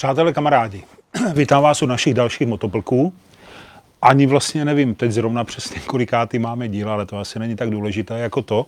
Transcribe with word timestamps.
Přátelé, 0.00 0.32
kamarádi, 0.32 0.82
vítám 1.34 1.62
vás 1.62 1.82
u 1.82 1.86
našich 1.86 2.14
dalších 2.14 2.48
motoplků. 2.48 3.12
Ani 4.02 4.26
vlastně 4.26 4.64
nevím 4.64 4.94
teď 4.94 5.12
zrovna 5.12 5.44
přesně, 5.44 5.80
kolikátý 5.80 6.38
máme 6.38 6.68
díl, 6.68 6.90
ale 6.90 7.06
to 7.06 7.18
asi 7.18 7.38
není 7.38 7.56
tak 7.56 7.70
důležité 7.70 8.18
jako 8.18 8.42
to, 8.42 8.66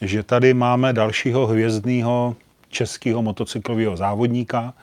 že 0.00 0.22
tady 0.22 0.54
máme 0.54 0.92
dalšího 0.92 1.46
hvězdného 1.46 2.36
českého 2.68 3.22
motocyklového 3.22 3.96
závodníka. 3.96 4.74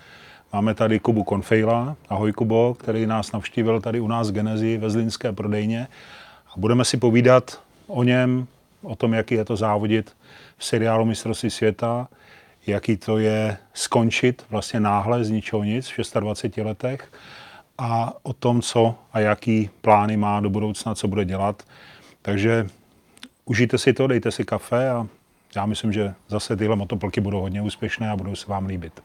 Máme 0.54 0.74
tady 0.74 1.00
Kubu 1.00 1.24
Konfejla. 1.24 1.96
Ahoj 2.10 2.34
Kubo, 2.34 2.76
který 2.80 3.06
nás 3.06 3.32
navštívil 3.32 3.82
tady 3.82 4.00
u 4.00 4.08
nás 4.08 4.30
v 4.30 4.34
Genezi 4.34 4.78
ve 4.78 4.90
Zlínské 4.90 5.32
prodejně. 5.32 5.88
A 6.48 6.54
budeme 6.58 6.86
si 6.86 6.98
povídat 6.98 7.62
o 7.88 8.04
něm, 8.04 8.48
o 8.82 8.96
tom, 8.96 9.14
jaký 9.14 9.36
je 9.36 9.46
to 9.46 9.56
závodit 9.56 10.12
v 10.58 10.66
seriálu 10.66 11.06
Mistrovství 11.06 11.50
světa, 11.50 12.08
jaký 12.68 12.98
to 12.98 13.18
je 13.18 13.58
skončit 13.74 14.46
vlastně 14.50 14.80
náhle 14.80 15.24
z 15.24 15.30
ničeho 15.30 15.64
nic 15.64 15.90
v 15.90 16.20
26 16.20 16.58
letech 16.58 17.12
a 17.78 18.14
o 18.24 18.34
tom, 18.34 18.62
co 18.62 18.96
a 19.14 19.20
jaký 19.20 19.70
plány 19.82 20.18
má 20.18 20.40
do 20.40 20.50
budoucna, 20.50 20.96
co 20.96 21.08
bude 21.08 21.26
dělat. 21.26 21.64
Takže 22.22 22.68
užijte 23.46 23.78
si 23.78 23.94
to, 23.94 24.08
dejte 24.08 24.32
si 24.32 24.44
kafe 24.44 24.90
a 24.90 25.08
já 25.56 25.66
myslím, 25.66 25.94
že 25.94 26.14
zase 26.28 26.56
tyhle 26.56 26.76
motoplky 26.76 27.22
budou 27.22 27.42
hodně 27.42 27.62
úspěšné 27.62 28.10
a 28.10 28.16
budou 28.16 28.36
se 28.36 28.48
vám 28.48 28.66
líbit. 28.66 29.04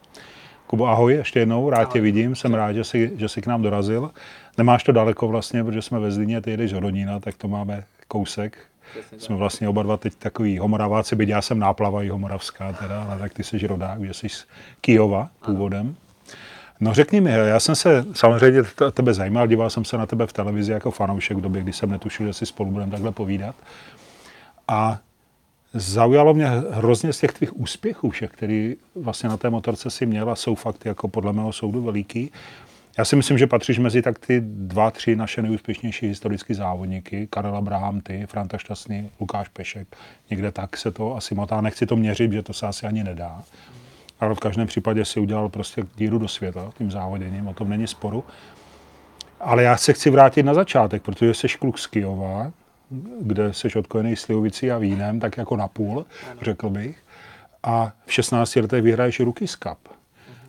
Kubo, 0.67 0.87
ahoj, 0.87 1.13
ještě 1.13 1.39
jednou, 1.39 1.69
rád 1.69 1.93
tě 1.93 2.01
vidím, 2.01 2.35
jsem 2.35 2.53
rád, 2.53 2.73
že 2.73 2.83
jsi, 2.83 3.11
že 3.17 3.29
jsi 3.29 3.41
k 3.41 3.47
nám 3.47 3.61
dorazil. 3.61 4.11
Nemáš 4.57 4.83
to 4.83 4.91
daleko 4.91 5.27
vlastně, 5.27 5.63
protože 5.63 5.81
jsme 5.81 5.99
ve 5.99 6.11
Zlíně, 6.11 6.41
ty 6.41 6.51
jedeš 6.51 6.71
od 6.71 6.75
Hodonína, 6.75 7.19
tak 7.19 7.35
to 7.35 7.47
máme 7.47 7.83
kousek, 8.07 8.57
jsme 9.17 9.35
vlastně 9.35 9.69
oba 9.69 9.83
dva 9.83 9.97
teď 9.97 10.15
takový 10.15 10.57
homoraváci, 10.57 11.15
byť 11.15 11.29
já 11.29 11.41
jsem 11.41 11.59
náplava 11.59 12.03
i 12.03 12.09
homoravská 12.09 12.73
teda, 12.73 13.03
ale 13.03 13.19
tak 13.19 13.33
ty 13.33 13.43
jsi 13.43 13.67
rodák, 13.67 14.03
že 14.03 14.13
jsi 14.13 14.29
z 14.29 14.45
Kijova 14.81 15.29
původem. 15.45 15.95
No 16.79 16.93
řekni 16.93 17.21
mi, 17.21 17.31
já 17.31 17.59
jsem 17.59 17.75
se 17.75 18.05
samozřejmě 18.13 18.63
tebe 18.91 19.13
zajímal, 19.13 19.47
díval 19.47 19.69
jsem 19.69 19.85
se 19.85 19.97
na 19.97 20.05
tebe 20.05 20.27
v 20.27 20.33
televizi 20.33 20.71
jako 20.71 20.91
fanoušek 20.91 21.37
v 21.37 21.41
době, 21.41 21.61
kdy 21.61 21.73
jsem 21.73 21.89
netušil, 21.89 22.27
že 22.27 22.33
si 22.33 22.45
spolu 22.45 22.71
budeme 22.71 22.91
takhle 22.91 23.11
povídat. 23.11 23.55
A 24.67 24.99
zaujalo 25.73 26.33
mě 26.33 26.47
hrozně 26.71 27.13
z 27.13 27.19
těch 27.19 27.31
tvých 27.31 27.59
úspěchů 27.59 28.09
všech, 28.09 28.31
který 28.31 28.75
vlastně 28.95 29.29
na 29.29 29.37
té 29.37 29.49
motorce 29.49 29.89
si 29.89 30.05
měl 30.05 30.29
a 30.29 30.35
jsou 30.35 30.55
fakt 30.55 30.85
jako 30.85 31.07
podle 31.07 31.33
mého 31.33 31.53
soudu 31.53 31.81
veliký. 31.81 32.31
Já 32.97 33.05
si 33.05 33.15
myslím, 33.15 33.37
že 33.37 33.47
patříš 33.47 33.79
mezi 33.79 34.01
tak 34.01 34.19
ty 34.19 34.41
dva, 34.45 34.91
tři 34.91 35.15
naše 35.15 35.41
nejúspěšnější 35.41 36.07
historické 36.07 36.55
závodníky. 36.55 37.27
Karel 37.27 37.57
Abraham, 37.57 38.01
ty, 38.01 38.25
Franta 38.27 38.57
Šťastný, 38.57 39.11
Lukáš 39.19 39.47
Pešek. 39.47 39.95
Někde 40.29 40.51
tak 40.51 40.77
se 40.77 40.91
to 40.91 41.15
asi 41.15 41.35
motá. 41.35 41.61
Nechci 41.61 41.85
to 41.85 41.95
měřit, 41.95 42.31
že 42.31 42.43
to 42.43 42.53
se 42.53 42.67
asi 42.67 42.87
ani 42.87 43.03
nedá. 43.03 43.43
Ale 44.19 44.35
v 44.35 44.39
každém 44.39 44.67
případě 44.67 45.05
si 45.05 45.19
udělal 45.19 45.49
prostě 45.49 45.83
díru 45.95 46.19
do 46.19 46.27
světa 46.27 46.71
tím 46.77 46.91
závoděním, 46.91 47.47
o 47.47 47.53
tom 47.53 47.69
není 47.69 47.87
sporu. 47.87 48.23
Ale 49.39 49.63
já 49.63 49.77
se 49.77 49.93
chci 49.93 50.09
vrátit 50.09 50.43
na 50.43 50.53
začátek, 50.53 51.03
protože 51.03 51.33
jsi 51.33 51.47
kluk 51.47 51.79
z 51.79 51.87
Kijova, 51.87 52.51
kde 53.21 53.53
jsi 53.53 53.67
odkojený 53.75 54.15
slivovicí 54.15 54.71
a 54.71 54.77
vínem, 54.77 55.19
tak 55.19 55.37
jako 55.37 55.57
napůl, 55.57 56.05
řekl 56.41 56.69
bych. 56.69 57.03
A 57.63 57.91
v 58.05 58.13
16 58.13 58.55
letech 58.55 58.83
vyhraješ 58.83 59.19
Rookies 59.19 59.55
Cup. 59.55 59.95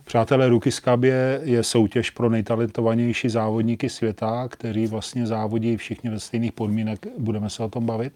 Přátelé 0.07 0.49
Ruky 0.49 0.71
Skabě 0.71 1.39
je 1.43 1.63
soutěž 1.63 2.09
pro 2.09 2.29
nejtalentovanější 2.29 3.29
závodníky 3.29 3.89
světa, 3.89 4.47
který 4.47 4.87
vlastně 4.87 5.27
závodí 5.27 5.77
všichni 5.77 6.09
ve 6.09 6.19
stejných 6.19 6.51
podmínek, 6.51 7.05
budeme 7.17 7.49
se 7.49 7.63
o 7.63 7.69
tom 7.69 7.85
bavit. 7.85 8.13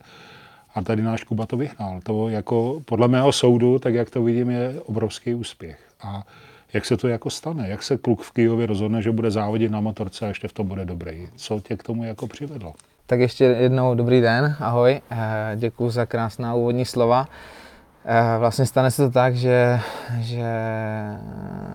A 0.76 0.82
tady 0.82 1.02
náš 1.02 1.24
Kuba 1.24 1.46
to 1.46 1.58
vyhnal. 1.58 2.00
To 2.04 2.30
jako 2.30 2.82
podle 2.86 3.08
mého 3.08 3.32
soudu, 3.32 3.80
tak 3.80 3.94
jak 3.94 4.10
to 4.10 4.24
vidím, 4.24 4.50
je 4.50 4.82
obrovský 4.86 5.34
úspěch. 5.34 5.80
A 6.02 6.24
jak 6.74 6.86
se 6.86 6.98
to 6.98 7.08
jako 7.08 7.30
stane? 7.30 7.70
Jak 7.70 7.84
se 7.84 7.98
kluk 7.98 8.22
v 8.22 8.32
Kijově 8.32 8.66
rozhodne, 8.66 9.02
že 9.02 9.12
bude 9.12 9.32
závodit 9.32 9.72
na 9.72 9.80
motorce 9.80 10.26
a 10.26 10.28
ještě 10.28 10.48
v 10.48 10.54
tom 10.54 10.68
bude 10.68 10.86
dobrý? 10.86 11.28
Co 11.36 11.60
tě 11.60 11.78
k 11.78 11.84
tomu 11.84 12.04
jako 12.04 12.28
přivedlo? 12.28 12.74
Tak 13.06 13.20
ještě 13.20 13.44
jednou 13.44 13.96
dobrý 13.96 14.22
den, 14.22 14.56
ahoj, 14.60 15.02
eh, 15.12 15.56
děkuji 15.56 15.90
za 15.90 16.06
krásná 16.06 16.54
úvodní 16.54 16.86
slova. 16.86 17.28
Eh, 18.06 18.38
vlastně 18.40 18.66
stane 18.66 18.92
se 18.92 19.04
to 19.06 19.12
tak, 19.12 19.36
že, 19.36 19.80
že 20.20 20.52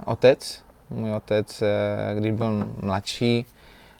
otec, 0.05 0.65
můj 0.91 1.13
otec, 1.15 1.63
eh, 1.63 2.15
když 2.15 2.33
byl 2.33 2.69
mladší, 2.83 3.47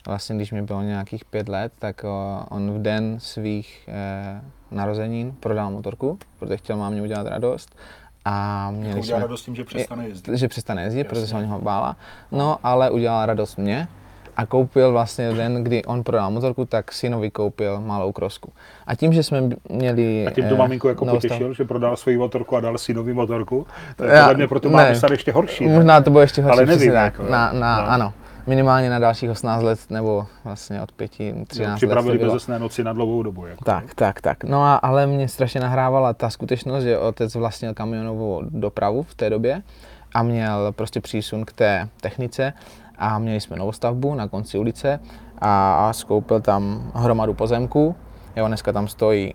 vlastně 0.07 0.37
když 0.37 0.53
mi 0.53 0.63
bylo 0.63 0.83
nějakých 0.83 1.25
pět 1.25 1.49
let, 1.49 1.73
tak 1.79 2.05
on 2.49 2.71
v 2.71 2.83
den 2.83 3.21
svých 3.21 3.89
eh, 3.89 4.41
narozenin 4.71 5.33
prodal 5.41 5.71
motorku, 5.71 6.19
protože 6.39 6.57
chtěl 6.57 6.77
mámě 6.77 7.03
udělat 7.03 7.27
radost. 7.27 7.77
A 8.25 8.71
měli 8.71 9.03
jsme, 9.03 9.19
radost 9.19 9.45
tím, 9.45 9.55
že 9.55 9.65
přestane 9.65 10.09
jezdit. 10.09 10.37
Že 10.39 10.49
přestane 10.49 10.83
jezdit, 10.83 10.99
Jasně. 10.99 11.09
protože 11.09 11.27
se 11.27 11.37
o 11.37 11.41
něho 11.41 11.61
bála. 11.61 11.97
No, 12.33 12.59
ale 12.63 12.91
udělal 12.91 13.27
radost 13.27 13.57
mě, 13.57 13.89
a 14.37 14.47
koupil 14.47 14.93
vlastně 14.93 15.33
den, 15.33 15.65
kdy 15.65 15.85
on 15.85 16.05
prodal 16.05 16.31
motorku, 16.31 16.65
tak 16.65 16.93
synovi 16.93 17.31
koupil 17.31 17.81
malou 17.81 18.13
krosku. 18.13 18.53
A 18.87 18.95
tím, 18.95 19.13
že 19.13 19.23
jsme 19.23 19.43
měli... 19.69 20.27
A 20.27 20.31
tím 20.31 20.49
to 20.49 20.55
eh, 20.55 20.59
maminku 20.59 20.89
jako 20.89 21.07
potěšil, 21.07 21.55
že 21.55 21.65
prodal 21.65 21.97
svoji 21.97 22.17
motorku 22.17 22.57
a 22.57 22.61
dal 22.61 22.79
synovi 22.79 23.15
motorku? 23.15 23.67
To 23.97 24.05
je 24.05 24.21
podle 24.21 24.35
mě 24.35 24.49
pro 24.49 24.61
tu 24.61 24.71
mámu 24.71 24.95
ještě 25.11 25.33
horší. 25.33 25.67
Možná 25.67 26.01
to 26.01 26.11
bylo 26.11 26.21
ještě 26.21 26.43
horší, 26.43 26.59
ale 26.59 26.67
nevím, 26.67 26.93
tak. 26.93 27.15
Jako, 27.19 27.33
na, 27.33 27.53
na, 27.53 27.83
no. 27.83 27.91
Ano, 27.91 28.13
minimálně 28.47 28.91
na 28.91 28.99
dalších 28.99 29.31
18 29.31 29.63
let, 29.63 29.81
nebo 29.91 30.27
vlastně 30.45 30.83
od 30.83 30.93
5, 30.93 31.11
13 31.11 31.59
no, 31.59 31.65
let. 31.65 31.77
Připravili 31.77 32.19
bezesné 32.19 32.59
noci 32.59 32.85
na 32.85 32.93
dlouhou 32.93 33.23
dobu. 33.23 33.47
Jako. 33.47 33.65
Tak, 33.65 33.95
tak, 33.95 34.21
tak. 34.21 34.45
No 34.45 34.63
a, 34.63 34.75
ale 34.75 35.07
mě 35.07 35.29
strašně 35.29 35.61
nahrávala 35.61 36.13
ta 36.13 36.31
skutečnost, 36.31 36.85
že 36.85 36.99
otec 36.99 37.35
vlastnil 37.35 37.75
kamionovou 37.75 38.43
dopravu 38.51 39.03
v 39.03 39.15
té 39.15 39.31
době 39.31 39.63
a 40.15 40.23
měl 40.23 40.73
prostě 40.73 41.01
přísun 41.01 41.45
k 41.45 41.53
té 41.53 41.89
technice 42.01 42.53
a 42.99 43.19
měli 43.19 43.41
jsme 43.41 43.57
novostavbu 43.57 44.15
na 44.15 44.29
konci 44.29 44.59
ulice 44.59 45.01
a, 45.39 45.93
skoupil 45.93 46.41
tam 46.41 46.91
hromadu 46.95 47.35
pozemků. 47.35 47.97
Jo, 48.37 48.47
dneska 48.47 48.73
tam 48.73 48.89
stojí 48.89 49.35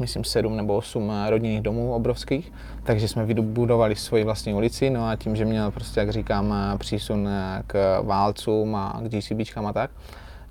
myslím, 0.00 0.24
sedm 0.24 0.56
nebo 0.56 0.76
osm 0.76 1.12
rodinných 1.28 1.60
domů 1.60 1.94
obrovských, 1.94 2.52
takže 2.82 3.08
jsme 3.08 3.24
vybudovali 3.24 3.96
svoji 3.96 4.24
vlastní 4.24 4.54
ulici, 4.54 4.90
no 4.90 5.08
a 5.08 5.16
tím, 5.16 5.36
že 5.36 5.44
měl 5.44 5.70
prostě, 5.70 6.00
jak 6.00 6.10
říkám, 6.10 6.54
přísun 6.78 7.28
k 7.66 8.00
válcům 8.02 8.74
a 8.74 9.00
k 9.02 9.08
GCBčkám 9.08 9.66
a 9.66 9.72
tak, 9.72 9.90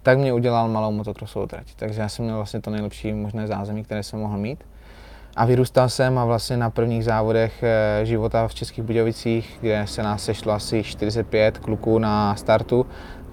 tak 0.04 0.18
mě 0.18 0.34
udělal 0.34 0.68
malou 0.68 0.92
motokrosovou 0.92 1.46
trať. 1.46 1.76
Takže 1.76 2.02
já 2.02 2.10
jsem 2.10 2.26
měl 2.26 2.36
vlastně 2.38 2.62
to 2.62 2.70
nejlepší 2.70 3.14
možné 3.14 3.48
zázemí, 3.48 3.84
které 3.84 4.04
jsem 4.04 4.20
mohl 4.20 4.38
mít. 4.38 4.64
A 5.36 5.46
vyrůstal 5.46 5.90
jsem 5.90 6.18
a 6.18 6.26
vlastně 6.26 6.58
na 6.58 6.70
prvních 6.70 7.06
závodech 7.06 7.64
eh, 7.64 8.06
života 8.06 8.48
v 8.48 8.54
Českých 8.54 8.84
Budějovicích, 8.84 9.58
kde 9.62 9.88
se 9.88 10.04
nás 10.04 10.24
sešlo 10.24 10.54
asi 10.54 10.84
45 10.84 11.58
kluků 11.58 12.00
na 12.00 12.36
startu, 12.36 12.86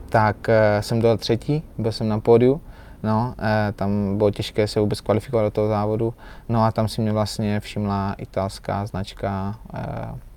tak 0.08 0.48
eh, 0.48 0.82
jsem 0.82 1.00
dal 1.02 1.16
třetí, 1.16 1.62
byl 1.78 1.92
jsem 1.92 2.08
na 2.08 2.20
pódiu. 2.20 2.60
No, 3.02 3.34
eh, 3.38 3.72
tam 3.72 4.18
bylo 4.18 4.30
těžké 4.30 4.66
se 4.66 4.80
vůbec 4.80 5.00
kvalifikovat 5.00 5.46
do 5.46 5.50
toho 5.50 5.68
závodu. 5.68 6.14
No 6.48 6.64
a 6.64 6.72
tam 6.72 6.88
si 6.88 7.00
mě 7.00 7.12
vlastně 7.12 7.60
všimla 7.60 8.14
italská 8.18 8.86
značka 8.86 9.54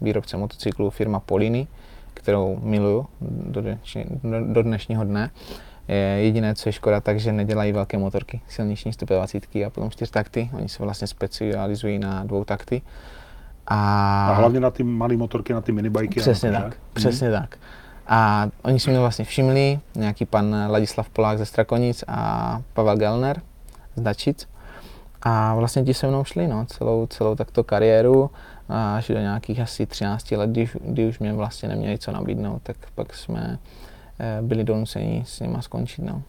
výrobce 0.02 0.38
motocyklů 0.38 0.90
firma 0.90 1.20
Polini, 1.20 1.68
kterou 2.14 2.60
miluju 2.64 3.06
do, 3.22 3.62
dnešní, 3.62 4.06
do 4.46 4.64
dnešního 4.64 5.04
dne. 5.04 5.30
Jediné, 6.18 6.56
co 6.56 6.70
je 6.70 6.74
škoda, 6.74 7.02
takže 7.02 7.32
nedělají 7.32 7.72
velké 7.72 7.98
motorky, 7.98 8.42
silniční 8.48 8.94
120 8.94 9.44
a 9.66 9.70
potom 9.70 9.90
takty. 10.12 10.50
Oni 10.54 10.70
se 10.70 10.84
vlastně 10.84 11.08
specializují 11.08 12.00
na 12.00 12.24
dvou 12.24 12.44
takty. 12.44 12.82
A, 13.68 14.28
a 14.30 14.34
hlavně 14.34 14.60
na 14.60 14.72
ty 14.72 14.84
malé 14.84 15.18
motorky, 15.18 15.54
na 15.54 15.62
ty 15.62 15.72
minibajky. 15.72 16.20
Přesně 16.20 16.52
tak, 16.52 16.74
že? 16.74 16.80
přesně 16.94 17.28
hmm. 17.28 17.42
tak. 17.42 17.58
A 18.08 18.50
oni 18.64 18.80
si 18.80 18.90
mě 18.90 19.00
vlastně 19.00 19.26
všimli, 19.26 19.80
nějaký 19.96 20.26
pan 20.26 20.56
Ladislav 20.70 21.10
Polák 21.10 21.38
ze 21.38 21.46
Strakonic 21.46 22.04
a 22.08 22.62
Pavel 22.74 22.98
Gelner 22.98 23.42
z 23.96 24.02
Dačic. 24.02 24.48
A 25.22 25.56
vlastně 25.56 25.84
ti 25.84 25.94
se 25.94 26.08
mnou 26.08 26.24
šli 26.24 26.48
no, 26.48 26.66
celou, 26.66 27.08
celou 27.08 27.36
takto 27.36 27.64
kariéru 27.64 28.32
až 28.70 29.08
do 29.08 29.20
nějakých 29.20 29.60
asi 29.60 29.86
13 29.86 30.32
let, 30.32 30.50
kdy, 30.50 30.70
kdy 30.82 31.08
už 31.08 31.20
mě 31.20 31.34
vlastně 31.34 31.70
neměli 31.70 31.98
co 31.98 32.12
nabídnout, 32.12 32.62
tak 32.64 32.78
pak 32.96 33.14
jsme 33.14 33.60
byli 34.42 34.64
donuceni 34.64 35.24
s 35.28 35.40
nima 35.40 35.62
skončit. 35.62 36.02
No. 36.02 36.22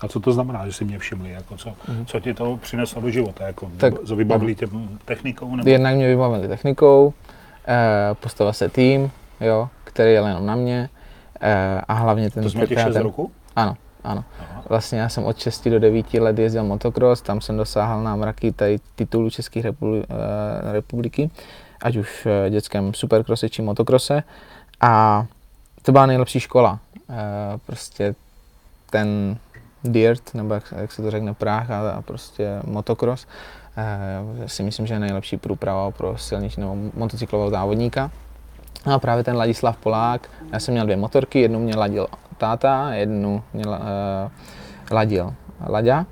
A 0.00 0.08
co 0.08 0.20
to 0.20 0.32
znamená, 0.32 0.66
že 0.66 0.72
si 0.72 0.84
mě 0.84 0.98
všimli? 0.98 1.30
Jako 1.30 1.56
co, 1.56 1.72
mm. 1.88 2.06
co 2.06 2.20
ti 2.20 2.34
to 2.34 2.56
přineslo 2.56 3.02
do 3.02 3.10
života? 3.10 3.46
Jako, 3.46 3.70
tak, 3.76 4.08
vybavili 4.08 4.54
tě 4.54 4.68
technikou? 5.04 5.56
Nebo? 5.56 5.70
Jednak 5.70 5.94
mě 5.94 6.08
vybavili 6.08 6.48
technikou, 6.48 7.14
eh, 7.68 8.14
postavil 8.20 8.52
se 8.52 8.68
tým, 8.68 9.10
jo, 9.40 9.68
který 9.84 10.12
jel 10.12 10.26
jenom 10.26 10.46
na 10.46 10.56
mě 10.56 10.88
eh, 11.40 11.80
a 11.88 11.94
hlavně 11.94 12.30
ten... 12.30 12.42
To 12.42 12.50
jsme 12.50 12.66
těch 12.66 12.80
6 12.80 12.92
ten, 12.92 13.02
roku? 13.02 13.30
Ano, 13.56 13.76
ano. 14.04 14.24
Aha. 14.40 14.62
Vlastně 14.68 15.00
já 15.00 15.08
jsem 15.08 15.24
od 15.24 15.38
6 15.38 15.68
do 15.68 15.78
9 15.78 16.14
let 16.14 16.38
jezdil 16.38 16.64
motocross, 16.64 17.22
tam 17.22 17.40
jsem 17.40 17.56
dosáhl 17.56 18.02
na 18.02 18.16
mraky 18.16 18.52
tady 18.52 18.78
titulu 18.94 19.30
České 19.30 19.62
republi, 19.62 20.02
eh, 20.02 20.72
republiky, 20.72 21.30
ať 21.82 21.96
už 21.96 22.24
v 22.26 22.50
dětském 22.50 22.94
supercrosse 22.94 23.48
či 23.48 23.62
motokrose. 23.62 24.22
A 24.80 25.26
to 25.82 25.92
byla 25.92 26.06
nejlepší 26.06 26.40
škola. 26.40 26.78
Eh, 27.10 27.58
prostě 27.66 28.14
ten 28.90 29.36
dirt, 29.84 30.34
nebo 30.34 30.54
jak, 30.54 30.74
jak 30.76 30.92
se 30.92 31.02
to 31.02 31.10
řekne, 31.10 31.34
práh 31.34 31.70
a, 31.70 31.90
a 31.90 32.02
prostě 32.02 32.60
motocross, 32.64 33.26
uh, 33.26 34.46
si 34.46 34.62
myslím, 34.62 34.86
že 34.86 34.94
je 34.94 35.00
nejlepší 35.00 35.36
průprava 35.36 35.90
pro 35.90 36.18
silniční 36.18 36.60
nebo 36.60 36.76
motocyklového 36.94 37.50
závodníka. 37.50 38.10
A 38.84 38.98
právě 38.98 39.24
ten 39.24 39.36
Ladislav 39.36 39.76
Polák, 39.76 40.30
já 40.52 40.60
jsem 40.60 40.72
měl 40.74 40.84
dvě 40.84 40.96
motorky, 40.96 41.40
jednu 41.40 41.58
mě 41.58 41.76
ladil 41.76 42.06
táta, 42.38 42.94
jednu 42.94 43.42
mě 43.52 43.66
uh, 43.66 43.76
ladil 44.90 45.34
Laďa. 45.68 46.06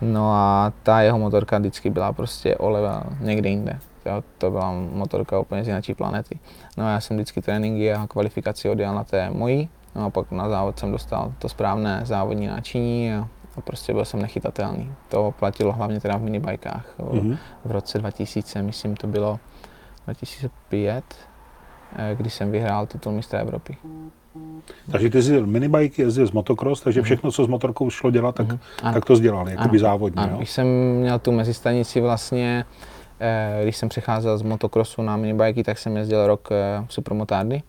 No 0.00 0.32
a 0.32 0.72
ta 0.82 1.00
jeho 1.00 1.18
motorka 1.18 1.58
vždycky 1.58 1.90
byla 1.90 2.12
prostě 2.12 2.56
o 2.56 2.70
level 2.70 3.02
někde 3.20 3.48
jinde. 3.48 3.78
Jo, 4.06 4.22
to 4.38 4.50
byla 4.50 4.72
motorka 4.72 5.38
úplně 5.38 5.64
z 5.64 5.66
jiné 5.66 5.80
planety. 5.96 6.38
No 6.76 6.86
a 6.86 6.90
já 6.90 7.00
jsem 7.00 7.16
vždycky 7.16 7.42
tréninky 7.42 7.92
a 7.92 8.06
kvalifikaci 8.06 8.70
odjel 8.70 8.94
na 8.94 9.04
té 9.04 9.30
mojí. 9.30 9.68
No 9.94 10.04
a 10.04 10.10
pak 10.10 10.30
na 10.30 10.48
závod 10.48 10.78
jsem 10.78 10.92
dostal 10.92 11.32
to 11.38 11.48
správné 11.48 12.00
závodní 12.04 12.46
náčiní 12.46 13.14
a, 13.14 13.28
a 13.56 13.60
prostě 13.60 13.92
byl 13.92 14.04
jsem 14.04 14.22
nechytatelný. 14.22 14.92
To 15.08 15.34
platilo 15.38 15.72
hlavně 15.72 16.00
teda 16.00 16.16
v 16.16 16.22
minibajkách. 16.22 16.94
Mm-hmm. 16.98 17.38
V 17.64 17.70
roce 17.70 17.98
2000, 17.98 18.62
myslím, 18.62 18.96
to 18.96 19.06
bylo 19.06 19.38
2005, 20.04 21.04
eh, 21.96 22.14
kdy 22.18 22.30
jsem 22.30 22.50
vyhrál 22.50 22.86
titul 22.86 23.12
mistra 23.12 23.38
Evropy. 23.38 23.76
Takže 24.90 25.10
ty 25.10 25.18
jezdil 25.18 25.46
minibike, 25.46 26.02
jezdil 26.02 26.26
z 26.26 26.32
motocross, 26.32 26.80
takže 26.80 27.00
mhm. 27.00 27.04
všechno, 27.04 27.32
co 27.32 27.44
s 27.44 27.48
motorkou 27.48 27.90
šlo 27.90 28.10
dělat, 28.10 28.34
tak, 28.34 28.46
mm-hmm. 28.46 28.92
tak 28.92 29.04
to 29.04 29.16
sdělal, 29.16 29.48
jakoby 29.48 29.78
ano. 29.78 29.78
závodně. 29.78 30.22
Ano. 30.22 30.32
Jo? 30.32 30.36
Když 30.38 30.50
jsem 30.50 30.66
měl 30.94 31.18
tu 31.18 31.32
mezistanici 31.32 32.00
vlastně, 32.00 32.64
eh, 33.20 33.60
když 33.62 33.76
jsem 33.76 33.88
přecházel 33.88 34.38
z 34.38 34.42
motocrossu 34.42 35.02
na 35.02 35.16
minibajky, 35.16 35.62
tak 35.62 35.78
jsem 35.78 35.96
jezdil 35.96 36.26
rok 36.26 36.48
eh, 36.52 36.86
supermotárdy 36.88 37.62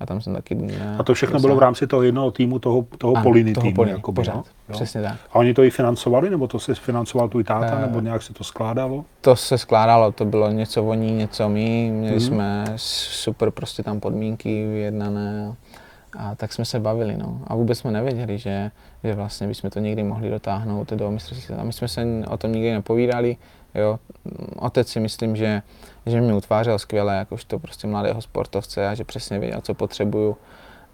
a 0.00 0.06
tam 0.06 0.20
jsem 0.20 0.34
taky... 0.34 0.54
Ne, 0.54 0.96
a 0.98 1.02
to 1.02 1.14
všechno 1.14 1.40
bylo 1.40 1.56
v 1.56 1.58
rámci 1.58 1.86
toho 1.86 2.02
jednoho 2.02 2.30
týmu, 2.30 2.58
toho, 2.58 2.86
toho 2.98 3.16
ano, 3.16 3.22
Poliny 3.22 3.52
toho 3.52 3.62
týmu, 3.62 3.74
Poliny, 3.74 3.96
jakoby, 3.96 4.16
pořád, 4.16 4.34
no? 4.68 4.74
přesně 4.74 5.02
tak. 5.02 5.16
A 5.30 5.34
oni 5.34 5.54
to 5.54 5.62
i 5.62 5.70
financovali, 5.70 6.30
nebo 6.30 6.48
to 6.48 6.58
se 6.58 6.74
financoval 6.74 7.28
tvůj 7.28 7.44
táta, 7.44 7.74
uh, 7.74 7.80
nebo 7.80 8.00
nějak 8.00 8.22
se 8.22 8.34
to 8.34 8.44
skládalo? 8.44 9.04
To 9.20 9.36
se 9.36 9.58
skládalo, 9.58 10.12
to 10.12 10.24
bylo 10.24 10.50
něco 10.50 10.84
oni, 10.84 11.10
něco 11.10 11.48
my, 11.48 11.90
měli 11.92 12.16
mm-hmm. 12.16 12.26
jsme 12.26 12.64
super 12.76 13.50
prostě 13.50 13.82
tam 13.82 14.00
podmínky 14.00 14.66
vyjednané 14.66 15.54
a 16.18 16.34
tak 16.34 16.52
jsme 16.52 16.64
se 16.64 16.80
bavili, 16.80 17.16
no. 17.16 17.40
A 17.46 17.54
vůbec 17.54 17.78
jsme 17.78 17.90
nevěděli, 17.90 18.38
že, 18.38 18.70
že 19.04 19.14
vlastně 19.14 19.46
bychom 19.46 19.70
to 19.70 19.78
někdy 19.78 20.02
mohli 20.02 20.30
dotáhnout 20.30 20.92
do 20.92 21.10
mistrovství 21.10 21.54
A 21.54 21.64
my 21.64 21.72
jsme 21.72 21.88
se 21.88 22.06
o 22.28 22.36
tom 22.36 22.52
nikdy 22.52 22.72
nepovídali, 22.72 23.36
jo. 23.74 23.98
Otec 24.56 24.88
si 24.88 25.00
myslím, 25.00 25.36
že 25.36 25.62
že 26.06 26.20
mě 26.20 26.34
utvářel 26.34 26.78
skvěle, 26.78 27.16
jakožto 27.16 27.58
prostě 27.58 27.86
mladého 27.86 28.22
sportovce 28.22 28.88
a 28.88 28.94
že 28.94 29.04
přesně 29.04 29.38
věděl, 29.38 29.60
co 29.60 29.74
potřebuju 29.74 30.36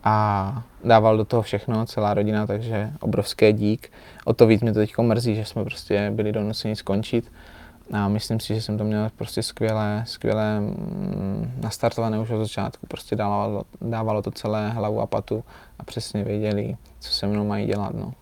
a 0.04 0.62
dával 0.84 1.16
do 1.16 1.24
toho 1.24 1.42
všechno, 1.42 1.86
celá 1.86 2.14
rodina, 2.14 2.46
takže 2.46 2.92
obrovské 3.00 3.52
dík. 3.52 3.92
O 4.24 4.32
to 4.32 4.46
víc 4.46 4.62
mě 4.62 4.72
to 4.72 4.78
teď 4.78 4.98
mrzí, 4.98 5.34
že 5.34 5.44
jsme 5.44 5.64
prostě 5.64 6.10
byli 6.14 6.32
donuceni 6.32 6.76
skončit 6.76 7.32
a 7.92 8.08
myslím 8.08 8.40
si, 8.40 8.54
že 8.54 8.62
jsem 8.62 8.78
to 8.78 8.84
měl 8.84 9.10
prostě 9.16 9.42
skvěle, 9.42 10.02
skvěle 10.06 10.60
mm, 10.60 11.52
nastartované 11.60 12.18
už 12.18 12.30
od 12.30 12.38
začátku. 12.38 12.86
Prostě 12.86 13.16
dávalo, 13.16 13.62
dávalo 13.80 14.22
to 14.22 14.30
celé 14.30 14.70
hlavu 14.70 15.00
a 15.00 15.06
patu 15.06 15.44
a 15.78 15.84
přesně 15.84 16.24
věděli, 16.24 16.76
co 17.00 17.12
se 17.12 17.26
mnou 17.26 17.44
mají 17.44 17.66
dělat. 17.66 17.94
No. 17.94 18.12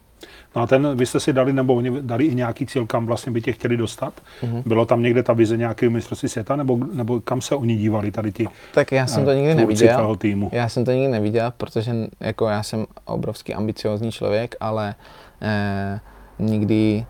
No 0.57 0.63
a 0.63 0.67
ten, 0.67 0.97
vy 0.97 1.07
jste 1.07 1.21
si 1.21 1.33
dali, 1.33 1.53
nebo 1.53 1.75
oni 1.75 1.93
dali 2.01 2.25
i 2.25 2.35
nějaký 2.35 2.67
cíl, 2.67 2.87
kam 2.87 3.07
vlastně 3.07 3.33
by 3.33 3.41
tě 3.41 3.53
chtěli 3.53 3.77
dostat? 3.77 4.13
Mm-hmm. 4.43 4.63
Bylo 4.67 4.87
tam 4.87 5.03
někde 5.03 5.23
ta 5.23 5.33
vize 5.33 5.57
nějakého 5.57 5.93
mistrovství 5.93 6.29
světa, 6.29 6.57
nebo, 6.57 6.79
nebo 6.93 7.21
kam 7.21 7.41
se 7.41 7.55
oni 7.55 7.77
dívali 7.77 8.11
tady 8.11 8.33
ti 8.33 8.49
Tak 8.75 8.93
já 8.93 9.07
jsem 9.07 9.25
to 9.25 9.33
nikdy 9.33 9.55
neviděl. 9.55 10.17
Týmu? 10.17 10.51
Já 10.53 10.69
jsem 10.69 10.85
to 10.85 10.91
nikdy 10.91 11.09
neviděl, 11.09 11.53
protože 11.57 11.93
jako 12.21 12.49
já 12.49 12.63
jsem 12.63 12.87
obrovský 13.05 13.55
ambiciozní 13.55 14.13
člověk, 14.13 14.55
ale 14.61 14.95
eh, 15.43 16.01
nikdy, 16.39 17.07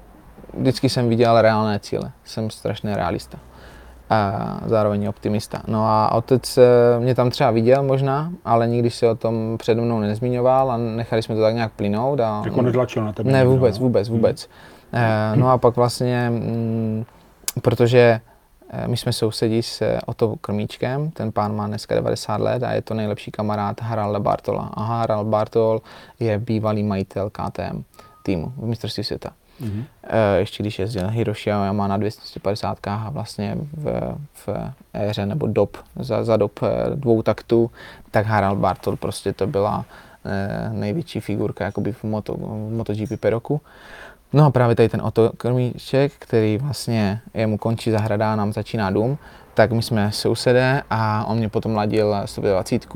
vždycky 0.55 0.89
jsem 0.89 1.09
viděl 1.09 1.43
reálné 1.43 1.79
cíle. 1.79 2.13
Jsem 2.25 2.51
strašný 2.51 2.95
realista 2.95 3.39
a 4.11 4.61
zároveň 4.67 5.09
optimista. 5.09 5.63
No 5.67 5.85
a 5.87 6.13
otec 6.13 6.59
eh, 6.59 6.65
mě 7.01 7.15
tam 7.15 7.31
třeba 7.31 7.51
viděl 7.51 7.83
možná, 7.83 8.33
ale 8.45 8.69
nikdy 8.69 8.91
se 8.91 9.09
o 9.09 9.15
tom 9.15 9.59
přede 9.59 9.81
mnou 9.81 10.01
nezmiňoval 10.01 10.71
a 10.71 10.77
nechali 10.77 11.23
jsme 11.23 11.35
to 11.35 11.41
tak 11.41 11.55
nějak 11.55 11.73
plynout. 11.73 12.21
A, 12.21 12.43
jako 12.45 12.63
netlačil 12.63 13.05
na 13.05 13.13
tebe? 13.13 13.33
Ne, 13.33 13.45
vůbec, 13.45 13.79
vůbec, 13.79 14.09
vůbec. 14.09 14.49
Hmm. 14.93 15.41
No 15.41 15.51
a 15.51 15.59
pak 15.59 15.77
vlastně, 15.77 16.31
mm, 16.31 17.05
protože 17.63 18.21
eh, 18.71 18.89
my 18.89 18.97
jsme 18.97 19.13
sousedí 19.13 19.63
s 19.63 19.99
Oto 20.07 20.37
Krmíčkem, 20.37 21.11
ten 21.11 21.33
pán 21.33 21.57
má 21.57 21.67
dneska 21.67 21.95
90 21.95 22.41
let 22.41 22.63
a 22.63 22.73
je 22.73 22.83
to 22.83 22.95
nejlepší 22.95 23.31
kamarád 23.31 23.81
Haralda 23.81 24.19
Bartola. 24.19 24.71
A 24.75 24.83
Harald 24.83 25.27
Bartol 25.27 25.81
je 26.21 26.39
bývalý 26.39 26.83
majitel 26.83 27.31
KTM 27.31 27.83
týmu 28.23 28.53
v 28.57 28.67
mistrovství 28.67 29.05
světa. 29.05 29.31
Mm-hmm. 29.61 29.85
Ještě 30.37 30.63
když 30.63 30.79
jezdil 30.79 31.03
na 31.03 31.09
Hiroshima 31.09 31.73
má 31.73 31.89
na 31.89 31.97
250 31.97 32.79
a 32.87 33.11
vlastně 33.11 33.57
v, 33.73 34.15
v 34.33 34.49
éře 34.95 35.27
nebo 35.27 35.47
dob, 35.47 35.77
za, 35.97 36.25
za 36.25 36.37
dob 36.37 36.61
eh, 36.63 36.97
dvou 36.97 37.23
taktů, 37.23 37.71
tak 38.11 38.27
Harald 38.27 38.59
Bartol 38.59 38.97
prostě 38.97 39.33
to 39.33 39.47
byla 39.47 39.85
eh, 40.25 40.71
největší 40.73 41.21
figurka 41.21 41.65
jakoby 41.65 41.93
v, 41.93 42.05
moto, 42.05 42.35
v 42.35 42.71
MotoGP 42.77 43.21
Peroku. 43.21 43.61
No 44.33 44.45
a 44.45 44.51
právě 44.51 44.77
tady 44.77 44.89
ten 44.89 45.03
Otto 45.03 45.33
Krmíček, 45.37 46.13
který 46.19 46.59
vlastně 46.59 47.21
jemu 47.35 47.59
končí 47.59 47.91
zahrada 47.91 48.33
a 48.33 48.37
nám 48.37 48.53
začíná 48.53 48.91
dům, 48.91 49.19
tak 49.55 49.73
my 49.73 49.83
jsme 49.83 50.13
sousedé 50.13 50.83
a 50.91 51.25
on 51.25 51.39
mě 51.39 51.49
potom 51.49 51.75
ladil 51.75 52.17
120 52.25 52.87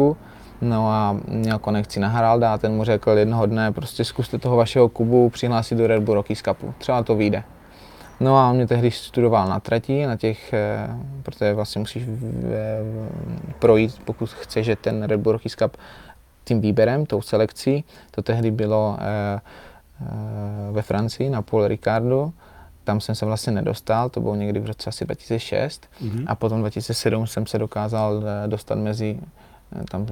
No 0.65 0.89
a 0.89 1.17
měl 1.29 1.59
konekci 1.59 2.01
na 2.01 2.09
Haralda 2.09 2.55
a 2.55 2.59
ten 2.59 2.73
mu 2.73 2.85
řekl 2.85 3.11
jednoho 3.11 3.47
dne, 3.47 3.73
prostě 3.73 4.05
zkuste 4.05 4.39
toho 4.39 4.57
vašeho 4.57 4.89
Kubu 4.89 5.31
přihlásit 5.31 5.79
do 5.79 5.87
Red 5.87 6.03
Bull 6.03 6.15
Rockies 6.15 6.43
Cupu, 6.43 6.75
třeba 6.79 7.03
to 7.03 7.15
vyjde. 7.15 7.43
No 8.21 8.37
a 8.37 8.51
on 8.51 8.57
mě 8.57 8.67
tehdy 8.67 8.91
studoval 8.91 9.49
na 9.49 9.61
trati, 9.61 10.07
na 10.07 10.17
těch, 10.17 10.53
eh, 10.53 10.89
protože 11.23 11.55
vlastně 11.55 11.79
musíš 11.79 12.03
projít, 13.59 14.01
pokud 14.05 14.31
chceš, 14.31 14.67
že 14.67 14.77
ten 14.77 15.03
Red 15.03 15.21
Bull 15.21 15.33
Rockies 15.33 15.55
Cup 15.55 15.77
tím 16.45 16.61
výběrem, 16.61 17.07
tou 17.07 17.23
selekcí, 17.23 17.85
to 18.11 18.23
tehdy 18.23 18.51
bylo 18.51 18.97
eh, 19.01 19.41
eh, 19.41 20.73
ve 20.73 20.83
Francii 20.83 21.31
na 21.31 21.43
Paul 21.43 21.67
Ricardo, 21.67 22.33
tam 22.85 23.01
jsem 23.01 23.15
se 23.15 23.27
vlastně 23.27 23.53
nedostal, 23.53 24.09
to 24.11 24.21
bylo 24.21 24.35
někdy 24.35 24.61
v 24.61 24.67
roce 24.67 24.91
asi 24.91 25.05
2006 25.05 25.89
mm-hmm. 26.03 26.25
a 26.27 26.35
potom 26.35 26.61
2007 26.61 27.27
jsem 27.27 27.47
se 27.47 27.59
dokázal 27.59 28.23
dostat 28.47 28.79
mezi 28.79 29.21
tam 29.91 30.07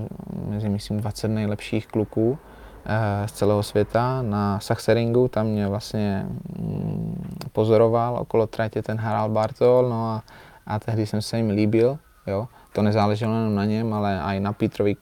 mezi, 0.49 0.69
myslím, 0.69 1.01
20 1.01 1.29
nejlepších 1.29 1.87
kluků 1.87 2.39
eh, 2.87 3.29
z 3.29 3.33
celého 3.33 3.63
světa 3.63 4.23
na 4.23 4.61
Sachseringu, 4.61 5.29
tam 5.29 5.47
mě 5.47 5.69
vlastně 5.69 6.27
mm, 6.59 7.49
pozoroval 7.53 8.17
okolo 8.17 8.47
tratě 8.47 8.83
ten 8.83 8.99
Harald 8.99 9.33
Bartol, 9.33 9.89
no 9.89 10.11
a, 10.11 10.23
a 10.67 10.79
tehdy 10.79 11.07
jsem 11.07 11.23
se 11.23 11.37
jim 11.37 11.51
líbil, 11.51 11.99
jo. 12.27 12.49
To 12.73 12.83
nezáleželo 12.83 13.35
jenom 13.35 13.55
na 13.55 13.65
něm, 13.65 13.95
ale 13.95 14.21
i 14.23 14.41
na 14.41 14.53
Petrovi 14.53 14.97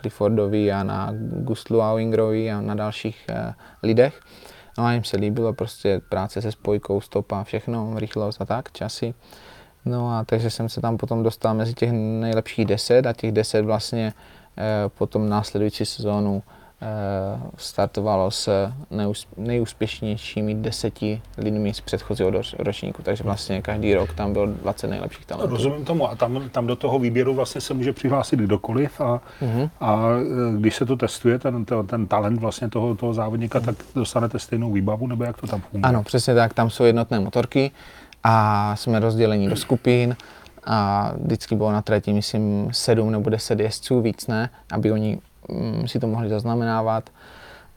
Cliffordovi 0.00 0.72
a 0.72 0.82
na 0.82 1.12
Gustlu 1.44 1.80
Auingrovi 1.80 2.52
a 2.52 2.60
na 2.60 2.74
dalších 2.74 3.26
uh, 3.30 3.52
lidech. 3.82 4.20
No 4.78 4.84
a 4.84 4.92
jim 4.92 5.04
se 5.04 5.16
líbilo 5.16 5.52
prostě 5.52 6.00
práce 6.08 6.42
se 6.42 6.52
spojkou, 6.52 7.00
stopa, 7.00 7.44
všechno, 7.44 7.92
rychlost 7.96 8.40
a 8.40 8.44
tak, 8.44 8.72
časy. 8.72 9.14
No 9.84 10.10
a 10.18 10.24
takže 10.24 10.50
jsem 10.50 10.68
se 10.68 10.80
tam 10.80 10.96
potom 10.96 11.22
dostal 11.22 11.54
mezi 11.54 11.74
těch 11.74 11.92
nejlepších 11.92 12.64
deset 12.64 13.06
a 13.06 13.12
těch 13.12 13.32
deset 13.32 13.62
vlastně 13.62 14.12
eh, 14.58 14.62
potom 14.98 15.28
následující 15.28 15.86
sezónu 15.86 16.42
eh, 16.82 17.40
startovalo 17.56 18.30
s 18.30 18.68
nejúspěšnějšími 19.36 20.54
deseti 20.54 21.22
lidmi 21.38 21.74
z 21.74 21.80
předchozího 21.80 22.32
ročníku, 22.58 23.02
takže 23.02 23.24
vlastně 23.24 23.62
každý 23.62 23.94
rok 23.94 24.12
tam 24.12 24.32
bylo 24.32 24.46
20 24.46 24.88
nejlepších 24.88 25.26
talentů. 25.26 25.56
Rozumím 25.56 25.84
tomu 25.84 26.10
a 26.10 26.16
tam, 26.16 26.48
tam 26.52 26.66
do 26.66 26.76
toho 26.76 26.98
výběru 26.98 27.34
vlastně 27.34 27.60
se 27.60 27.74
může 27.74 27.92
přihlásit 27.92 28.40
kdokoliv 28.40 29.00
a, 29.00 29.20
uh-huh. 29.42 29.70
a 29.80 30.08
eh, 30.20 30.56
když 30.58 30.76
se 30.76 30.86
to 30.86 30.96
testuje, 30.96 31.38
ten, 31.38 31.64
ten, 31.64 31.86
ten 31.86 32.06
talent 32.06 32.40
vlastně 32.40 32.68
toho, 32.68 32.94
toho 32.94 33.14
závodníka, 33.14 33.60
uh-huh. 33.60 33.64
tak 33.64 33.76
dostanete 33.94 34.38
stejnou 34.38 34.72
výbavu, 34.72 35.06
nebo 35.06 35.24
jak 35.24 35.40
to 35.40 35.46
tam 35.46 35.60
funguje? 35.60 35.88
Ano, 35.88 36.02
přesně 36.02 36.34
tak, 36.34 36.54
tam 36.54 36.70
jsou 36.70 36.84
jednotné 36.84 37.20
motorky, 37.20 37.70
a 38.24 38.76
jsme 38.76 39.00
rozděleni 39.00 39.48
do 39.48 39.56
skupin 39.56 40.16
a 40.64 41.12
vždycky 41.16 41.56
bylo 41.56 41.72
na 41.72 41.82
trati, 41.82 42.12
myslím, 42.12 42.68
sedm 42.72 43.10
nebo 43.10 43.30
deset 43.30 43.60
jezdců, 43.60 44.00
víc 44.00 44.26
ne, 44.26 44.50
aby 44.72 44.92
oni 44.92 45.18
mm, 45.48 45.88
si 45.88 46.00
to 46.00 46.06
mohli 46.06 46.28
zaznamenávat. 46.28 47.10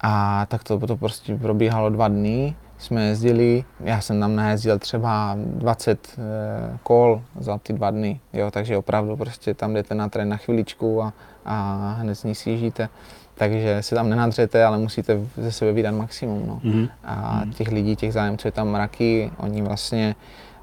A 0.01 0.45
tak 0.49 0.63
to, 0.63 0.79
to 0.79 0.97
prostě 0.97 1.35
probíhalo 1.35 1.89
dva 1.89 2.07
dny, 2.07 2.55
jsme 2.77 3.05
jezdili, 3.05 3.63
já 3.79 4.01
jsem 4.01 4.19
tam 4.19 4.35
najezdil 4.35 4.79
třeba 4.79 5.35
20 5.37 6.17
e, 6.17 6.77
kol 6.83 7.21
za 7.39 7.57
ty 7.57 7.73
dva 7.73 7.91
dny, 7.91 8.19
jo, 8.33 8.51
takže 8.51 8.77
opravdu 8.77 9.17
prostě 9.17 9.53
tam 9.53 9.73
jdete 9.73 9.95
na 9.95 10.09
tren 10.09 10.29
na 10.29 10.37
chviličku 10.37 11.01
a, 11.01 11.13
a 11.45 11.95
hned 11.99 12.15
z 12.15 12.23
ní 12.23 12.35
sjíždíte 12.35 12.89
takže 13.35 13.83
se 13.83 13.95
tam 13.95 14.09
nenadřete, 14.09 14.63
ale 14.63 14.77
musíte 14.77 15.19
ze 15.37 15.51
sebe 15.51 15.71
vydat 15.71 15.91
maximum. 15.91 16.47
No. 16.47 16.59
Mm-hmm. 16.63 16.89
A 17.03 17.41
těch 17.55 17.67
lidí, 17.67 17.95
těch 17.95 18.13
zájemců 18.13 18.47
je 18.47 18.51
tam 18.51 18.67
mraky, 18.67 19.31
oni 19.37 19.61
vlastně 19.61 20.15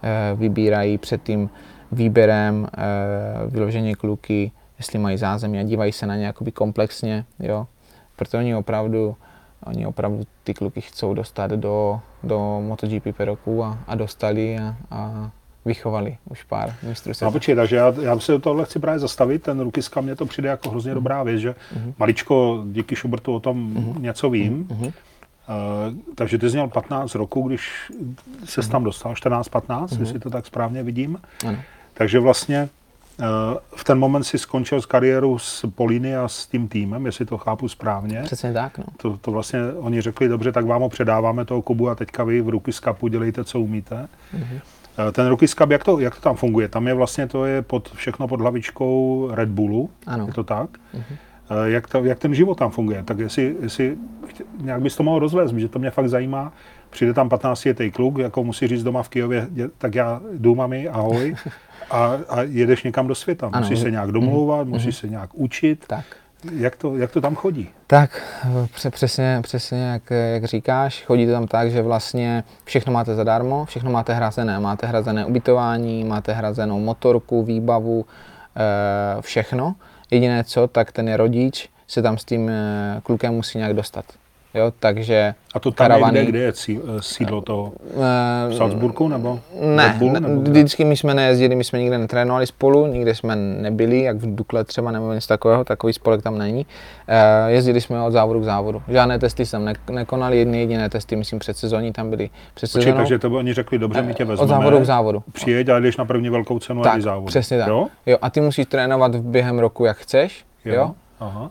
e, 0.03 0.35
vybírají 0.35 0.99
před 0.99 1.23
tím 1.23 1.51
výběrem 1.93 2.67
e, 2.67 2.81
vyloženě 3.51 3.95
kluky, 3.95 4.53
jestli 4.79 4.99
mají 4.99 5.17
zázemí 5.17 5.59
a 5.59 5.63
dívají 5.63 5.93
se 5.93 6.07
na 6.07 6.17
ně 6.17 6.27
jakoby 6.27 6.53
komplexně, 6.53 7.25
jo. 7.39 7.67
Protože 8.17 8.39
oni 8.39 8.55
opravdu, 8.55 9.17
oni 9.65 9.87
opravdu 9.87 10.23
ty 10.45 10.55
kluky 10.55 10.81
chcou 10.81 11.15
dostat 11.15 11.51
do, 11.51 12.01
do 12.23 12.61
MotoGP 12.61 13.17
Peroku 13.17 13.65
a, 13.65 13.79
a 13.87 13.95
dostali 13.95 14.59
a, 14.59 14.77
a 14.91 15.31
vychovali 15.65 16.17
už 16.31 16.43
pár 16.43 16.75
mistrů 16.83 17.15
světa. 17.15 17.31
počkej, 17.31 17.55
takže 17.55 17.77
já, 17.77 17.95
já 18.03 18.19
se 18.19 18.33
do 18.33 18.39
tohle 18.39 18.65
chci 18.65 18.79
právě 18.79 18.99
zastavit, 18.99 19.43
ten 19.43 19.61
Rukiska 19.61 20.01
mně 20.01 20.17
to 20.17 20.27
přijde 20.27 20.49
jako 20.49 20.71
hrozně 20.71 20.95
dobrá 20.95 21.23
věc, 21.23 21.41
že 21.41 21.55
maličko 21.99 22.65
díky 22.67 22.97
Šubertu 22.97 23.35
o 23.35 23.41
tom 23.41 23.75
něco 23.99 24.31
vím, 24.31 24.69
Uh, 25.51 26.15
takže 26.15 26.39
ty 26.39 26.51
jsi 26.51 26.57
měl 26.57 26.69
15 26.69 27.15
roku, 27.15 27.49
když 27.49 27.93
se 28.45 28.69
tam 28.69 28.85
dostal, 28.85 29.15
14-15, 29.15 30.01
jestli 30.01 30.19
to 30.19 30.31
tak 30.31 30.47
správně 30.47 30.83
vidím. 30.83 31.19
Ano. 31.47 31.59
Takže 31.95 32.21
vlastně 32.21 32.69
uh, 33.19 33.27
v 33.77 33.85
ten 33.85 33.99
moment 33.99 34.25
si 34.25 34.39
skončil 34.39 34.83
s 34.83 34.87
kariéru 34.87 35.39
s 35.39 35.67
Políny 35.75 36.17
a 36.17 36.29
s 36.29 36.47
tím 36.47 36.69
týmem, 36.69 37.07
jestli 37.07 37.25
to 37.25 37.39
chápu 37.39 37.69
správně. 37.69 38.23
Přesně 38.23 38.53
tak, 38.53 38.79
no. 38.79 38.85
To, 38.97 39.17
to 39.17 39.31
vlastně 39.31 39.61
oni 39.79 40.01
řekli, 40.01 40.29
dobře, 40.29 40.53
tak 40.53 40.67
vám 40.67 40.83
ho 40.83 40.89
předáváme 40.89 41.45
toho 41.45 41.63
Kubu 41.63 41.89
a 41.89 41.95
teďka 41.95 42.25
vy 42.25 42.41
v 42.41 42.49
Rukiskapu 42.49 43.09
dělejte, 43.09 43.45
co 43.45 43.61
umíte. 43.61 44.09
Mm-hmm. 44.35 44.61
Ten 45.13 45.27
Rukiskap, 45.29 45.71
jak 45.71 45.85
to, 45.85 46.01
jak 46.01 46.15
to 46.15 46.21
tam 46.21 46.37
funguje? 46.37 46.69
Tam 46.69 46.87
je 46.89 46.95
vlastně, 46.95 47.27
to 47.27 47.45
je 47.45 47.63
pod, 47.63 47.91
všechno 47.95 48.29
pod 48.29 48.41
hlavičkou 48.41 49.29
Red 49.33 49.49
Bullu, 49.49 49.91
Ano. 50.07 50.27
je 50.27 50.33
to 50.33 50.45
tak? 50.45 50.71
Mm-hmm. 50.95 51.17
Jak, 51.65 51.89
to, 51.89 52.05
jak 52.05 52.19
ten 52.19 52.35
život 52.35 52.59
tam 52.59 52.71
funguje? 52.71 53.03
Tak 53.03 53.19
jestli, 53.19 53.57
jestli 53.63 53.97
nějak 54.61 54.83
bys 54.83 54.97
to 54.97 55.03
mohl 55.03 55.19
rozvést, 55.19 55.53
že 55.53 55.69
to 55.69 55.79
mě 55.79 55.91
fakt 55.91 56.09
zajímá. 56.09 56.53
Přijde 56.91 57.15
tam 57.15 57.29
15 57.29 57.65
letý 57.65 57.91
kluk, 57.91 58.19
jako 58.19 58.45
musí 58.45 58.67
říct 58.67 58.83
doma 58.83 59.03
v 59.03 59.09
Kijově, 59.09 59.47
"Dě- 59.53 59.71
tak 59.79 59.95
já 59.95 60.21
jdu 60.33 60.55
mami, 60.55 60.89
ahoj, 60.89 61.35
a, 61.91 62.13
a 62.29 62.43
jedeš 62.43 62.83
někam 62.83 63.07
do 63.07 63.15
světa. 63.15 63.47
Ano. 63.53 63.61
Musíš 63.61 63.79
se 63.79 63.91
nějak 63.91 64.13
domlouvat, 64.13 64.67
musíš 64.69 64.97
se 64.97 65.09
nějak 65.09 65.31
učit. 65.35 65.85
Tak. 65.87 66.05
Jak 66.57 66.77
to, 66.77 66.97
jak 66.97 67.11
to 67.11 67.21
tam 67.21 67.35
chodí? 67.35 67.69
Tak, 67.87 68.23
pře- 68.75 68.91
přesně, 68.91 69.39
přesně 69.43 69.83
jak, 69.83 70.03
jak 70.33 70.45
říkáš, 70.45 71.05
chodí 71.07 71.27
to 71.27 71.33
tam 71.33 71.47
tak, 71.47 71.71
že 71.71 71.83
vlastně 71.83 72.45
všechno 72.65 72.93
máte 72.93 73.15
zadarmo, 73.15 73.65
všechno 73.65 73.91
máte 73.91 74.15
hrazené. 74.15 74.61
Máte 74.61 74.87
hrazené 74.87 75.27
ubytování, 75.27 76.05
máte 76.05 76.33
hrazenou 76.33 76.81
motorku, 76.81 77.43
výbavu, 77.43 78.07
eh, 78.57 79.23
všechno. 79.23 79.75
Jediné 80.11 80.45
co, 80.45 80.67
tak 80.67 80.93
ten 80.93 81.09
je 81.09 81.17
rodič 81.17 81.69
se 81.91 82.03
tam 82.03 82.19
s 82.19 82.25
tím 82.25 82.49
eh, 82.49 83.01
klukem 83.03 83.35
musí 83.35 83.59
nějak 83.59 83.75
dostat. 83.75 84.05
Jo, 84.55 84.73
takže 84.79 85.35
A 85.55 85.61
to 85.61 85.71
tam 85.71 85.87
karavany- 85.87 86.19
je 86.19 86.23
kde, 86.25 86.31
kde 86.31 86.39
je 86.39 86.53
eh, 86.79 86.83
sídlo 87.01 87.41
toho? 87.41 87.73
eh, 87.91 88.51
V 88.51 88.55
Salzburgu 88.57 89.09
nebo? 89.09 89.41
Ne, 89.61 89.95
Bull, 89.99 90.13
ne 90.13 90.21
nebo 90.21 90.41
kde? 90.41 90.51
vždycky 90.51 90.85
my 90.85 90.97
jsme 90.97 91.15
nejezdili, 91.15 91.55
my 91.57 91.65
jsme 91.65 91.79
nikde 91.79 91.99
netrénovali 91.99 92.47
spolu, 92.47 92.87
nikde 92.87 93.15
jsme 93.15 93.37
nebyli, 93.37 94.03
jak 94.03 94.17
v 94.17 94.35
Dukle 94.35 94.65
třeba 94.65 94.91
nebo 94.91 95.13
něco 95.13 95.29
takového, 95.29 95.65
takový 95.65 95.93
spolek 95.93 96.23
tam 96.23 96.39
není. 96.39 96.67
E, 97.09 97.51
jezdili 97.51 97.81
jsme 97.81 98.03
od 98.03 98.11
závodu 98.11 98.41
k 98.41 98.45
závodu. 98.45 98.83
Žádné 98.89 99.19
testy 99.19 99.47
jsem 99.47 99.65
ne, 99.65 99.73
nekonali, 99.91 100.39
jedny 100.39 100.59
jediné 100.61 100.89
testy, 100.89 101.17
myslím 101.17 101.39
před 101.39 101.57
sezóní 101.57 101.93
tam 101.93 102.11
byli 102.11 102.31
před 102.55 102.73
Počkej, 102.73 102.93
takže 102.93 103.19
to 103.19 103.31
oni 103.31 103.55
řekli, 103.55 103.79
dobře, 103.79 104.03
my 104.03 104.15
tě 104.15 104.25
vezmeme. 104.25 104.45
od 104.45 104.49
závodu 104.49 104.81
k 104.81 104.85
závodu. 104.85 105.23
Přijeď 105.33 105.69
a 105.69 105.79
jdeš 105.81 105.97
na 105.97 106.05
první 106.05 106.31
velkou 106.31 106.59
cenu 106.59 106.81
a 106.81 106.85
Tak, 106.85 106.95
jdeš 106.95 107.05
závod. 107.05 107.27
přesně 107.27 107.59
tak. 107.59 107.69
Jo? 107.69 107.87
Jo, 108.07 108.17
a 108.23 108.31
ty 108.31 108.41
musíš 108.41 108.67
trénovat 108.67 109.15
v 109.15 109.23
během 109.23 109.59
roku, 109.59 109.85
jak 109.85 109.97
chceš, 109.97 110.45
jo, 110.65 110.75
jo? 110.75 110.91
Aha. 111.21 111.51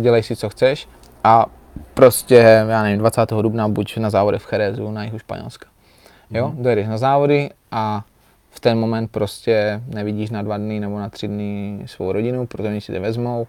Dělej 0.00 0.22
si, 0.22 0.36
co 0.36 0.48
chceš 0.48 0.88
a 1.24 1.46
prostě, 1.94 2.64
já 2.68 2.82
nevím, 2.82 2.98
20. 2.98 3.30
dubna 3.42 3.68
buď 3.68 3.96
na 3.96 4.10
závodech 4.10 4.42
v 4.42 4.46
Cherezu, 4.46 4.90
na 4.90 5.04
jihu 5.04 5.18
Španělska. 5.18 5.66
Jo, 6.30 6.48
Mhm. 6.48 6.62
dojedeš 6.62 6.86
na 6.88 6.98
závody 6.98 7.50
a 7.70 8.04
v 8.50 8.60
ten 8.60 8.78
moment 8.78 9.10
prostě 9.10 9.82
nevidíš 9.86 10.30
na 10.30 10.42
dva 10.42 10.56
dny 10.56 10.80
nebo 10.80 10.98
na 10.98 11.08
tři 11.08 11.28
dny 11.28 11.78
svou 11.86 12.12
rodinu, 12.12 12.46
protože 12.46 12.68
oni 12.68 12.80
si 12.80 12.92
tě 12.92 13.00
vezmou 13.00 13.46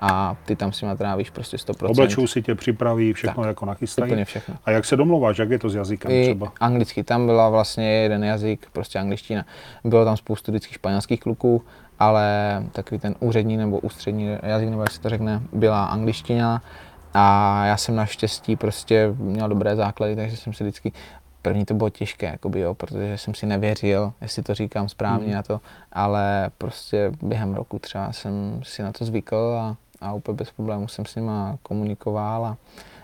a 0.00 0.36
ty 0.44 0.56
tam 0.56 0.72
s 0.72 0.82
nima 0.82 0.94
trávíš 0.94 1.30
prostě 1.30 1.56
100%. 1.58 1.90
Oblečou 1.90 2.26
si 2.26 2.42
tě, 2.42 2.54
připraví, 2.54 3.12
všechno 3.12 3.42
Tak, 3.42 3.48
jako 3.48 3.66
nachystají. 3.66 4.10
Úplně 4.10 4.24
všechno. 4.24 4.54
A 4.64 4.70
jak 4.70 4.84
se 4.84 4.96
domlouváš, 4.96 5.38
jak 5.38 5.50
je 5.50 5.58
to 5.58 5.68
s 5.70 5.74
jazykem 5.74 6.10
I 6.10 6.24
třeba? 6.24 6.52
anglicky, 6.60 7.04
tam 7.04 7.26
byla 7.26 7.48
vlastně 7.48 7.88
jeden 7.92 8.24
jazyk, 8.24 8.66
prostě 8.72 8.98
angličtina. 8.98 9.44
Bylo 9.84 10.04
tam 10.04 10.16
spoustu 10.16 10.52
vždycky 10.52 10.74
španělských 10.74 11.20
kluků, 11.20 11.62
ale 11.98 12.24
takový 12.72 12.98
ten 13.00 13.14
úřední 13.20 13.56
nebo 13.56 13.78
ústřední 13.78 14.36
jazyk, 14.42 14.68
nebo 14.68 14.82
jak 14.82 14.90
se 14.90 15.00
to 15.00 15.08
řekne, 15.08 15.40
byla 15.52 15.84
angličtina. 15.84 16.62
A 17.14 17.64
já 17.66 17.76
jsem 17.76 17.96
naštěstí 17.96 18.56
prostě 18.56 19.14
měl 19.18 19.48
dobré 19.48 19.76
základy, 19.76 20.16
takže 20.16 20.36
jsem 20.36 20.52
si 20.52 20.64
vždycky 20.64 20.92
První 21.42 21.64
to 21.64 21.74
bylo 21.74 21.90
těžké, 21.90 22.26
jakoby, 22.26 22.60
jo, 22.60 22.74
protože 22.74 23.18
jsem 23.18 23.34
si 23.34 23.46
nevěřil, 23.46 24.12
jestli 24.20 24.42
to 24.42 24.54
říkám 24.54 24.88
správně 24.88 25.26
Mhm. 25.26 25.34
na 25.34 25.42
to, 25.42 25.60
ale 25.92 26.50
prostě 26.58 27.12
během 27.22 27.54
roku 27.54 27.78
třeba 27.78 28.12
jsem 28.12 28.60
si 28.62 28.82
na 28.82 28.92
to 28.92 29.04
zvykl 29.04 29.56
a, 29.60 29.76
a 30.00 30.12
úplně 30.12 30.36
bez 30.36 30.50
problémů 30.50 30.88
jsem 30.88 31.06
s 31.06 31.14
nima 31.16 31.56
komunikoval 31.62 32.46
a, 32.46 32.56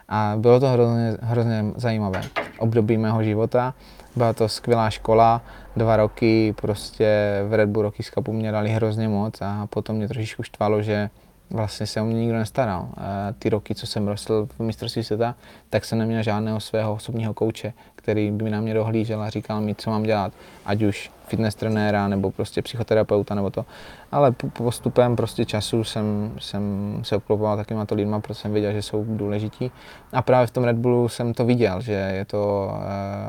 a 0.09 0.35
bylo 0.37 0.61
to 0.61 0.69
hrozně, 0.69 1.17
hrozně 1.23 1.65
zajímavé 1.77 2.23
období 2.59 2.99
mého 2.99 3.23
života. 3.23 3.75
Byla 4.17 4.33
to 4.33 4.49
skvělá 4.49 4.91
škola, 4.91 5.43
dva 5.77 5.97
roky 5.97 6.55
prostě 6.61 7.41
v 7.49 7.55
Red 7.55 7.69
Bull 7.69 7.83
Rockies 7.83 8.07
Cupu 8.11 8.33
mě 8.33 8.53
dali 8.53 8.71
hrozně 8.71 9.09
moc 9.09 9.43
a 9.43 9.67
potom 9.71 9.97
mě 9.97 10.09
trošičku 10.09 10.43
štvalo, 10.43 10.83
že 10.83 11.11
vlastně 11.51 11.87
se 11.87 12.01
o 12.01 12.05
mě 12.05 12.15
nikdo 12.15 12.39
nestaral. 12.39 12.89
Ty 13.39 13.49
roky, 13.49 13.75
co 13.75 13.87
jsem 13.87 14.09
rostl 14.09 14.49
v 14.59 14.61
mistrovství 14.61 15.05
světa, 15.05 15.35
tak 15.71 15.85
jsem 15.85 15.99
neměl 15.99 16.23
žádného 16.23 16.61
svého 16.61 16.95
osobního 16.95 17.35
kouče, 17.35 17.73
který 17.97 18.31
by 18.31 18.51
na 18.51 18.61
mě 18.61 18.75
dohlížel 18.75 19.23
a 19.23 19.31
říkal 19.31 19.61
mi, 19.61 19.75
co 19.75 19.91
mám 19.91 20.03
dělat, 20.03 20.33
ať 20.65 20.83
už 20.83 21.11
fitness 21.27 21.55
trenéra 21.55 22.09
nebo 22.09 22.31
prostě 22.31 22.63
psychoterapeuta 22.63 23.35
nebo 23.35 23.51
to. 23.51 23.67
Ale 24.13 24.33
po- 24.33 24.51
postupem 24.51 25.17
prostě 25.17 25.45
času 25.45 25.85
jsem, 25.85 26.33
jsem 26.39 26.63
se 27.03 27.17
obklopoval 27.17 27.57
takovýma 27.57 27.87
to 27.87 27.95
lidma, 27.95 28.21
protože 28.21 28.35
jsem 28.35 28.53
věděl, 28.53 28.73
že 28.73 28.83
jsou 28.83 29.05
důležití. 29.09 29.71
A 30.13 30.23
právě 30.23 30.47
v 30.47 30.51
tom 30.51 30.65
Red 30.65 30.77
Bullu 30.77 31.09
jsem 31.09 31.35
to 31.35 31.45
viděl, 31.45 31.81
že 31.81 31.93
je 31.93 32.25
to 32.25 32.71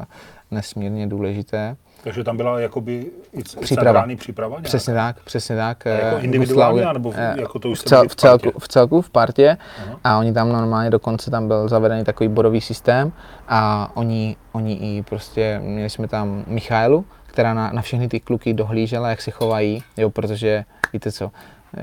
e, 0.02 0.06
nesmírně 0.52 1.08
důležité. 1.08 1.76
Takže 2.08 2.24
tam 2.24 2.38
byla 2.38 2.60
jakoby 2.60 3.06
i 3.34 3.44
Příprava. 3.62 4.06
příprava 4.18 4.50
nějaká? 4.50 4.64
Přesně 4.68 4.94
tak, 4.94 5.20
přesně 5.24 5.56
tak. 5.56 5.88
A 5.88 5.90
jako 5.90 6.16
eh, 6.16 6.22
individuálně, 6.22 6.86
anebo 6.86 7.12
v- 7.12 7.16
eh, 7.18 7.36
jako 7.38 7.60
to 7.60 7.70
už 7.70 7.80
v, 7.80 7.84
cel, 7.84 8.08
v 8.08 8.16
celku, 8.16 8.52
v 8.60 8.68
celku 8.68 9.02
v 9.02 9.10
partě 9.10 9.58
Aha. 9.86 10.00
a 10.04 10.18
oni 10.20 10.34
tam 10.34 10.50
normálně 10.50 10.90
dokonce 10.90 11.32
tam 11.32 11.48
byl 11.48 11.68
zavedený 11.70 12.04
takový 12.04 12.30
bodový 12.30 12.62
systém 12.62 13.12
a 13.48 13.92
oni, 13.94 14.36
oni 14.52 14.74
i 14.74 15.04
prostě, 15.10 15.60
měli 15.64 15.90
jsme 15.90 16.08
tam 16.08 16.44
Michailu, 16.48 17.06
která 17.26 17.54
na, 17.54 17.72
na 17.72 17.82
všechny 17.82 18.08
ty 18.08 18.20
kluky 18.20 18.54
dohlížela, 18.54 19.10
jak 19.10 19.22
se 19.22 19.32
chovají, 19.32 19.84
jo, 19.98 20.10
protože 20.10 20.64
víte 20.94 21.12
co, 21.12 21.32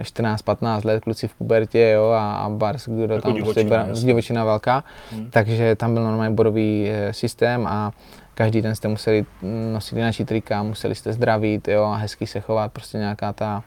14-15 0.03 0.85
let, 0.85 1.05
kluci 1.05 1.29
v 1.29 1.35
pubertě, 1.35 1.91
jo, 1.95 2.11
a, 2.11 2.35
a 2.37 2.49
bars, 2.49 2.89
kdo 2.89 3.03
Jako 3.15 3.23
tam 3.23 3.35
prostě 3.35 3.61
divočina, 3.61 3.77
jasně. 3.89 4.07
divočina 4.07 4.45
velká, 4.45 4.85
Hmm. 5.13 5.31
takže 5.31 5.77
tam 5.77 5.95
byl 5.95 6.03
normálně 6.05 6.35
bodový 6.35 6.89
eh, 6.91 7.13
systém 7.13 7.67
a 7.67 7.93
každý 8.35 8.63
den 8.63 8.75
jste 8.75 8.89
museli 8.89 9.27
nosit 9.73 9.97
jináčí 9.97 10.25
trika, 10.25 10.63
museli 10.63 10.95
jste 10.95 11.13
zdravit, 11.13 11.69
jo, 11.69 11.85
a 11.85 11.97
hezky 11.97 12.27
se 12.27 12.41
chovat, 12.41 12.73
prostě 12.73 12.99
nějaká 12.99 13.33
ta, 13.33 13.63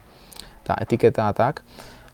ta 0.62 0.76
etiketa 0.82 1.28
a 1.28 1.32
tak. 1.32 1.60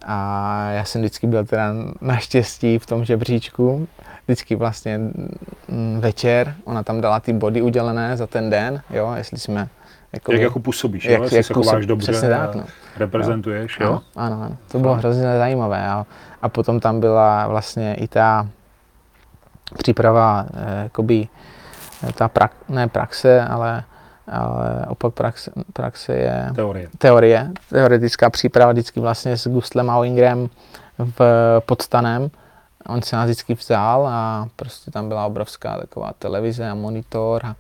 A 0.07 0.71
já 0.71 0.85
jsem 0.85 1.01
vždycky 1.01 1.27
byl 1.27 1.45
teda 1.45 1.73
naštěstí 2.01 2.79
v 2.79 2.87
tom 2.87 3.05
žebříčku, 3.05 3.89
vždycky 4.25 4.55
vlastně 4.55 4.99
mm, 4.99 6.01
večer, 6.01 6.55
ona 6.65 6.83
tam 6.83 7.01
dala 7.01 7.21
ty 7.21 7.33
body 7.33 7.63
udělené 7.63 8.17
za 8.17 8.27
ten 8.27 8.51
den, 8.51 8.83
jo, 8.91 9.13
jestli 9.17 9.39
jsme 9.39 9.69
jako, 10.13 10.33
Jak 10.33 10.41
jako 10.41 10.61
působíš, 10.61 11.05
Jak- 11.05 11.19
jo? 11.19 11.23
Jestli 11.23 11.37
jak 11.37 11.47
se 11.47 11.55
chováš 11.55 11.67
působí, 11.67 11.87
dobře, 11.87 12.13
přesně 12.13 12.29
tak, 12.29 12.55
no. 12.55 12.65
reprezentuješ, 12.97 13.79
jo? 13.81 13.89
ano, 13.89 14.03
ano, 14.17 14.43
ano, 14.43 14.57
to 14.69 14.79
bylo 14.79 14.95
hrozně 14.95 15.23
zajímavé 15.23 15.89
a, 15.89 16.07
a 16.43 16.49
potom 16.49 16.81
tam 16.81 17.01
byla 17.01 17.49
vlastně 17.49 17.95
i 17.95 18.09
ta 18.09 18.49
příprava, 19.79 20.47
eh, 20.55 20.83
jakoby, 20.83 21.29
ta 22.13 22.29
prak, 22.29 22.53
ne 22.69 22.89
praxe, 22.89 23.45
ale, 23.45 23.85
ale 24.29 24.87
opak 24.89 25.15
praxe, 25.15 25.51
praxe 25.73 26.15
je 26.15 26.51
Teorie. 26.55 26.89
teorie, 26.99 27.51
teoretická 27.71 28.31
příprava 28.31 28.73
vždycky 28.73 29.01
vlastně 29.01 29.37
s 29.37 29.49
Gustlem 29.49 29.91
a 29.91 30.01
Wingrem 30.01 30.49
v 30.99 31.21
Podstanem. 31.67 32.31
On 32.89 33.03
se 33.03 33.17
nás 33.17 33.25
vždycky 33.25 33.55
vzal 33.55 34.07
a 34.07 34.49
prostě 34.57 34.91
tam 34.91 35.09
byla 35.09 35.27
obrovská 35.27 35.79
taková 35.79 36.13
televize 36.19 36.71
a 36.71 36.75
monitor 36.75 37.41
a, 37.45 37.55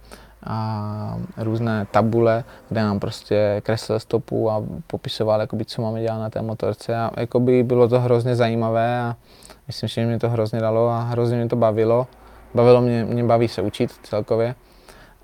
a 0.46 1.16
různé 1.36 1.86
tabule, 1.90 2.44
kde 2.68 2.82
nám 2.82 3.00
prostě 3.00 3.62
kreslil 3.64 4.00
stopu 4.00 4.50
a 4.50 4.62
popisoval, 4.86 5.40
jakoby, 5.40 5.64
co 5.64 5.82
máme 5.82 6.02
dělat 6.02 6.18
na 6.18 6.30
té 6.30 6.42
motorce 6.42 6.96
a 6.96 7.10
jakoby 7.16 7.62
bylo 7.62 7.88
to 7.88 8.00
hrozně 8.00 8.36
zajímavé 8.36 9.00
a 9.00 9.16
myslím, 9.66 9.88
že 9.88 10.06
mě 10.06 10.18
to 10.18 10.30
hrozně 10.30 10.60
dalo 10.60 10.88
a 10.88 11.00
hrozně 11.00 11.36
mě 11.36 11.48
to 11.48 11.56
bavilo. 11.56 12.06
Bavilo 12.54 12.80
mě, 12.80 13.04
mě 13.04 13.24
baví 13.24 13.48
se 13.48 13.62
učit 13.62 13.90
celkově 14.02 14.54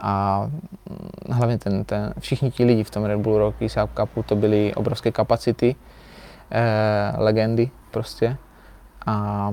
a 0.01 0.47
hlavně 1.31 1.59
ten, 1.59 1.85
ten, 1.85 2.15
všichni 2.19 2.51
ti 2.51 2.65
lidi 2.65 2.85
v 2.85 2.91
tom 2.91 3.05
Red 3.05 3.21
Bull 3.21 3.39
Rockies 3.39 3.79
Cupu 4.01 4.23
to 4.23 4.37
byly 4.37 4.75
obrovské 4.75 5.13
kapacity, 5.13 5.77
eh, 6.51 7.13
legendy 7.17 7.71
prostě 7.91 8.37
a 9.07 9.51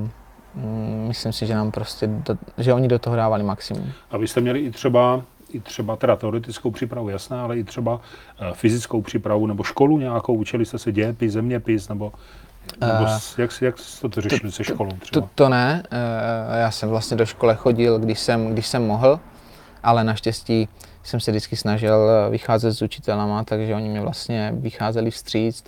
mm, 0.56 1.06
myslím 1.08 1.34
si, 1.34 1.46
že 1.46 1.56
nám 1.56 1.72
prostě, 1.72 2.08
do, 2.08 2.38
že 2.58 2.74
oni 2.74 2.88
do 2.88 3.00
toho 3.00 3.16
dávali 3.16 3.44
maximum. 3.44 3.92
A 4.12 4.18
vy 4.18 4.28
jste 4.28 4.42
měli 4.42 4.60
i 4.60 4.72
třeba, 4.72 5.22
i 5.50 5.60
třeba 5.60 5.96
teda 5.96 6.16
teoretickou 6.16 6.72
přípravu, 6.72 7.10
jasné, 7.10 7.40
ale 7.40 7.58
i 7.58 7.64
třeba 7.64 8.02
eh, 8.40 8.54
fyzickou 8.54 9.02
přípravu 9.02 9.48
nebo 9.48 9.64
školu 9.64 9.98
nějakou, 9.98 10.34
učili 10.34 10.66
jste 10.66 10.78
se 10.78 10.92
dějepis, 10.92 11.34
zeměpis, 11.34 11.90
nebo, 11.90 12.14
nebo 12.82 13.06
Eh, 13.06 13.42
jak, 13.42 13.62
jak 13.62 13.80
jste 13.80 14.10
to 14.10 14.22
řešili 14.22 14.52
se 14.52 14.64
školou 14.64 14.90
To, 14.92 14.98
třeba? 14.98 15.30
to 15.36 15.50
ne, 15.50 15.84
eh, 15.92 16.60
já 16.60 16.72
jsem 16.72 16.90
vlastně 16.90 17.18
do 17.18 17.26
školy 17.26 17.56
chodil, 17.56 18.00
když 18.00 18.20
jsem, 18.20 18.50
když 18.54 18.68
jsem 18.68 18.88
mohl, 18.88 19.20
ale 19.84 20.04
naštěstí 20.04 20.70
jsem 21.04 21.20
se 21.20 21.32
vždycky 21.32 21.56
snažil 21.56 22.10
eh, 22.10 22.30
vycházet 22.30 22.72
s 22.74 22.82
učitelama, 22.82 23.44
takže 23.44 23.76
oni 23.76 23.90
mě 23.90 24.02
vlastně 24.02 24.54
vycházeli 24.56 25.12
vstříc 25.12 25.64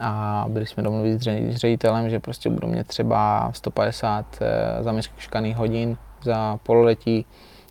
a 0.00 0.44
byli 0.48 0.66
jsme 0.66 0.82
domluvit 0.82 1.22
s 1.22 1.56
ředitelem, 1.56 2.10
že 2.10 2.20
prostě 2.20 2.50
budu 2.50 2.68
mít 2.68 2.86
třeba 2.86 3.50
150 3.54 4.26
eh, 4.40 4.82
zameškaných 4.82 5.56
hodin 5.56 5.96
za 6.22 6.58
pololetí 6.62 7.26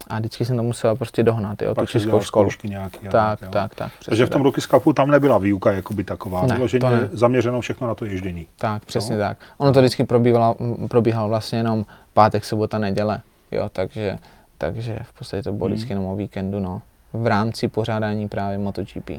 a 0.07 0.19
vždycky 0.19 0.45
jsem 0.45 0.57
to 0.57 0.63
musel 0.63 0.95
prostě 0.95 1.23
dohnat, 1.23 1.61
jo, 1.61 1.75
Pak 1.75 1.85
tu 1.85 1.91
českou 1.91 2.21
školu. 2.21 2.49
nějaký. 2.63 3.07
a 3.07 3.11
Tak, 3.11 3.41
jo. 3.41 3.47
tak, 3.51 3.75
tak. 3.75 3.91
Takže 4.05 4.25
v 4.25 4.29
tom 4.29 4.39
tak. 4.41 4.45
roky 4.45 4.61
skapu 4.61 4.93
tam 4.93 5.11
nebyla 5.11 5.37
výuka 5.37 5.71
jakoby 5.71 6.03
taková, 6.03 6.45
Ne, 6.45 6.55
vyloženě 6.55 6.79
to 6.81 6.89
ne. 6.89 7.09
zaměřeno 7.11 7.61
všechno 7.61 7.87
na 7.87 7.95
to 7.95 8.05
ježdění. 8.05 8.47
Tak, 8.57 8.85
přesně 8.85 9.17
tak. 9.17 9.37
Ono 9.57 9.73
to 9.73 9.79
vždycky 9.79 10.03
probíhalo, 10.05 10.55
probíhalo 10.87 11.29
vlastně 11.29 11.59
jenom 11.59 11.85
pátek, 12.13 12.45
sobota, 12.45 12.77
neděle, 12.77 13.21
jo, 13.51 13.69
takže, 13.73 14.17
takže 14.57 14.99
v 15.03 15.13
podstatě 15.17 15.43
to 15.43 15.49
Hmm. 15.49 15.57
bylo 15.57 15.69
vždycky 15.69 15.91
jenom 15.91 16.05
o 16.05 16.15
víkendu, 16.15 16.59
no. 16.59 16.81
V 17.21 17.27
rámci 17.27 17.67
pořádání 17.67 18.27
právě 18.27 18.57
MotoGP. 18.57 19.09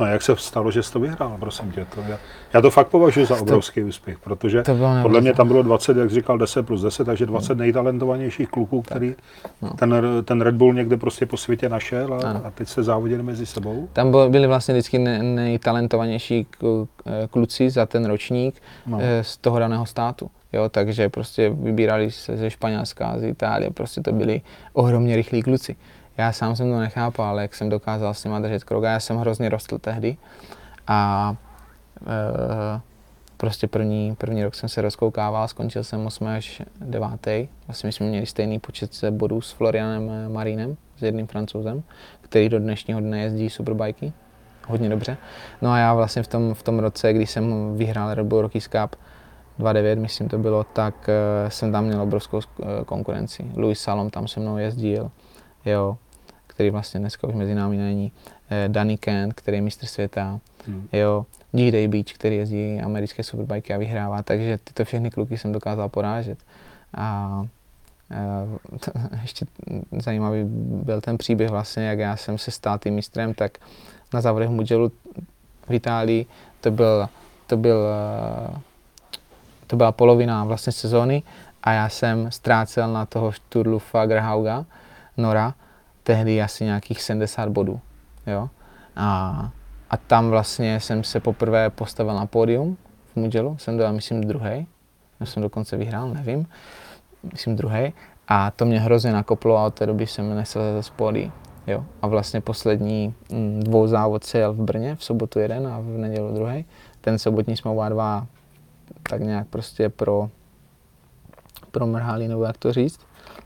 No 0.00 0.06
a 0.06 0.08
jak 0.08 0.22
se 0.22 0.36
stalo, 0.36 0.70
že 0.70 0.82
jsi 0.82 0.92
to 0.92 1.00
vyhrál, 1.00 1.36
prosím 1.40 1.72
tě? 1.72 1.86
To 1.94 2.00
já, 2.08 2.18
já 2.54 2.60
to 2.60 2.70
fakt 2.70 2.88
považuji 2.88 3.26
za 3.26 3.40
obrovský 3.40 3.82
úspěch, 3.82 4.18
protože 4.18 4.62
To 4.62 4.74
bylo 4.74 4.90
podle 5.02 5.20
mě 5.20 5.34
tam 5.34 5.48
bylo 5.48 5.62
20, 5.62 5.96
jak 5.96 6.10
říkal, 6.10 6.38
10 6.38 6.62
plus 6.66 6.82
10, 6.82 7.04
takže 7.04 7.26
20 7.26 7.58
nejtalentovanějších 7.58 8.48
kluků, 8.48 8.82
který 8.82 9.14
no. 9.62 9.70
ten, 9.70 9.94
ten 10.24 10.40
Red 10.40 10.54
Bull 10.54 10.74
někde 10.74 10.96
prostě 10.96 11.26
po 11.26 11.36
světě 11.36 11.68
našel 11.68 12.14
a, 12.14 12.28
Ano. 12.30 12.40
a 12.44 12.50
teď 12.50 12.68
se 12.68 12.82
závodili 12.82 13.22
mezi 13.22 13.46
sebou. 13.46 13.88
Tam 13.92 14.10
byl- 14.10 14.30
byli 14.30 14.46
vlastně 14.46 14.74
vždycky 14.74 14.98
ne, 14.98 15.22
nejtalentovanější 15.22 16.46
eh, 16.62 17.28
kluci 17.30 17.70
za 17.70 17.86
ten 17.86 18.04
ročník 18.06 18.62
No. 18.86 18.98
no. 18.98 19.04
z 19.22 19.36
toho 19.36 19.58
daného 19.58 19.86
státu. 19.86 20.30
Jo, 20.52 20.68
takže 20.68 21.08
prostě 21.08 21.50
vybírali 21.50 22.10
se 22.10 22.36
ze 22.36 22.50
Španělska, 22.50 23.18
z 23.18 23.22
Itálie, 23.24 23.70
prostě 23.70 24.00
to 24.00 24.12
byli 24.12 24.40
ohromně 24.72 25.16
rychlí 25.16 25.42
kluci. 25.42 25.76
Já 26.20 26.32
sám 26.32 26.56
jsem 26.56 26.70
to 26.70 26.80
nechápal, 26.80 27.26
ale 27.26 27.42
jak 27.42 27.54
jsem 27.54 27.68
dokázal 27.68 28.14
s 28.14 28.24
nima 28.24 28.40
držet 28.40 28.64
krok, 28.64 28.84
a 28.84 28.90
já 28.90 29.00
jsem 29.00 29.16
hrozně 29.16 29.48
rostl 29.48 29.78
tehdy 29.78 30.16
a 30.86 31.34
e, 32.06 32.80
prostě 33.36 33.68
první, 33.68 34.16
první 34.16 34.44
rok 34.44 34.54
jsem 34.54 34.68
se 34.68 34.82
rozkoukával, 34.82 35.48
skončil 35.48 35.84
jsem 35.84 36.06
8 36.06 36.26
až 36.26 36.62
9. 36.80 37.48
Vlastně 37.66 37.92
jsme 37.92 38.06
měli 38.06 38.26
stejný 38.26 38.58
počet 38.58 39.04
bodů 39.10 39.40
s 39.40 39.52
Florianem 39.52 40.32
Marinem, 40.32 40.76
s 40.96 41.02
jedným 41.02 41.26
francouzem, 41.26 41.82
který 42.20 42.48
do 42.48 42.58
dnešního 42.58 43.00
dne 43.00 43.20
jezdí 43.20 43.50
superbajky 43.50 44.12
hodně 44.68 44.88
dobře. 44.88 45.16
No 45.62 45.70
a 45.70 45.78
já 45.78 45.94
vlastně 45.94 46.22
v 46.22 46.28
tom, 46.28 46.54
v 46.54 46.62
tom 46.62 46.78
roce, 46.78 47.12
když 47.12 47.30
jsem 47.30 47.76
vyhrál 47.76 48.14
Red 48.14 48.26
Bull 48.26 48.42
Rockies 48.42 48.68
Cup 48.68 48.96
2.9, 49.58 50.00
myslím 50.00 50.28
to 50.28 50.38
bylo, 50.38 50.64
tak 50.64 50.94
uh, 50.94 51.48
jsem 51.48 51.72
tam 51.72 51.84
měl 51.84 52.02
obrovskou 52.02 52.36
uh, 52.36 52.66
konkurenci. 52.86 53.50
Louis 53.56 53.80
Salom 53.80 54.10
tam 54.10 54.28
se 54.28 54.40
mnou 54.40 54.56
jezdil, 54.56 55.10
jo, 55.64 55.96
který 56.60 56.70
vlastně 56.70 57.00
dneska 57.00 57.28
už 57.28 57.34
mezi 57.34 57.54
námi 57.54 57.76
není. 57.76 58.12
Uh, 58.50 58.72
Danny 58.72 58.98
Kent, 58.98 59.34
který 59.34 59.56
je 59.56 59.62
mistr 59.62 59.86
světa, 59.86 60.40
Hmm. 60.66 60.88
jo, 60.92 61.26
G-Day 61.52 61.88
Beach, 61.88 62.12
který 62.14 62.36
jezdí 62.36 62.80
americké 62.80 63.22
superbajky 63.22 63.74
a 63.74 63.78
vyhrává, 63.78 64.22
takže 64.22 64.58
tyto 64.64 64.84
všechny 64.84 65.10
kluky 65.10 65.38
jsem 65.38 65.52
dokázal 65.52 65.88
porážet. 65.88 66.38
A 66.94 67.46
eh, 68.10 69.18
ještě 69.22 69.46
zajímavý 69.98 70.44
byl 70.84 71.00
ten 71.00 71.18
příběh 71.18 71.50
vlastně, 71.50 71.82
jak 71.82 71.98
já 71.98 72.16
jsem 72.16 72.38
se 72.38 72.50
stal 72.50 72.78
tím 72.78 72.94
mistrem, 72.94 73.34
tak 73.34 73.58
na 74.14 74.20
závodech 74.20 74.48
Mugello 74.48 74.88
v 75.68 75.72
Itálii 75.74 76.26
to 76.60 76.70
byl, 76.70 77.08
to 77.46 77.56
byl 77.56 77.86
eh, 78.54 78.58
to 79.66 79.76
byla 79.76 79.92
polovina 79.92 80.44
vlastně 80.44 80.72
sezóny 80.72 81.22
a 81.62 81.72
já 81.72 81.88
jsem 81.88 82.30
ztrácel 82.30 82.92
na 82.92 83.06
toho 83.06 83.32
Sturlufa 83.32 84.06
Grahauga, 84.06 84.64
Nora, 85.16 85.54
tehdy 86.10 86.42
asi 86.42 86.64
nějakých 86.64 87.02
70 87.02 87.48
bodů. 87.48 87.80
Jo? 88.26 88.48
A, 88.96 89.50
a 89.90 89.96
tam 89.96 90.30
vlastně 90.30 90.80
jsem 90.80 91.04
se 91.04 91.20
poprvé 91.20 91.70
postavil 91.70 92.14
na 92.14 92.26
pódium 92.26 92.76
v 93.12 93.16
Mugello, 93.16 93.58
jsem 93.58 93.76
byl, 93.76 93.92
myslím, 93.92 94.20
druhý. 94.20 94.66
Já 95.20 95.26
jsem 95.26 95.42
dokonce 95.42 95.76
vyhrál, 95.76 96.08
nevím, 96.08 96.46
myslím 97.32 97.56
druhý. 97.56 97.92
A 98.28 98.50
to 98.50 98.64
mě 98.64 98.80
hrozně 98.80 99.12
nakoplo 99.12 99.56
a 99.56 99.66
od 99.66 99.74
té 99.74 99.86
doby 99.86 100.06
jsem 100.06 100.34
nesl 100.34 100.60
ze 100.80 100.90
pódy. 100.90 101.30
Jo. 101.66 101.84
A 102.02 102.06
vlastně 102.06 102.40
poslední 102.40 103.14
mm, 103.30 103.60
dvou 103.62 103.86
závod 103.86 104.24
se 104.24 104.38
jel 104.38 104.52
v 104.52 104.60
Brně, 104.60 104.96
v 104.96 105.04
sobotu 105.04 105.38
jeden 105.38 105.66
a 105.66 105.80
v 105.80 105.84
neděli 105.84 106.34
druhý. 106.34 106.64
Ten 107.00 107.18
sobotní 107.18 107.56
jsme 107.56 107.70
oba 107.70 107.88
dva 107.88 108.26
tak 109.02 109.20
nějak 109.20 109.46
prostě 109.46 109.88
pro, 109.88 110.30
promrhali, 111.70 112.28
nebo 112.28 112.44
jak 112.44 112.58
to 112.58 112.72
říct. 112.72 113.00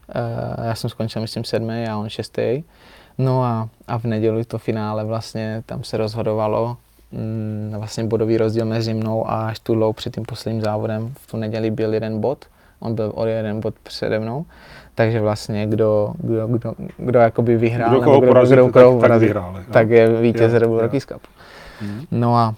Uh, 0.08 0.64
já 0.64 0.74
jsem 0.74 0.90
skončil, 0.90 1.22
myslím, 1.22 1.44
sedmý 1.44 1.84
a 1.88 1.96
on 1.96 2.08
šestý. 2.08 2.62
No 3.18 3.42
a, 3.44 3.68
a 3.88 3.98
v 3.98 4.04
neděli 4.04 4.44
to 4.44 4.58
finále 4.58 5.04
vlastně 5.04 5.62
tam 5.66 5.84
se 5.84 5.96
rozhodovalo 5.96 6.76
mm, 7.12 7.74
vlastně 7.78 8.04
bodový 8.04 8.36
rozdíl 8.36 8.64
mezi 8.64 8.94
mnou 8.94 9.30
a 9.30 9.52
Šturlou 9.52 9.92
před 9.92 10.14
tím 10.14 10.24
posledním 10.24 10.62
závodem. 10.62 11.12
V 11.18 11.26
tu 11.30 11.36
neděli 11.36 11.70
byl 11.70 11.94
jeden 11.94 12.20
bod, 12.20 12.44
on 12.80 12.94
byl 12.94 13.12
o 13.14 13.26
jeden 13.26 13.60
bod 13.60 13.74
přede 13.82 14.18
mnou, 14.18 14.44
takže 14.94 15.20
vlastně 15.20 15.66
kdo, 15.66 16.12
kdo, 16.18 16.46
kdo, 16.46 16.74
kdo 16.96 17.18
jakoby 17.18 17.56
vyhrál, 17.56 17.90
Kdo 17.90 18.00
nebo 18.00 18.12
koho 18.12 18.20
porazil, 18.26 18.56
kdo, 18.56 18.64
tak- 18.72 18.82
koho 18.82 18.92
tak 18.92 19.00
porazil, 19.00 19.26
vyhrál, 19.28 19.54
jo. 19.58 19.64
tak 19.72 19.90
je 19.90 20.20
vítěz 20.20 20.52
Jo, 20.52 20.58
Red 20.58 20.68
Bull 20.68 20.78
jo. 20.78 20.82
Rockies 20.82 21.04
Cup. 21.04 21.22
Mhm. 21.82 22.04
No 22.10 22.36
a, 22.36 22.54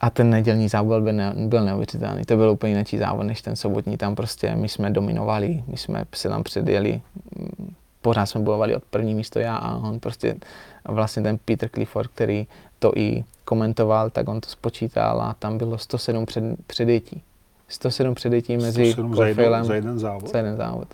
a 0.00 0.10
ten 0.10 0.30
nedělní 0.30 0.68
závod 0.68 1.02
byl, 1.02 1.12
ne, 1.12 1.32
byl 1.36 1.64
neuvěřitelný. 1.64 2.24
To 2.24 2.36
byl 2.36 2.50
úplně 2.50 2.72
jiný 2.72 2.98
závod 2.98 3.26
než 3.26 3.42
ten 3.42 3.56
sobotní. 3.56 3.96
Tam 3.96 4.14
prostě 4.14 4.56
my 4.56 4.68
jsme 4.68 4.90
dominovali, 4.90 5.64
my 5.66 5.76
jsme 5.76 6.04
se 6.14 6.28
tam 6.28 6.42
předjeli, 6.42 7.00
mm, 7.38 7.74
pořád 8.02 8.26
jsme 8.26 8.40
bojovali 8.40 8.76
od 8.76 8.84
první 8.84 9.14
místo 9.14 9.38
já 9.38 9.56
a 9.56 9.76
on 9.76 10.00
prostě, 10.00 10.36
a 10.84 10.92
vlastně 10.92 11.22
ten 11.22 11.38
Peter 11.44 11.68
Clifford, 11.68 12.10
který 12.14 12.46
to 12.78 12.92
i 12.96 13.24
komentoval, 13.44 14.10
tak 14.10 14.28
on 14.28 14.40
to 14.40 14.48
spočítal 14.48 15.22
a 15.22 15.34
tam 15.38 15.58
bylo 15.58 15.78
107 15.78 16.26
před, 16.26 16.44
předjetí. 16.66 17.22
107 17.68 18.14
předjetí 18.14 18.56
mezi 18.56 18.92
107 18.92 19.16
za, 19.16 19.26
jeden, 19.26 19.64
za 19.64 19.74
jeden 19.74 19.98
závod. 19.98 20.30
za 20.30 20.38
jeden 20.38 20.56
závod. 20.56 20.88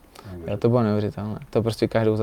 Jo, 0.46 0.56
to 0.56 0.68
bylo 0.68 0.82
neuvěřitelné. 0.82 1.38
To 1.50 1.62
prostě 1.62 1.88
každou 1.88 2.16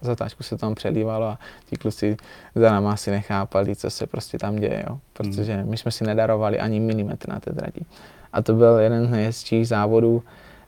zatáčku 0.00 0.42
se 0.42 0.56
tam 0.56 0.74
přelívalo 0.74 1.26
a 1.26 1.38
ti 1.66 1.76
kluci 1.76 2.16
za 2.54 2.70
náma 2.70 2.92
asi 2.92 3.10
nechápali, 3.10 3.76
co 3.76 3.90
se 3.90 4.06
prostě 4.06 4.38
tam 4.38 4.56
děje, 4.56 4.84
jo. 4.90 4.98
Protože 5.12 5.64
my 5.64 5.76
jsme 5.76 5.90
si 5.90 6.04
nedarovali 6.04 6.60
ani 6.60 6.80
milimetr 6.80 7.28
na 7.28 7.40
té 7.40 7.52
trati. 7.52 7.84
A 8.32 8.42
to 8.42 8.54
byl 8.54 8.78
jeden 8.78 9.06
z 9.06 9.10
nejhezčích 9.10 9.68
závodů, 9.68 10.22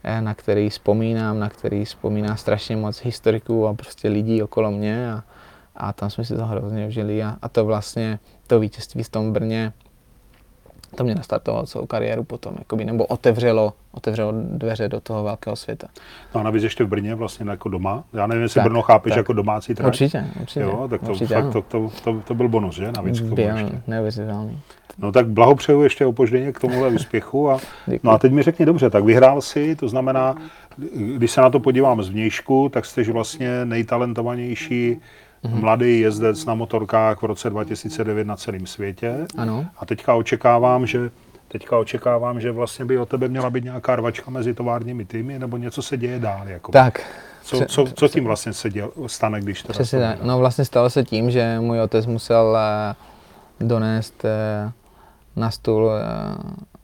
eh, 0.05 0.21
na 0.21 0.35
který 0.35 0.71
vzpomínám, 0.71 1.39
na 1.39 1.49
který 1.49 1.85
vzpomíná 1.85 2.37
strašně 2.37 2.77
moc 2.77 3.01
historiků 3.01 3.67
a 3.67 3.75
prostě 3.75 4.09
lidí 4.09 4.43
okolo 4.43 4.71
mě 4.71 5.13
a, 5.13 5.25
a 5.77 5.93
tam 5.93 6.11
jsme 6.11 6.25
si 6.25 6.37
to 6.37 6.47
hrozně 6.47 6.87
užili 6.87 7.23
a, 7.23 7.37
a 7.43 7.49
to 7.49 7.65
vlastně, 7.65 8.19
to 8.47 8.61
vítězství 8.61 9.03
v 9.03 9.09
tom 9.09 9.33
Brně, 9.33 9.73
to 10.95 11.05
mě 11.05 11.15
nastartovalo 11.15 11.67
celou 11.67 11.87
kariéru 11.87 12.25
potom, 12.25 12.55
jakoby, 12.59 12.85
nebo 12.85 13.07
otevřelo, 13.07 13.73
otevřelo 13.93 14.33
dveře 14.35 14.89
do 14.89 15.01
toho 15.01 15.25
velkého 15.25 15.57
světa. 15.57 15.89
No 16.35 16.41
a 16.41 16.45
navíc 16.45 16.63
ještě 16.63 16.85
v 16.85 16.89
Brně 16.89 17.15
vlastně 17.15 17.51
jako 17.51 17.69
doma. 17.69 18.05
Já 18.13 18.27
nevím, 18.27 18.43
jestli 18.43 18.59
Tak, 18.59 18.65
Brno 18.65 18.83
chápeš 18.83 19.11
tak. 19.11 19.17
jako 19.17 19.33
domácí 19.33 19.75
trať. 19.75 19.87
Určitě, 19.87 20.27
určitě. 20.41 20.61
Jo, 20.61 20.87
tak 20.91 21.01
to, 21.01 21.11
určitě, 21.11 21.35
fakt, 21.35 21.53
to, 21.53 21.63
to, 21.63 21.91
to, 22.05 22.21
to, 22.21 22.35
byl 22.35 22.49
bonus, 22.49 22.77
že? 22.77 22.93
Navíc 22.93 23.21
k 23.21 23.29
tomu 23.29 23.41
ještě. 23.41 23.83
neuvěřitelný. 23.87 24.61
No 24.99 25.13
tak 25.13 25.29
blahopřeju 25.29 25.83
ještě 25.83 26.07
opožděně 26.07 26.53
k 26.53 26.61
tomuhle 26.61 26.89
úspěchu. 26.89 27.51
A, 27.51 27.59
Děkuji. 27.87 28.01
no 28.03 28.11
a 28.13 28.19
teď 28.19 28.33
mi 28.33 28.43
řekni 28.43 28.67
dobře, 28.67 28.91
tak 28.91 29.05
vyhrál 29.05 29.41
si, 29.41 29.77
to 29.77 29.89
znamená, 29.89 30.35
když 31.17 31.31
se 31.31 31.41
na 31.41 31.51
to 31.51 31.61
podívám 31.61 32.03
zvnějšku, 32.03 32.69
tak 32.69 32.87
jsi 32.87 33.13
vlastně 33.13 33.65
nejtalentovanější 33.65 35.01
Mhm. 35.47 35.61
mladý 35.61 36.01
jezdec 36.01 36.45
na 36.45 36.55
motorkách 36.55 37.23
v 37.23 37.25
roce 37.25 37.51
2009 37.51 38.27
na 38.27 38.37
celém 38.37 38.67
světě. 38.67 39.27
Ano. 39.37 39.67
A 39.79 39.87
teďka 39.87 40.15
očekávám, 40.15 40.87
že 40.87 41.11
Teďka 41.49 41.79
očekávám, 41.79 42.41
že 42.41 42.53
vlastně 42.53 42.85
by 42.85 42.99
o 42.99 43.07
tebe 43.07 43.29
měla 43.29 43.51
být 43.51 43.65
nějaká 43.65 43.97
rvačka 43.97 44.31
mezi 44.31 44.55
továrními 44.55 45.05
týmy, 45.05 45.39
nebo 45.39 45.57
něco 45.57 45.83
se 45.83 45.97
děje 45.97 46.19
dál. 46.19 46.49
Jako. 46.49 46.73
Tak, 46.73 47.01
co, 47.43 47.61
co, 47.69 47.85
co 47.95 48.09
tím 48.09 48.25
vlastně 48.25 48.53
se 48.53 48.71
děl, 48.71 48.91
stane, 49.07 49.41
když 49.41 49.63
teda 49.63 49.73
Přesně 49.73 49.99
to 49.99 50.05
tak. 50.05 50.23
No 50.23 50.39
vlastně 50.39 50.65
stalo 50.65 50.91
se 50.91 51.05
tím, 51.05 51.31
že 51.31 51.61
můj 51.61 51.81
otec 51.81 52.07
musel 52.07 52.59
eh, 52.59 52.95
donést 53.61 54.25
eh, 54.25 54.73
na 55.37 55.51
stůl 55.51 55.91
eh, 55.91 56.03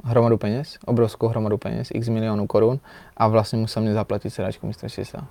hromadu 0.04 0.38
peněz, 0.38 0.78
obrovskou 0.84 1.28
hromadu 1.28 1.58
peněz, 1.58 1.88
x 1.94 2.08
milionů 2.08 2.46
korun 2.46 2.78
a 3.16 3.28
vlastně 3.28 3.58
musel 3.58 3.82
mě 3.82 3.94
zaplatit 3.94 4.30
sedačku 4.30 4.66
mistrovství 4.66 5.04
světa. 5.04 5.26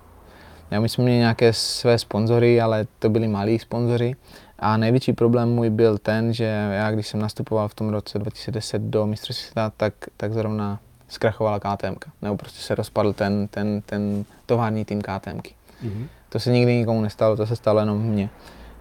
Já 0.71 0.79
my 0.79 0.89
jsme 0.89 1.03
měli 1.03 1.19
nějaké 1.19 1.53
své 1.53 1.97
sponzory, 1.97 2.61
ale 2.61 2.87
to 2.99 3.09
byli 3.09 3.27
malí 3.27 3.59
sponzoři 3.59 4.15
a 4.59 4.77
největší 4.77 5.13
problém 5.13 5.49
můj 5.49 5.69
byl 5.69 5.97
ten, 5.97 6.33
že 6.33 6.43
já 6.71 6.91
když 6.91 7.07
jsem 7.07 7.19
nastupoval 7.19 7.67
v 7.67 7.73
tom 7.73 7.89
roce 7.89 8.19
2010 8.19 8.81
do 8.81 9.07
mistrovství 9.07 9.43
světa, 9.45 9.71
tak, 9.77 9.93
tak 10.17 10.33
zrovna 10.33 10.79
zkrachovala 11.07 11.59
KTM, 11.59 11.95
nebo 12.21 12.37
prostě 12.37 12.61
se 12.61 12.75
rozpadl 12.75 13.13
ten, 13.13 13.47
ten, 13.47 13.81
ten 13.85 14.25
tovární 14.45 14.85
tým 14.85 15.01
KTMky. 15.01 15.53
Mhm. 15.81 16.07
To 16.29 16.39
se 16.39 16.51
nikdy 16.51 16.75
nikomu 16.75 17.01
nestalo, 17.01 17.37
to 17.37 17.45
se 17.45 17.55
stalo 17.55 17.79
jenom 17.79 18.01
mně. 18.01 18.29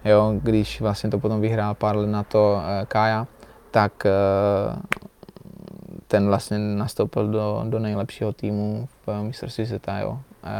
Jo, 0.05 0.33
když 0.41 0.81
vlastně 0.81 1.09
to 1.09 1.19
potom 1.19 1.41
vyhrál 1.41 1.75
pár 1.75 1.95
let 1.95 2.07
na 2.07 2.23
to 2.23 2.53
uh, 2.57 2.85
Kája, 2.85 3.27
tak 3.71 4.05
uh, 4.05 4.81
ten 6.07 6.27
vlastně 6.27 6.57
nastoupil 6.57 7.27
do, 7.27 7.63
do 7.69 7.79
nejlepšího 7.79 8.33
týmu 8.33 8.87
v 9.07 9.23
mistrovství 9.23 9.65
světa, 9.65 9.99
jo. 9.99 10.19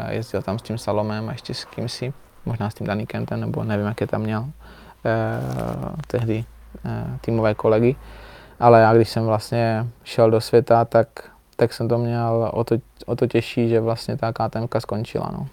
Jezdil 0.09 0.41
tam 0.41 0.59
s 0.59 0.61
tím 0.61 0.77
Salomem 0.77 1.29
a 1.29 1.31
ještě 1.31 1.53
s 1.53 1.65
kým 1.65 1.89
si, 1.89 2.13
možná 2.45 2.69
s 2.69 2.73
tím 2.73 2.87
Daný 2.87 3.05
Kentem, 3.05 3.41
nebo 3.41 3.63
nevím, 3.63 3.85
jak 3.85 4.01
je 4.01 4.07
tam 4.07 4.21
měl. 4.21 4.45
tehdy 6.07 6.45
eh, 6.85 7.17
týmové 7.21 7.55
kolegy. 7.55 7.95
Ale 8.59 8.81
já 8.81 8.93
když 8.93 9.09
jsem 9.09 9.25
vlastně 9.25 9.87
šel 10.03 10.31
do 10.31 10.41
světa, 10.41 10.85
tak, 10.85 11.07
tak 11.55 11.73
jsem 11.73 11.87
to 11.87 11.97
měl 11.97 12.49
o 12.53 12.63
to, 12.63 12.75
o 13.05 13.15
to 13.15 13.27
těžší, 13.27 13.69
že 13.69 13.79
vlastně 13.79 14.17
ta 14.17 14.33
KTM 14.33 14.67
skončila. 14.79 15.31
No. 15.33 15.47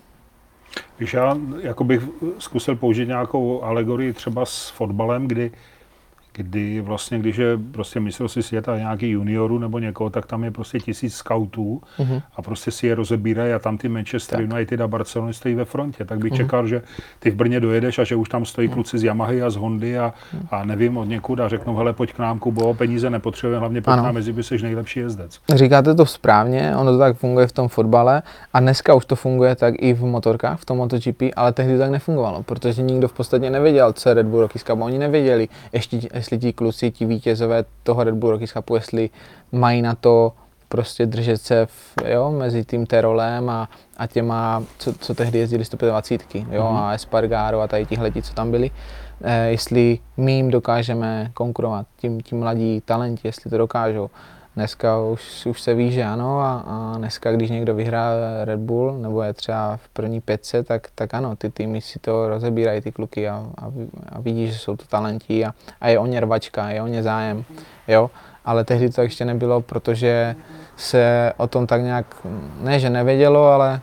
Když 0.97 1.15
já 1.15 1.37
jako 1.61 1.85
bych 1.85 2.03
zkusil 2.39 2.77
použít 2.77 3.09
nějakou 3.09 3.63
alegorii 3.63 4.13
třeba 4.13 4.47
s 4.47 4.69
fotbalem, 4.69 5.29
kdy 5.29 5.51
kdy 6.43 6.81
vlastně, 6.81 7.19
když 7.19 7.37
je 7.37 7.59
prostě 7.71 8.01
mistrovství 8.01 8.43
světa 8.43 8.79
nějaký 8.79 9.11
junioru 9.11 9.59
nebo 9.59 9.79
někoho, 9.79 10.11
tak 10.11 10.27
tam 10.27 10.45
je 10.45 10.51
prostě 10.51 10.81
tisíc 10.81 11.15
scoutů 11.15 11.83
mm-hmm. 11.99 12.23
a 12.37 12.43
prostě 12.43 12.71
si 12.71 12.87
je 12.87 12.95
rozebírají 12.95 13.53
a 13.53 13.59
tam 13.59 13.79
ty 13.79 13.89
Manchester 13.89 14.39
tak. 14.39 14.51
United 14.51 14.81
a 14.81 14.89
Barcelona 14.89 15.33
stojí 15.33 15.55
ve 15.55 15.65
frontě. 15.65 16.05
Tak 16.05 16.19
bych 16.19 16.33
mm-hmm. 16.33 16.37
čekal, 16.37 16.67
že 16.67 16.83
ty 17.19 17.31
v 17.31 17.35
Brně 17.35 17.61
dojedeš 17.61 17.99
a 17.99 18.05
že 18.05 18.17
už 18.17 18.29
tam 18.29 18.45
stojí 18.45 18.69
mm-hmm. 18.69 18.73
kluci 18.73 18.99
z 18.99 19.05
Yamahy 19.05 19.43
a 19.43 19.51
z 19.51 19.57
Hondy 19.57 19.99
a, 19.99 20.15
mhm. 20.33 20.49
a 20.51 20.65
nevím 20.65 20.97
od 20.97 21.05
někud 21.05 21.41
a 21.41 21.49
řeknou, 21.49 21.77
hele, 21.77 21.93
pojď 21.93 22.13
k 22.13 22.19
nám, 22.19 22.39
Kubo, 22.39 22.75
peníze 22.75 23.11
nepotřebujeme, 23.11 23.61
hlavně 23.61 23.83
pojď 23.83 23.97
nám, 23.97 24.15
mezi 24.15 24.33
by 24.33 24.43
jsi 24.43 24.63
nejlepší 24.63 25.01
jezdec. 25.01 25.41
Říkáte 25.55 25.95
to 25.95 26.07
správně, 26.07 26.77
ono 26.77 26.93
to 26.93 26.99
tak 26.99 27.17
funguje 27.17 27.47
v 27.47 27.53
tom 27.53 27.69
fotbale 27.69 28.23
a 28.53 28.61
dneska 28.61 28.95
už 28.95 29.05
to 29.05 29.17
funguje 29.17 29.57
tak 29.57 29.75
i 29.79 29.95
v 29.95 30.05
motorkách, 30.05 30.61
v 30.61 30.65
tom 30.65 30.77
MotoGP, 30.77 31.23
ale 31.37 31.53
tehdy 31.53 31.73
to 31.73 31.79
tak 31.79 31.91
nefungovalo, 31.91 32.43
protože 32.43 32.83
nikdo 32.83 33.09
v 33.09 33.13
podstatě 33.13 33.51
nevěděl, 33.51 33.93
co 33.93 34.09
je 34.09 34.15
Red 34.15 34.27
Bull 34.27 34.49
Cup. 34.49 34.81
Oni 34.81 34.99
nevěděli, 34.99 35.49
ještě, 35.73 36.01
jestli 36.29 36.39
ti 36.39 36.53
kluci, 36.53 36.91
ti 36.91 37.07
vítězové 37.07 37.65
toho 37.83 38.05
Red 38.05 38.15
Bull 38.15 38.31
Rockies 38.33 38.53
Cupu, 38.53 38.75
jestli 38.75 39.11
mají 39.53 39.83
na 39.83 39.95
to 39.95 40.33
prostě 40.69 41.07
držet 41.07 41.43
se 41.43 41.67
v, 41.67 41.95
jo, 42.05 42.31
mezi 42.31 42.65
tím 42.65 42.87
Terolem 42.87 43.51
a, 43.51 43.69
a 43.97 44.07
těma, 44.07 44.63
co, 44.79 44.93
co 44.93 45.15
tehdy 45.15 45.39
jezdili 45.39 45.65
125, 45.65 46.35
jo, 46.35 46.63
mm-hmm. 46.63 46.77
a 46.77 46.93
Espargaro 46.93 47.61
a 47.61 47.67
tady 47.67 47.87
tihle, 47.87 48.13
co 48.23 48.35
tam 48.35 48.51
byli, 48.51 48.71
eh, 49.23 49.51
jestli 49.51 49.99
my 50.17 50.33
jim 50.33 50.51
dokážeme 50.51 51.31
konkurovat, 51.35 51.87
tím, 51.97 52.21
tím 52.21 52.39
mladí 52.39 52.83
talenti, 52.85 53.29
jestli 53.29 53.51
to 53.51 53.59
dokážou. 53.59 54.11
Dneska 54.59 54.99
už, 54.99 55.47
už 55.47 55.61
se 55.61 55.75
ví, 55.75 55.93
že 55.93 56.05
ano 56.05 56.41
a, 56.41 56.65
a 56.67 56.99
dneska, 56.99 57.33
když 57.33 57.51
někdo 57.51 57.75
vyhrá 57.75 58.11
Red 58.45 58.61
Bull 58.61 58.99
nebo 58.99 59.23
je 59.23 59.33
třeba 59.33 59.77
v 59.77 59.89
první 59.89 60.21
pětce, 60.21 60.63
tak, 60.63 60.89
tak 60.95 61.15
ano, 61.15 61.37
ty 61.37 61.51
týmy 61.51 61.81
si 61.81 61.99
to 61.99 62.29
rozebírají, 62.29 62.81
ty 62.81 62.93
kluky 62.93 63.29
a, 63.29 63.47
a, 63.59 63.67
a 64.09 64.21
vidí, 64.21 64.53
že 64.53 64.59
jsou 64.59 64.77
to 64.77 64.85
talenti 64.85 65.45
a, 65.45 65.55
a 65.81 65.89
je 65.89 65.99
o 65.99 66.07
ně 66.07 66.21
rvačka, 66.21 66.71
je 66.71 66.83
o 66.83 66.87
ně 66.87 67.03
zájem, 67.03 67.45
jo. 67.89 68.11
Ale 68.45 68.65
tehdy 68.65 68.91
to 68.91 69.03
ještě 69.03 69.25
nebylo, 69.25 69.61
protože 69.61 70.37
se 70.77 71.33
o 71.37 71.47
tom 71.47 71.67
tak 71.67 71.83
nějak, 71.83 72.07
ne 72.61 72.81
že 72.81 72.91
nevědělo, 72.91 73.47
ale 73.47 73.81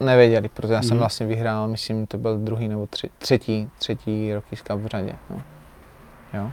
nevěděli, 0.00 0.48
protože 0.48 0.74
já 0.74 0.82
jsem 0.82 0.96
mm. 0.96 0.98
vlastně 0.98 1.26
vyhrál, 1.26 1.68
myslím, 1.68 2.06
to 2.06 2.18
byl 2.18 2.38
druhý 2.38 2.68
nebo 2.68 2.86
tři, 2.86 3.10
třetí, 3.18 3.70
třetí 3.78 4.34
roky 4.34 4.56
v 4.56 4.86
řadě. 4.86 5.12
No. 5.30 5.42
Jo. 6.34 6.50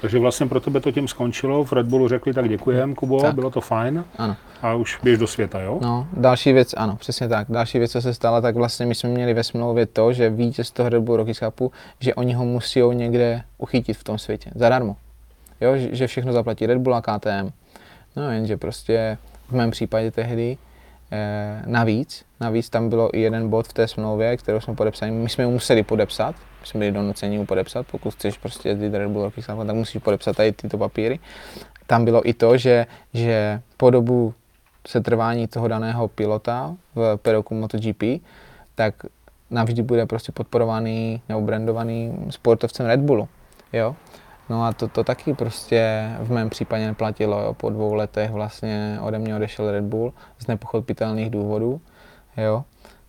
Takže 0.00 0.18
vlastně 0.18 0.46
pro 0.46 0.60
tebe 0.60 0.80
to 0.80 0.92
tím 0.92 1.08
skončilo, 1.08 1.64
v 1.64 1.72
Red 1.72 1.86
Bullu 1.86 2.08
řekli 2.08 2.34
tak 2.34 2.48
děkujem, 2.48 2.94
Kubo, 2.94 3.20
tak. 3.20 3.34
bylo 3.34 3.50
to 3.50 3.60
fajn. 3.60 4.04
Ano. 4.18 4.36
A 4.62 4.74
už 4.74 4.98
běž 5.02 5.18
do 5.18 5.26
světa, 5.26 5.60
jo? 5.60 5.78
No, 5.82 6.06
další 6.12 6.52
věc, 6.52 6.74
ano, 6.76 6.96
přesně 6.96 7.28
tak. 7.28 7.46
Další 7.50 7.78
věc, 7.78 7.92
co 7.92 8.02
se 8.02 8.14
stala, 8.14 8.40
tak 8.40 8.56
vlastně 8.56 8.86
my 8.86 8.94
jsme 8.94 9.10
měli 9.10 9.34
ve 9.34 9.44
smlouvě 9.44 9.86
to, 9.86 10.12
že 10.12 10.30
vítěz 10.30 10.70
toho 10.70 10.88
Red 10.88 11.02
Bull 11.02 11.16
Rockies 11.16 11.38
Cupu, 11.38 11.72
že 12.00 12.14
oni 12.14 12.34
ho 12.34 12.44
musí 12.44 12.80
někde 12.92 13.42
uchytit 13.58 13.96
v 13.96 14.04
tom 14.04 14.18
světě, 14.18 14.50
zadarmo. 14.54 14.96
Jo, 15.60 15.72
že 15.76 16.06
všechno 16.06 16.32
zaplatí 16.32 16.66
Red 16.66 16.78
Bull 16.78 16.94
a 16.94 17.02
KTM. 17.02 17.50
No 18.16 18.30
jenže 18.30 18.56
prostě 18.56 19.18
v 19.48 19.52
mém 19.52 19.70
případě 19.70 20.10
tehdy 20.10 20.58
eh, 21.12 21.62
navíc, 21.66 22.24
navíc 22.40 22.70
tam 22.70 22.88
bylo 22.88 23.16
i 23.16 23.20
jeden 23.20 23.50
bod 23.50 23.68
v 23.68 23.72
té 23.72 23.88
smlouvě, 23.88 24.36
kterou 24.36 24.60
jsme 24.60 24.74
podepsali, 24.74 25.10
my 25.10 25.28
jsme 25.28 25.44
ho 25.44 25.50
museli 25.50 25.82
podepsat, 25.82 26.34
jsme 26.64 26.78
byli 26.78 26.92
donuceni 26.92 27.38
mu 27.38 27.46
podepsat, 27.46 27.86
pokud 27.90 28.14
chceš 28.14 28.38
prostě 28.38 28.68
jezdit 28.68 28.94
Red 28.94 29.10
Bull 29.10 29.24
Rocky 29.24 29.42
tak 29.42 29.76
musíš 29.76 30.02
podepsat 30.02 30.36
tady 30.36 30.52
tyto 30.52 30.78
papíry. 30.78 31.18
Tam 31.86 32.04
bylo 32.04 32.28
i 32.28 32.34
to, 32.34 32.56
že, 32.56 32.86
že 33.14 33.60
po 33.76 33.90
dobu 33.90 34.34
setrvání 34.86 35.46
toho 35.46 35.68
daného 35.68 36.08
pilota 36.08 36.74
v 36.94 37.16
peroku 37.16 37.54
MotoGP, 37.54 38.02
tak 38.74 38.94
navždy 39.50 39.82
bude 39.82 40.06
prostě 40.06 40.32
podporovaný 40.32 41.22
nebo 41.28 41.40
brandovaný 41.40 42.26
sportovcem 42.30 42.86
Red 42.86 43.00
Bullu. 43.00 43.28
Jo? 43.72 43.96
No 44.48 44.64
a 44.64 44.72
to, 44.72 44.88
to 44.88 45.04
taky 45.04 45.34
prostě 45.34 46.10
v 46.20 46.32
mém 46.32 46.50
případě 46.50 46.86
neplatilo. 46.86 47.40
Jo? 47.40 47.54
Po 47.54 47.70
dvou 47.70 47.94
letech 47.94 48.30
vlastně 48.30 48.98
ode 49.02 49.18
mě 49.18 49.36
odešel 49.36 49.70
Red 49.70 49.84
Bull 49.84 50.12
z 50.38 50.46
nepochopitelných 50.46 51.30
důvodů. 51.30 51.80
Jo? 52.36 52.64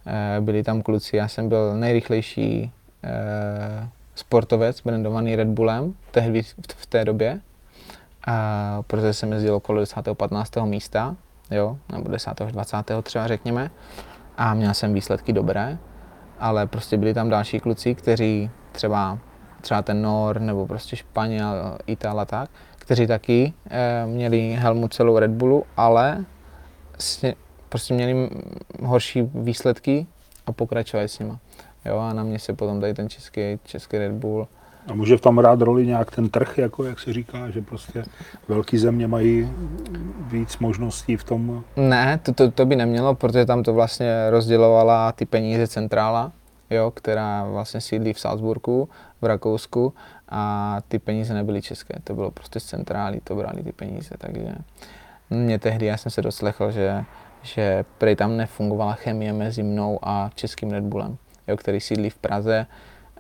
E, 0.06 0.42
byli 0.42 0.64
tam 0.64 0.82
kluci, 0.82 1.18
já 1.18 1.28
jsem 1.28 1.50
byl 1.50 1.78
nejrychlejší 1.78 2.72
Eh, 3.04 3.90
sportovec 4.16 4.82
brandovaný 4.82 5.36
Red 5.36 5.48
Bullem 5.48 5.94
tehdy 6.12 6.44
v 6.76 6.86
té 6.86 7.06
době, 7.06 7.40
a 8.28 8.80
protože 8.88 9.14
jsem 9.14 9.32
jezdil 9.32 9.56
okolo 9.56 9.80
10. 9.80 9.96
15. 10.14 10.66
místa, 10.66 11.16
jo, 11.52 11.78
nebo 11.92 12.10
10. 12.10 12.42
až 12.42 12.52
20. 12.52 13.02
třeba 13.04 13.28
řekněme, 13.28 13.72
a 14.38 14.54
měl 14.54 14.74
jsem 14.74 14.94
výsledky 14.94 15.34
dobré, 15.34 15.78
ale 16.40 16.68
prostě 16.68 16.98
byli 16.98 17.14
tam 17.14 17.30
další 17.30 17.60
kluci, 17.60 17.96
kteří 17.96 18.50
třeba, 18.72 19.20
třeba 19.62 19.82
ten 19.82 20.02
Nor, 20.02 20.42
nebo 20.42 20.68
prostě 20.68 20.96
Španěl, 20.96 21.78
Ital 21.88 22.20
a 22.20 22.26
tak, 22.26 22.50
kteří 22.76 23.08
taky 23.08 23.54
e, 23.70 24.06
měli 24.06 24.52
helmu 24.60 24.88
celou 24.88 25.20
Red 25.20 25.32
Bullu, 25.32 25.64
ale 25.78 26.26
prostě 27.70 27.94
měli 27.94 28.30
horší 28.84 29.22
výsledky 29.22 30.08
a 30.46 30.52
pokračovali 30.52 31.10
s 31.10 31.20
nima. 31.20 31.40
Jo, 31.86 31.98
a 31.98 32.14
na 32.14 32.24
mě 32.24 32.40
se 32.40 32.54
potom 32.54 32.82
tady 32.82 32.94
ten 32.94 33.10
český, 33.10 33.42
český 33.64 33.98
Red 33.98 34.12
Bull. 34.12 34.48
A 34.88 34.94
může 34.94 35.18
v 35.18 35.22
tom 35.22 35.40
rád 35.40 35.62
roli 35.62 35.88
nějak 35.88 36.16
ten 36.16 36.30
trh, 36.30 36.58
jako 36.58 36.84
jak 36.84 37.00
se 37.00 37.14
říká, 37.14 37.50
že 37.50 37.62
prostě 37.62 38.04
velké 38.48 38.80
země 38.80 39.08
mají 39.08 39.52
víc 40.32 40.58
možností 40.58 41.18
v 41.18 41.24
tom? 41.24 41.64
Ne, 41.76 42.20
to, 42.24 42.34
to, 42.34 42.52
to 42.52 42.66
by 42.66 42.76
nemělo, 42.76 43.16
protože 43.16 43.46
tam 43.46 43.64
to 43.64 43.74
vlastně 43.74 44.30
rozdělovala 44.30 45.12
ty 45.12 45.26
peníze 45.26 45.68
centrála, 45.68 46.32
jo, 46.70 46.92
která 46.92 47.46
vlastně 47.46 47.82
sídlí 47.82 48.14
v 48.14 48.20
Salzburgu, 48.20 48.90
v 49.22 49.26
Rakousku 49.26 49.94
a 50.30 50.78
ty 50.88 51.00
peníze 51.00 51.34
nebyly 51.34 51.62
české, 51.62 52.00
to 52.04 52.16
bylo 52.16 52.32
prostě 52.32 52.60
z 52.60 52.64
centrály, 52.64 53.20
to 53.24 53.36
brali 53.36 53.64
ty 53.64 53.72
peníze, 53.72 54.16
takže 54.18 54.56
mě 55.30 55.60
tehdy, 55.60 55.86
já 55.86 55.98
jsem 55.98 56.12
se 56.12 56.22
doslechl, 56.22 56.72
že, 56.72 57.06
že 57.42 57.86
prej 57.98 58.16
tam 58.16 58.38
nefungovala 58.38 58.94
chemie 58.94 59.34
mezi 59.34 59.64
mnou 59.64 60.00
a 60.02 60.32
českým 60.36 60.72
Red 60.72 60.84
Bullem 60.84 61.18
jo, 61.48 61.58
který 61.58 61.80
sídlí 61.80 62.10
v 62.10 62.18
Praze 62.18 62.66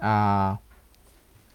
a 0.01 0.57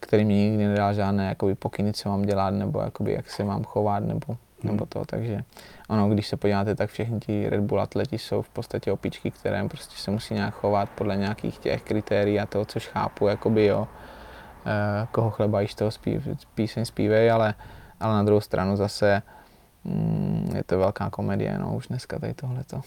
který 0.01 0.25
mi 0.25 0.35
nikdy 0.35 0.67
nedal 0.67 0.95
žádné 0.95 1.29
jakoby, 1.29 1.55
pokyny, 1.55 1.93
co 1.93 2.09
mám 2.09 2.23
dělat, 2.23 2.51
nebo 2.51 2.81
jakoby, 2.81 3.13
jak 3.13 3.31
se 3.31 3.45
mám 3.45 3.65
chovat, 3.65 4.01
nebo, 4.01 4.27
hmm. 4.27 4.37
nebo 4.73 4.87
to. 4.87 5.05
Takže 5.05 5.45
ono, 5.89 6.09
když 6.09 6.29
se 6.29 6.37
podíváte, 6.37 6.75
tak 6.75 6.91
všechny 6.91 7.21
ti 7.21 7.49
Red 7.49 7.61
Bull 7.61 7.81
atleti 7.81 8.19
jsou 8.19 8.43
v 8.43 8.49
podstatě 8.49 8.93
opičky, 8.93 9.31
které 9.31 9.69
prostě 9.69 9.97
se 9.97 10.11
musí 10.11 10.35
nějak 10.35 10.55
chovat 10.55 10.89
podle 10.95 11.17
nějakých 11.17 11.59
těch 11.59 11.83
kritérií 11.83 12.41
a 12.41 12.47
toho, 12.47 12.65
což 12.65 12.89
chápu, 12.89 13.27
jakoby 13.27 13.67
jo, 13.67 13.89
koho 15.11 15.31
chleba 15.31 15.61
již 15.61 15.75
toho 15.75 15.91
zpív, 15.91 16.29
píseň 16.55 16.85
zpívej, 16.85 17.31
ale, 17.31 17.55
ale 18.01 18.15
na 18.15 18.23
druhou 18.23 18.41
stranu 18.41 18.77
zase 18.77 19.23
mm, 19.85 20.53
je 20.57 20.65
to 20.65 20.79
velká 20.79 21.11
komedie, 21.11 21.59
no, 21.59 21.77
už 21.77 21.87
dneska 21.87 22.19
tady 22.19 22.35
tohleto. 22.35 22.81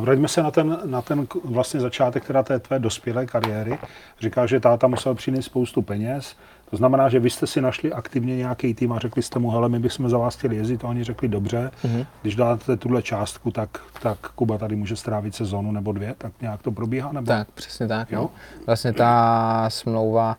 Vraťme 0.00 0.28
se 0.28 0.42
na 0.42 0.50
ten, 0.50 0.78
na 0.84 1.02
ten 1.02 1.26
vlastně 1.44 1.80
začátek 1.80 2.24
teda 2.24 2.42
té 2.42 2.58
tvé 2.58 2.78
dospělé 2.78 3.26
kariéry. 3.26 3.78
Říká, 4.20 4.46
že 4.46 4.60
táta 4.60 4.86
musel 4.86 5.14
přinést 5.14 5.44
spoustu 5.44 5.82
peněz. 5.82 6.36
To 6.70 6.76
znamená, 6.76 7.08
že 7.08 7.20
vy 7.20 7.30
jste 7.30 7.46
si 7.46 7.60
našli 7.60 7.92
aktivně 7.92 8.36
nějaký 8.36 8.74
tým 8.74 8.92
a 8.92 8.98
řekli 8.98 9.22
jste 9.22 9.38
mu, 9.38 9.50
hele, 9.50 9.68
my 9.68 9.78
bychom 9.78 10.08
za 10.08 10.18
vás 10.18 10.36
chtěli 10.36 10.56
jezdit. 10.56 10.84
A 10.84 10.88
oni 10.88 11.04
řekli, 11.04 11.28
dobře, 11.28 11.70
mm-hmm. 11.84 12.06
když 12.22 12.36
dáte 12.36 12.76
tuhle 12.76 13.02
částku, 13.02 13.50
tak, 13.50 13.80
tak 14.02 14.18
Kuba 14.18 14.58
tady 14.58 14.76
může 14.76 14.96
strávit 14.96 15.34
sezonu 15.34 15.72
nebo 15.72 15.92
dvě, 15.92 16.14
tak 16.18 16.32
nějak 16.40 16.62
to 16.62 16.72
probíhá? 16.72 17.12
Nebo? 17.12 17.26
Tak, 17.26 17.50
přesně 17.50 17.88
tak. 17.88 18.12
Jo? 18.12 18.20
No. 18.20 18.30
Vlastně 18.66 18.92
ta 18.92 19.70
smlouva 19.70 20.36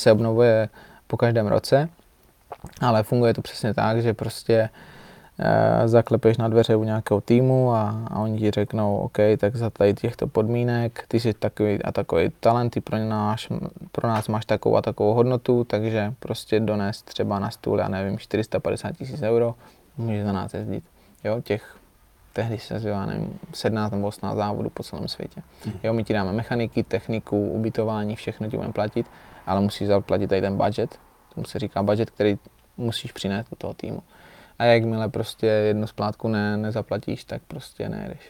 se 0.00 0.12
obnovuje 0.12 0.68
po 1.06 1.16
každém 1.16 1.46
roce, 1.46 1.88
ale 2.80 3.02
funguje 3.02 3.34
to 3.34 3.42
přesně 3.42 3.74
tak, 3.74 4.02
že 4.02 4.14
prostě 4.14 4.68
Eh, 5.42 5.88
zaklepeš 5.88 6.36
na 6.36 6.48
dveře 6.48 6.76
u 6.76 6.84
nějakého 6.84 7.20
týmu 7.20 7.72
a, 7.72 8.04
a 8.10 8.18
oni 8.18 8.38
ti 8.38 8.50
řeknou, 8.50 8.96
OK, 8.96 9.16
tak 9.38 9.56
za 9.56 9.70
tady 9.70 9.94
těchto 9.94 10.26
podmínek, 10.26 11.04
ty 11.08 11.20
jsi 11.20 11.34
takový 11.34 11.82
a 11.82 11.92
takový 11.92 12.30
talenty 12.40 12.80
pro 12.80 12.98
nás, 12.98 13.40
pro 13.92 14.08
nás 14.08 14.28
máš 14.28 14.44
takovou 14.44 14.76
a 14.76 14.82
takovou 14.82 15.14
hodnotu, 15.14 15.64
takže 15.64 16.14
prostě 16.18 16.60
dones 16.60 17.02
třeba 17.02 17.38
na 17.38 17.50
stůl, 17.50 17.78
já 17.78 17.88
nevím, 17.88 18.18
450 18.18 18.92
tisíc 18.92 19.22
euro, 19.22 19.54
můžeš 19.96 20.24
za 20.24 20.32
nás 20.32 20.54
jezdit. 20.54 20.84
Jo, 21.24 21.40
těch 21.40 21.76
tehdy 22.32 22.58
se 22.58 22.80
já 22.88 23.06
nevím, 23.06 23.38
17 23.54 23.92
nebo 23.92 24.06
18 24.06 24.36
závodů 24.36 24.70
po 24.70 24.82
celém 24.82 25.08
světě. 25.08 25.42
Mm. 25.66 25.72
Jo, 25.82 25.92
my 25.92 26.04
ti 26.04 26.12
dáme 26.12 26.32
mechaniky, 26.32 26.82
techniku, 26.82 27.48
ubytování, 27.50 28.16
všechno 28.16 28.50
ti 28.50 28.56
budeme 28.56 28.72
platit, 28.72 29.06
ale 29.46 29.60
musíš 29.60 29.88
zaplatit 29.88 30.26
tady 30.26 30.40
ten 30.40 30.56
budget, 30.56 30.98
tomu 31.34 31.44
se 31.46 31.58
říká 31.58 31.82
budget, 31.82 32.10
který 32.10 32.38
musíš 32.76 33.12
přinést 33.12 33.50
do 33.50 33.56
toho 33.56 33.74
týmu. 33.74 34.02
A 34.58 34.64
jakmile 34.64 35.08
prostě 35.08 35.46
jednu 35.46 35.86
splátku 35.86 36.28
ne, 36.28 36.56
nezaplatíš, 36.56 37.24
tak 37.24 37.42
prostě 37.48 37.88
nejedeš. 37.88 38.20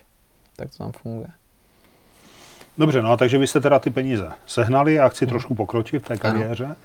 Tak 0.57 0.71
to 0.71 0.77
tam 0.79 0.93
funguje. 0.93 1.29
Dobře, 2.79 3.03
no 3.03 3.13
a 3.13 3.17
takže 3.17 3.39
vy 3.39 3.47
jste 3.47 3.61
teda 3.61 3.79
ty 3.79 3.91
peníze 3.91 4.29
sehnali 4.47 5.01
a 5.01 5.09
chci 5.09 5.27
trošku 5.27 5.55
pokročit 5.55 6.03
v 6.05 6.09
té 6.09 6.17
kariéře. 6.17 6.77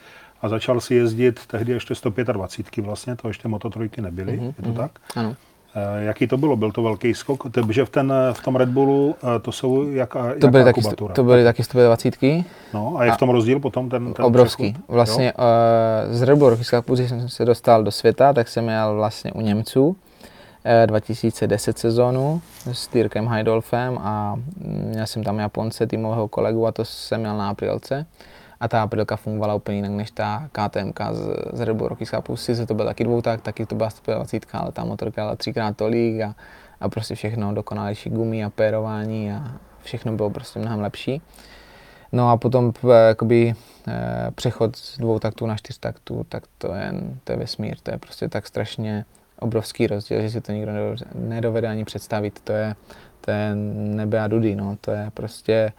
A 0.41 0.49
začal 0.49 0.81
si 0.81 0.95
jezdit 0.95 1.45
tehdy 1.47 1.71
ještě 1.71 1.95
125 1.95 2.83
vlastně, 2.85 3.15
to 3.15 3.27
ještě 3.27 3.47
mototrojky 3.47 4.01
nebyly, 4.01 4.37
Mhm, 4.37 4.45
je 4.57 4.63
to 4.63 4.73
tak? 4.73 4.91
Ano. 5.15 5.35
Eh, 5.75 6.03
Jaký 6.05 6.27
to 6.27 6.37
bylo? 6.37 6.55
Byl 6.55 6.71
to 6.71 6.83
velký 6.83 7.13
skok? 7.13 7.43
Takže 7.51 7.85
v, 7.85 7.89
ten, 7.89 8.13
v 8.33 8.43
tom 8.43 8.55
Red 8.55 8.69
Bullu 8.69 9.15
eh, 9.23 9.39
to 9.39 9.51
jsou 9.51 9.89
jaká, 9.89 10.19
To 10.21 10.27
jaká 10.27 10.47
byly, 10.47 10.63
taky, 10.63 10.81
kubatura? 10.81 11.13
to 11.13 11.23
byly 11.23 11.43
taky 11.43 11.63
120 11.63 12.15
No 12.73 12.93
a 12.97 13.03
je 13.05 13.11
v 13.11 13.17
tom 13.17 13.29
rozdíl 13.29 13.59
potom 13.59 13.89
ten, 13.89 14.13
ten 14.13 14.25
obrovský. 14.25 14.71
přechod? 14.71 14.85
Vlastně 14.93 15.33
uh, 15.33 16.13
z 16.15 16.21
Red 16.21 16.37
Bull 16.37 16.55
když 16.55 17.09
jsem 17.09 17.29
se 17.29 17.45
dostal 17.45 17.83
do 17.83 17.91
světa, 17.91 18.33
tak 18.33 18.47
jsem 18.47 18.69
jel 18.69 18.95
vlastně 18.95 19.31
u 19.31 19.41
Němců 19.41 19.95
eh, 20.65 20.87
2010 20.87 21.77
sezónu 21.79 22.41
s 22.71 22.87
Dirkem 22.87 23.27
Heidolfem 23.27 23.97
a 24.01 24.35
měl 24.91 25.07
jsem 25.07 25.23
tam 25.23 25.39
Japonce, 25.39 25.87
týmového 25.87 26.27
kolegu 26.27 26.67
a 26.67 26.71
to 26.71 26.85
jsem 26.85 27.19
měl 27.19 27.37
na 27.37 27.49
aprilce. 27.49 28.05
A 28.59 28.67
ta 28.67 28.83
aprilka 28.83 29.15
fungovala 29.15 29.53
úplně 29.55 29.77
jinak 29.77 29.91
než 29.91 30.11
ta 30.11 30.49
KTM 30.51 30.91
z, 31.11 31.21
z 31.53 31.59
Red 31.59 31.77
Bull 31.77 31.97
Cupu. 32.05 32.37
Sice 32.37 32.65
to 32.65 32.73
byl 32.73 32.85
taky 32.85 33.03
dvoutak, 33.03 33.41
taky 33.41 33.65
to 33.65 33.75
byla 33.75 33.89
120, 33.89 34.45
ale 34.53 34.71
ta 34.71 34.83
motorka 34.83 35.21
jela 35.21 35.35
třikrát 35.35 35.77
tolik 35.77 36.21
a, 36.21 36.35
a 36.79 36.89
prostě 36.89 37.15
všechno 37.15 37.53
dokonalejší 37.53 38.09
gumy 38.09 38.43
a 38.43 38.49
pérování 38.49 39.31
a 39.31 39.51
všechno 39.83 40.11
bylo 40.11 40.29
prostě 40.29 40.59
mnohem 40.59 40.79
lepší. 40.79 41.21
No 42.11 42.29
a 42.29 42.37
potom 42.37 42.73
eh, 42.83 43.07
jakoby, 43.07 43.55
eh, 43.87 44.31
přechod 44.35 44.75
z 44.75 44.97
dvou 44.97 45.19
taktů 45.19 45.45
na 45.45 45.57
čtyř 45.57 45.77
taktů, 45.77 46.25
tak 46.29 46.43
to 46.57 46.73
je, 46.73 46.93
to 47.23 47.31
je 47.31 47.37
vesmír, 47.37 47.77
to 47.83 47.91
je 47.91 47.97
prostě 47.97 48.29
tak 48.29 48.47
strašně 48.47 49.05
obrovský 49.39 49.87
rozdíl, 49.87 50.21
že 50.21 50.29
si 50.29 50.41
to 50.41 50.51
nikdo 50.51 50.71
nedovede- 51.15 51.69
ani 51.69 51.85
představit. 51.85 52.39
To 52.43 52.53
je, 52.53 52.75
to 53.21 53.31
je 53.31 53.55
nebe 53.55 54.19
a 54.19 54.27
dudy, 54.27 54.55
no. 54.55 54.77
to 54.81 54.91
je 54.91 55.11
prostě 55.13 55.73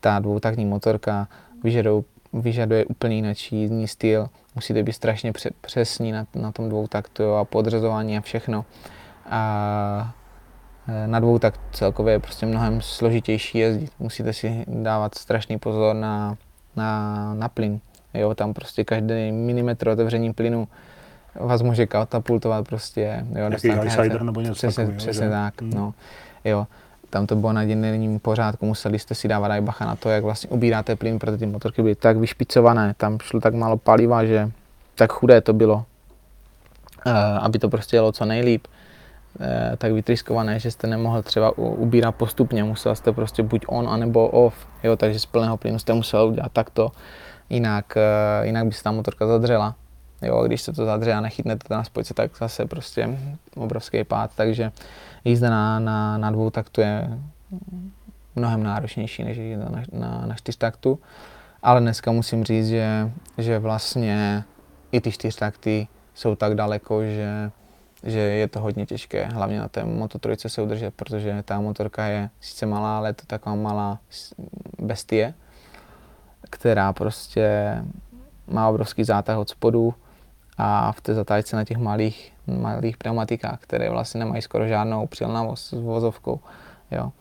ta 0.00 0.18
dvoutaktní 0.18 0.64
motorka 0.64 1.28
vyžaduje, 1.64 2.02
vyžaduje 2.32 2.84
úplně 2.84 3.16
jiný 3.16 3.34
jízdní 3.50 3.88
styl, 3.88 4.28
musíte 4.54 4.82
být 4.82 4.92
strašně 4.92 5.32
pře- 5.32 5.50
přesní 5.60 6.12
na, 6.12 6.26
na 6.34 6.52
tom 6.52 6.68
dvoutaktu 6.68 7.22
jo, 7.22 7.34
a 7.34 7.44
podřazování 7.44 8.18
a 8.18 8.20
všechno. 8.20 8.64
A 9.30 10.14
eh, 10.88 11.06
na 11.06 11.20
dvou 11.20 11.38
tak 11.38 11.54
celkově 11.72 12.14
je 12.14 12.18
prostě 12.18 12.46
mnohem 12.46 12.80
složitější 12.80 13.58
jezdit. 13.58 13.92
Musíte 13.98 14.32
si 14.32 14.64
dávat 14.68 15.14
strašný 15.14 15.58
pozor 15.58 15.96
na, 15.96 16.36
na, 16.76 17.34
na 17.34 17.48
plyn. 17.48 17.80
Jo, 18.14 18.34
tam 18.34 18.54
prostě 18.54 18.84
každý 18.84 19.32
milimetr 19.32 19.88
otevření 19.88 20.32
plynu 20.32 20.68
vás 21.34 21.62
může 21.62 21.86
katapultovat 21.86 22.66
prostě. 22.68 23.26
Jo, 23.38 23.44
Jaký 23.50 23.70
Highsider 23.70 24.22
nebo 24.22 24.40
něco 24.40 24.54
Přesně, 24.54 24.84
takového, 24.84 24.98
přesně 24.98 25.30
tak, 25.30 25.62
Hmm. 25.62 25.70
no. 25.74 25.94
Jo, 26.44 26.66
tam 27.10 27.26
to 27.26 27.36
bylo 27.36 27.52
na 27.52 27.64
denním 27.64 28.20
pořádku, 28.20 28.66
museli 28.66 28.98
jste 28.98 29.14
si 29.14 29.28
dávat 29.28 29.50
aj 29.50 29.60
bacha 29.60 29.84
na 29.86 29.96
to, 29.96 30.08
jak 30.08 30.24
vlastně 30.24 30.50
ubíráte 30.50 30.96
plyn, 30.96 31.18
protože 31.18 31.36
ty 31.36 31.46
motorky 31.46 31.82
byly 31.82 31.94
tak 31.94 32.16
vyšpicované, 32.16 32.94
tam 32.96 33.18
šlo 33.22 33.40
tak 33.40 33.54
málo 33.54 33.76
paliva, 33.76 34.24
že 34.24 34.50
tak 34.94 35.12
chudé 35.12 35.40
to 35.40 35.52
bylo, 35.52 35.84
Eh, 37.06 37.38
aby 37.40 37.58
to 37.58 37.68
prostě 37.68 37.96
jelo 37.96 38.12
co 38.12 38.24
nejlíp 38.24 38.66
eh, 39.40 39.76
tak 39.78 39.92
vytriskované, 39.92 40.58
že 40.60 40.70
jste 40.70 40.86
nemohl 40.86 41.22
třeba 41.22 41.58
ubírat 41.58 42.14
postupně, 42.14 42.64
musel 42.64 42.94
jste 42.94 43.12
prostě 43.12 43.42
buď 43.42 43.64
on, 43.68 43.88
anebo 43.88 44.28
off, 44.28 44.66
jo, 44.82 44.96
takže 44.96 45.18
z 45.18 45.26
plného 45.26 45.56
plynu 45.56 45.78
jste 45.78 45.92
musel 45.92 46.26
udělat 46.26 46.52
takto, 46.52 46.92
jinak, 47.50 47.96
eh, 47.96 48.46
jinak 48.46 48.66
by 48.66 48.72
se 48.72 48.82
ta 48.82 48.90
motorka 48.92 49.26
zadřela. 49.26 49.74
Jo, 50.22 50.42
když 50.46 50.62
se 50.62 50.72
to 50.72 50.84
zadře 50.84 51.12
a 51.12 51.20
nechytnete 51.20 51.68
to 51.68 51.74
na 51.74 51.84
spojce, 51.84 52.14
tak 52.14 52.30
zase 52.38 52.66
prostě 52.66 53.18
obrovský 53.56 54.04
pád, 54.04 54.30
takže 54.36 54.72
jízda 55.24 55.50
na, 55.50 55.78
na, 55.78 56.18
na 56.18 56.30
dvou 56.30 56.50
taktu 56.50 56.80
je 56.80 57.18
mnohem 58.36 58.62
náročnější 58.62 59.24
než 59.24 59.38
jízda 59.38 59.64
na, 59.64 59.82
na, 59.92 60.26
na 60.26 60.34
čtyř 60.34 60.56
taktu. 60.56 60.98
Ale 61.62 61.80
dneska 61.80 62.12
musím 62.12 62.44
říct, 62.44 62.68
že, 62.68 63.10
že 63.38 63.58
vlastně 63.58 64.44
i 64.92 65.00
ty 65.00 65.12
čtyřtakty 65.12 65.88
jsou 66.14 66.34
tak 66.34 66.54
daleko, 66.54 67.04
že, 67.04 67.50
že 68.02 68.18
je 68.18 68.48
to 68.48 68.60
hodně 68.60 68.86
těžké, 68.86 69.24
hlavně 69.26 69.60
na 69.60 69.68
té 69.68 69.84
mototrojce 69.84 70.48
se 70.48 70.62
udržet, 70.62 70.94
protože 70.94 71.42
ta 71.42 71.60
motorka 71.60 72.06
je 72.06 72.30
sice 72.40 72.66
malá, 72.66 72.98
ale 72.98 73.08
je 73.08 73.12
to 73.12 73.26
taková 73.26 73.54
malá 73.54 73.98
bestie, 74.78 75.34
která 76.50 76.92
prostě 76.92 77.76
má 78.46 78.68
obrovský 78.68 79.04
zátah 79.04 79.38
od 79.38 79.48
spodu 79.48 79.94
a 80.62 80.92
v 80.92 81.00
té 81.00 81.14
zatáčce 81.14 81.56
na 81.56 81.64
těch 81.64 81.78
malých, 81.78 82.32
malých 82.46 82.96
pneumatikách, 82.96 83.58
které 83.60 83.90
vlastně 83.90 84.18
nemají 84.18 84.42
skoro 84.42 84.68
žádnou 84.68 85.06
přilnavost 85.06 85.66
s 85.66 85.72
vozovkou, 85.72 86.40
jo. 86.90 87.12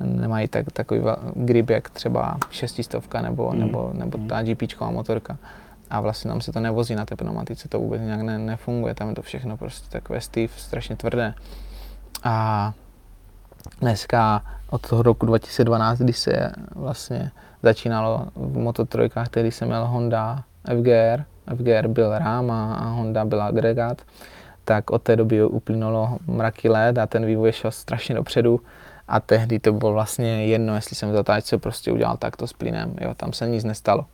Nemají 0.00 0.48
tak, 0.48 0.72
takový 0.72 1.00
grip, 1.34 1.70
jak 1.70 1.90
třeba 1.90 2.38
šestistovka 2.50 3.22
nebo, 3.22 3.52
Mm. 3.52 3.58
nebo, 3.60 3.90
nebo 3.92 4.18
ta 4.28 4.42
GPčková 4.42 4.90
motorka. 4.90 5.36
A 5.90 6.00
vlastně 6.00 6.28
tam 6.30 6.40
se 6.40 6.52
to 6.52 6.60
nevozí 6.60 6.94
na 6.94 7.04
té 7.04 7.16
pneumatice, 7.16 7.68
to 7.68 7.78
vůbec 7.78 8.00
nějak 8.00 8.20
ne, 8.20 8.38
nefunguje, 8.38 8.94
tam 8.94 9.08
je 9.08 9.14
to 9.14 9.22
všechno 9.22 9.56
prostě 9.56 9.90
takové 9.90 10.20
stiff, 10.20 10.60
strašně 10.60 10.96
tvrdé. 10.96 11.34
A 12.24 12.72
dneska 13.80 14.42
od 14.70 14.88
toho 14.88 15.02
roku 15.02 15.26
2012, 15.26 15.98
kdy 15.98 16.12
se 16.12 16.52
vlastně 16.74 17.30
začínalo 17.62 18.28
v 18.36 18.58
mototrojkách, 18.58 19.28
tehdy 19.28 19.50
jsem 19.52 19.68
měl 19.68 19.86
Honda 19.86 20.44
FGR, 20.80 21.24
FGR 21.56 21.88
byl 21.88 22.18
rám 22.18 22.50
a, 22.50 22.74
a 22.74 22.84
Honda 22.88 23.24
byl 23.24 23.42
agregát, 23.42 24.02
tak 24.64 24.90
od 24.90 25.02
té 25.02 25.16
doby 25.16 25.44
uplynulo 25.44 26.18
mraky 26.26 26.68
let 26.68 26.98
a 26.98 27.06
ten 27.06 27.26
vývoj 27.26 27.52
šel 27.52 27.70
strašně 27.70 28.14
dopředu 28.14 28.60
a 29.08 29.20
tehdy 29.20 29.58
to 29.58 29.72
bylo 29.72 29.92
vlastně 29.92 30.46
jedno, 30.46 30.74
jestli 30.74 30.96
jsem 30.96 31.12
zatáčce 31.12 31.58
prostě 31.58 31.92
udělal 31.92 32.16
takto 32.16 32.46
s 32.46 32.52
plynem, 32.52 32.94
jo, 33.00 33.14
tam 33.16 33.32
se 33.32 33.48
nic 33.48 33.64
nestalo. 33.64 34.06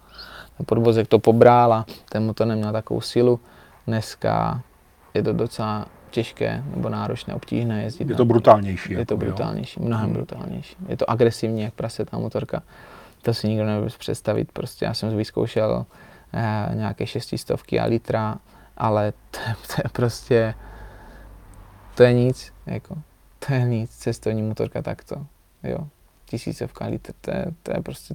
Ten 0.57 0.67
podvozek 0.67 1.09
to 1.09 1.19
pobral 1.19 1.73
a 1.73 1.87
ten 2.09 2.27
motor 2.27 2.47
neměl 2.47 2.73
takovou 2.73 3.01
sílu. 3.01 3.41
Dneska 3.87 4.61
je 5.15 5.23
to 5.23 5.33
docela 5.33 5.87
těžké 6.11 6.65
nebo 6.75 6.89
náročné, 6.89 7.35
obtížné 7.35 7.83
jezdit. 7.83 8.09
Je 8.09 8.17
to 8.17 8.25
brutálnější. 8.25 8.93
je 8.93 8.99
jako, 8.99 9.07
to 9.07 9.15
jo. 9.15 9.19
brutálnější, 9.19 9.81
mnohem 9.81 10.05
Hmm. 10.07 10.15
brutálnější. 10.15 10.77
Je 10.89 10.97
to 10.97 11.11
agresivní, 11.11 11.63
jak 11.63 11.75
prase 11.75 12.05
ta 12.05 12.19
motorka. 12.19 12.63
To 13.23 13.35
si 13.35 13.49
nikdo 13.49 13.65
nebude 13.67 13.91
představit. 13.99 14.53
Prostě 14.53 14.85
já 14.85 14.95
jsem 14.95 15.17
vyzkoušel 15.17 15.87
nějaké 16.75 17.07
šestistovky 17.07 17.81
a 17.81 17.85
litra, 17.85 18.39
ale 18.77 19.13
to, 19.31 19.39
je- 19.49 19.55
to 19.67 19.75
je 19.85 19.89
prostě, 19.93 20.55
to 21.95 22.03
je 22.03 22.13
nic, 22.13 22.53
jako, 22.67 22.95
to 23.47 23.55
je 23.55 23.61
nic, 23.65 23.91
cestovní 23.91 24.43
motorka 24.43 24.83
takto, 24.83 25.27
jo. 25.63 25.79
Tisícovka 26.25 26.87
litr, 26.87 27.13
to 27.21 27.31
je, 27.31 27.47
to 27.63 27.73
je 27.77 27.83
prostě, 27.83 28.15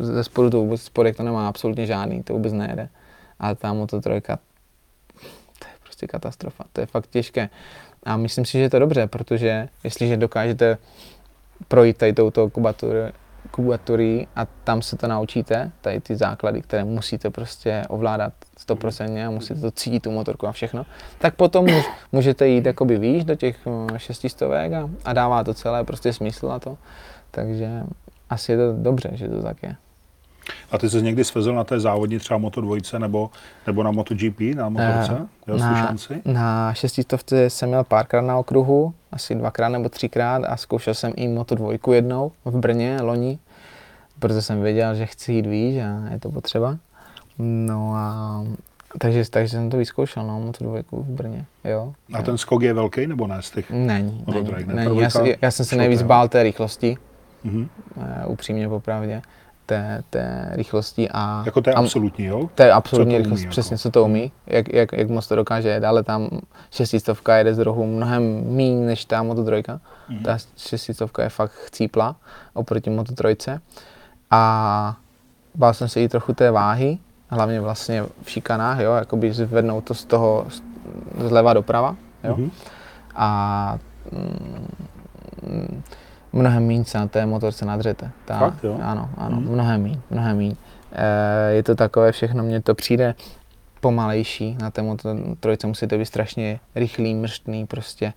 ze, 0.00 0.24
spodu 0.24 0.50
to 0.50 0.60
vůbec, 0.60 0.82
spodek 0.82 1.16
to 1.16 1.22
nemá 1.22 1.48
absolutně 1.48 1.86
žádný, 1.86 2.22
to 2.22 2.32
vůbec 2.32 2.52
nejede. 2.52 2.88
Ale 3.38 3.54
ta 3.54 3.72
mototrojka, 3.72 4.38
to 5.58 5.64
je 5.68 5.74
prostě 5.82 6.06
katastrofa, 6.06 6.64
to 6.72 6.80
je 6.80 6.86
fakt 6.86 7.06
těžké. 7.10 7.48
A 8.04 8.16
myslím 8.16 8.44
si, 8.44 8.52
že 8.52 8.58
je 8.58 8.70
to 8.70 8.78
dobře, 8.78 9.06
protože 9.06 9.68
jestliže 9.84 10.16
dokážete 10.16 10.78
projít 11.68 11.96
tady 11.96 12.12
touto 12.12 12.50
kubatury, 13.54 14.26
a 14.36 14.46
tam 14.64 14.82
se 14.82 14.96
to 14.96 15.08
naučíte, 15.08 15.72
tady 15.80 16.00
ty 16.00 16.16
základy, 16.16 16.62
které 16.62 16.84
musíte 16.84 17.30
prostě 17.30 17.82
ovládat 17.88 18.32
100% 18.68 19.26
a 19.26 19.30
musíte 19.30 19.60
to 19.60 19.70
cítit 19.70 20.02
tu 20.02 20.10
motorku 20.10 20.46
a 20.46 20.52
všechno, 20.52 20.86
tak 21.18 21.34
potom 21.34 21.64
můž, 21.64 21.84
můžete 22.12 22.48
jít 22.48 22.66
jakoby 22.66 22.98
výš 22.98 23.24
do 23.24 23.34
těch 23.34 23.56
eh, 23.66 23.98
šestistovek 23.98 24.72
a, 24.72 24.90
a 25.04 25.12
dává 25.12 25.44
to 25.44 25.54
celé 25.54 25.84
prostě 25.84 26.12
smysl 26.12 26.48
na 26.48 26.58
to. 26.58 26.78
Takže 27.30 27.82
asi 28.30 28.52
je 28.52 28.58
to 28.58 28.72
dobře, 28.82 29.10
že 29.12 29.28
to 29.28 29.42
tak 29.42 29.62
je. 29.62 29.76
A 30.70 30.78
ty 30.78 30.90
jsi 30.90 31.02
někdy 31.02 31.24
svezl 31.24 31.54
na 31.54 31.64
té 31.64 31.80
závodní 31.80 32.18
třeba 32.18 32.38
Moto 32.38 32.60
dvojce 32.60 32.98
nebo, 32.98 33.30
nebo 33.66 33.82
na 33.82 33.90
MotoGP, 33.90 34.40
na 34.54 34.68
motorce? 34.68 35.28
Měl 35.46 35.58
jsi 35.58 35.64
šanci? 35.64 36.22
na 36.24 36.74
šestistovce 36.74 37.50
jsem 37.50 37.68
měl 37.68 37.84
párkrát 37.84 38.20
na 38.20 38.38
okruhu, 38.38 38.94
asi 39.12 39.34
dvakrát 39.34 39.68
nebo 39.68 39.88
třikrát 39.88 40.44
a 40.44 40.56
zkoušel 40.56 40.94
jsem 40.94 41.12
i 41.16 41.28
Moto 41.28 41.54
dvojku 41.54 41.92
jednou 41.92 42.32
v 42.44 42.58
Brně, 42.58 42.98
loni, 43.02 43.38
protože 44.24 44.42
jsem 44.42 44.62
věděl, 44.62 44.94
že 44.94 45.06
chci 45.06 45.32
jít 45.32 45.46
výš 45.46 45.76
a 45.78 46.12
je 46.12 46.18
to 46.20 46.30
potřeba. 46.30 46.76
No 47.38 47.94
a 47.94 48.40
takže, 48.98 49.30
takže 49.30 49.48
jsem 49.56 49.70
to 49.70 49.76
vyzkoušel, 49.76 50.26
no, 50.26 50.40
Moto 50.40 50.64
dvojku 50.64 51.02
v 51.02 51.06
Brně, 51.06 51.44
jo. 51.64 51.92
A 52.14 52.22
ten 52.22 52.38
skok 52.38 52.62
je 52.62 52.72
velký 52.74 53.06
nebo 53.06 53.26
ne 53.26 53.42
z 53.42 53.50
těch? 53.50 53.70
Není, 53.70 54.24
Moto 54.26 54.42
není, 54.52 54.64
ne? 54.66 54.74
není. 54.74 54.98
Já, 55.00 55.10
si- 55.10 55.36
já 55.42 55.50
jsem 55.50 55.66
se 55.66 55.76
nejvíc 55.76 56.02
bál 56.02 56.28
té 56.28 56.42
rychlosti, 56.42 56.96
Mhm. 57.44 57.68
uh, 57.96 58.04
upřímně 58.32 58.68
popravdě, 58.68 59.22
té, 59.66 60.02
té 60.10 60.48
rychlosti 60.52 61.08
a... 61.12 61.42
Jako 61.46 61.60
to 61.60 61.70
je 61.70 61.74
a- 61.74 61.78
absolutní, 61.78 62.24
jo? 62.24 62.50
To 62.54 62.62
je 62.62 62.72
absolutní 62.72 63.12
Co 63.14 63.16
to 63.18 63.22
rychlost, 63.22 63.38
umí, 63.38 63.42
jako? 63.44 63.50
přesně 63.50 63.78
co 63.78 63.90
to 63.90 64.04
umí, 64.04 64.32
jak, 64.46 64.72
jak, 64.72 64.92
jak 64.92 65.08
moc 65.08 65.28
to 65.28 65.36
dokáže 65.36 65.68
jet, 65.68 65.84
ale 65.84 66.02
tam 66.02 66.28
šestistovka 66.70 67.36
jede 67.36 67.54
z 67.54 67.58
rohu 67.58 67.86
mnohem 67.86 68.44
méně 68.56 68.86
než 68.86 69.04
ta 69.04 69.22
Moto 69.22 69.44
trojka. 69.44 69.80
Mhm. 70.08 70.22
Ta 70.22 70.38
šestistovka 70.56 71.22
je 71.22 71.28
fakt 71.28 71.52
chcípla 71.52 72.16
oproti 72.54 72.90
Moto 72.90 73.14
trojce. 73.14 73.60
A 74.34 74.96
bál 75.54 75.74
jsem 75.74 75.88
se 75.88 76.00
i 76.02 76.08
trochu 76.08 76.32
té 76.34 76.50
váhy, 76.50 76.98
hlavně 77.28 77.60
vlastně 77.60 78.02
v 78.22 78.30
šikanách, 78.30 78.78
jo, 78.80 78.92
jakoby 78.94 79.32
zvednout 79.32 79.84
to 79.84 79.94
z 79.94 80.04
toho 80.04 80.46
zleva 81.18 81.52
doprava, 81.54 81.96
jo. 82.24 82.36
Mhm. 82.36 82.50
A 83.14 83.78
mm, 84.12 85.82
mnohem 86.32 86.66
méně 86.66 86.84
se 86.84 86.98
na 86.98 87.08
té 87.08 87.26
motorce 87.26 87.64
nadřete. 87.64 88.10
Ta, 88.24 88.38
Fakt, 88.38 88.64
jo? 88.64 88.78
Ano, 88.82 89.10
ano, 89.16 89.36
Mhm. 89.40 89.52
mnohem 89.52 89.82
méně, 89.82 89.98
mnohem 90.10 90.36
méně. 90.36 90.56
E, 90.92 91.52
je 91.52 91.62
to 91.62 91.74
takové 91.74 92.12
všechno, 92.12 92.42
mně 92.42 92.62
to 92.62 92.74
přijde 92.74 93.14
pomalejší, 93.80 94.56
na 94.60 94.70
té 94.70 94.82
motor 94.82 95.16
trojce 95.40 95.66
musíte 95.66 95.98
být 95.98 96.06
strašně 96.06 96.60
rychlý, 96.74 97.14
mrštný, 97.14 97.66
prostě 97.66 98.12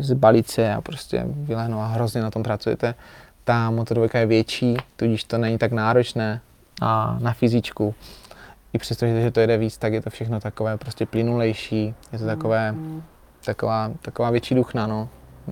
zbalit 0.00 0.48
se 0.50 0.74
a 0.74 0.80
prostě 0.80 1.24
vylehnout 1.28 1.80
a 1.82 1.86
hrozně 1.86 2.22
na 2.22 2.30
tom 2.30 2.42
pracujete. 2.42 2.94
Ta 3.44 3.70
motorovka 3.70 4.18
je 4.18 4.26
větší, 4.26 4.76
tudíž 4.96 5.24
to 5.24 5.38
není 5.38 5.58
tak 5.58 5.72
náročné 5.72 6.40
a 6.82 7.18
na 7.20 7.32
fyzičku. 7.32 7.94
I 8.72 8.78
přesto, 8.78 9.06
že 9.06 9.30
to 9.30 9.40
jede 9.40 9.58
víc, 9.58 9.78
tak 9.78 9.92
je 9.92 10.00
to 10.02 10.10
všechno 10.10 10.40
takové 10.40 10.76
prostě 10.76 11.06
plynulejší, 11.06 11.94
je 12.12 12.18
to 12.18 12.26
takové, 12.26 12.74
taková, 13.44 13.90
taková 14.02 14.30
větší 14.30 14.54
duchna, 14.54 14.86
no. 14.86 15.08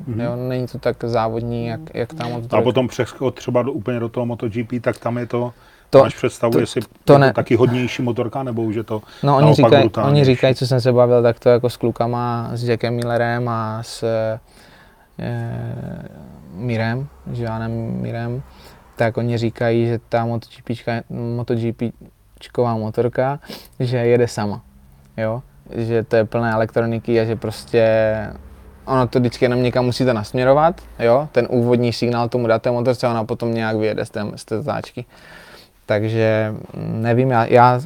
Mhm. 0.06 0.20
Jo, 0.20 0.36
není 0.36 0.66
to 0.66 0.78
tak 0.78 1.04
závodní, 1.04 1.66
jak, 1.66 1.80
jak 1.94 2.14
ta 2.14 2.28
motor. 2.28 2.58
A 2.58 2.62
potom 2.62 2.88
přeskot 2.88 3.34
třeba 3.34 3.62
do, 3.62 3.72
úplně 3.72 4.00
do 4.00 4.08
toho 4.08 4.26
MotoGP, 4.26 4.72
tak 4.80 4.98
tam 4.98 5.18
je 5.18 5.26
to, 5.26 5.52
To- 5.90 5.98
máš 5.98 6.14
představu, 6.14 6.52
to- 6.52 6.60
jestli 6.60 6.80
to 6.80 6.88
to 7.04 7.18
ne- 7.18 7.32
taky 7.32 7.56
hodnější 7.56 8.02
motorka, 8.02 8.42
nebo 8.42 8.62
už 8.62 8.74
je 8.74 8.82
to 8.84 9.02
No 9.22 9.36
oni 9.36 9.54
říkají, 9.54 9.90
oni 10.02 10.24
říkají, 10.24 10.54
co 10.54 10.66
jsem 10.66 10.80
se 10.80 10.92
bavil, 10.92 11.22
tak 11.22 11.38
to 11.40 11.48
jako 11.48 11.70
s 11.70 11.76
klukama, 11.76 12.50
s 12.52 12.64
Jackem 12.68 12.94
Millerem 12.94 13.48
a 13.48 13.82
s 13.82 14.02
e, 14.02 14.40
Mirem, 16.52 17.08
Joanem 17.32 17.72
Mirem, 18.00 18.42
tak 18.96 19.16
oni 19.16 19.38
říkají, 19.38 19.86
že 19.86 20.00
ta 20.08 20.26
MotoGPčková 21.10 22.76
motorka, 22.76 23.40
že 23.80 23.96
jede 23.96 24.28
sama, 24.28 24.62
jo, 25.16 25.42
že 25.76 26.02
to 26.02 26.16
je 26.16 26.24
plné 26.24 26.52
elektroniky 26.52 27.20
a 27.20 27.24
že 27.24 27.36
prostě 27.36 27.84
ono 28.84 29.06
to 29.06 29.20
vždycky 29.20 29.44
jenom 29.44 29.62
někam 29.62 29.84
musíte 29.84 30.14
nasměrovat, 30.14 30.80
jo, 30.98 31.28
ten 31.32 31.46
úvodní 31.50 31.92
signál 31.92 32.28
tomu 32.28 32.46
dáte 32.46 32.70
motorce 32.70 33.06
a 33.06 33.10
ona 33.10 33.24
potom 33.24 33.54
nějak 33.54 33.76
vyjede 33.76 34.04
z 34.04 34.10
té, 34.10 34.24
z 34.36 34.44
té 34.44 34.62
zatáčky. 34.62 35.04
Takže 35.86 36.54
nevím, 36.76 37.30
já, 37.30 37.44
já 37.44 37.80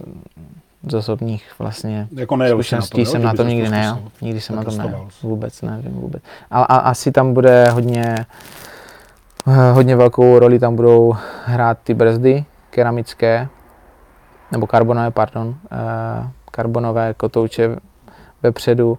z 0.87 0.95
osobních 0.95 1.53
vlastně 1.59 2.09
Jako 2.13 2.37
nejel 2.37 2.57
zkušeností 2.57 3.07
jsem 3.07 3.23
na 3.23 3.31
tom 3.31 3.37
to 3.47 3.53
nikdy 3.53 3.69
nejel. 3.69 3.99
Nikdy 4.21 4.41
jsem 4.41 4.57
na 4.57 4.65
tom 4.65 4.79
nejel. 4.79 5.09
Vůbec 5.23 5.63
nevím, 5.63 5.93
vůbec. 5.93 6.23
A, 6.51 6.63
a 6.63 6.77
asi 6.77 7.13
tam 7.13 7.35
bude 7.35 7.71
hodně, 7.71 8.27
eh, 9.47 9.73
hodně 9.73 9.97
velkou 9.97 10.39
roli 10.39 10.59
tam 10.59 10.77
budou 10.77 11.17
hrát 11.45 11.79
ty 11.85 11.95
brzdy 11.95 12.45
keramické, 12.71 13.49
nebo 14.53 14.67
karbonové, 14.67 15.11
pardon, 15.11 15.55
eh, 15.73 16.31
karbonové 16.51 17.15
kotouče 17.15 17.77
vepředu, 18.43 18.99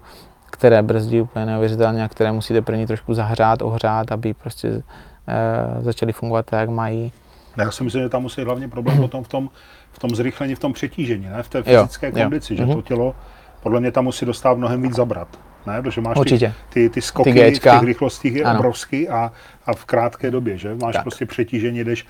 které 0.52 0.82
brzdí 0.82 1.22
úplně 1.22 1.46
neuvěřitelně 1.46 2.04
a 2.04 2.08
které 2.08 2.32
musíte 2.32 2.62
první 2.62 2.88
trošku 2.88 3.14
zahřát, 3.14 3.62
ohřát, 3.62 4.12
aby 4.12 4.34
prostě 4.34 4.84
eh, 5.28 5.82
začaly 5.82 6.14
fungovat 6.14 6.46
tak, 6.46 6.60
jak 6.60 6.70
mají. 6.70 7.12
Já 7.58 7.72
si 7.72 7.84
myslím, 7.84 8.04
že 8.04 8.10
tam 8.10 8.22
musí 8.22 8.44
hlavně 8.44 8.68
problém 8.68 8.98
potom 9.02 9.24
v 9.24 9.28
tom, 9.28 9.50
v 9.98 10.00
tom 10.00 10.10
zrychlení, 10.16 10.56
v 10.56 10.60
tom 10.60 10.74
přetížení, 10.74 11.26
ne? 11.30 11.44
v 11.44 11.50
té 11.50 11.58
Jo, 11.58 11.64
fyzické 11.64 12.08
jo. 12.08 12.12
kondici, 12.14 12.56
že 12.56 12.66
Mhm. 12.66 12.74
to 12.76 12.82
tělo 12.82 13.16
podle 13.64 13.80
mě 13.80 13.92
tam 13.92 14.04
musí 14.04 14.26
dostat 14.26 14.58
mnohem 14.58 14.82
víc 14.82 14.96
zabrat. 14.96 15.28
Ne? 15.68 15.82
Protože 15.82 16.02
máš 16.02 16.18
Určitě. 16.18 16.54
ty, 16.70 16.80
ty, 16.80 16.90
ty 16.90 17.02
skoky 17.02 17.34
Ty 17.34 17.52
v 17.52 17.60
těch 17.60 17.84
rychlostích 17.84 18.34
je 18.36 18.44
Ano. 18.44 18.60
obrovský 18.60 19.10
a, 19.10 19.32
a 19.66 19.74
v 19.74 19.86
krátké 19.86 20.32
době, 20.32 20.58
že? 20.58 20.76
Máš 20.76 20.94
Tak. 20.94 21.04
prostě 21.04 21.26
přetížení, 21.26 21.84
jdeš 21.84 22.06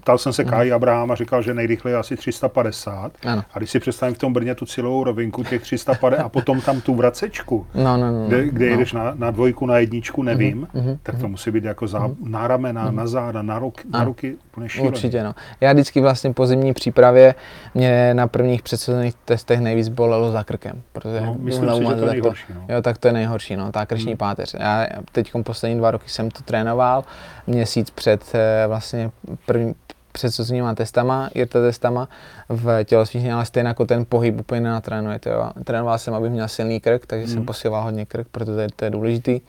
Ptal 0.00 0.18
jsem 0.18 0.32
se 0.32 0.44
Kai 0.44 0.72
Abrahama, 0.72 1.14
říkal, 1.14 1.42
že 1.42 1.54
nejrychleji 1.54 1.96
asi 1.96 2.16
350. 2.16 3.12
Mhm. 3.24 3.32
Ano. 3.32 3.42
A 3.54 3.58
když 3.58 3.70
si 3.70 3.80
představím 3.80 4.14
v 4.14 4.18
tom 4.18 4.32
Brně 4.32 4.54
tu 4.54 4.66
cílovou 4.66 5.04
rovinku 5.04 5.44
těch 5.44 5.62
350 5.62 6.22
a 6.24 6.28
potom 6.28 6.60
tam 6.60 6.80
tu 6.80 6.94
vracečku, 6.94 7.66
No, 7.74 7.96
no, 7.96 8.12
no. 8.12 8.26
kde, 8.28 8.48
kde 8.48 8.64
no. 8.66 8.70
jedeš 8.72 8.92
na, 8.92 9.12
na 9.14 9.30
dvojku, 9.30 9.66
na 9.66 9.78
jedničku, 9.78 10.22
nevím, 10.22 10.68
mhm, 10.74 10.98
tak 11.02 11.18
to 11.18 11.28
musí 11.28 11.50
být 11.50 11.64
jako 11.64 11.86
za, 11.86 12.10
na 12.24 12.48
ramena, 12.48 12.90
na 12.90 13.06
záda, 13.06 13.42
na, 13.42 13.58
ruk, 13.58 13.80
na 13.92 14.04
ruky, 14.04 14.36
úplně 14.52 14.68
šílený. 14.68 14.88
Určitě, 14.88 15.22
no. 15.24 15.34
Já 15.60 15.72
vždycky 15.72 16.00
vlastně 16.00 16.32
po 16.32 16.46
zimní 16.46 16.72
přípravě 16.74 17.34
mě 17.74 18.14
na 18.14 18.26
prvních 18.26 18.62
předsezonních 18.62 19.14
testech 19.24 19.60
nejvíc 19.60 19.88
bolelo 19.88 20.32
za 20.32 20.44
krkem. 20.44 20.82
Protože 20.92 21.20
No, 21.20 21.36
myslím 21.38 21.68
si, 21.70 21.78
že 21.84 21.94
to 21.94 22.04
je 22.04 22.10
nejhorší, 22.10 22.44
no. 22.54 22.74
Jo, 22.74 22.82
tak 22.82 22.98
to 22.98 23.08
je 23.08 23.12
nejhorší, 23.12 23.56
no, 23.56 23.72
ta 23.72 23.86
krční 23.86 24.12
Hmm. 24.12 24.16
páteř. 24.16 24.54
Já 24.58 24.86
teď 25.12 25.32
poslední 25.42 25.78
dva 25.78 25.90
roky 25.90 26.08
jsem 26.08 26.30
to 26.30 26.42
trénoval, 26.42 27.04
měsíc 27.46 27.90
před 27.90 28.24
eh, 28.34 28.64
vlastně 28.66 29.10
první, 29.46 29.74
předsezonníma 30.12 30.74
testama, 30.74 31.30
IRTA 31.34 31.60
testama 31.60 32.08
v 32.48 32.84
tělocvičně, 32.84 33.34
ale 33.34 33.46
stejně 33.46 33.68
jako 33.68 33.86
ten 33.86 34.04
pohyb 34.08 34.40
úplně 34.40 34.60
nenatrénujete. 34.60 35.30
Jo. 35.30 35.50
Trénoval 35.64 35.98
jsem, 35.98 36.14
abych 36.14 36.30
měl 36.30 36.48
silný 36.48 36.80
krk, 36.80 37.06
takže 37.06 37.26
jsem 37.26 37.36
Hmm. 37.36 37.46
posiloval 37.46 37.82
hodně 37.84 38.06
krk, 38.06 38.26
protože 38.32 38.66
to 38.76 38.84
je 38.84 38.90
důležitý 38.90 39.40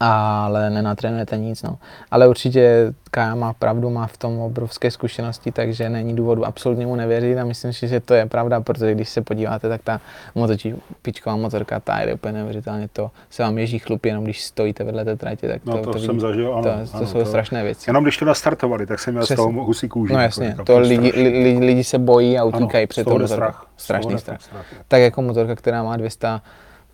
ale 0.00 0.70
nenatrénujete 0.70 1.36
nic. 1.38 1.62
No. 1.62 1.78
Ale 2.10 2.28
určitě 2.28 2.94
Kaja 3.10 3.34
má 3.34 3.52
pravdu, 3.52 3.90
má 3.90 4.06
v 4.06 4.16
tom 4.16 4.38
obrovské 4.38 4.90
zkušenosti, 4.90 5.52
takže 5.52 5.88
není 5.88 6.16
důvodu 6.16 6.44
absolutně 6.46 6.86
mu 6.86 6.96
nevěřit 6.96 7.38
a 7.38 7.44
myslím 7.44 7.72
si, 7.72 7.88
že 7.88 8.00
to 8.00 8.14
je 8.14 8.26
pravda, 8.26 8.60
protože 8.60 8.94
když 8.94 9.08
se 9.08 9.22
podíváte, 9.22 9.68
tak 9.68 9.80
ta 9.84 10.00
motočipičková 10.34 11.36
motorka, 11.36 11.80
ta 11.80 12.00
jde 12.02 12.14
úplně 12.14 12.32
neuvěřitelně, 12.32 12.88
to 12.92 13.10
se 13.30 13.42
vám 13.42 13.58
ježí 13.58 13.78
chlupy, 13.78 14.08
jenom 14.08 14.24
když 14.24 14.44
stojíte 14.44 14.84
vedle 14.84 15.04
té 15.04 15.16
tratě, 15.16 15.48
tak 15.48 15.62
to, 15.62 15.70
No 15.70 15.78
to, 15.82 15.92
to, 15.92 15.98
jsem 15.98 16.08
vidí- 16.08 16.20
zažil, 16.20 16.52
ano. 16.54 16.62
to, 16.62 16.72
ano, 16.72 16.86
to 16.98 17.06
jsou 17.06 17.24
strašné 17.24 17.62
věci. 17.64 17.90
Jenom 17.90 18.04
když 18.04 18.16
to 18.16 18.24
nastartovali, 18.24 18.86
tak 18.86 18.98
jsem 19.00 19.14
měl 19.14 19.24
Přesně. 19.24 19.34
z 19.34 19.46
toho 19.46 19.64
husí 19.64 19.88
kůži. 19.88 20.12
No 20.12 20.18
jako 20.20 20.26
jasně, 20.42 20.56
to 20.64 20.72
je 20.72 20.78
lidi, 20.78 21.08
strašný. 21.08 21.22
li, 21.22 21.42
li, 21.58 21.66
lidi 21.66 21.84
se 21.84 21.98
bojí 21.98 22.38
a 22.38 22.44
utíkají 22.44 22.82
Ano, 22.82 22.86
před 22.88 23.04
tou 23.04 23.18
motorkou. 23.18 23.52
Strašný 23.76 24.18
strach. 24.18 24.40
strach. 24.42 24.64
Tak 24.88 25.00
jako 25.00 25.22
motorka, 25.22 25.54
která 25.56 25.82
má 25.82 25.96
200, 25.96 26.28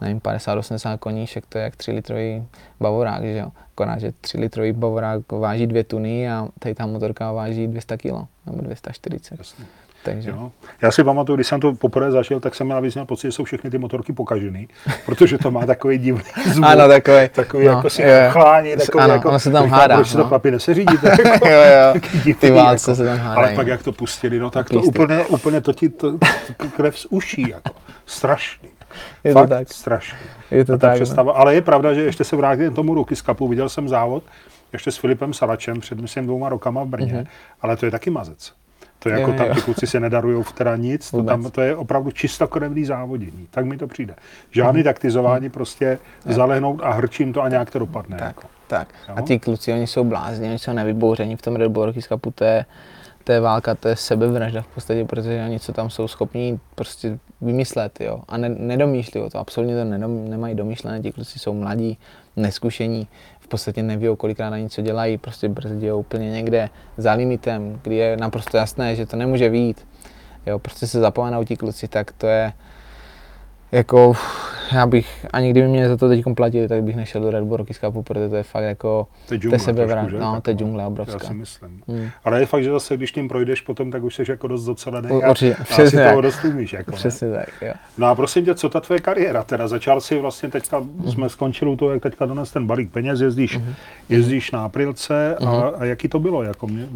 nevím, 0.03 0.21
50-80 0.21 0.99
koníček, 0.99 1.47
to 1.49 1.59
je 1.59 1.65
jak 1.65 1.77
3 1.77 1.93
litrový 1.93 2.47
bavorák, 2.81 3.23
že 3.23 3.39
jo. 3.39 3.51
Akorát, 3.73 4.01
že 4.01 4.13
3 4.21 4.39
litrový 4.39 4.73
bavorák 4.73 5.33
váží 5.33 5.67
2 5.67 5.83
tuny 5.85 6.31
a 6.31 6.49
tady 6.59 6.75
ta 6.75 6.87
motorka 6.87 7.33
váží 7.33 7.67
200 7.67 7.97
kg, 7.97 8.13
nebo 8.47 8.63
240. 8.63 9.39
Jasně. 9.39 9.65
Takže 10.05 10.31
Jo. 10.31 10.53
Já 10.83 10.91
si 10.91 11.05
pamatuju, 11.05 11.37
když 11.37 11.47
jsem 11.47 11.61
to 11.61 11.75
poprvé 11.75 12.11
zažil, 12.11 12.41
tak 12.41 12.55
jsem 12.55 12.67
měl 12.67 12.77
navíc 12.77 12.95
měl 12.95 13.07
pocit, 13.07 13.27
že 13.27 13.33
jsou 13.33 13.45
všechny 13.45 13.71
ty 13.71 13.79
motorky 13.79 14.13
pokažený, 14.13 14.69
protože 15.07 15.39
to 15.39 15.51
má 15.51 15.67
takový 15.67 15.99
divný 15.99 16.23
zvuk. 16.47 16.67
Ano, 16.67 16.89
takový. 16.89 17.29
Takový 17.29 17.67
no, 17.67 17.73
jako 17.73 17.91
si 17.91 18.03
chlání, 18.29 18.77
takový 18.77 19.05
ano, 19.05 19.15
jako... 19.15 19.29
ono 19.29 19.39
se 19.39 19.51
tam 19.51 19.69
hádá. 19.69 19.95
Proč 19.95 20.09
si 20.09 20.13
to 20.13 20.19
no. 20.19 20.29
chlapi 20.29 20.51
neseřídíte? 20.51 21.17
Jako, 21.33 21.49
jo, 21.49 21.63
jo. 21.63 22.01
divný, 22.13 22.35
Ty 22.35 22.51
válce 22.51 22.91
jako. 22.91 22.97
se 22.97 23.05
tam 23.05 23.19
hádají. 23.19 23.47
Ale 23.47 23.57
pak 23.57 23.67
jak 23.67 23.83
to 23.83 23.93
pustili, 23.93 24.39
no 24.39 24.51
tak 24.51 24.71
to 24.71 24.81
Písty. 24.81 24.89
úplně, 24.89 25.27
úplně 25.27 25.61
to 25.61 25.73
ti 25.73 25.89
to, 25.89 26.19
to 26.57 26.69
krev 26.77 26.99
z 26.99 27.07
uší, 27.11 27.51
jako. 27.51 27.75
Strašný. 28.07 28.69
Je 29.25 29.33
to 29.33 29.39
Fakt 29.39 29.49
tak. 29.49 29.73
strašný. 29.73 30.19
Je 30.51 30.65
to 30.65 30.79
tak. 30.79 30.91
no. 30.91 30.95
představa, 30.95 31.33
ale 31.33 31.55
je 31.55 31.63
pravda, 31.63 31.95
že 31.95 32.03
ještě 32.03 32.25
se 32.25 32.37
vrátím 32.37 32.73
k 32.73 32.75
tomu 32.77 32.95
ruky 32.95 33.17
z 33.17 33.23
kapu. 33.23 33.49
Viděl 33.49 33.69
jsem 33.69 33.89
závod 33.89 34.23
ještě 34.73 34.91
s 34.91 34.97
Filipem 34.97 35.33
Salačem 35.33 35.81
před, 35.81 36.01
myslím, 36.01 36.25
dvouma 36.27 36.49
rokama 36.49 36.85
v 36.85 36.87
Brně, 36.89 37.13
Mhm. 37.15 37.25
ale 37.61 37.77
to 37.77 37.85
je 37.87 37.91
taky 37.91 38.11
mazec. 38.11 38.53
To 38.99 39.09
je 39.09 39.19
jako 39.19 39.31
Jo, 39.31 39.37
tam 39.39 39.47
jo. 39.47 39.55
ty 39.55 39.61
kluci 39.61 39.87
se 39.87 40.01
nedarují 40.01 40.43
v 40.43 40.53
teda 40.53 40.77
nic, 40.77 41.11
to, 41.11 41.23
tam, 41.23 41.51
to 41.51 41.61
je 41.61 41.77
opravdu 41.77 42.11
čistokrevný 42.11 42.85
závodění. 42.85 43.47
Tak 43.51 43.65
mi 43.65 43.77
to 43.77 43.87
přijde. 43.87 44.15
Žádný 44.51 44.79
Mhm. 44.81 44.85
taktizování, 44.85 45.51
prostě 45.51 45.99
zalehnout 46.25 46.81
a 46.83 46.91
hrčím 46.91 47.33
to 47.33 47.43
a 47.43 47.49
nějak 47.49 47.71
to 47.71 47.79
dopadne. 47.79 48.17
Tak, 48.19 48.27
Jako. 48.27 48.43
tak. 48.67 48.89
Jo. 49.09 49.15
A 49.19 49.23
ty 49.23 49.39
kluci, 49.39 49.73
oni 49.73 49.87
jsou 49.87 50.05
blázni, 50.05 50.49
oni 50.49 50.59
jsou 50.59 50.73
nevybouření 50.73 51.37
v 51.37 51.43
tom 51.43 51.57
Red 51.57 51.73
Bull 51.73 51.93
Cupu, 51.93 52.31
to 52.31 52.45
je, 52.45 52.65
to 53.25 53.33
je 53.33 53.41
válka, 53.41 53.75
to 53.75 53.89
je 53.89 53.97
sebevražda 53.97 54.63
v 54.63 54.67
podstatě, 54.67 55.05
protože 55.05 55.45
oni 55.47 55.61
co 55.61 55.73
tam 55.73 55.91
jsou 55.91 56.09
schopní 56.09 56.61
prostě 56.75 57.19
vymyslet, 57.41 58.01
jo. 58.01 58.21
A 58.29 58.37
ne, 58.37 58.49
nedomýšlí 58.49 59.21
to, 59.31 59.39
absolutně 59.39 59.77
to 59.77 59.85
nedom, 59.85 60.29
nemají 60.29 60.55
domýšlené, 60.55 61.01
ti 61.01 61.13
kluci 61.13 61.39
jsou 61.39 61.55
mladí, 61.55 61.99
neskušení, 62.37 63.09
v 63.41 63.49
podstatě 63.49 63.83
neví, 63.83 64.07
kolikrát 64.17 64.53
ani 64.53 64.71
co 64.71 64.83
dělají, 64.83 65.19
prostě 65.19 65.49
brzdí 65.49 65.93
úplně 65.93 66.31
někde 66.31 66.71
za 66.97 67.13
limitem, 67.13 67.81
kdy 67.83 67.97
je 67.97 68.17
naprosto 68.17 68.57
jasné, 68.57 68.97
že 68.97 69.07
to 69.07 69.17
nemůže 69.17 69.49
výjít. 69.49 69.87
Jo, 70.47 70.59
prostě 70.59 70.87
se 70.87 71.01
zapomenou 71.01 71.45
ti 71.45 71.57
kluci, 71.57 71.89
tak 71.89 72.13
to 72.13 72.27
je, 72.27 72.53
jako, 73.73 74.13
já 74.73 74.87
bych, 74.87 75.27
ani 75.33 75.51
kdyby 75.51 75.69
mě 75.69 75.89
za 75.89 75.97
to 75.97 76.09
teď 76.09 76.23
platili, 76.37 76.69
tak 76.69 76.83
bych 76.83 76.97
nešel 76.97 77.21
do 77.23 77.31
Red 77.31 77.45
Bull 77.45 77.57
Rockies 77.57 77.79
Cupu, 77.79 78.03
protože 78.03 78.29
to 78.29 78.37
je 78.37 78.43
fakt 78.43 78.63
jako, 78.65 79.07
To 79.29 79.35
je 79.35 79.41
to 79.41 79.49
trošku, 79.49 80.11
že? 80.11 80.19
no, 80.19 80.31
to 80.31 80.37
je 80.37 80.41
Taková. 80.41 80.59
džungle 80.59 80.83
Já 80.83 80.89
obrovská. 80.89 81.27
si 81.27 81.35
myslím. 81.35 81.83
Hmm. 81.89 82.09
Ale 82.25 82.41
je 82.41 82.47
fakt, 82.47 82.63
že 82.65 82.71
zase, 82.71 82.97
když 82.97 83.13
tím 83.13 83.29
projdeš 83.29 83.61
potom, 83.61 83.91
tak 83.91 84.03
už 84.03 84.15
jsi 84.15 84.25
jako 84.29 84.49
dost 84.49 84.65
docelený 84.65 85.09
a, 85.23 85.31
určitě, 85.31 85.55
a 85.55 85.63
asi 85.63 85.73
přesně 85.73 85.99
toho 86.05 86.15
tak. 86.15 86.23
dost 86.23 86.45
umíš. 86.45 86.73
Jako, 86.73 86.91
ne? 86.91 86.97
Přesně 86.97 87.31
tak, 87.33 87.49
jo. 87.63 87.73
No 87.99 88.07
a 88.07 88.15
prosím 88.15 88.45
tě, 88.45 88.55
co 88.55 88.69
ta 88.69 88.81
tvoje 88.81 89.01
kariéra? 89.01 89.43
Teda 89.45 89.69
začal 89.69 90.01
si 90.01 90.19
vlastně 90.19 90.49
teďka, 90.49 90.79
Mhm. 90.79 91.11
jsme 91.13 91.29
skončili 91.29 91.71
u 91.71 91.77
toho, 91.77 91.91
jak 91.93 92.03
teďka 92.03 92.27
dones 92.27 92.51
ten 92.53 92.67
balík 92.67 92.91
peněz, 92.93 93.21
jezdíš, 93.21 93.61
jezdíš 94.09 94.51
na 94.51 94.65
aprilce 94.65 95.37
a, 95.37 95.45
Mhm. 95.45 95.63
a 95.79 95.85
jaký 95.85 96.09
to 96.09 96.19
bylo? 96.19 96.43
Jako 96.43 96.67
mě, 96.67 96.87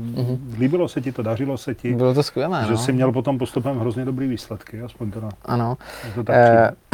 Líbilo 0.58 0.88
se 0.88 1.00
ti 1.00 1.12
to, 1.12 1.22
dařilo 1.22 1.58
se 1.58 1.74
ti, 1.74 1.94
Bylo 1.94 2.14
to 2.14 2.22
skvělé, 2.22 2.62
že 2.66 2.70
no. 2.72 2.78
jsi 2.78 2.92
měl 2.92 3.12
potom 3.12 3.38
postupem 3.38 3.78
hrozně 3.78 4.04
dobrý 4.04 4.28
výsledky, 4.28 4.80
aspoň 4.82 5.10
teda, 5.10 5.28
Ano. 5.44 5.76
to 6.14 6.24
tak 6.24 6.36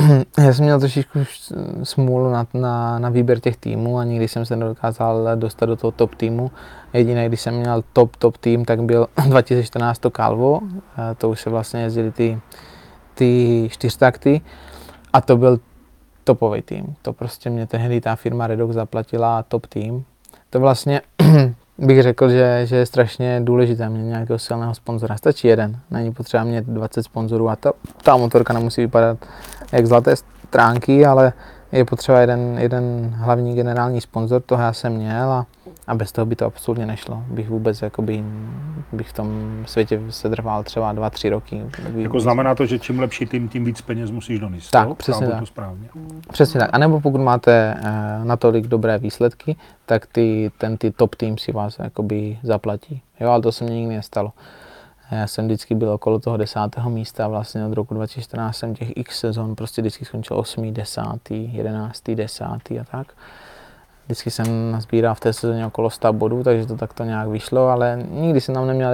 Já 0.38 0.52
jsem 0.52 0.64
měl 0.64 0.80
trošičku 0.80 1.18
smůlu 1.82 2.30
na, 2.30 2.46
na, 2.54 2.98
na 2.98 3.08
výběr 3.08 3.40
těch 3.40 3.56
týmů 3.56 3.98
a 3.98 4.04
nikdy 4.04 4.28
jsem 4.28 4.46
se 4.46 4.56
nedokázal 4.56 5.36
dostat 5.36 5.66
do 5.66 5.76
toho 5.76 5.90
top 5.90 6.14
týmu. 6.14 6.50
Jediné, 6.92 7.28
když 7.28 7.40
jsem 7.40 7.54
měl 7.54 7.84
top, 7.92 8.16
top 8.16 8.36
tým, 8.36 8.64
tak 8.64 8.82
byl 8.82 9.06
2014 9.28 9.98
to 9.98 10.10
Calvo, 10.10 10.60
eh, 10.62 11.14
to 11.14 11.30
už 11.30 11.40
se 11.40 11.50
vlastně 11.50 11.82
jezdili 11.82 12.12
ty, 12.12 12.40
ty 13.14 13.68
čtyřtakty 13.72 14.40
a 15.12 15.20
to 15.20 15.36
byl 15.36 15.60
topový 16.24 16.62
tým. 16.62 16.96
To 17.02 17.12
prostě 17.12 17.50
mě 17.50 17.66
tehdy 17.66 18.00
ta 18.00 18.16
firma 18.16 18.46
Redox 18.46 18.74
zaplatila 18.74 19.42
top 19.42 19.66
tým, 19.66 20.04
to 20.50 20.60
vlastně 20.60 21.00
bych 21.78 22.02
řekl, 22.02 22.30
že, 22.30 22.60
že 22.64 22.76
je 22.76 22.86
strašně 22.86 23.40
důležité 23.44 23.88
mít 23.88 24.02
nějakého 24.02 24.38
silného 24.38 24.74
sponzora. 24.74 25.16
Stačí 25.16 25.48
jeden, 25.48 25.76
není 25.90 26.12
potřeba 26.12 26.44
mít 26.44 26.64
20 26.64 27.02
sponzorů 27.02 27.48
a 27.48 27.56
ta, 27.56 27.72
ta 28.02 28.16
motorka 28.16 28.52
nemusí 28.52 28.80
vypadat 28.80 29.18
jak 29.72 29.86
zlaté 29.86 30.16
stránky, 30.16 31.06
ale 31.06 31.32
je 31.72 31.84
potřeba 31.84 32.20
jeden, 32.20 32.58
jeden 32.58 33.14
hlavní 33.16 33.54
generální 33.54 34.00
sponzor, 34.00 34.42
toho 34.42 34.62
já 34.62 34.72
jsem 34.72 34.92
měl 34.92 35.32
a, 35.32 35.46
a 35.86 35.94
bez 35.94 36.12
toho 36.12 36.26
by 36.26 36.36
to 36.36 36.46
absolutně 36.46 36.86
nešlo. 36.86 37.24
Bych 37.26 37.50
vůbec 37.50 37.82
jakoby, 37.82 38.24
bych 38.92 39.08
v 39.08 39.12
tom 39.12 39.62
světě 39.66 40.00
se 40.10 40.30
trval 40.30 40.62
třeba 40.62 40.92
dva, 40.92 41.10
tři 41.10 41.28
roky. 41.28 41.62
Jako 41.96 42.20
znamená 42.20 42.54
to, 42.54 42.66
že 42.66 42.78
čím 42.78 43.00
lepší 43.00 43.26
tým, 43.26 43.48
tím 43.48 43.64
víc 43.64 43.80
peněz 43.80 44.10
musíš 44.10 44.38
donést. 44.38 44.70
Tak, 44.70 44.88
jo? 44.88 44.94
přesně 44.94 45.26
tak. 45.26 45.40
To 45.40 45.46
správně. 45.46 45.88
Přesně 46.32 46.60
tak. 46.60 46.70
A 46.72 46.78
nebo 46.78 47.00
pokud 47.00 47.20
máte 47.20 47.74
uh, 47.78 48.24
natolik 48.24 48.66
dobré 48.66 48.98
výsledky, 48.98 49.56
tak 49.86 50.06
ty, 50.06 50.50
ten 50.58 50.76
ty 50.76 50.90
top 50.90 51.14
tým 51.14 51.38
si 51.38 51.52
vás 51.52 51.78
jakoby 51.78 52.38
zaplatí. 52.42 53.02
Jo, 53.20 53.30
ale 53.30 53.42
to 53.42 53.52
se 53.52 53.64
mně 53.64 53.80
nikdy 53.80 53.96
nestalo. 53.96 54.32
Já 55.12 55.26
jsem 55.26 55.44
vždycky 55.44 55.74
byl 55.74 55.90
okolo 55.90 56.18
toho 56.18 56.36
desátého 56.36 56.90
místa, 56.90 57.28
vlastně 57.28 57.66
od 57.66 57.72
roku 57.72 57.94
2014 57.94 58.56
jsem 58.56 58.74
těch 58.74 58.96
x 58.96 59.18
sezon 59.18 59.54
prostě 59.54 59.82
vždycky 59.82 60.04
skončil 60.04 60.38
8., 60.38 60.74
10., 60.74 61.02
11., 61.30 62.10
10. 62.10 62.44
a 62.44 62.84
tak. 62.90 63.06
Vždycky 64.04 64.30
jsem 64.30 64.72
nazbíral 64.72 65.14
v 65.14 65.20
té 65.20 65.32
sezóně 65.32 65.66
okolo 65.66 65.90
100 65.90 66.12
bodů, 66.12 66.42
takže 66.42 66.66
to 66.66 66.76
takto 66.76 67.04
nějak 67.04 67.28
vyšlo, 67.28 67.68
ale 67.68 68.02
nikdy 68.10 68.40
jsem 68.40 68.54
tam 68.54 68.66
neměl 68.66 68.92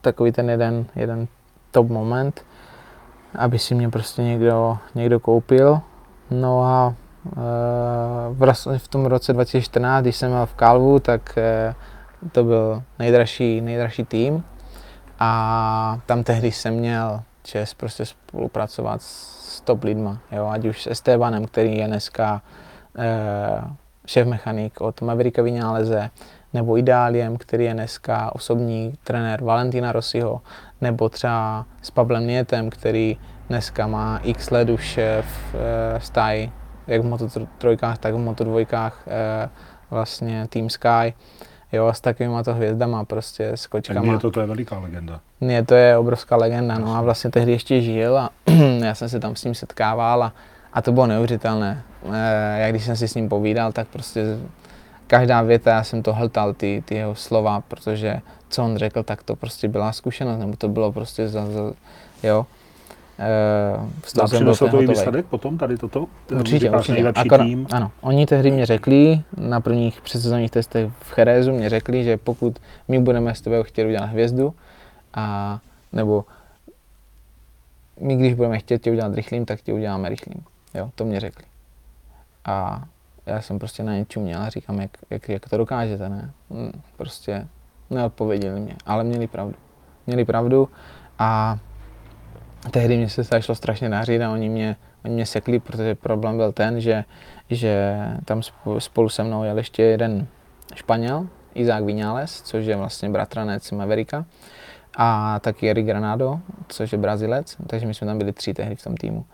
takový 0.00 0.32
ten 0.32 0.50
jeden, 0.50 0.86
jeden 0.96 1.28
top 1.70 1.88
moment, 1.88 2.44
aby 3.34 3.58
si 3.58 3.74
mě 3.74 3.88
prostě 3.88 4.22
někdo, 4.22 4.78
někdo 4.94 5.20
koupil. 5.20 5.80
No 6.30 6.62
a 6.62 6.94
e, 8.66 8.78
v 8.78 8.88
tom 8.88 9.06
roce 9.06 9.32
2014, 9.32 10.02
když 10.02 10.16
jsem 10.16 10.30
byl 10.30 10.46
v 10.46 10.54
Kalvu, 10.54 10.98
tak 10.98 11.38
e, 11.38 11.74
to 12.32 12.44
byl 12.44 12.82
nejdražší, 12.98 13.60
nejdražší 13.60 14.04
tým 14.04 14.44
a 15.18 16.00
tam 16.06 16.24
tehdy 16.24 16.52
jsem 16.52 16.74
měl 16.74 17.22
čest 17.42 17.74
prostě 17.74 18.06
spolupracovat 18.06 19.02
s 19.02 19.60
top 19.60 19.84
lidma, 19.84 20.18
jo, 20.32 20.46
ať 20.46 20.64
už 20.64 20.82
s 20.82 20.86
Estebanem, 20.86 21.46
který 21.46 21.76
je 21.76 21.86
dneska 21.86 22.42
e, 22.98 23.08
šéf 24.06 24.26
mechanik 24.26 24.80
od 24.80 25.00
Mavericka 25.00 25.42
Vináleze, 25.42 26.10
nebo 26.54 26.78
Idáliem, 26.78 27.36
který 27.36 27.64
je 27.64 27.74
dneska 27.74 28.34
osobní 28.34 28.94
trenér 29.04 29.44
Valentina 29.44 29.92
Rossiho, 29.92 30.40
nebo 30.80 31.08
třeba 31.08 31.66
s 31.82 31.90
Pavlem 31.90 32.26
Nietem, 32.26 32.70
který 32.70 33.16
dneska 33.48 33.86
má 33.86 34.20
x 34.22 34.50
let 34.50 34.70
už 34.70 34.98
v 35.22 35.54
stáji, 35.98 36.52
jak 36.86 37.02
v 37.02 37.04
Moto3, 37.04 37.96
tak 38.00 38.14
v 38.14 38.18
Moto2, 38.18 38.92
e, 39.06 39.48
vlastně 39.90 40.46
Team 40.48 40.70
Sky, 40.70 41.14
jo, 41.72 41.88
s 41.88 42.00
takovýma 42.00 42.42
to 42.42 42.54
hvězdama, 42.54 43.04
prostě 43.04 43.48
s 43.48 43.66
kočkama. 43.66 44.00
Tak 44.00 44.10
mě 44.10 44.18
to, 44.18 44.30
to 44.30 44.40
je 44.40 44.46
veliká 44.46 44.78
legenda. 44.78 45.20
Mně 45.40 45.64
to 45.64 45.74
je 45.74 45.98
obrovská 45.98 46.36
legenda, 46.36 46.78
no 46.78 46.96
a 46.96 47.02
vlastně 47.02 47.30
tehdy 47.30 47.52
ještě 47.52 47.82
žil 47.82 48.18
a 48.18 48.30
já 48.84 48.94
jsem 48.94 49.08
se 49.08 49.20
tam 49.20 49.36
s 49.36 49.44
ním 49.44 49.54
setkával 49.54 50.22
a, 50.22 50.32
a 50.72 50.82
to 50.82 50.92
bylo 50.92 51.06
neuvěřitelné. 51.06 51.82
E, 52.12 52.60
já 52.60 52.70
když 52.70 52.84
jsem 52.84 52.96
si 52.96 53.08
s 53.08 53.14
ním 53.14 53.28
povídal, 53.28 53.72
tak 53.72 53.88
prostě 53.88 54.38
každá 55.06 55.42
věta, 55.42 55.70
já 55.70 55.84
jsem 55.84 56.02
to 56.02 56.12
hltal, 56.12 56.54
ty, 56.54 56.82
ty 56.86 56.94
jeho 56.94 57.14
slova, 57.14 57.60
protože 57.60 58.20
co 58.48 58.64
on 58.64 58.76
řekl, 58.76 59.02
tak 59.02 59.22
to 59.22 59.36
prostě 59.36 59.68
byla 59.68 59.92
zkušenost, 59.92 60.38
nebo 60.38 60.56
to 60.56 60.68
bylo 60.68 60.92
prostě 60.92 61.28
za, 61.28 61.46
za 61.46 61.72
jo. 62.22 62.46
E, 63.18 64.20
a 64.22 64.26
přineslo 64.26 64.68
to 64.68 64.82
i 64.82 64.86
výsledek 64.86 65.26
potom, 65.26 65.58
tady 65.58 65.76
toto? 65.76 66.06
Určitě, 66.32 66.70
určitě. 66.70 67.08
Akor, 67.08 67.40
tým. 67.40 67.66
Ano, 67.70 67.90
oni 68.00 68.26
tehdy 68.26 68.50
mě 68.50 68.66
řekli, 68.66 69.20
na 69.36 69.60
prvních 69.60 70.00
předsezonních 70.00 70.50
testech 70.50 70.90
v 71.00 71.10
Cherezu 71.10 71.52
mě 71.52 71.68
řekli, 71.68 72.04
že 72.04 72.16
pokud 72.16 72.58
my 72.88 72.98
budeme 72.98 73.34
s 73.34 73.40
tebou 73.40 73.62
chtěli 73.62 73.88
udělat 73.88 74.06
hvězdu, 74.06 74.54
a, 75.14 75.58
nebo 75.92 76.24
my 78.00 78.16
když 78.16 78.34
budeme 78.34 78.58
chtět 78.58 78.82
tě 78.82 78.90
udělat 78.90 79.14
rychlým, 79.14 79.44
tak 79.44 79.60
tě 79.60 79.72
uděláme 79.72 80.08
rychlým. 80.08 80.44
Jo, 80.74 80.90
to 80.94 81.04
mě 81.04 81.20
řekli. 81.20 81.44
A 82.44 82.84
já 83.26 83.40
jsem 83.40 83.58
prostě 83.58 83.82
na 83.82 83.94
něčem 83.94 84.22
měl 84.22 84.42
a 84.42 84.48
říkám, 84.48 84.80
jak, 84.80 84.90
jak, 85.10 85.28
jak 85.28 85.48
to 85.48 85.56
dokážete, 85.56 86.08
ne? 86.08 86.30
Hm, 86.50 86.80
prostě 86.96 87.46
neodpověděli 87.90 88.60
mě, 88.60 88.76
ale 88.86 89.04
měli 89.04 89.26
pravdu. 89.26 89.54
Měli 90.06 90.24
pravdu 90.24 90.68
a 91.18 91.58
tehdy 92.70 92.96
mě 92.96 93.08
se 93.08 93.22
začalo 93.22 93.56
strašně 93.56 93.88
dařit 93.88 94.22
a 94.22 94.32
oni 94.32 94.48
mě, 94.48 94.76
oni 95.04 95.14
mě 95.14 95.26
sekli, 95.26 95.60
protože 95.60 95.94
problém 95.94 96.36
byl 96.36 96.52
ten, 96.52 96.80
že, 96.80 97.04
že 97.50 97.98
tam 98.24 98.42
spolu 98.78 99.08
se 99.08 99.24
mnou 99.24 99.44
jel 99.44 99.58
ještě 99.58 99.82
jeden 99.82 100.26
Španěl, 100.74 101.26
Izák 101.54 101.84
Vinales, 101.84 102.42
což 102.42 102.66
je 102.66 102.76
vlastně 102.76 103.08
bratranec 103.08 103.70
Mavericka, 103.70 104.24
a 104.96 105.38
taky 105.38 105.70
Eric 105.70 105.86
Granado, 105.86 106.40
což 106.68 106.92
je 106.92 106.98
Brazilec, 106.98 107.56
takže 107.66 107.86
my 107.86 107.94
jsme 107.94 108.06
tam 108.06 108.18
byli 108.18 108.32
tři 108.32 108.54
tehdy 108.54 108.76
v 108.76 108.82
tom 108.82 108.96
týmu. 108.96 109.24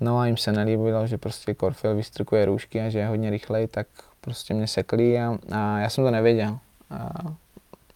No 0.00 0.18
a 0.18 0.26
jim 0.26 0.36
se 0.36 0.52
nelíbilo, 0.52 1.06
že 1.06 1.18
prostě 1.18 1.54
Corfil 1.54 1.94
vystrkuje 1.94 2.44
růžky 2.44 2.80
a 2.80 2.88
že 2.88 2.98
je 2.98 3.06
hodně 3.06 3.30
rychlej, 3.30 3.66
tak 3.66 3.86
prostě 4.20 4.54
mě 4.54 4.66
sekli 4.66 5.20
a, 5.20 5.38
a 5.52 5.78
já 5.78 5.88
jsem 5.88 6.04
to 6.04 6.10
nevěděl. 6.10 6.58
A 6.90 7.10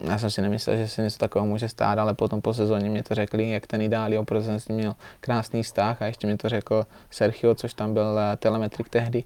já 0.00 0.18
jsem 0.18 0.30
si 0.30 0.42
nemyslel, 0.42 0.76
že 0.76 0.88
se 0.88 1.02
něco 1.02 1.18
takového 1.18 1.46
může 1.46 1.68
stát, 1.68 1.98
ale 1.98 2.14
potom 2.14 2.40
po 2.40 2.54
sezóně 2.54 2.90
mě 2.90 3.02
to 3.02 3.14
řekli, 3.14 3.50
jak 3.50 3.66
ten 3.66 3.82
ideální, 3.82 4.24
protože 4.24 4.46
jsem 4.46 4.60
s 4.60 4.68
ním 4.68 4.78
měl 4.78 4.94
krásný 5.20 5.62
vztah 5.62 6.02
a 6.02 6.06
ještě 6.06 6.26
mi 6.26 6.36
to 6.36 6.48
řekl 6.48 6.86
Sergio, 7.10 7.54
což 7.54 7.74
tam 7.74 7.94
byl 7.94 8.18
telemetrik 8.36 8.88
tehdy. 8.88 9.24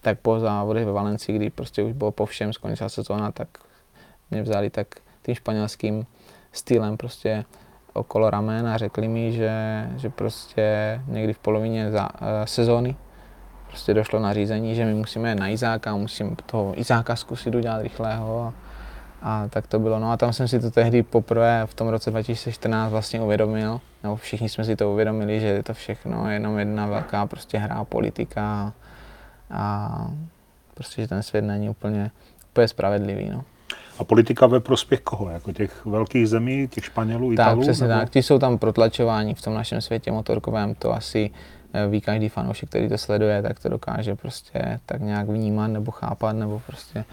Tak 0.00 0.18
po 0.20 0.40
závodech 0.40 0.86
ve 0.86 0.92
Valencii, 0.92 1.36
kdy 1.36 1.50
prostě 1.50 1.82
už 1.82 1.92
bylo 1.92 2.10
po 2.10 2.26
všem, 2.26 2.52
skončila 2.52 2.88
sezóna, 2.88 3.32
tak 3.32 3.48
mě 4.30 4.42
vzali 4.42 4.70
tak 4.70 4.86
tím 5.22 5.34
španělským 5.34 6.06
stylem 6.52 6.96
prostě 6.96 7.44
okolo 7.92 8.30
ramen 8.30 8.66
a 8.66 8.78
řekli 8.78 9.08
mi, 9.08 9.32
že, 9.32 9.52
že 9.96 10.10
prostě 10.10 11.00
někdy 11.06 11.32
v 11.32 11.38
polovině 11.38 11.90
za, 11.90 12.08
uh, 12.14 12.28
sezóny 12.44 12.96
prostě 13.68 13.94
došlo 13.94 14.20
na 14.20 14.32
řízení, 14.32 14.74
že 14.74 14.84
my 14.84 14.94
musíme 14.94 15.34
na 15.34 15.48
Izáka, 15.48 15.96
musím 15.96 16.36
toho 16.36 16.80
Izáka 16.80 17.16
zkusit 17.16 17.54
udělat 17.54 17.82
rychlého 17.82 18.40
a, 18.40 18.54
a 19.22 19.48
tak 19.50 19.66
to 19.66 19.78
bylo. 19.78 19.98
No 19.98 20.12
a 20.12 20.16
tam 20.16 20.32
jsem 20.32 20.48
si 20.48 20.60
to 20.60 20.70
tehdy 20.70 21.02
poprvé 21.02 21.62
v 21.66 21.74
tom 21.74 21.88
roce 21.88 22.10
2014 22.10 22.90
vlastně 22.90 23.20
uvědomil, 23.20 23.80
nebo 24.02 24.16
všichni 24.16 24.48
jsme 24.48 24.64
si 24.64 24.76
to 24.76 24.92
uvědomili, 24.92 25.40
že 25.40 25.46
je 25.46 25.62
to 25.62 25.74
všechno 25.74 26.30
jenom 26.30 26.58
jedna 26.58 26.86
velká 26.86 27.26
prostě 27.26 27.58
hra 27.58 27.84
politika 27.84 28.72
a, 29.50 30.06
prostě, 30.74 31.02
že 31.02 31.08
ten 31.08 31.22
svět 31.22 31.42
není 31.42 31.68
úplně, 31.68 32.10
úplně 32.50 32.68
spravedlivý. 32.68 33.30
No. 33.30 33.44
A 33.98 34.04
politika 34.04 34.46
ve 34.46 34.60
prospěch 34.60 35.00
koho? 35.00 35.30
Jako 35.30 35.52
těch 35.52 35.86
velkých 35.86 36.28
zemí, 36.28 36.68
těch 36.68 36.84
Španělů, 36.84 37.28
tak, 37.28 37.46
Italů? 37.46 37.62
přesně 37.62 37.88
nebo? 37.88 38.00
tak. 38.00 38.10
Ti 38.10 38.22
jsou 38.22 38.38
tam 38.38 38.58
protlačováni 38.58 39.34
v 39.34 39.42
tom 39.42 39.54
našem 39.54 39.80
světě 39.80 40.12
motorkovém. 40.12 40.74
To 40.74 40.92
asi 40.92 41.30
ví 41.88 42.00
každý 42.00 42.28
fanoušek, 42.28 42.68
který 42.68 42.88
to 42.88 42.98
sleduje, 42.98 43.42
tak 43.42 43.60
to 43.60 43.68
dokáže 43.68 44.14
prostě 44.14 44.80
tak 44.86 45.00
nějak 45.00 45.28
vnímat 45.28 45.66
nebo 45.66 45.90
chápat, 45.90 46.32
nebo 46.32 46.62
prostě 46.66 47.04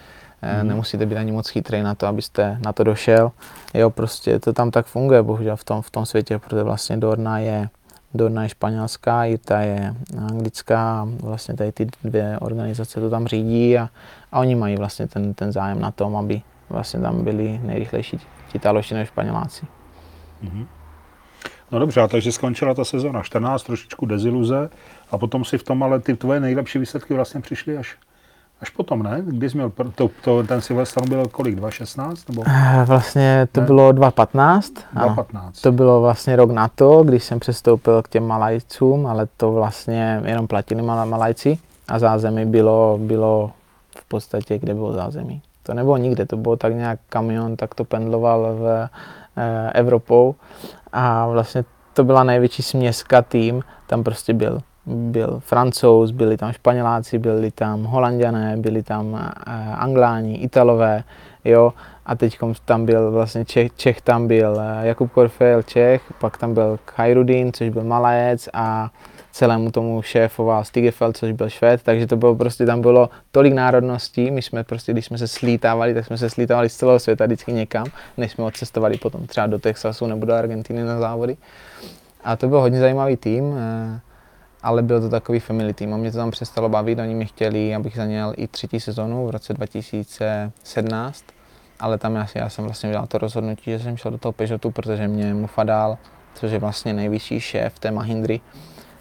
hmm. 0.42 0.68
nemusíte 0.68 1.06
být 1.06 1.16
ani 1.16 1.32
moc 1.32 1.50
chytrý 1.50 1.82
na 1.82 1.96
to, 1.96 2.08
abyste 2.08 2.58
na 2.66 2.74
to 2.74 2.84
došel. 2.84 3.32
Jo, 3.74 3.90
prostě 3.90 4.40
to 4.40 4.54
tam 4.54 4.72
tak 4.72 4.86
funguje, 4.86 5.24
bohužel 5.24 5.56
v 5.56 5.64
tom, 5.64 5.82
v 5.82 5.92
tom 5.92 6.06
světě, 6.06 6.40
protože 6.40 6.64
vlastně 6.64 6.98
Dorna 6.98 7.40
je 7.40 7.70
Dorna 8.14 8.44
je 8.44 8.50
španělská, 8.50 9.26
ITA 9.26 9.60
je 9.60 9.96
anglická, 10.18 11.08
vlastně 11.22 11.56
tady 11.56 11.72
ty 11.72 11.88
dvě 12.04 12.38
organizace 12.40 13.00
to 13.00 13.10
tam 13.10 13.28
řídí 13.28 13.78
a, 13.78 13.90
a 14.32 14.40
oni 14.40 14.56
mají 14.56 14.78
vlastně 14.78 15.08
ten, 15.08 15.34
ten 15.34 15.52
zájem 15.52 15.82
na 15.82 15.92
tom, 15.92 16.16
aby 16.16 16.42
vlastně 16.70 17.00
tam 17.00 17.24
byli 17.24 17.60
nejrychlejší 17.64 18.20
ti 18.52 18.60
taloši 18.60 18.94
než 18.94 19.08
Španěláci. 19.08 19.66
Mm-hmm. 20.44 20.66
No 21.72 21.80
dobře, 21.80 22.08
takže 22.08 22.32
skončila 22.32 22.74
ta 22.74 22.86
sezona 22.86 23.24
14, 23.24 23.64
trošičku 23.64 24.06
deziluze 24.06 24.70
a 25.12 25.18
potom 25.18 25.46
si 25.46 25.58
v 25.58 25.64
tom, 25.64 25.84
ale 25.84 26.00
ty 26.00 26.16
tvoje 26.16 26.40
nejlepší 26.40 26.80
výsledky 26.80 27.14
vlastně 27.14 27.42
přišly 27.42 27.78
až, 27.78 27.98
až 28.62 28.70
potom, 28.70 29.04
ne? 29.04 29.22
Kdy 29.26 29.50
jsi 29.50 29.58
měl, 29.58 29.72
to, 29.96 30.10
to, 30.24 30.44
ten 30.44 30.62
Silvestr 30.62 31.10
byl 31.10 31.28
kolik, 31.28 31.60
2.16? 31.60 32.16
Nebo? 32.30 32.44
Vlastně 32.86 33.48
to 33.52 33.62
ne? 33.62 33.68
bylo 33.68 33.92
2.15. 33.92 34.62
2.15. 34.96 35.52
To 35.62 35.72
bylo 35.72 36.02
vlastně 36.02 36.36
rok 36.36 36.52
na 36.52 36.68
to, 36.68 37.04
když 37.04 37.24
jsem 37.24 37.40
přestoupil 37.40 38.02
k 38.02 38.10
těm 38.10 38.28
Malajcům, 38.28 39.08
ale 39.08 39.28
to 39.38 39.52
vlastně 39.52 40.22
jenom 40.26 40.48
platili 40.48 40.82
Malajci 40.82 41.58
a 41.88 42.00
zázemí 42.00 42.46
bylo, 42.46 42.98
bylo 43.02 43.52
v 43.98 44.08
podstatě, 44.08 44.60
kde 44.60 44.74
bylo 44.74 44.94
zázemí. 44.94 45.42
To 45.64 45.74
nebylo 45.74 45.98
nikde, 45.98 46.26
to 46.26 46.38
bylo 46.38 46.56
tak 46.56 46.76
nějak 46.76 47.00
kamion, 47.10 47.56
tak 47.56 47.76
to 47.76 47.86
pendloval 47.86 48.56
v 48.56 48.90
e, 49.38 49.72
Evropou 49.72 50.36
a 50.92 51.28
vlastně 51.28 51.66
to 51.94 52.04
byla 52.04 52.24
největší 52.24 52.64
směska 52.64 53.22
tým, 53.22 53.64
tam 53.88 54.04
prostě 54.04 54.34
byl. 54.34 54.62
Byl 54.92 55.40
francouz, 55.40 56.12
byli 56.12 56.38
tam 56.38 56.52
španěláci, 56.52 57.18
byli 57.18 57.52
tam 57.52 57.84
holanděné, 57.84 58.58
byli 58.58 58.84
tam 58.84 59.16
e, 59.16 59.54
angláni, 59.74 60.36
italové, 60.36 61.04
jo, 61.46 61.74
a 62.06 62.16
teď 62.16 62.38
tam 62.66 62.86
byl 62.86 63.12
vlastně 63.12 63.46
Čech, 63.46 63.72
Čech 63.76 64.02
tam 64.02 64.28
byl 64.28 64.62
Jakub 64.82 65.12
Korfel, 65.12 65.64
Čech, 65.64 66.02
pak 66.20 66.38
tam 66.38 66.54
byl 66.54 66.80
Kajrudin, 66.86 67.54
což 67.54 67.70
byl 67.70 67.84
Malajec 67.84 68.50
a 68.54 68.90
celému 69.32 69.72
tomu 69.72 70.02
šéfoval 70.02 70.64
Stigefeld, 70.64 71.18
což 71.18 71.32
byl 71.32 71.50
Švéd, 71.50 71.84
takže 71.84 72.08
to 72.08 72.18
bylo 72.18 72.36
prostě, 72.36 72.66
tam 72.66 72.82
bylo 72.82 73.10
tolik 73.32 73.54
národností, 73.54 74.32
my 74.32 74.42
jsme 74.42 74.64
prostě, 74.64 74.92
když 74.92 75.06
jsme 75.06 75.18
se 75.18 75.28
slítávali, 75.28 75.94
tak 75.94 76.06
jsme 76.06 76.18
se 76.18 76.30
slítávali 76.30 76.70
z 76.70 76.76
celého 76.76 77.00
světa 77.00 77.26
vždycky 77.26 77.54
někam, 77.54 77.86
než 78.18 78.32
jsme 78.32 78.44
odcestovali 78.44 78.98
potom 78.98 79.28
třeba 79.28 79.48
do 79.48 79.60
Texasu 79.60 80.08
nebo 80.08 80.26
do 80.26 80.34
Argentiny 80.34 80.84
na 80.84 81.00
závody. 81.00 81.38
A 82.24 82.36
to 82.36 82.48
byl 82.48 82.60
hodně 82.60 82.80
zajímavý 82.80 83.18
tým, 83.18 83.54
eh, 83.58 84.00
ale 84.64 84.82
byl 84.82 85.02
to 85.02 85.10
takový 85.10 85.40
family 85.40 85.74
tým 85.74 85.94
a 85.94 85.98
mě 85.98 86.12
to 86.12 86.18
tam 86.18 86.32
přestalo 86.32 86.70
bavit, 86.70 87.00
oni 87.00 87.16
mi 87.16 87.26
chtěli, 87.26 87.76
abych 87.76 87.96
zaněl 87.96 88.34
i 88.38 88.48
třetí 88.48 88.80
sezonu 88.80 89.28
v 89.28 89.30
roce 89.30 89.54
2017, 89.54 91.26
ale 91.80 91.98
tam 91.98 92.16
já, 92.16 92.28
já 92.36 92.50
jsem 92.50 92.66
vlastně 92.66 92.90
udělal 92.90 93.08
to 93.08 93.18
rozhodnutí, 93.18 93.72
že 93.72 93.80
jsem 93.80 93.98
šel 93.98 94.12
do 94.12 94.18
toho 94.18 94.32
Peugeotu, 94.32 94.72
protože 94.72 95.08
mě 95.08 95.34
Mufadal, 95.34 95.98
což 96.34 96.52
je 96.52 96.60
vlastně 96.60 96.94
nejvyšší 96.94 97.40
šéf 97.40 97.80
té 97.80 97.92
Mahindry, 97.92 98.42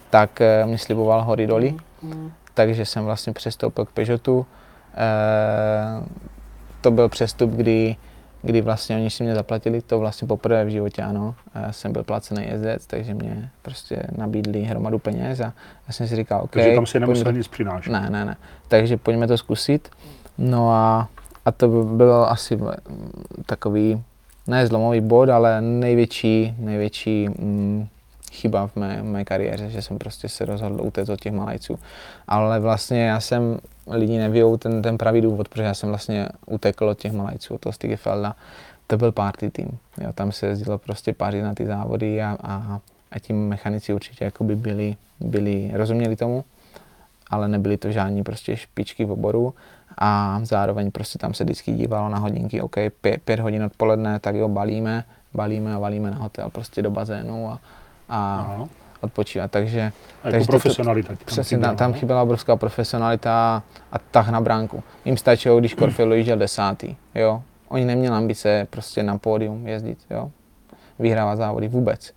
tak 0.09 0.41
eh, 0.41 0.65
mi 0.65 0.77
sliboval 0.77 1.23
hory 1.23 1.47
doly, 1.47 1.75
takže 2.53 2.85
jsem 2.85 3.05
vlastně 3.05 3.33
přestoupil 3.33 3.85
k 3.85 3.91
Peugeotu. 3.91 4.45
E, 4.95 5.07
to 6.81 6.91
byl 6.91 7.09
přestup, 7.09 7.51
kdy, 7.51 7.95
kdy 8.41 8.61
vlastně 8.61 8.95
oni 8.95 9.09
si 9.09 9.23
mě 9.23 9.35
zaplatili, 9.35 9.81
to 9.81 9.99
vlastně 9.99 10.27
poprvé 10.27 10.65
v 10.65 10.69
životě, 10.69 11.01
ano. 11.01 11.35
Já 11.55 11.71
jsem 11.71 11.93
byl 11.93 12.03
placený 12.03 12.47
jezdec, 12.47 12.85
takže 12.87 13.13
mě 13.13 13.49
prostě 13.61 14.03
nabídli 14.17 14.61
hromadu 14.63 14.99
peněz 14.99 15.39
a 15.39 15.53
já 15.87 15.93
jsem 15.93 16.07
si 16.07 16.15
říkal, 16.15 16.41
OK. 16.43 16.51
Takže 16.51 16.75
tam 16.75 16.85
si 16.85 16.99
nemusel 16.99 17.23
pojďme- 17.23 17.37
nic 17.37 17.47
přinášet. 17.47 17.91
ne, 17.91 18.09
ne, 18.09 18.25
ne. 18.25 18.35
Takže 18.67 18.97
pojďme 18.97 19.27
to 19.27 19.37
zkusit. 19.37 19.89
No 20.37 20.71
a, 20.71 21.09
a 21.45 21.51
to 21.51 21.67
by 21.67 21.95
byl 21.97 22.13
asi 22.29 22.59
takový, 23.45 24.03
ne 24.47 24.67
zlomový 24.67 25.01
bod, 25.01 25.29
ale 25.29 25.61
největší, 25.61 26.55
největší 26.57 27.29
mm, 27.29 27.87
chyba 28.31 28.67
v 28.67 28.75
mé, 28.75 29.01
v 29.01 29.05
mé 29.05 29.25
kariéře, 29.25 29.69
že 29.69 29.81
jsem 29.81 29.97
prostě 29.97 30.29
se 30.29 30.45
rozhodl 30.45 30.81
utéct 30.81 31.09
od 31.09 31.21
těch 31.21 31.33
Malajců. 31.33 31.79
Ale 32.27 32.59
vlastně 32.59 33.05
já 33.05 33.19
jsem, 33.19 33.59
lidi 33.87 34.17
nevějou 34.17 34.57
ten, 34.57 34.81
ten 34.81 34.97
pravý 34.97 35.21
důvod, 35.21 35.47
protože 35.47 35.63
já 35.63 35.73
jsem 35.73 35.89
vlastně 35.89 36.29
utekl 36.45 36.89
od 36.89 36.99
těch 36.99 37.11
Malajců, 37.11 37.55
od 37.55 37.61
toho 37.61 37.73
Stigefelda. 37.73 38.35
To 38.87 38.97
byl 38.97 39.11
party 39.11 39.49
tým. 39.49 39.77
Jo, 40.01 40.13
tam 40.13 40.31
se 40.31 40.47
jezdilo 40.47 40.77
prostě 40.77 41.13
pářit 41.13 41.41
na 41.41 41.53
ty 41.53 41.65
závody 41.65 42.21
a, 42.21 42.37
a, 42.43 42.79
a 43.11 43.19
ti 43.19 43.33
mechanici 43.33 43.93
určitě 43.93 44.25
jakoby 44.25 44.55
byli, 44.55 44.95
byli, 45.19 45.71
rozuměli 45.73 46.15
tomu, 46.15 46.43
ale 47.29 47.47
nebyly 47.47 47.77
to 47.77 47.91
žádní 47.91 48.23
prostě 48.23 48.57
špičky 48.57 49.05
v 49.05 49.11
oboru 49.11 49.53
a 49.97 50.39
zároveň 50.43 50.91
prostě 50.91 51.19
tam 51.19 51.33
se 51.33 51.43
vždycky 51.43 51.71
dívalo 51.71 52.09
na 52.09 52.17
hodinky, 52.17 52.61
OK, 52.61 52.75
pět, 53.01 53.21
pět 53.21 53.39
hodin 53.39 53.63
odpoledne, 53.63 54.19
tak 54.19 54.35
jo, 54.35 54.47
balíme, 54.47 55.03
balíme 55.33 55.75
a 55.75 55.79
valíme 55.79 56.11
na 56.11 56.17
hotel 56.17 56.49
prostě 56.49 56.81
do 56.81 56.91
bazénu 56.91 57.49
a, 57.49 57.59
a 58.09 58.39
Aha. 58.39 58.67
odpočívat, 59.01 59.51
takže... 59.51 59.81
A 60.19 60.23
takže 60.23 60.37
jako 60.37 60.45
to- 60.45 60.51
profesionalita. 60.51 61.07
tam 61.07 61.17
Přesně, 61.25 61.57
chyběla, 61.57 61.73
tam, 61.75 61.91
tam 61.91 61.93
chyběla 61.99 62.21
obrovská 62.23 62.55
profesionalita 62.55 63.63
a 63.91 63.99
tah 64.11 64.29
na 64.29 64.41
bránku. 64.41 64.83
Jim 65.05 65.17
stačilo, 65.17 65.59
když 65.59 65.75
Corfield 65.75 66.09
dojížděl 66.09 66.37
desátý, 66.37 66.95
jo. 67.15 67.43
Oni 67.67 67.85
neměli 67.85 68.15
ambice 68.15 68.67
prostě 68.69 69.03
na 69.03 69.17
pódium 69.17 69.67
jezdit, 69.67 69.97
jo. 70.09 70.31
Vyhrávat 70.99 71.37
závody 71.37 71.67
vůbec. 71.67 72.13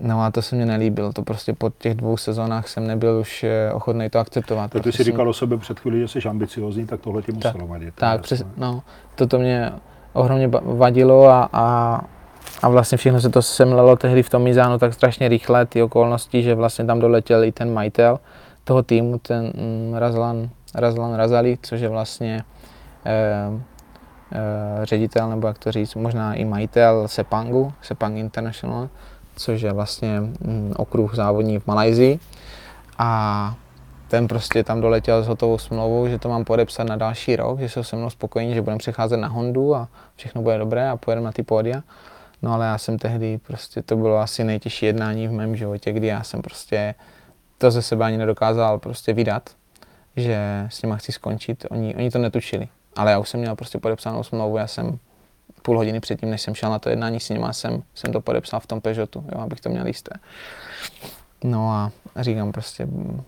No 0.00 0.22
a 0.22 0.30
to 0.30 0.42
se 0.42 0.56
mi 0.56 0.64
nelíbilo, 0.66 1.12
to 1.12 1.22
prostě 1.22 1.52
po 1.52 1.70
těch 1.78 1.94
dvou 1.94 2.16
sezónách 2.16 2.68
jsem 2.68 2.86
nebyl 2.86 3.18
už 3.20 3.44
eh, 3.44 3.72
ochotný 3.72 4.10
to 4.10 4.18
akceptovat. 4.18 4.70
Tak 4.70 4.82
ty 4.82 4.92
jsi 4.92 4.96
jsem- 4.96 5.04
říkal 5.04 5.28
o 5.28 5.32
sobě 5.32 5.58
před 5.58 5.80
chvílí, 5.80 6.00
že 6.00 6.08
jsi 6.08 6.28
ambiciozní, 6.28 6.86
tak 6.86 7.00
tohle 7.00 7.22
ti 7.22 7.32
muselo 7.32 7.66
vadit. 7.66 7.94
Tak, 7.94 8.20
přes, 8.20 8.44
no, 8.56 8.82
toto 9.14 9.38
mě 9.38 9.72
ohromně 10.12 10.48
vadilo 10.62 11.26
a, 11.28 11.48
a, 11.52 12.00
a 12.62 12.68
vlastně 12.68 12.98
všechno 12.98 13.20
se 13.20 13.30
to 13.30 13.42
semlelo 13.42 13.96
tehdy 13.96 14.22
v 14.22 14.30
tom 14.30 14.42
Mizánu 14.42 14.78
tak 14.78 14.94
strašně 14.94 15.28
rychle, 15.28 15.66
ty 15.66 15.82
okolnosti, 15.82 16.42
že 16.42 16.54
vlastně 16.54 16.84
tam 16.84 17.00
doletěl 17.00 17.44
i 17.44 17.52
ten 17.52 17.74
majitel 17.74 18.18
toho 18.64 18.82
týmu, 18.82 19.18
ten 19.18 19.52
mm, 19.54 19.94
Razlan, 19.94 20.48
Razlan 20.74 21.14
Razali, 21.14 21.58
což 21.62 21.80
je 21.80 21.88
vlastně 21.88 22.44
eh, 23.04 23.60
eh, 24.32 24.86
ředitel, 24.86 25.30
nebo 25.30 25.46
jak 25.46 25.58
to 25.58 25.72
říct, 25.72 25.94
možná 25.94 26.34
i 26.34 26.44
majitel 26.44 27.08
Sepangu, 27.08 27.72
Sepang 27.82 28.16
International, 28.16 28.88
což 29.36 29.60
je 29.60 29.72
vlastně 29.72 30.20
mm, 30.20 30.74
okruh 30.76 31.14
závodní 31.14 31.58
v 31.58 31.66
Malajzii. 31.66 32.18
A 32.98 33.54
ten 34.08 34.28
prostě 34.28 34.64
tam 34.64 34.80
doletěl 34.80 35.22
s 35.22 35.26
hotovou 35.26 35.58
smlouvou, 35.58 36.08
že 36.08 36.18
to 36.18 36.28
mám 36.28 36.44
podepsat 36.44 36.84
na 36.84 36.96
další 36.96 37.36
rok, 37.36 37.60
že 37.60 37.68
jsou 37.68 37.82
se 37.82 37.96
mnou 37.96 38.10
spokojení, 38.10 38.54
že 38.54 38.62
budeme 38.62 38.78
přecházet 38.78 39.16
na 39.16 39.28
Hondu 39.28 39.74
a 39.74 39.88
všechno 40.16 40.42
bude 40.42 40.58
dobré 40.58 40.90
a 40.90 40.96
pojedeme 40.96 41.24
na 41.24 41.32
ty 41.32 41.42
pódia. 41.42 41.82
No 42.42 42.52
ale 42.52 42.66
já 42.66 42.78
jsem 42.78 42.98
tehdy 42.98 43.38
prostě, 43.38 43.82
to 43.82 43.96
bylo 43.96 44.18
asi 44.18 44.44
nejtěžší 44.44 44.86
jednání 44.86 45.28
v 45.28 45.32
mém 45.32 45.56
životě, 45.56 45.92
kdy 45.92 46.06
já 46.06 46.22
jsem 46.22 46.42
prostě 46.42 46.94
to 47.58 47.70
ze 47.70 47.82
sebe 47.82 48.04
ani 48.04 48.18
nedokázal 48.18 48.78
prostě 48.78 49.12
vydat, 49.12 49.50
že 50.16 50.66
s 50.70 50.82
nima 50.82 50.96
chci 50.96 51.12
skončit. 51.12 51.66
Oni, 51.70 51.94
oni 51.94 52.10
to 52.10 52.18
netušili, 52.18 52.68
ale 52.96 53.10
já 53.10 53.18
už 53.18 53.28
jsem 53.28 53.40
měl 53.40 53.56
prostě 53.56 53.78
podepsanou 53.78 54.22
smlouvu, 54.22 54.56
já 54.56 54.66
jsem 54.66 54.98
půl 55.62 55.76
hodiny 55.76 56.00
předtím, 56.00 56.30
než 56.30 56.42
jsem 56.42 56.54
šel 56.54 56.70
na 56.70 56.78
to 56.78 56.88
jednání 56.88 57.20
s 57.20 57.28
nima, 57.28 57.52
jsem, 57.52 57.82
jsem 57.94 58.12
to 58.12 58.20
podepsal 58.20 58.60
v 58.60 58.66
tom 58.66 58.80
Peugeotu, 58.80 59.24
jo, 59.32 59.40
abych 59.40 59.60
to 59.60 59.68
měl 59.68 59.86
jisté. 59.86 60.12
No 61.44 61.70
a 61.70 61.92
říkám 62.16 62.52
prostě, 62.52 62.86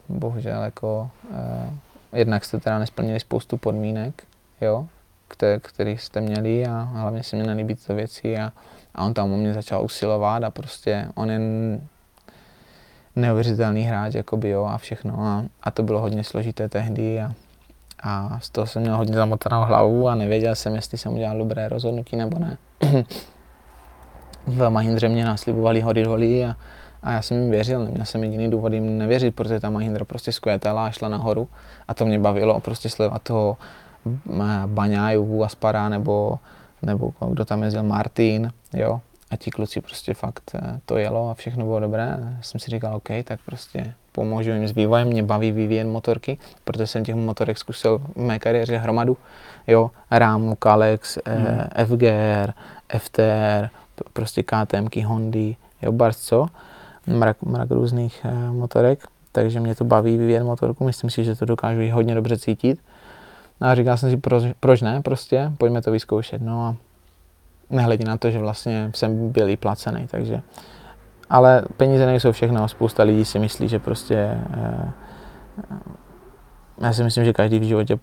bohužel 0.08 0.62
jako, 0.62 1.10
eh, 1.32 1.70
jednak 2.18 2.44
jste 2.44 2.60
teda 2.60 2.78
nesplnili 2.78 3.20
spoustu 3.20 3.56
podmínek, 3.56 4.22
jo, 4.60 4.86
které, 5.32 5.60
které 5.60 5.90
jste 5.90 6.20
měli 6.20 6.66
a 6.66 6.80
hlavně 6.82 7.22
se 7.22 7.36
mi 7.36 7.42
nelíbí 7.42 7.74
tyto 7.74 7.94
věci 7.94 8.38
a, 8.38 8.52
a 8.94 9.04
on 9.04 9.14
tam 9.14 9.32
o 9.32 9.36
mě 9.36 9.54
začal 9.54 9.84
usilovat 9.84 10.44
a 10.44 10.50
prostě 10.50 11.08
on 11.14 11.30
je 11.30 11.40
neuvěřitelný 13.16 13.82
hráč, 13.82 14.14
jakoby 14.14 14.48
jo 14.48 14.64
a 14.64 14.78
všechno 14.78 15.20
a, 15.20 15.44
a 15.62 15.70
to 15.70 15.82
bylo 15.82 16.00
hodně 16.00 16.24
složité 16.24 16.68
tehdy 16.68 17.20
a, 17.20 17.34
a 18.02 18.40
z 18.40 18.50
toho 18.50 18.66
jsem 18.66 18.82
měl 18.82 18.96
hodně 18.96 19.14
zamotanou 19.14 19.64
hlavu 19.64 20.08
a 20.08 20.14
nevěděl 20.14 20.54
jsem, 20.54 20.74
jestli 20.74 20.98
jsem 20.98 21.12
udělal 21.12 21.38
dobré 21.38 21.68
rozhodnutí 21.68 22.16
nebo 22.16 22.38
ne. 22.38 22.56
v 24.46 24.70
Mahindře 24.70 25.08
mě 25.08 25.24
naslibovali 25.24 25.80
hory 25.80 26.02
doly 26.02 26.44
a, 26.44 26.56
a 27.02 27.12
já 27.12 27.22
jsem 27.22 27.36
jim 27.42 27.50
věřil, 27.50 27.84
neměl 27.84 28.04
jsem 28.04 28.24
jediný 28.24 28.50
důvod 28.50 28.72
jim 28.72 28.98
nevěřit, 28.98 29.34
protože 29.34 29.60
ta 29.60 29.70
Mahindra 29.70 30.04
prostě 30.04 30.32
skvětala 30.32 30.86
a 30.86 30.90
šla 30.90 31.08
nahoru 31.08 31.48
a 31.88 31.94
to 31.94 32.06
mě 32.06 32.18
bavilo 32.18 32.60
prostě 32.60 32.88
sledovat 32.88 33.22
toho 33.22 33.56
Baňáju, 34.66 35.42
Aspara 35.44 35.88
nebo, 35.88 36.38
nebo 36.82 37.12
kdo 37.28 37.44
tam 37.44 37.62
jezdil, 37.62 37.82
Martin, 37.82 38.52
jo. 38.74 39.00
A 39.30 39.36
ti 39.36 39.50
kluci 39.50 39.80
prostě 39.80 40.14
fakt 40.14 40.50
eh, 40.54 40.80
to 40.86 40.96
jelo 40.98 41.30
a 41.30 41.34
všechno 41.34 41.64
bylo 41.64 41.80
dobré. 41.80 42.18
Já 42.36 42.42
jsem 42.42 42.60
si 42.60 42.70
říkal, 42.70 42.96
OK, 42.96 43.08
tak 43.24 43.40
prostě 43.46 43.94
pomůžu 44.12 44.50
jim 44.50 44.68
s 44.68 44.74
vývojem, 44.74 45.08
mě 45.08 45.22
baví 45.22 45.52
vyvíjet 45.52 45.84
motorky, 45.84 46.38
protože 46.64 46.86
jsem 46.86 47.04
těch 47.04 47.14
motorek 47.14 47.58
zkusil 47.58 47.98
v 47.98 48.16
mé 48.16 48.38
kariéře 48.38 48.76
hromadu, 48.76 49.16
jo, 49.66 49.90
Rámu, 50.10 50.56
Kalex, 50.56 51.18
eh, 51.26 51.84
FGR, 51.84 52.52
FTR, 52.98 53.68
prostě 54.12 54.42
KTMky, 54.42 55.00
Hondy, 55.00 55.56
jo, 55.82 55.92
barc 55.92 56.16
co, 56.16 56.46
mrak, 57.06 57.42
mrak 57.42 57.70
různých 57.70 58.20
eh, 58.24 58.50
motorek, 58.50 59.06
takže 59.32 59.60
mě 59.60 59.74
to 59.74 59.84
baví 59.84 60.16
vyvíjet 60.16 60.44
motorku, 60.44 60.84
myslím 60.84 61.10
si, 61.10 61.24
že 61.24 61.34
to 61.34 61.44
dokážu 61.44 61.80
i 61.80 61.90
hodně 61.90 62.14
dobře 62.14 62.38
cítit. 62.38 62.78
No 63.62 63.68
a 63.68 63.74
říkal 63.74 63.96
jsem 63.96 64.10
si, 64.10 64.16
proč, 64.16 64.44
proč 64.60 64.80
ne, 64.80 65.02
prostě, 65.02 65.52
pojďme 65.58 65.82
to 65.82 65.90
vyzkoušet, 65.90 66.42
no 66.42 66.66
a 66.66 66.76
nehledě 67.70 68.04
na 68.04 68.16
to, 68.16 68.30
že 68.30 68.38
vlastně 68.38 68.90
jsem 68.94 69.32
byl 69.32 69.48
i 69.48 69.56
placený, 69.56 70.06
takže 70.06 70.42
ale 71.30 71.62
peníze 71.76 72.06
nejsou 72.06 72.32
všechno, 72.32 72.68
spousta 72.68 73.02
lidí 73.02 73.24
si 73.24 73.38
myslí, 73.38 73.68
že 73.68 73.78
prostě 73.78 74.38
eh, 74.54 74.90
já 76.78 76.92
si 76.92 77.04
myslím, 77.04 77.24
že 77.24 77.32
každý 77.32 77.58
v 77.58 77.62
životě 77.62 77.98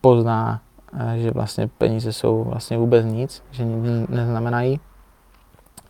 pozná, 0.00 0.60
eh, 0.98 1.18
že 1.18 1.30
vlastně 1.30 1.68
peníze 1.68 2.12
jsou 2.12 2.44
vlastně 2.44 2.78
vůbec 2.78 3.06
nic, 3.06 3.42
že 3.50 3.64
nic 3.64 4.08
neznamenají. 4.08 4.80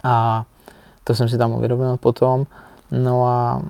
A 0.05 0.45
to 1.05 1.15
jsem 1.15 1.29
si 1.29 1.39
tam 1.39 1.53
uvědomil 1.53 1.97
potom. 1.97 2.47
No 2.91 3.27
a 3.27 3.63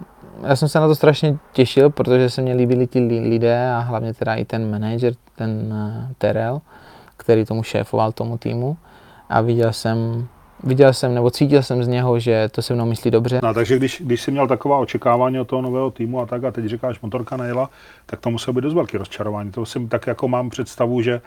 já 0.43 0.57
jsem 0.57 0.69
se 0.69 0.81
na 0.81 0.89
to 0.89 0.95
strašně 0.95 1.39
těšil, 1.53 1.91
protože 1.91 2.31
se 2.31 2.43
mě 2.43 2.55
líbili 2.55 2.87
ti 2.87 3.01
li- 3.01 3.29
lidé 3.29 3.71
a 3.71 3.79
hlavně 3.79 4.15
teda 4.15 4.35
i 4.35 4.45
ten 4.45 4.71
manager, 4.71 5.15
ten 5.37 5.75
eh, 5.75 6.15
Terel, 6.19 6.61
který 7.17 7.45
tomu 7.45 7.63
šéfoval 7.63 8.13
tomu 8.13 8.39
týmu. 8.39 8.77
A 9.29 9.41
viděl 9.41 9.73
jsem, 9.73 10.27
viděl 10.65 10.93
jsem, 10.93 11.15
nebo 11.15 11.31
cítil 11.31 11.63
jsem 11.63 11.85
z 11.85 11.89
něho, 11.89 12.19
že 12.19 12.49
to 12.49 12.63
se 12.63 12.75
mnou 12.75 12.87
myslí 12.87 13.11
dobře. 13.11 13.41
No, 13.43 13.55
takže 13.55 13.77
když, 13.77 14.03
když 14.05 14.23
jsi 14.23 14.31
měl 14.31 14.49
taková 14.49 14.79
očekávání 14.79 15.41
od 15.41 15.49
toho 15.49 15.63
nového 15.63 15.91
týmu 15.91 16.21
a 16.21 16.27
tak, 16.27 16.45
a 16.45 16.51
teď 16.51 16.65
říkáš, 16.65 17.01
motorka 17.01 17.37
nejela, 17.37 17.71
tak 18.07 18.21
to 18.21 18.31
muselo 18.31 18.55
být 18.55 18.61
dost 18.61 18.75
velký 18.75 18.97
rozčarování. 18.97 19.53
To 19.53 19.67
si 19.67 19.87
tak 19.87 20.07
jako 20.07 20.29
mám 20.29 20.51
představu, 20.51 21.03
že 21.03 21.21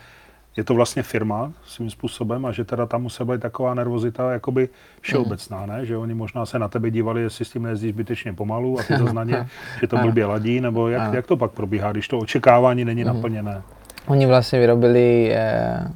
je 0.57 0.63
to 0.63 0.73
vlastně 0.73 1.03
firma 1.03 1.51
svým 1.65 1.89
způsobem 1.89 2.45
a 2.45 2.51
že 2.51 2.63
teda 2.65 2.85
tam 2.85 3.01
musela 3.01 3.33
být 3.33 3.41
taková 3.41 3.73
nervozita 3.73 4.31
jakoby 4.31 4.69
všeobecná, 5.01 5.65
ne? 5.65 5.85
Že 5.85 5.97
oni 5.97 6.13
možná 6.13 6.45
se 6.45 6.59
na 6.59 6.67
tebe 6.67 6.91
dívali, 6.91 7.21
jestli 7.21 7.45
s 7.45 7.49
tím 7.51 7.63
nejezdíš 7.63 7.91
zbytečně 7.91 8.33
pomalu 8.33 8.79
a 8.79 8.83
ty 8.83 8.97
to 8.97 9.07
znaně, 9.07 9.47
že 9.81 9.87
to 9.87 9.97
blbě 9.97 10.25
ladí, 10.25 10.61
nebo 10.61 10.89
jak, 10.89 11.13
jak 11.13 11.27
to 11.27 11.37
pak 11.37 11.51
probíhá, 11.51 11.91
když 11.91 12.07
to 12.07 12.17
očekávání 12.19 12.85
není 12.85 13.03
Mhm. 13.03 13.15
naplněné. 13.15 13.61
Oni 14.07 14.25
vlastně 14.25 14.59
vyrobili 14.59 15.31
eh, 15.33 15.87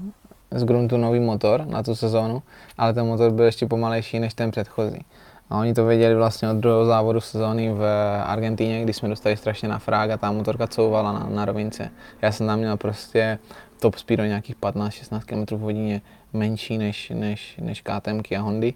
z 0.51 0.63
gruntu 0.63 0.97
nový 0.97 1.19
motor 1.19 1.65
na 1.67 1.83
tu 1.83 1.95
sezónu, 1.95 2.41
ale 2.77 2.93
ten 2.93 3.05
motor 3.05 3.31
byl 3.31 3.45
ještě 3.45 3.65
pomalejší 3.67 4.19
než 4.19 4.33
ten 4.33 4.51
předchozí. 4.51 5.05
A 5.49 5.57
oni 5.59 5.73
to 5.73 5.85
věděli 5.85 6.15
vlastně 6.15 6.49
od 6.49 6.57
druhého 6.57 6.85
závodu 6.85 7.21
sezóny 7.21 7.73
v 7.73 7.85
Argentíně, 8.25 8.83
kdy 8.83 8.93
jsme 8.93 9.09
dostali 9.09 9.37
strašně 9.37 9.69
na 9.69 9.79
frág 9.79 10.09
a 10.11 10.17
ta 10.17 10.31
motorka 10.31 10.67
couvala 10.67 11.11
na, 11.11 11.27
na 11.29 11.45
rovince. 11.45 11.89
Já 12.21 12.31
jsem 12.31 12.47
tam 12.47 12.59
měl 12.59 12.77
prostě 12.77 13.39
top 13.84 13.95
speed 13.95 14.17
do 14.17 14.25
nějakých 14.25 14.55
15-16 14.55 15.19
km 15.19 15.55
v 15.55 15.59
hodině 15.59 16.01
menší 16.34 16.77
než, 16.77 17.09
než, 17.15 17.57
než 17.61 17.81
KTM 17.81 18.21
a 18.38 18.39
Hondy. 18.39 18.73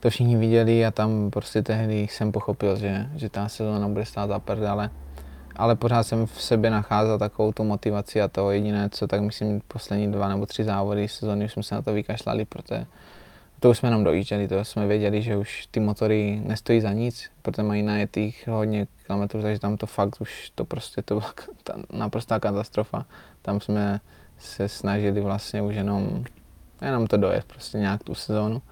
To 0.00 0.10
všichni 0.10 0.36
viděli 0.36 0.86
a 0.86 0.90
tam 0.90 1.30
prostě 1.30 1.62
tehdy 1.62 2.02
jsem 2.10 2.32
pochopil, 2.32 2.76
že, 2.76 3.06
že 3.16 3.28
ta 3.28 3.48
sezóna 3.48 3.88
bude 3.88 4.04
stát 4.04 4.26
za 4.26 4.38
prdele. 4.38 4.90
Ale 5.56 5.76
pořád 5.76 6.02
jsem 6.02 6.26
v 6.26 6.42
sobě 6.42 6.70
nacházel 6.70 7.18
takovou 7.18 7.52
tu 7.52 7.64
motivaci 7.64 8.22
a 8.22 8.28
to 8.28 8.50
jediné, 8.50 8.88
co 8.90 9.06
tak 9.06 9.20
myslím 9.20 9.60
poslední 9.68 10.12
dva 10.12 10.28
nebo 10.28 10.46
tři 10.46 10.64
závody 10.64 11.08
sezóny 11.08 11.44
už 11.44 11.52
jsme 11.52 11.62
se 11.62 11.74
na 11.74 11.82
to 11.82 11.92
vykašlali, 11.92 12.44
protože 12.44 12.86
to 13.60 13.70
už 13.70 13.78
jsme 13.78 13.90
nám 13.90 14.04
dojížděli, 14.04 14.48
to 14.48 14.64
jsme 14.64 14.86
věděli, 14.86 15.22
že 15.22 15.36
už 15.36 15.66
ty 15.70 15.80
motory 15.80 16.40
nestojí 16.44 16.80
za 16.80 16.92
nic, 16.92 17.30
protože 17.42 17.62
mají 17.62 17.82
najetých 17.82 18.48
hodně 18.48 18.86
kilometrů, 19.06 19.42
takže 19.42 19.60
tam 19.60 19.76
to 19.76 19.86
fakt 19.86 20.20
už 20.20 20.52
to 20.54 20.64
prostě 20.64 21.02
to 21.02 21.14
byla 21.14 21.32
ta 21.62 21.74
naprostá 21.92 22.40
katastrofa. 22.40 23.06
Tam 23.42 23.60
jsme 23.60 24.00
se 24.38 24.68
snažili 24.68 25.20
vlastně 25.20 25.62
už 25.62 25.74
jenom, 25.74 26.24
jenom 26.82 27.06
to 27.06 27.16
dojet 27.16 27.44
prostě 27.44 27.78
nějak 27.78 28.04
tu 28.04 28.14
sezónu. 28.14 28.62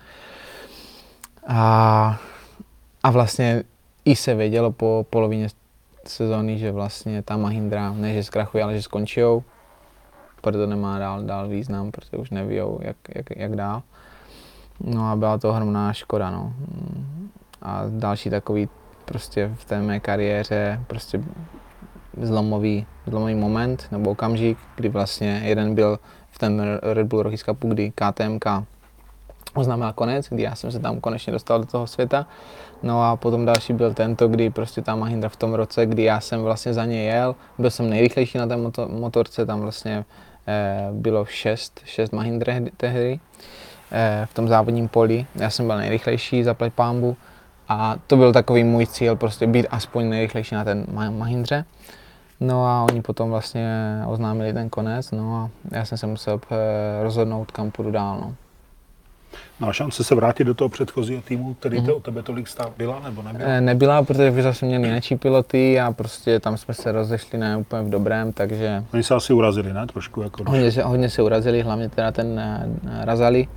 A, 1.47 2.21
a 3.03 3.11
vlastně 3.11 3.63
i 4.05 4.17
se 4.17 4.35
vědělo 4.35 4.73
po 4.73 5.07
polovině 5.11 5.49
sezóny, 6.07 6.59
že 6.59 6.73
vlastně 6.73 7.23
ta 7.23 7.37
Mahindra 7.37 7.93
ne, 7.93 8.15
že 8.15 8.25
zkrachuje, 8.25 8.65
ale 8.65 8.75
že 8.77 8.83
skončí, 8.83 9.21
proto 10.41 10.67
nemá 10.67 10.99
dál, 10.99 11.23
dál 11.23 11.49
význam, 11.49 11.91
protože 11.91 12.17
už 12.17 12.31
neví, 12.31 12.57
jak, 12.81 12.97
jak, 13.15 13.27
jak 13.37 13.57
dál. 13.57 13.83
No 14.81 15.11
a 15.11 15.17
byla 15.17 15.39
to 15.39 15.51
ohromná 15.51 15.93
škoda, 15.93 16.31
no. 16.31 16.53
A 17.63 17.83
další 17.89 18.31
takový 18.31 18.69
prostě 19.05 19.51
v 19.55 19.65
té 19.65 19.83
mé 19.83 20.01
kariéře 20.01 20.81
prostě 20.87 21.23
zlomový, 22.23 22.87
zlomový 23.07 23.35
moment 23.35 23.89
nebo 23.91 24.11
okamžik, 24.11 24.59
kdy 24.77 24.89
vlastně 24.89 25.41
jeden 25.45 25.75
byl 25.75 25.99
v 26.31 26.39
ten 26.39 26.79
Red 26.83 27.07
Bull 27.07 27.23
Rockies 27.23 27.43
Cupu, 27.43 27.69
kdy 27.69 27.93
KTMK 27.95 28.47
oznámila 29.55 29.93
konec, 29.93 30.29
kdy 30.29 30.43
já 30.43 30.55
jsem 30.55 30.71
se 30.73 30.79
tam 30.79 31.01
konečně 31.01 31.33
dostal 31.33 31.61
do 31.61 31.67
toho 31.67 31.87
světa. 31.87 32.27
No 32.83 33.03
a 33.03 33.17
potom 33.17 33.45
další 33.45 33.73
byl 33.73 33.95
tento, 33.95 34.29
kdy 34.29 34.51
prostě 34.51 34.83
ta 34.83 34.97
Mahindra 34.97 35.29
v 35.29 35.37
tom 35.37 35.55
roce, 35.55 35.87
kdy 35.87 36.03
já 36.03 36.21
jsem 36.21 36.43
vlastně 36.43 36.75
za 36.75 36.85
ně 36.85 37.03
jel, 37.03 37.35
byl 37.59 37.71
jsem 37.71 37.91
nejrychlejší 37.91 38.39
na 38.39 38.47
té 38.47 38.57
motorce, 38.87 39.47
tam 39.47 39.61
vlastně 39.61 40.05
eh, 40.47 40.89
bylo 40.93 41.25
šest, 41.25 41.81
šest 41.85 42.13
Mahindra 42.13 42.55
tehdy 42.77 43.21
eh, 43.93 44.27
v 44.31 44.35
tom 44.35 44.49
závodním 44.49 44.89
poli. 44.89 45.27
Já 45.35 45.51
jsem 45.51 45.67
byl 45.67 45.77
nejrychlejší, 45.77 46.45
zaplať 46.45 46.73
pámbu 46.73 47.17
a 47.69 47.97
to 48.07 48.17
byl 48.17 48.33
takový 48.33 48.65
můj 48.65 48.87
cíl, 48.87 49.17
prostě 49.17 49.47
být 49.47 49.67
aspoň 49.71 50.09
nejrychlejší 50.09 50.55
na 50.55 50.65
ten 50.65 50.87
Mahindře. 51.11 51.65
No 52.41 52.67
a 52.67 52.83
oni 52.83 53.03
potom 53.03 53.31
vlastně 53.31 53.69
oznámili 54.07 54.53
ten 54.53 54.69
konec, 54.69 55.11
no 55.11 55.37
a 55.37 55.51
já 55.77 55.85
jsem 55.85 55.99
se 55.99 56.07
musel 56.07 56.41
eh, 56.51 57.03
rozhodnout, 57.03 57.51
kam 57.51 57.71
půjdu 57.71 57.91
dál. 57.91 58.19
No. 58.21 58.35
Má 59.61 59.73
šance 59.73 60.05
se 60.05 60.15
vrátit 60.15 60.45
do 60.45 60.55
toho 60.55 60.69
předchozího 60.69 61.23
týmu, 61.23 61.55
který 61.55 61.79
mm-hmm. 61.79 61.87
to 61.87 61.97
o 61.97 62.01
tebe 62.01 62.23
tolik 62.23 62.49
stál, 62.49 62.73
byla 62.79 63.01
nebo 63.01 63.23
nebyla? 63.23 63.51
E, 63.51 63.61
nebyla, 63.61 64.03
protože 64.03 64.31
už 64.31 64.43
zase 64.43 64.67
měli 64.67 64.89
jiné 64.89 65.01
piloty 65.19 65.81
a 65.81 65.93
prostě 65.93 66.41
tam 66.41 66.57
jsme 66.57 66.75
se 66.75 66.93
rozešli 66.93 67.39
ne 67.39 67.57
úplně 67.57 67.83
v 67.83 67.91
dobrém, 67.91 68.33
takže... 68.33 68.85
Oni 68.95 69.03
se 69.03 69.15
asi 69.15 69.33
urazili, 69.33 69.73
ne? 69.73 69.87
Trošku 69.87 70.23
jako... 70.23 70.45
Hodně 70.47 70.73
se, 70.73 70.83
hodně 70.83 71.11
se 71.11 71.23
urazili, 71.23 71.63
hlavně 71.63 71.89
teda 71.89 72.13
ten 72.13 72.27
uh, 72.83 73.05
Razali. 73.05 73.49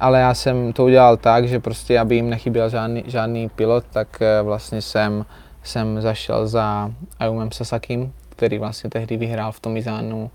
Ale 0.00 0.20
já 0.20 0.34
jsem 0.34 0.72
to 0.72 0.84
udělal 0.84 1.16
tak, 1.16 1.48
že 1.48 1.60
prostě, 1.60 1.98
aby 1.98 2.14
jim 2.14 2.30
nechyběl 2.30 2.68
žádný, 2.68 3.04
žádný 3.06 3.48
pilot, 3.48 3.84
tak 3.90 4.08
uh, 4.20 4.46
vlastně 4.46 4.82
jsem, 4.82 5.24
jsem 5.62 6.00
zašel 6.00 6.46
za 6.46 6.92
Ayumem 7.18 7.52
Sasakim, 7.52 8.12
který 8.28 8.58
vlastně 8.58 8.90
tehdy 8.90 9.16
vyhrál 9.16 9.52
v 9.52 9.60
tom 9.60 9.76
Izánu 9.76 10.22
uh, 10.24 10.30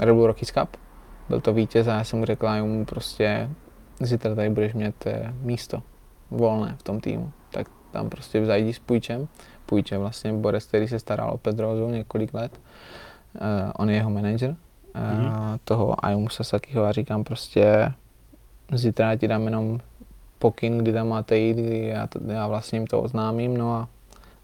Red 0.00 0.14
Bull 0.14 0.26
Rockies 0.26 0.50
Cup 0.50 0.76
byl 1.28 1.40
to 1.40 1.52
vítěz 1.52 1.88
a 1.88 1.94
já 1.94 2.04
jsem 2.04 2.18
mu 2.18 2.24
řekl, 2.24 2.46
že 2.56 2.62
mu 2.62 2.84
prostě 2.84 3.50
zítra 4.00 4.34
tady 4.34 4.50
budeš 4.50 4.74
mít 4.74 5.06
eh, 5.06 5.34
místo 5.40 5.82
volné 6.30 6.74
v 6.78 6.82
tom 6.82 7.00
týmu. 7.00 7.32
Tak 7.50 7.66
tam 7.90 8.10
prostě 8.10 8.46
zajdi 8.46 8.72
s 8.72 8.78
Půjčem. 8.78 9.28
Půjče 9.66 9.98
vlastně 9.98 10.32
Boris, 10.32 10.66
který 10.66 10.88
se 10.88 10.98
staral 10.98 11.30
o 11.30 11.38
Pedrozu 11.38 11.88
několik 11.88 12.34
let. 12.34 12.60
Uh, 13.34 13.40
on 13.76 13.90
je 13.90 13.96
jeho 13.96 14.10
manager 14.10 14.50
uh, 14.50 14.56
mm-hmm. 15.00 15.58
toho 15.64 16.04
Ayumu 16.04 16.28
Sasakiho 16.28 16.84
a 16.84 16.92
říkám 16.92 17.24
prostě 17.24 17.92
zítra 18.72 19.16
ti 19.16 19.28
dám 19.28 19.44
jenom 19.44 19.80
pokyn, 20.44 20.78
kdy 20.78 20.92
tam 20.92 21.08
máte 21.08 21.38
jít, 21.38 21.56
kdy 21.56 21.86
já, 21.86 22.06
to, 22.06 22.18
já 22.26 22.46
vlastně 22.46 22.78
jim 22.78 22.86
to 22.86 23.02
oznámím, 23.02 23.56
no 23.56 23.74
a 23.74 23.88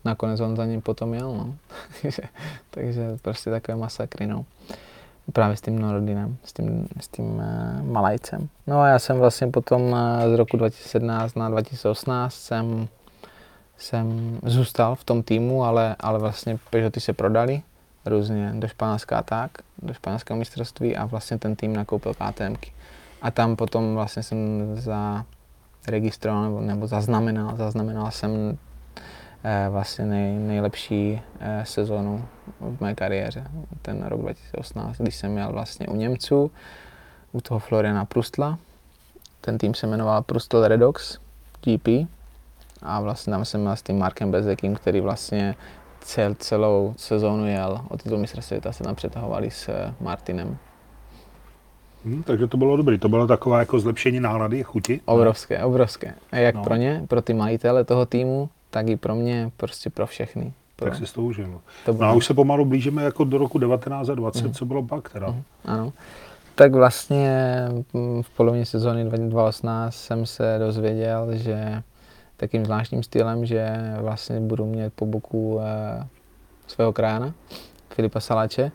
nakonec 0.04 0.40
on 0.40 0.56
za 0.56 0.64
ním 0.64 0.80
potom 0.80 1.14
jel, 1.14 1.32
no. 1.32 1.54
takže 2.70 3.18
prostě 3.22 3.50
takové 3.50 3.76
masakry, 3.76 4.26
no 4.26 4.44
právě 5.32 5.56
s 5.56 5.60
tím 5.60 5.78
Norodinem, 5.78 6.36
s 6.44 6.52
tím, 6.52 6.88
s 7.00 7.08
tím 7.08 7.24
uh, 7.24 7.82
Malajcem. 7.82 8.48
No 8.66 8.80
a 8.80 8.88
já 8.88 8.98
jsem 8.98 9.18
vlastně 9.18 9.46
potom 9.46 9.82
uh, 9.82 9.98
z 10.32 10.36
roku 10.36 10.56
2017 10.56 11.34
na 11.34 11.48
2018 11.48 12.34
jsem, 12.34 12.88
jsem 13.78 14.38
zůstal 14.44 14.94
v 14.94 15.04
tom 15.04 15.22
týmu, 15.22 15.64
ale, 15.64 15.96
ale 16.00 16.18
vlastně 16.18 16.58
Peugeoty 16.70 17.00
se 17.00 17.12
prodali 17.12 17.62
různě 18.06 18.52
do 18.54 18.68
Španělska 18.68 19.18
a 19.18 19.22
tak, 19.22 19.50
do 19.82 19.94
španělského 19.94 20.38
mistrovství 20.38 20.96
a 20.96 21.06
vlastně 21.06 21.38
ten 21.38 21.56
tým 21.56 21.76
nakoupil 21.76 22.14
KTMky. 22.14 22.72
A 23.22 23.30
tam 23.30 23.56
potom 23.56 23.94
vlastně 23.94 24.22
jsem 24.22 24.38
za 24.74 25.24
registroval 25.88 26.42
nebo, 26.42 26.60
nebo 26.60 26.86
zaznamenal, 26.86 27.56
zaznamenal 27.56 28.10
jsem 28.10 28.58
Eh, 29.44 29.68
vlastně 29.70 30.04
nej, 30.04 30.38
nejlepší 30.38 31.22
eh, 31.40 31.64
sezonu 31.66 32.24
v 32.60 32.80
mé 32.80 32.94
kariéře, 32.94 33.44
ten 33.82 34.02
rok 34.02 34.20
2018, 34.20 34.96
když 34.98 35.16
jsem 35.16 35.32
měl 35.32 35.52
vlastně 35.52 35.86
u 35.86 35.96
Němců, 35.96 36.50
u 37.32 37.40
toho 37.40 37.60
Floriana 37.60 38.04
Prustla. 38.04 38.58
Ten 39.40 39.58
tým 39.58 39.74
se 39.74 39.86
jmenoval 39.86 40.22
Prustel 40.22 40.68
Redox 40.68 41.18
GP 41.62 42.08
a 42.82 43.00
vlastně 43.00 43.30
tam 43.30 43.44
jsem 43.44 43.60
měl 43.60 43.76
s 43.76 43.82
tím 43.82 43.98
Markem 43.98 44.30
Bezekým, 44.30 44.74
který 44.74 45.00
vlastně 45.00 45.54
cel, 46.00 46.34
celou 46.34 46.94
sezónu 46.96 47.46
jel. 47.46 47.80
O 47.88 47.96
titul 47.96 48.18
mistra 48.18 48.42
světa 48.42 48.72
se 48.72 48.84
tam 48.84 48.94
přetahovali 48.94 49.50
s 49.50 49.68
eh, 49.68 49.94
Martinem. 50.00 50.58
Hmm, 52.04 52.22
takže 52.22 52.46
to 52.46 52.56
bylo 52.56 52.76
dobré. 52.76 52.98
To 52.98 53.08
bylo 53.08 53.26
takové 53.26 53.58
jako 53.58 53.80
zlepšení 53.80 54.20
nálady, 54.20 54.62
chuti? 54.62 55.00
Obrovské, 55.04 55.64
obrovské. 55.64 56.14
A 56.32 56.36
jak 56.36 56.54
no. 56.54 56.64
pro 56.64 56.76
ně, 56.76 57.04
pro 57.08 57.22
ty 57.22 57.34
majitele 57.34 57.84
toho 57.84 58.06
týmu, 58.06 58.48
tak 58.70 58.88
i 58.88 58.96
pro 58.96 59.14
mě, 59.14 59.50
prostě 59.56 59.90
pro 59.90 60.06
všechny. 60.06 60.52
Pro... 60.76 60.90
Tak 60.90 61.06
si 61.06 61.14
to 61.14 61.22
užil. 61.22 61.60
To 61.84 61.92
no 61.92 62.06
a 62.06 62.12
už 62.12 62.26
se 62.26 62.34
pomalu 62.34 62.64
blížíme 62.64 63.02
jako 63.02 63.24
do 63.24 63.38
roku 63.38 63.58
1920, 63.58 64.44
mm. 64.44 64.52
co 64.52 64.64
bylo 64.64 64.82
pak 64.82 65.10
teda? 65.10 65.26
Mm. 65.26 65.42
Ano. 65.64 65.92
Tak 66.54 66.74
vlastně 66.74 67.64
mm, 67.92 68.22
v 68.22 68.30
polovině 68.30 68.66
sezóny 68.66 69.04
2018 69.04 69.94
jsem 69.94 70.26
se 70.26 70.56
dozvěděl, 70.58 71.28
že 71.32 71.82
takým 72.36 72.64
zvláštním 72.64 73.02
stylem, 73.02 73.46
že 73.46 73.76
vlastně 74.00 74.40
budu 74.40 74.66
mít 74.66 74.92
po 74.94 75.06
boku 75.06 75.60
e, 75.60 76.06
svého 76.66 76.92
krána, 76.92 77.34
Filipa 77.90 78.20
Salače. 78.20 78.72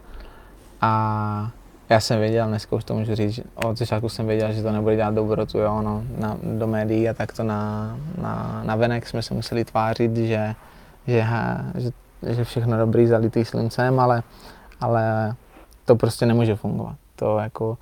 A 0.82 1.52
já 1.90 2.00
jsem 2.00 2.20
věděl, 2.20 2.48
dneska 2.48 2.76
už 2.76 2.84
to 2.84 2.94
můžu 2.94 3.16
říct, 3.16 3.40
od 3.56 3.78
začátku 3.78 4.10
jsem 4.10 4.28
věděl, 4.28 4.54
že 4.54 4.64
to 4.64 4.72
nebude 4.72 4.96
dělat 4.96 5.14
dobrotu, 5.14 5.60
jo, 5.60 5.82
no, 5.82 6.04
na, 6.18 6.38
do 6.58 6.68
médií 6.68 7.10
a 7.10 7.14
tak 7.14 7.34
to 7.34 7.44
na, 7.44 7.96
na, 8.22 8.62
na 8.66 8.76
venek 8.76 9.08
jsme 9.08 9.22
se 9.22 9.34
museli 9.34 9.66
tvářit, 9.66 10.18
že, 10.18 10.56
že, 11.08 11.28
že, 11.78 11.92
že 12.34 12.44
všechno 12.44 12.78
dobrý 12.78 13.08
zalitý 13.08 13.46
sluncem, 13.46 14.00
ale, 14.00 14.24
ale 14.82 15.34
to 15.86 15.96
prostě 15.96 16.26
nemůže 16.26 16.56
fungovat. 16.56 16.96
To 17.16 17.38
jako, 17.38 17.78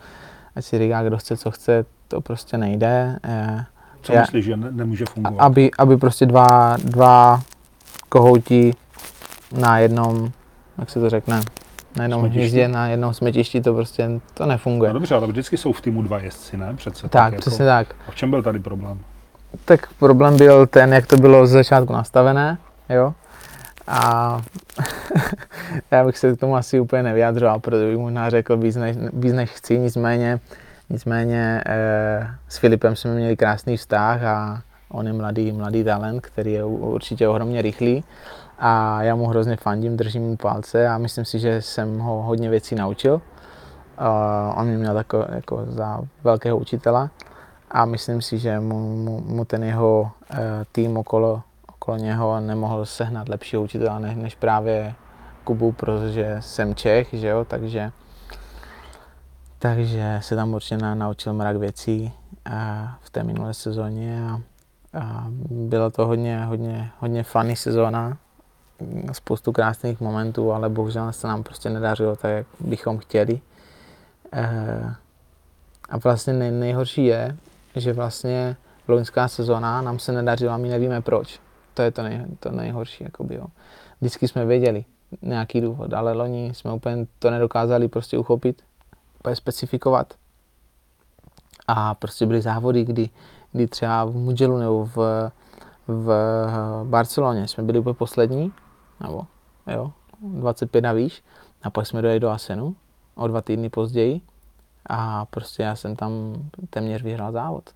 ať 0.55 0.65
si 0.65 0.79
říká, 0.79 1.03
kdo 1.03 1.17
chce, 1.17 1.37
co 1.37 1.51
chce, 1.51 1.85
to 2.07 2.21
prostě 2.21 2.57
nejde. 2.57 3.19
Eh, 3.23 3.65
co 4.01 4.13
já, 4.13 4.21
myslíš, 4.21 4.45
že 4.45 4.57
ne, 4.57 4.71
nemůže 4.71 5.05
fungovat? 5.05 5.45
Aby, 5.45 5.71
aby 5.77 5.97
prostě 5.97 6.25
dva, 6.25 6.77
dva 6.77 7.41
kohouti 8.09 8.73
na 9.59 9.79
jednom, 9.79 10.31
jak 10.77 10.89
se 10.89 10.99
to 10.99 11.09
řekne, 11.09 11.41
na 11.97 12.03
jednom 12.03 12.23
hnízdě, 12.23 12.67
na 12.67 12.87
jednom 12.87 13.13
smetišti 13.13 13.61
to 13.61 13.73
prostě 13.73 14.09
to 14.33 14.45
nefunguje. 14.45 14.89
No 14.89 14.93
dobře, 14.93 15.15
ale 15.15 15.27
vždycky 15.27 15.57
jsou 15.57 15.73
v 15.73 15.81
týmu 15.81 16.01
dva 16.01 16.19
jezdci, 16.19 16.57
ne? 16.57 16.73
Přece. 16.75 17.01
Tak, 17.01 17.31
tak 17.31 17.39
přesně 17.39 17.65
jako... 17.65 17.89
tak. 17.89 17.97
A 18.07 18.11
v 18.11 18.15
čem 18.15 18.29
byl 18.29 18.43
tady 18.43 18.59
problém? 18.59 18.99
Tak 19.65 19.93
problém 19.93 20.37
byl 20.37 20.67
ten, 20.67 20.93
jak 20.93 21.07
to 21.07 21.17
bylo 21.17 21.47
z 21.47 21.51
začátku 21.51 21.93
nastavené, 21.93 22.57
jo. 22.89 23.13
A 23.87 24.41
já 25.91 26.05
bych 26.05 26.17
se 26.17 26.35
k 26.35 26.39
tomu 26.39 26.55
asi 26.55 26.79
úplně 26.79 27.03
nevyjadřoval, 27.03 27.59
protože 27.59 27.85
bych 27.85 27.97
možná 27.97 28.29
řekl 28.29 28.57
víc 28.57 28.75
než, 28.75 28.97
víc 29.13 29.33
než 29.33 29.49
chci, 29.49 29.79
nicméně, 29.79 30.39
nicméně 30.89 31.63
eh, 31.65 32.27
s 32.47 32.57
Filipem 32.57 32.95
jsme 32.95 33.15
měli 33.15 33.37
krásný 33.37 33.77
vztah 33.77 34.23
a 34.23 34.61
on 34.89 35.07
je 35.07 35.13
mladý, 35.13 35.51
mladý 35.51 35.83
talent, 35.83 36.21
který 36.21 36.53
je 36.53 36.63
určitě 36.63 37.27
ohromně 37.27 37.61
rychlý 37.61 38.03
a 38.59 39.03
já 39.03 39.15
mu 39.15 39.27
hrozně 39.27 39.55
fandím, 39.55 39.97
držím 39.97 40.23
mu 40.23 40.37
palce 40.37 40.87
a 40.87 40.97
myslím 40.97 41.25
si, 41.25 41.39
že 41.39 41.61
jsem 41.61 41.99
ho 41.99 42.21
hodně 42.21 42.49
věcí 42.49 42.75
naučil. 42.75 43.13
Uh, 43.13 44.59
on 44.59 44.67
mě 44.67 44.77
měl 44.77 44.93
tako, 44.93 45.25
jako 45.29 45.65
za 45.67 46.01
velkého 46.23 46.57
učitela 46.57 47.09
a 47.71 47.85
myslím 47.85 48.21
si, 48.21 48.37
že 48.37 48.59
mu, 48.59 48.95
mu, 48.95 49.21
mu 49.21 49.45
ten 49.45 49.63
jeho 49.63 50.01
uh, 50.31 50.37
tým 50.71 50.97
okolo, 50.97 51.41
okolo 51.67 51.97
něho 51.97 52.39
nemohl 52.39 52.85
sehnat 52.85 53.29
lepšího 53.29 53.61
učitele 53.61 53.99
než, 53.99 54.15
než 54.15 54.35
právě 54.35 54.93
Kubu, 55.43 55.71
protože 55.71 56.37
jsem 56.39 56.75
Čech, 56.75 57.07
že 57.11 57.27
jo, 57.27 57.45
takže 57.45 57.91
takže 59.63 60.19
se 60.21 60.35
tam 60.35 60.53
určitě 60.53 60.77
naučil 60.77 61.33
mrak 61.33 61.57
věcí 61.57 62.13
a 62.45 62.87
v 63.01 63.09
té 63.09 63.23
minulé 63.23 63.53
sezóně 63.53 64.27
a, 64.27 64.41
a 64.99 65.27
to 65.91 66.07
hodně, 66.07 66.45
hodně, 66.45 66.91
hodně 66.99 67.23
funny 67.23 67.55
sezóna, 67.55 68.17
spoustu 69.11 69.51
krásných 69.51 70.01
momentů, 70.01 70.51
ale 70.51 70.69
bohužel 70.69 71.13
se 71.13 71.27
nám 71.27 71.43
prostě 71.43 71.69
nedařilo 71.69 72.15
tak, 72.15 72.31
jak 72.31 72.47
bychom 72.59 72.97
chtěli. 72.97 73.39
E, 74.33 74.95
a 75.89 75.97
vlastně 75.97 76.33
nej, 76.33 76.51
nejhorší 76.51 77.05
je, 77.05 77.37
že 77.75 77.93
vlastně 77.93 78.55
loňská 78.87 79.27
sezóna 79.27 79.81
nám 79.81 79.99
se 79.99 80.11
nedařila, 80.11 80.57
my 80.57 80.69
nevíme 80.69 81.01
proč. 81.01 81.39
To 81.73 81.81
je 81.81 81.91
to, 81.91 82.03
nej, 82.03 82.25
to 82.39 82.51
nejhorší, 82.51 83.03
jakoby, 83.03 83.35
jo. 83.35 83.45
Vždycky 84.01 84.27
jsme 84.27 84.45
věděli 84.45 84.85
nějaký 85.21 85.61
důvod, 85.61 85.93
ale 85.93 86.13
loni 86.13 86.51
jsme 86.53 86.73
úplně 86.73 87.07
to 87.19 87.31
nedokázali 87.31 87.87
prostě 87.87 88.17
uchopit, 88.17 88.61
úplně 89.19 89.35
specifikovat. 89.35 90.13
A 91.67 91.95
prostě 91.95 92.25
byly 92.25 92.41
závody, 92.41 92.85
kdy, 92.85 93.09
kdy 93.51 93.67
třeba 93.67 94.05
v 94.05 94.15
Mugellu 94.15 94.57
nebo 94.57 94.85
v, 94.85 95.31
v 95.87 96.83
Barceloně 96.83 97.47
jsme 97.47 97.63
byli 97.63 97.79
úplně 97.79 97.93
poslední, 97.93 98.51
nebo 99.03 99.25
jo, 99.67 99.91
25 100.21 100.85
a 100.85 100.93
výš, 100.93 101.23
a 101.63 101.69
pak 101.69 101.87
jsme 101.87 102.01
dojeli 102.01 102.19
do 102.19 102.29
Asenu 102.29 102.75
o 103.15 103.27
dva 103.27 103.41
týdny 103.41 103.69
později 103.69 104.21
a 104.85 105.25
prostě 105.25 105.63
já 105.63 105.75
jsem 105.75 105.95
tam 105.95 106.11
téměř 106.69 107.03
vyhrál 107.03 107.31
závod. 107.31 107.69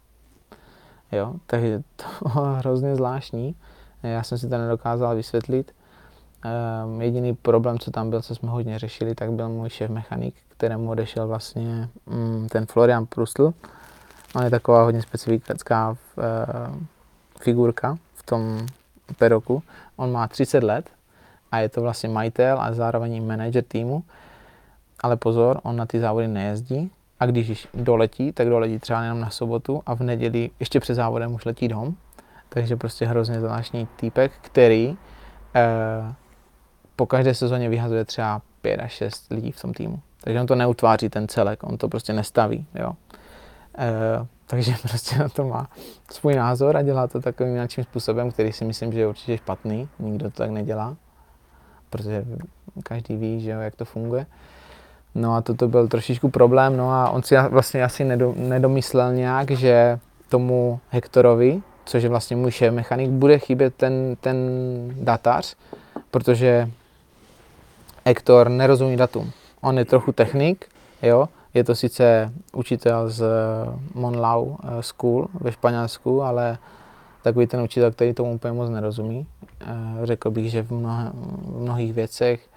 Jo, 1.11 1.33
takže 1.45 1.83
to 1.95 2.29
bylo 2.29 2.45
hrozně 2.55 2.95
zvláštní. 2.95 3.55
Já 4.03 4.23
jsem 4.23 4.37
si 4.37 4.49
to 4.49 4.57
nedokázal 4.57 5.15
vysvětlit. 5.15 5.75
Um, 6.85 7.01
jediný 7.01 7.35
problém, 7.35 7.79
co 7.79 7.91
tam 7.91 8.09
byl, 8.09 8.21
co 8.21 8.35
jsme 8.35 8.49
hodně 8.49 8.79
řešili, 8.79 9.15
tak 9.15 9.31
byl 9.31 9.49
můj 9.49 9.69
šéf 9.69 9.91
mechanik, 9.91 10.35
kterému 10.47 10.89
odešel 10.89 11.27
vlastně 11.27 11.89
um, 12.05 12.47
ten 12.47 12.65
Florian 12.65 13.05
Prusl. 13.05 13.53
On 14.35 14.43
je 14.43 14.49
taková 14.49 14.83
hodně 14.83 15.01
specifická 15.01 15.89
uh, 15.89 16.75
figurka 17.39 17.97
v 18.13 18.23
tom 18.23 18.65
peroku. 19.17 19.63
On 19.95 20.11
má 20.11 20.27
30 20.27 20.63
let 20.63 20.89
a 21.51 21.59
je 21.59 21.69
to 21.69 21.81
vlastně 21.81 22.09
majitel 22.09 22.61
a 22.61 22.73
zároveň 22.73 23.15
i 23.15 23.21
manager 23.21 23.63
týmu. 23.63 24.03
Ale 24.99 25.15
pozor, 25.15 25.59
on 25.63 25.75
na 25.75 25.85
ty 25.85 25.99
závody 25.99 26.27
nejezdí 26.27 26.91
a 27.19 27.25
když 27.25 27.67
doletí, 27.73 28.31
tak 28.31 28.49
doletí 28.49 28.79
třeba 28.79 29.03
jenom 29.03 29.19
na 29.19 29.29
sobotu 29.29 29.81
a 29.85 29.95
v 29.95 29.99
neděli 29.99 30.49
ještě 30.59 30.79
před 30.79 30.95
závodem 30.95 31.33
už 31.33 31.45
letí 31.45 31.67
dom. 31.67 31.95
Takže 32.49 32.75
prostě 32.75 33.05
hrozně 33.05 33.39
zvláštní 33.39 33.87
týpek, 33.95 34.31
který 34.41 34.97
eh, 35.55 36.13
po 36.95 37.05
každé 37.05 37.33
sezóně 37.33 37.69
vyhazuje 37.69 38.05
třeba 38.05 38.41
5 38.61 38.79
až 38.79 38.91
6 38.91 39.31
lidí 39.31 39.51
v 39.51 39.61
tom 39.61 39.73
týmu. 39.73 39.99
Takže 40.23 40.39
on 40.39 40.47
to 40.47 40.55
neutváří 40.55 41.09
ten 41.09 41.27
celek, 41.27 41.63
on 41.63 41.77
to 41.77 41.87
prostě 41.87 42.13
nestaví. 42.13 42.65
Jo. 42.75 42.93
Eh, 43.77 44.27
takže 44.45 44.75
prostě 44.81 45.17
na 45.17 45.29
to 45.29 45.45
má 45.45 45.67
svůj 46.11 46.35
názor 46.35 46.77
a 46.77 46.81
dělá 46.81 47.07
to 47.07 47.21
takovým 47.21 47.53
nějakým 47.53 47.83
způsobem, 47.83 48.31
který 48.31 48.53
si 48.53 48.65
myslím, 48.65 48.93
že 48.93 48.99
je 48.99 49.07
určitě 49.07 49.37
špatný. 49.37 49.89
Nikdo 49.99 50.31
to 50.31 50.37
tak 50.37 50.49
nedělá, 50.49 50.95
protože 51.89 52.25
každý 52.83 53.15
ví, 53.15 53.41
že 53.41 53.51
jo, 53.51 53.59
jak 53.59 53.75
to 53.75 53.85
funguje. 53.85 54.25
No 55.15 55.35
a 55.35 55.41
toto 55.41 55.67
byl 55.67 55.87
trošičku 55.87 56.29
problém, 56.29 56.77
no 56.77 56.91
a 56.91 57.09
on 57.09 57.23
si 57.23 57.35
vlastně 57.49 57.83
asi 57.83 58.03
nedomyslel 58.35 59.13
nějak, 59.13 59.51
že 59.51 59.99
tomu 60.29 60.79
Hektorovi, 60.89 61.61
což 61.85 62.03
je 62.03 62.09
vlastně 62.09 62.35
můj 62.35 62.51
šéf 62.51 62.73
mechanik, 62.73 63.09
bude 63.09 63.39
chybět 63.39 63.75
ten, 63.75 64.15
ten 64.21 64.37
datář, 65.01 65.55
protože 66.11 66.69
Hector 68.05 68.49
nerozumí 68.49 68.97
datum. 68.97 69.31
On 69.61 69.77
je 69.77 69.85
trochu 69.85 70.11
technik, 70.11 70.65
jo, 71.01 71.29
je 71.53 71.63
to 71.63 71.75
sice 71.75 72.31
učitel 72.53 73.09
z 73.09 73.25
Monlau 73.93 74.55
eh, 74.63 74.83
School 74.83 75.27
ve 75.33 75.51
Španělsku, 75.51 76.23
ale 76.23 76.57
takový 77.23 77.47
ten 77.47 77.61
učitel, 77.61 77.91
který 77.91 78.13
tomu 78.13 78.33
úplně 78.33 78.53
moc 78.53 78.69
nerozumí. 78.69 79.27
Řekl 80.03 80.31
bych, 80.31 80.51
že 80.51 80.63
v, 80.63 80.71
mnoha, 80.71 81.11
v 81.13 81.61
mnohých 81.61 81.93
věcech 81.93 82.49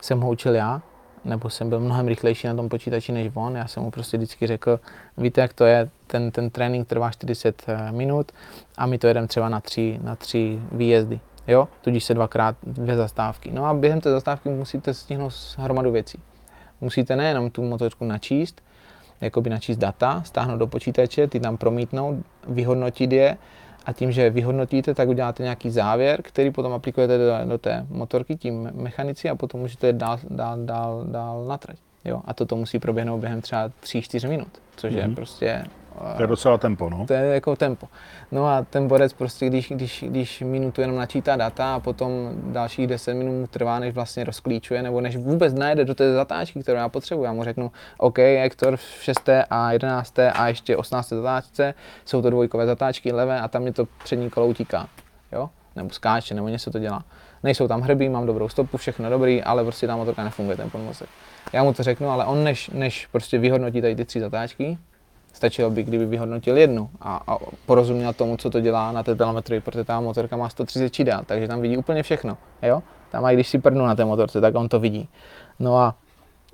jsem 0.00 0.20
ho 0.20 0.30
učil 0.30 0.54
já, 0.54 0.82
nebo 1.24 1.50
jsem 1.50 1.68
byl 1.68 1.80
mnohem 1.80 2.08
rychlejší 2.08 2.46
na 2.46 2.54
tom 2.54 2.68
počítači 2.68 3.12
než 3.12 3.30
on. 3.34 3.56
Já 3.56 3.66
jsem 3.66 3.82
mu 3.82 3.90
prostě 3.90 4.16
vždycky 4.16 4.46
řekl, 4.46 4.80
víte, 5.16 5.40
jak 5.40 5.52
to 5.52 5.64
je, 5.64 5.90
ten, 6.06 6.30
ten 6.30 6.50
trénink 6.50 6.88
trvá 6.88 7.10
40 7.10 7.62
eh, 7.66 7.92
minut 7.92 8.32
a 8.78 8.86
my 8.86 8.98
to 8.98 9.06
jedeme 9.06 9.26
třeba 9.26 9.48
na 9.48 9.60
tři, 9.60 10.00
na 10.02 10.16
tři 10.16 10.60
výjezdy. 10.72 11.20
Jo? 11.48 11.68
Tudíž 11.80 12.04
se 12.04 12.14
dvakrát 12.14 12.56
dvě 12.62 12.96
zastávky. 12.96 13.50
No 13.52 13.64
a 13.64 13.74
během 13.74 14.00
té 14.00 14.10
zastávky 14.10 14.48
musíte 14.48 14.94
stihnout 14.94 15.32
hromadu 15.58 15.92
věcí. 15.92 16.18
Musíte 16.80 17.16
nejenom 17.16 17.50
tu 17.50 17.62
motorku 17.62 18.04
načíst, 18.04 18.62
jakoby 19.20 19.50
načíst 19.50 19.76
data, 19.76 20.22
stáhnout 20.26 20.56
do 20.56 20.66
počítače, 20.66 21.26
ty 21.26 21.40
tam 21.40 21.56
promítnout, 21.56 22.16
vyhodnotit 22.48 23.12
je 23.12 23.36
a 23.86 23.92
tím, 23.92 24.12
že 24.12 24.30
vyhodnotíte, 24.30 24.94
tak 24.94 25.08
uděláte 25.08 25.42
nějaký 25.42 25.70
závěr, 25.70 26.22
který 26.22 26.50
potom 26.50 26.72
aplikujete 26.72 27.18
do, 27.18 27.50
do 27.50 27.58
té 27.58 27.86
motorky, 27.90 28.36
tím 28.36 28.70
mechanici 28.74 29.30
a 29.30 29.34
potom 29.34 29.60
můžete 29.60 29.92
dál, 29.92 30.18
dál, 30.30 30.56
dál, 30.64 31.04
dál 31.06 31.44
na 31.44 31.58
trať. 31.58 31.76
Jo? 32.04 32.22
A 32.24 32.34
toto 32.34 32.56
musí 32.56 32.78
proběhnout 32.78 33.18
během 33.18 33.40
třeba 33.40 33.68
3-4 33.68 34.28
minut, 34.28 34.48
což 34.76 34.92
mm-hmm. 34.92 34.96
je 34.96 35.06
mhm. 35.06 35.14
prostě 35.14 35.64
to 36.16 36.22
je 36.22 36.26
docela 36.26 36.58
tempo, 36.58 36.90
no. 36.90 37.06
To 37.06 37.12
je 37.12 37.34
jako 37.34 37.56
tempo. 37.56 37.88
No 38.32 38.46
a 38.46 38.62
ten 38.70 38.88
borec 38.88 39.12
prostě, 39.12 39.46
když, 39.46 39.68
když, 39.68 40.04
když 40.08 40.40
minutu 40.40 40.80
jenom 40.80 40.96
načítá 40.96 41.36
data 41.36 41.74
a 41.74 41.80
potom 41.80 42.10
dalších 42.34 42.86
10 42.86 43.14
minut 43.14 43.50
trvá, 43.50 43.78
než 43.78 43.94
vlastně 43.94 44.24
rozklíčuje, 44.24 44.82
nebo 44.82 45.00
než 45.00 45.16
vůbec 45.16 45.54
najde 45.54 45.84
do 45.84 45.94
té 45.94 46.12
zatáčky, 46.12 46.62
kterou 46.62 46.78
já 46.78 46.88
potřebuji. 46.88 47.24
Já 47.24 47.32
mu 47.32 47.44
řeknu, 47.44 47.72
OK, 47.98 48.18
Hector 48.18 48.76
v 48.76 48.98
6. 49.00 49.28
a 49.50 49.72
11. 49.72 50.18
a 50.18 50.48
ještě 50.48 50.76
18. 50.76 51.08
zatáčce, 51.08 51.74
jsou 52.04 52.22
to 52.22 52.30
dvojkové 52.30 52.66
zatáčky 52.66 53.12
levé 53.12 53.40
a 53.40 53.48
tam 53.48 53.62
mě 53.62 53.72
to 53.72 53.86
přední 54.04 54.30
kolo 54.30 54.46
utíká. 54.46 54.88
Jo? 55.32 55.50
Nebo 55.76 55.90
skáče, 55.90 56.34
nebo 56.34 56.48
něco 56.48 56.70
to 56.70 56.78
dělá. 56.78 57.04
Nejsou 57.42 57.68
tam 57.68 57.80
hrby, 57.80 58.08
mám 58.08 58.26
dobrou 58.26 58.48
stopu, 58.48 58.76
všechno 58.76 59.10
dobrý, 59.10 59.42
ale 59.42 59.64
prostě 59.64 59.86
ta 59.86 59.96
motorka 59.96 60.24
nefunguje, 60.24 60.56
ten 60.56 60.70
podmozek. 60.70 61.08
Já 61.52 61.62
mu 61.62 61.72
to 61.72 61.82
řeknu, 61.82 62.10
ale 62.10 62.24
on 62.24 62.44
než, 62.44 62.70
než 62.70 63.06
prostě 63.06 63.38
vyhodnotí 63.38 63.80
tady 63.80 63.96
ty 63.96 64.04
tři 64.04 64.20
zatáčky, 64.20 64.78
Stačilo 65.32 65.70
by, 65.70 65.82
kdyby 65.82 66.06
vyhodnotil 66.06 66.56
jednu 66.56 66.90
a, 67.00 67.22
a 67.26 67.38
porozuměl 67.66 68.12
tomu, 68.12 68.36
co 68.36 68.50
to 68.50 68.60
dělá 68.60 68.92
na 68.92 69.02
té 69.02 69.14
telemetrii, 69.14 69.60
protože 69.60 69.84
ta 69.84 70.00
motorka 70.00 70.36
má 70.36 70.48
130 70.48 70.90
čidel, 70.90 71.20
takže 71.26 71.48
tam 71.48 71.60
vidí 71.60 71.76
úplně 71.76 72.02
všechno. 72.02 72.38
Jo? 72.62 72.82
Tam 73.10 73.24
a 73.24 73.32
když 73.32 73.48
si 73.48 73.58
prdnu 73.58 73.86
na 73.86 73.94
té 73.94 74.04
motorce, 74.04 74.40
tak 74.40 74.54
on 74.54 74.68
to 74.68 74.80
vidí. 74.80 75.08
No 75.58 75.78
a 75.78 75.94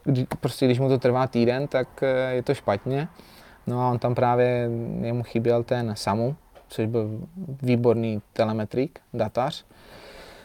kdy, 0.05 0.27
prostě 0.41 0.67
když 0.67 0.79
mu 0.79 0.89
to 0.89 0.99
trvá 0.99 1.27
týden, 1.27 1.67
tak 1.69 2.03
eh, 2.03 2.35
je 2.35 2.43
to 2.43 2.55
špatně. 2.55 3.09
No 3.67 3.81
a 3.81 3.91
on 3.91 3.99
tam 3.99 4.15
právě, 4.15 4.71
jemu 5.01 5.23
chyběl 5.23 5.63
ten 5.63 5.93
SAMU, 5.97 6.37
což 6.69 6.87
byl 6.87 7.21
výborný 7.63 8.23
telemetrik, 8.33 9.01
datař, 9.15 9.65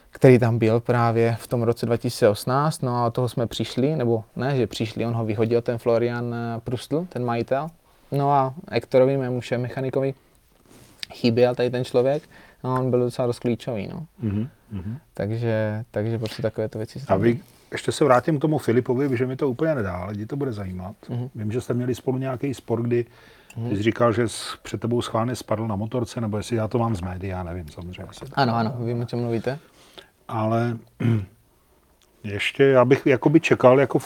který 0.09 0.39
tam 0.39 0.57
byl 0.57 0.79
právě 0.79 1.35
v 1.39 1.47
tom 1.47 1.63
roce 1.63 1.85
2018, 1.85 2.83
no 2.83 3.05
a 3.05 3.09
toho 3.09 3.29
jsme 3.29 3.47
přišli, 3.47 3.95
nebo 3.95 4.23
ne, 4.35 4.57
že 4.57 4.67
přišli, 4.67 5.05
on 5.05 5.13
ho 5.13 5.25
vyhodil, 5.25 5.61
ten 5.61 5.77
Florian 5.77 6.35
eh, 6.35 6.59
Prustl, 6.59 7.05
ten 7.09 7.25
majitel, 7.25 7.67
No 8.17 8.31
a 8.31 8.53
Ektorovi, 8.71 9.17
mému 9.17 9.39
mechanikovi, 9.57 10.13
chyběl 11.13 11.55
tady 11.55 11.69
ten 11.69 11.85
člověk, 11.85 12.23
no 12.63 12.75
a 12.75 12.79
on 12.79 12.89
byl 12.89 12.99
docela 12.99 13.27
dost 13.27 13.39
klíčový, 13.39 13.87
no. 13.87 14.05
Mm-hmm. 14.23 14.97
Takže, 15.13 15.85
takže 15.91 16.17
prostě 16.19 16.41
takové 16.41 16.69
to 16.69 16.77
věci. 16.77 17.01
A 17.07 17.15
vy, 17.15 17.39
ještě 17.71 17.91
se 17.91 18.05
vrátím 18.05 18.37
k 18.37 18.41
tomu 18.41 18.57
Filipovi, 18.57 19.17
že 19.17 19.25
mi 19.25 19.35
to 19.35 19.49
úplně 19.49 19.75
nedá, 19.75 20.05
lidi 20.05 20.25
to 20.25 20.35
bude 20.35 20.51
zajímat. 20.51 20.95
Mm-hmm. 21.09 21.29
Vím, 21.35 21.51
že 21.51 21.61
jste 21.61 21.73
měli 21.73 21.95
spolu 21.95 22.17
nějaký 22.17 22.53
spor, 22.53 22.81
kdy 22.81 23.05
mm-hmm. 23.57 23.75
jsi 23.75 23.83
říkal, 23.83 24.13
že 24.13 24.25
před 24.63 24.81
tebou 24.81 25.01
schválně 25.01 25.35
spadl 25.35 25.67
na 25.67 25.75
motorce, 25.75 26.21
nebo 26.21 26.37
jestli 26.37 26.55
já 26.55 26.67
to 26.67 26.79
mám 26.79 26.95
z 26.95 27.01
médií, 27.01 27.29
já 27.29 27.43
nevím 27.43 27.69
samozřejmě. 27.69 28.05
Ano, 28.33 28.55
ano, 28.55 28.75
vím, 28.79 29.01
o 29.01 29.05
čem 29.05 29.19
mluvíte. 29.19 29.59
Ale 30.27 30.77
ještě 32.23 32.63
já 32.63 32.85
bych 32.85 33.05
jakoby 33.05 33.39
čekal 33.39 33.79
jako 33.79 33.99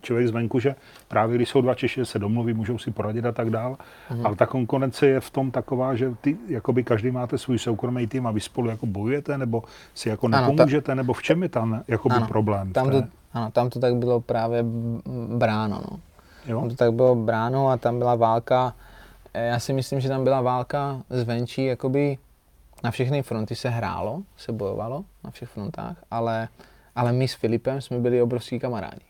člověk 0.00 0.28
zvenku, 0.28 0.60
že 0.60 0.74
právě 1.08 1.36
když 1.36 1.48
jsou 1.48 1.60
dva 1.60 1.74
Češi, 1.74 2.04
se 2.04 2.18
domluví, 2.18 2.52
můžou 2.52 2.78
si 2.78 2.90
poradit 2.90 3.26
a 3.26 3.32
tak 3.32 3.50
dál, 3.50 3.76
mm. 4.10 4.26
ale 4.26 4.36
ta 4.36 4.46
konkurence 4.46 5.06
je 5.06 5.20
v 5.20 5.30
tom 5.30 5.50
taková, 5.50 5.94
že 5.94 6.14
ty, 6.20 6.36
jakoby 6.48 6.84
každý 6.84 7.10
máte 7.10 7.38
svůj 7.38 7.58
soukromý 7.58 8.06
tým 8.06 8.26
a 8.26 8.30
vy 8.30 8.40
spolu 8.40 8.70
jako 8.70 8.86
bojujete, 8.86 9.38
nebo 9.38 9.62
si 9.94 10.08
jako 10.08 10.28
nepomůžete, 10.28 10.76
ano, 10.76 10.82
ta... 10.82 10.94
nebo 10.94 11.12
v 11.12 11.22
čem 11.22 11.42
je 11.42 11.48
tam 11.48 11.82
jakoby 11.88 12.14
ano, 12.14 12.26
problém? 12.26 12.72
Tam 12.72 12.90
to, 12.90 13.02
ano, 13.32 13.50
tam 13.50 13.70
to 13.70 13.80
tak 13.80 13.96
bylo 13.96 14.20
právě 14.20 14.64
bráno, 15.36 15.82
no. 15.90 15.98
Jo? 16.46 16.60
Tam 16.60 16.68
to 16.68 16.76
tak 16.76 16.92
bylo 16.92 17.14
bráno 17.14 17.68
a 17.68 17.76
tam 17.76 17.98
byla 17.98 18.14
válka, 18.14 18.74
já 19.34 19.58
si 19.58 19.72
myslím, 19.72 20.00
že 20.00 20.08
tam 20.08 20.24
byla 20.24 20.40
válka 20.40 21.02
zvenčí, 21.10 21.64
jakoby 21.64 22.18
na 22.84 22.90
všechny 22.90 23.22
fronty 23.22 23.54
se 23.54 23.68
hrálo, 23.68 24.22
se 24.36 24.52
bojovalo 24.52 25.04
na 25.24 25.30
všech 25.30 25.48
frontách, 25.48 25.96
ale 26.10 26.48
ale 26.94 27.12
my 27.12 27.28
s 27.28 27.34
Filipem 27.34 27.80
jsme 27.80 27.98
byli 27.98 28.22
obrovský 28.22 28.58
kamarádi. 28.58 29.04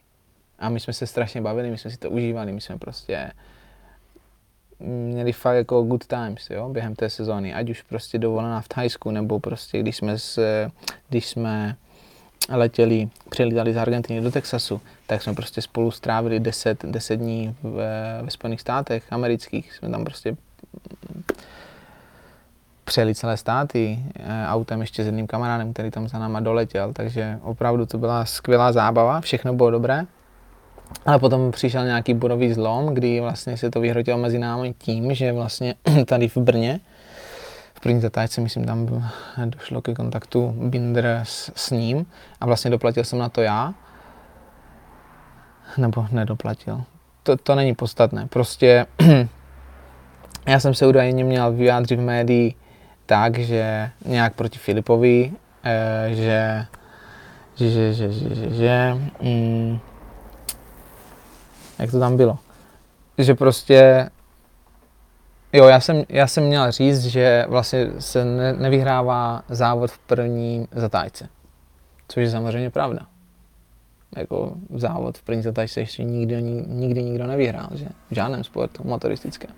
A 0.59 0.69
my 0.69 0.81
jsme 0.81 0.93
se 0.93 1.07
strašně 1.07 1.41
bavili, 1.41 1.71
my 1.71 1.79
jsme 1.79 1.91
si 1.91 1.97
to 1.97 2.11
užívali, 2.11 2.53
my 2.53 2.61
jsme 2.61 2.79
prostě 2.79 3.33
měli 4.83 5.33
fakt 5.33 5.57
jako 5.57 5.83
good 5.83 6.07
times, 6.07 6.51
jo, 6.51 6.69
během 6.69 6.95
té 6.95 7.11
sezóny, 7.11 7.55
ať 7.55 7.71
už 7.71 7.83
prostě 7.83 8.19
dovolená 8.19 8.61
v 8.61 8.69
Thajsku, 8.69 9.11
nebo 9.11 9.41
prostě 9.41 9.81
když 9.81 9.97
jsme, 9.97 10.19
s, 10.19 10.39
když 11.09 11.27
jsme 11.27 11.77
letěli, 12.49 13.09
přilítali 13.31 13.75
z 13.75 13.77
Argentiny 13.77 14.21
do 14.21 14.31
Texasu, 14.31 14.81
tak 15.07 15.23
jsme 15.23 15.35
prostě 15.35 15.63
spolu 15.63 15.91
strávili 15.91 16.41
10, 16.41 16.85
10 16.85 17.17
dní 17.17 17.57
ve, 17.63 18.23
ve 18.23 18.31
Spojených 18.31 18.61
státech 18.61 19.13
amerických, 19.13 19.73
jsme 19.73 19.91
tam 19.91 20.05
prostě 20.05 20.37
přejeli 22.85 23.15
celé 23.15 23.37
státy 23.37 23.99
eh, 24.17 24.47
autem 24.47 24.81
ještě 24.81 25.03
s 25.03 25.07
jedným 25.07 25.27
kamarádem, 25.27 25.73
který 25.73 25.91
tam 25.91 26.09
za 26.09 26.19
náma 26.19 26.41
doletěl, 26.41 26.93
takže 26.93 27.39
opravdu 27.43 27.87
to 27.87 27.99
byla 27.99 28.25
skvělá 28.25 28.73
zábava, 28.73 29.21
všechno 29.21 29.55
bylo 29.55 29.71
dobré. 29.71 30.05
Ale 31.07 31.19
potom 31.19 31.51
přišel 31.51 31.85
nějaký 31.85 32.15
bodový 32.15 32.53
zlom, 32.53 32.95
kdy 32.95 33.21
vlastně 33.21 33.57
se 33.57 33.71
to 33.71 33.81
vyhrotilo 33.81 34.19
mezi 34.19 34.39
námi 34.39 34.75
tím, 34.79 35.15
že 35.15 35.33
vlastně 35.33 35.75
tady 36.07 36.29
v 36.29 36.37
Brně, 36.37 36.81
v 37.75 37.81
první 37.81 38.01
zatáčce, 38.01 38.41
myslím, 38.41 38.65
tam 38.65 39.11
došlo 39.45 39.83
ke 39.83 39.95
kontaktu 39.95 40.55
Binder 40.57 41.21
s, 41.25 41.53
s 41.57 41.71
ním 41.71 42.07
a 42.41 42.47
vlastně 42.47 42.71
doplatil 42.71 43.05
jsem 43.05 43.19
na 43.19 43.29
to 43.29 43.41
já. 43.41 43.75
Nebo 45.77 46.07
nedoplatil. 46.11 46.83
To, 47.23 47.37
to 47.37 47.55
není 47.55 47.75
podstatné. 47.75 48.27
Prostě 48.27 48.87
já 50.47 50.61
jsem 50.61 50.75
se 50.75 50.87
údajně 50.87 51.25
měl 51.25 51.53
vyjádřit 51.53 51.97
v 51.97 52.03
médii 52.03 52.55
tak, 53.13 53.39
že 53.39 53.91
nějak 54.05 54.35
proti 54.35 54.59
Filipovi, 54.59 55.33
eh, 55.65 56.15
že, 56.15 56.67
že, 57.57 57.71
že, 57.71 57.93
že, 57.93 58.13
že, 58.13 58.35
že, 58.35 58.55
že 58.55 58.97
mm, 59.21 59.79
jak 61.79 61.91
to 61.91 62.01
tam 62.01 62.17
bylo, 62.17 62.39
že 63.19 63.35
prostě, 63.35 64.11
jo, 65.53 65.67
já 65.69 65.81
jsem, 65.81 66.05
já 66.09 66.27
jsem 66.27 66.45
měl 66.45 66.73
říct, 66.73 67.07
že 67.07 67.45
vlastně 67.49 67.91
se 67.99 68.25
ne, 68.25 68.53
nevyhrává 68.53 69.43
závod 69.49 69.91
v 69.91 69.99
první 69.99 70.69
zatáčce, 70.73 71.29
což 72.09 72.23
je 72.23 72.31
samozřejmě 72.31 72.71
pravda. 72.71 73.07
Jako 74.17 74.55
závod 74.75 75.19
v 75.19 75.23
první 75.23 75.43
zatáčce 75.43 75.81
ještě 75.81 76.05
nikdy, 76.05 76.43
nikdy 76.67 77.03
nikdo 77.03 77.27
nevyhrál, 77.27 77.69
že? 77.75 77.87
V 78.11 78.15
žádném 78.15 78.45
sportu 78.45 78.83
motoristickém. 78.85 79.51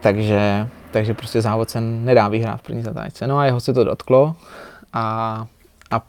Takže, 0.00 0.68
takže 0.90 1.14
prostě 1.14 1.42
závod 1.42 1.70
se 1.70 1.80
nedá 1.80 2.28
vyhrát 2.28 2.60
v 2.60 2.62
první 2.62 2.82
zatáčce. 2.82 3.26
No 3.26 3.38
a 3.38 3.44
jeho 3.44 3.60
se 3.60 3.72
to 3.72 3.84
dotklo 3.84 4.36
a, 4.92 5.46
a, 5.90 6.02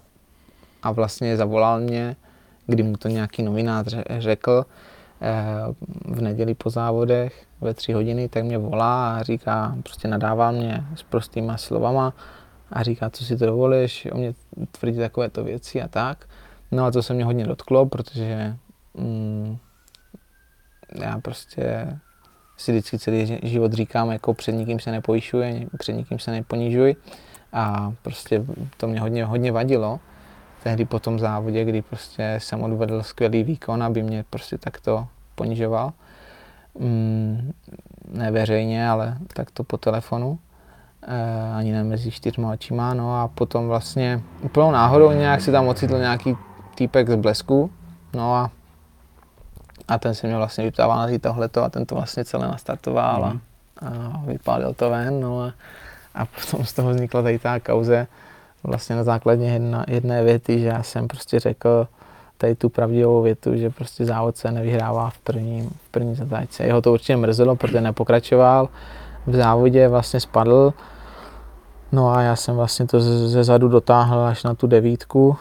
a 0.83 0.91
vlastně 0.91 1.37
zavolal 1.37 1.79
mě, 1.79 2.15
kdy 2.67 2.83
mu 2.83 2.97
to 2.97 3.07
nějaký 3.07 3.43
novinář 3.43 3.95
řekl 4.19 4.65
eh, 5.21 5.35
v 6.05 6.21
neděli 6.21 6.53
po 6.53 6.69
závodech 6.69 7.45
ve 7.61 7.73
tři 7.73 7.93
hodiny, 7.93 8.29
tak 8.29 8.43
mě 8.43 8.57
volá 8.57 9.15
a 9.15 9.23
říká, 9.23 9.75
prostě 9.83 10.07
nadává 10.07 10.51
mě 10.51 10.83
s 10.95 11.03
prostýma 11.03 11.57
slovama 11.57 12.13
a 12.71 12.83
říká, 12.83 13.09
co 13.09 13.25
si 13.25 13.37
to 13.37 13.45
dovolíš, 13.45 14.07
o 14.11 14.17
mě 14.17 14.33
tvrdí 14.71 14.97
takovéto 14.97 15.43
věci 15.43 15.81
a 15.81 15.87
tak. 15.87 16.25
No 16.71 16.85
a 16.85 16.91
to 16.91 17.03
se 17.03 17.13
mě 17.13 17.25
hodně 17.25 17.45
dotklo, 17.45 17.85
protože 17.85 18.55
mm, 18.93 19.57
já 20.95 21.19
prostě 21.19 21.87
si 22.59 22.71
vždycky 22.71 22.99
celý 22.99 23.39
život 23.43 23.73
říkám, 23.73 24.11
jako 24.11 24.33
před 24.33 24.51
nikým 24.51 24.79
se 24.79 24.91
nepojišuj, 24.91 25.67
před 25.77 25.93
nikým 25.93 26.19
se 26.19 26.31
neponižuj. 26.31 26.95
A 27.53 27.93
prostě 28.01 28.45
to 28.77 28.87
mě 28.87 28.99
hodně, 28.99 29.25
hodně 29.25 29.51
vadilo 29.51 29.99
tehdy 30.63 30.85
po 30.85 30.99
tom 30.99 31.19
závodě, 31.19 31.65
kdy 31.65 31.81
prostě 31.81 32.35
jsem 32.37 32.63
odvedl 32.63 33.03
skvělý 33.03 33.43
výkon, 33.43 33.83
aby 33.83 34.03
mě 34.03 34.25
prostě 34.29 34.57
takto 34.57 35.07
ponižoval. 35.35 35.93
Mm, 36.79 37.51
ne 38.13 38.31
veřejně, 38.31 38.89
ale 38.89 39.17
takto 39.33 39.63
po 39.63 39.77
telefonu. 39.77 40.39
E, 41.01 41.51
ani 41.53 41.71
ne 41.71 41.83
mezi 41.83 42.11
čtyřma 42.11 42.51
očima. 42.51 42.93
No 42.93 43.21
a 43.21 43.27
potom 43.27 43.67
vlastně 43.67 44.21
úplnou 44.41 44.71
náhodou 44.71 45.11
nějak 45.11 45.41
se 45.41 45.51
tam 45.51 45.67
ocitl 45.67 45.97
nějaký 45.97 46.37
týpek 46.75 47.09
z 47.09 47.15
blesku. 47.15 47.71
No 48.13 48.35
a 48.35 48.51
a 49.89 49.97
ten 49.97 50.15
se 50.15 50.27
mě 50.27 50.37
vlastně 50.37 50.63
vyptával 50.63 50.97
na 50.97 51.19
tohleto 51.19 51.63
a 51.63 51.69
ten 51.69 51.85
to 51.85 51.95
vlastně 51.95 52.25
celé 52.25 52.47
nastartoval 52.47 53.21
mm. 53.21 53.39
a, 53.81 53.87
a 53.87 54.21
vypálil 54.25 54.73
to 54.73 54.89
ven. 54.89 55.21
No 55.21 55.41
a, 55.41 55.53
a 56.15 56.25
potom 56.25 56.65
z 56.65 56.73
toho 56.73 56.89
vznikla 56.89 57.21
tady 57.21 57.39
ta 57.39 57.59
kauze 57.59 58.07
vlastně 58.63 58.95
na 58.95 59.03
základě 59.03 59.43
jedna, 59.43 59.85
jedné 59.87 60.23
věty, 60.23 60.59
že 60.59 60.67
já 60.67 60.83
jsem 60.83 61.07
prostě 61.07 61.39
řekl 61.39 61.87
tady 62.37 62.55
tu 62.55 62.69
pravdivou 62.69 63.21
větu, 63.21 63.55
že 63.55 63.69
prostě 63.69 64.05
závod 64.05 64.37
se 64.37 64.51
nevyhrává 64.51 65.09
v 65.09 65.17
první, 65.17 65.69
v 65.87 65.91
první 65.91 66.15
zatáčce. 66.15 66.63
Jeho 66.63 66.81
to 66.81 66.93
určitě 66.93 67.17
mrzelo, 67.17 67.55
protože 67.55 67.81
nepokračoval. 67.81 68.69
V 69.27 69.35
závodě 69.35 69.87
vlastně 69.87 70.19
spadl. 70.19 70.73
No 71.91 72.09
a 72.09 72.21
já 72.21 72.35
jsem 72.35 72.55
vlastně 72.55 72.87
to 72.87 72.99
ze 73.27 73.43
zadu 73.43 73.67
dotáhl 73.67 74.19
až 74.19 74.43
na 74.43 74.53
tu 74.53 74.67
devítku, 74.67 75.37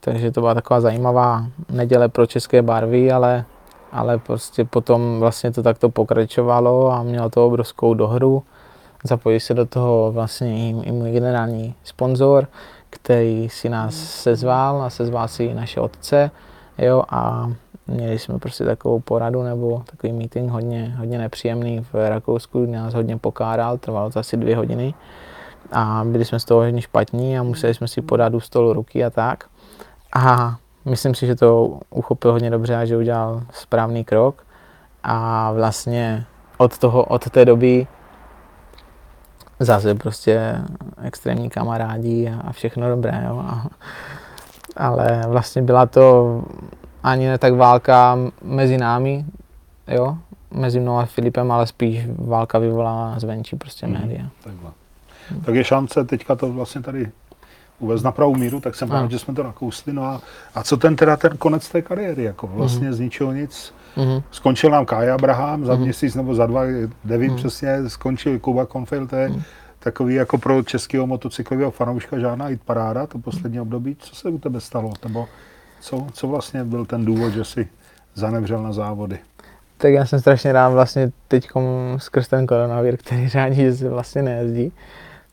takže 0.00 0.30
to 0.30 0.40
byla 0.40 0.54
taková 0.54 0.80
zajímavá 0.80 1.46
neděle 1.70 2.08
pro 2.08 2.26
české 2.26 2.62
barvy, 2.62 3.12
ale 3.12 3.44
ale 3.92 4.18
prostě 4.18 4.64
potom 4.64 5.20
vlastně 5.20 5.52
to 5.52 5.62
takto 5.62 5.88
pokračovalo 5.88 6.92
a 6.92 7.02
mělo 7.02 7.30
to 7.30 7.46
obrovskou 7.46 7.94
dohru. 7.94 8.42
Zapojil 9.04 9.40
se 9.40 9.54
do 9.54 9.66
toho 9.66 10.12
vlastně 10.12 10.68
i, 10.68 10.68
i 10.82 10.92
můj 10.92 11.10
generální 11.10 11.74
sponzor, 11.84 12.48
který 12.90 13.48
si 13.48 13.68
nás 13.68 13.94
sezval 13.94 14.82
a 14.82 14.90
sezval 14.90 15.28
si 15.28 15.54
naše 15.54 15.80
otce, 15.80 16.30
jo, 16.78 17.02
a 17.10 17.52
měli 17.86 18.18
jsme 18.18 18.38
prostě 18.38 18.64
takovou 18.64 19.00
poradu 19.00 19.42
nebo 19.42 19.82
takový 19.90 20.12
meeting 20.12 20.50
hodně, 20.50 20.94
hodně 20.98 21.18
nepříjemný 21.18 21.80
v 21.92 22.08
Rakousku, 22.08 22.66
nás 22.66 22.94
hodně 22.94 23.18
pokáral, 23.18 23.78
trvalo 23.78 24.10
to 24.10 24.18
asi 24.18 24.36
dvě 24.36 24.56
hodiny 24.56 24.94
a 25.72 26.02
byli 26.04 26.24
jsme 26.24 26.40
z 26.40 26.44
toho 26.44 26.60
hodně 26.60 26.82
špatní 26.82 27.38
a 27.38 27.42
museli 27.42 27.74
jsme 27.74 27.88
si 27.88 28.02
podat 28.02 28.34
u 28.34 28.40
stolu 28.40 28.72
ruky 28.72 29.04
a 29.04 29.10
tak. 29.10 29.44
A 30.12 30.56
myslím 30.84 31.14
si, 31.14 31.26
že 31.26 31.36
to 31.36 31.80
uchopil 31.90 32.32
hodně 32.32 32.50
dobře 32.50 32.76
a 32.76 32.84
že 32.84 32.96
udělal 32.96 33.42
správný 33.52 34.04
krok. 34.04 34.46
A 35.02 35.52
vlastně 35.52 36.26
od, 36.56 36.78
toho, 36.78 37.04
od 37.04 37.30
té 37.30 37.44
doby 37.44 37.86
zase 39.60 39.94
prostě 39.94 40.56
extrémní 41.02 41.50
kamarádi 41.50 42.28
a, 42.28 42.40
a 42.40 42.52
všechno 42.52 42.88
dobré. 42.88 43.24
Jo. 43.28 43.38
A, 43.46 43.66
ale 44.76 45.22
vlastně 45.28 45.62
byla 45.62 45.86
to 45.86 46.42
ani 47.02 47.28
ne 47.28 47.38
tak 47.38 47.54
válka 47.54 48.18
mezi 48.42 48.78
námi, 48.78 49.24
jo, 49.88 50.18
mezi 50.50 50.80
mnou 50.80 50.98
a 50.98 51.06
Filipem, 51.06 51.52
ale 51.52 51.66
spíš 51.66 52.06
válka 52.18 52.58
vyvolala 52.58 53.18
zvenčí 53.18 53.56
prostě 53.56 53.86
hmm, 53.86 54.00
média. 54.00 54.26
Takhle. 54.44 54.70
Tak 55.44 55.54
je 55.54 55.64
šance 55.64 56.04
teďka 56.04 56.36
to 56.36 56.52
vlastně 56.52 56.82
tady 56.82 57.10
uvést 57.80 58.02
na 58.02 58.12
pravou 58.12 58.34
míru, 58.34 58.60
tak 58.60 58.74
jsem 58.74 58.90
rád, 58.90 59.10
že 59.10 59.18
jsme 59.18 59.34
to 59.34 59.42
nakousli. 59.42 59.92
No 59.92 60.04
a, 60.04 60.20
a 60.54 60.62
co 60.62 60.76
ten 60.76 60.96
teda 60.96 61.16
ten 61.16 61.36
konec 61.36 61.68
té 61.68 61.82
kariéry, 61.82 62.22
jako 62.22 62.46
vlastně 62.46 62.90
mm-hmm. 62.90 62.92
z 62.92 63.00
ničeho 63.00 63.32
nic. 63.32 63.74
Mm-hmm. 63.96 64.22
Skončil 64.30 64.70
nám 64.70 64.86
Kai 64.86 65.10
Abraham, 65.10 65.64
za 65.64 65.74
mm-hmm. 65.74 65.80
měsíc 65.80 66.14
nebo 66.14 66.34
za 66.34 66.46
dva, 66.46 66.62
nevím 67.04 67.30
mm-hmm. 67.30 67.36
přesně, 67.36 67.88
skončil 67.88 68.38
Kuba 68.38 68.66
Konfield, 68.66 69.12
mm-hmm. 69.12 69.42
takový 69.78 70.14
jako 70.14 70.38
pro 70.38 70.62
českého 70.62 71.06
motocyklového 71.06 71.70
fanouška 71.70 72.18
žádná 72.18 72.46
hit 72.46 72.60
paráda, 72.64 73.06
to 73.06 73.18
poslední 73.18 73.60
období. 73.60 73.96
Co 73.98 74.14
se 74.14 74.28
u 74.28 74.38
tebe 74.38 74.60
stalo? 74.60 74.92
Nebo 75.04 75.28
co, 75.80 76.06
co 76.12 76.28
vlastně 76.28 76.64
byl 76.64 76.84
ten 76.84 77.04
důvod, 77.04 77.32
že 77.32 77.44
si 77.44 77.68
zanevřel 78.14 78.62
na 78.62 78.72
závody? 78.72 79.18
Tak 79.76 79.92
já 79.92 80.06
jsem 80.06 80.20
strašně 80.20 80.52
rád 80.52 80.68
vlastně 80.68 81.12
teď 81.28 81.48
skrz 81.96 82.28
ten 82.28 82.46
koronavir, 82.46 82.96
který 82.96 83.28
řádí, 83.28 83.56
že 83.56 83.74
se 83.74 83.88
vlastně 83.88 84.22
nejezdí 84.22 84.72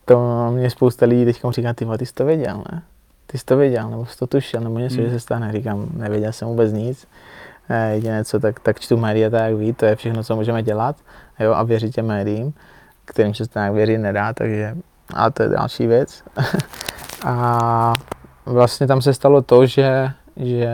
to 0.08 0.48
mě 0.52 0.70
spousta 0.70 1.06
lidí 1.06 1.26
teď 1.26 1.42
říká, 1.50 1.74
ty 1.74 1.86
ty 1.98 2.06
jsi 2.06 2.14
to 2.14 2.26
věděl, 2.26 2.64
ne? 2.72 2.82
Ty 3.28 3.38
jsi 3.38 3.46
to 3.46 3.58
věděl, 3.58 3.90
nebo 3.90 4.06
jsi 4.06 4.18
to 4.18 4.28
tušil, 4.28 4.62
nebo 4.62 4.80
něco, 4.80 4.96
hmm. 4.96 5.06
že 5.06 5.12
se 5.12 5.20
stane. 5.20 5.52
Říkám, 5.52 5.88
nevěděl 5.94 6.32
jsem 6.32 6.48
vůbec 6.48 6.74
nic. 6.74 7.08
Eh, 7.70 7.92
jediné 7.94 8.26
co, 8.26 8.40
tak, 8.40 8.60
tak 8.60 8.80
čtu 8.80 8.98
média, 8.98 9.30
tak 9.30 9.42
jak 9.42 9.56
ví, 9.56 9.74
to 9.74 9.86
je 9.86 9.96
všechno, 9.96 10.24
co 10.24 10.36
můžeme 10.36 10.64
dělat. 10.64 10.96
Jo, 11.40 11.54
a 11.54 11.64
věřit 11.64 11.96
těm 11.96 12.06
médiím, 12.06 12.54
kterým 13.06 13.34
se 13.34 13.48
to 13.48 13.60
nějak 13.60 13.74
věřit 13.74 13.98
nedá, 13.98 14.34
takže, 14.34 14.76
ale 15.14 15.32
to 15.32 15.44
je 15.44 15.50
další 15.50 15.88
věc. 15.88 16.24
a 17.26 17.94
vlastně 18.46 18.88
tam 18.88 19.02
se 19.02 19.14
stalo 19.14 19.42
to, 19.42 19.66
že, 19.66 20.12
že 20.38 20.70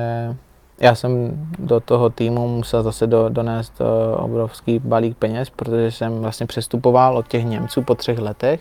já 0.79 0.95
jsem 0.95 1.31
do 1.59 1.79
toho 1.79 2.09
týmu 2.09 2.47
musel 2.47 2.83
zase 2.83 3.07
do, 3.07 3.29
donést 3.29 3.73
eh, 3.81 4.15
obrovský 4.15 4.79
balík 4.79 5.17
peněz, 5.17 5.49
protože 5.49 5.91
jsem 5.91 6.19
vlastně 6.19 6.45
přestupoval 6.45 7.17
od 7.17 7.27
těch 7.27 7.45
Němců 7.45 7.81
po 7.81 7.95
třech 7.95 8.19
letech 8.19 8.59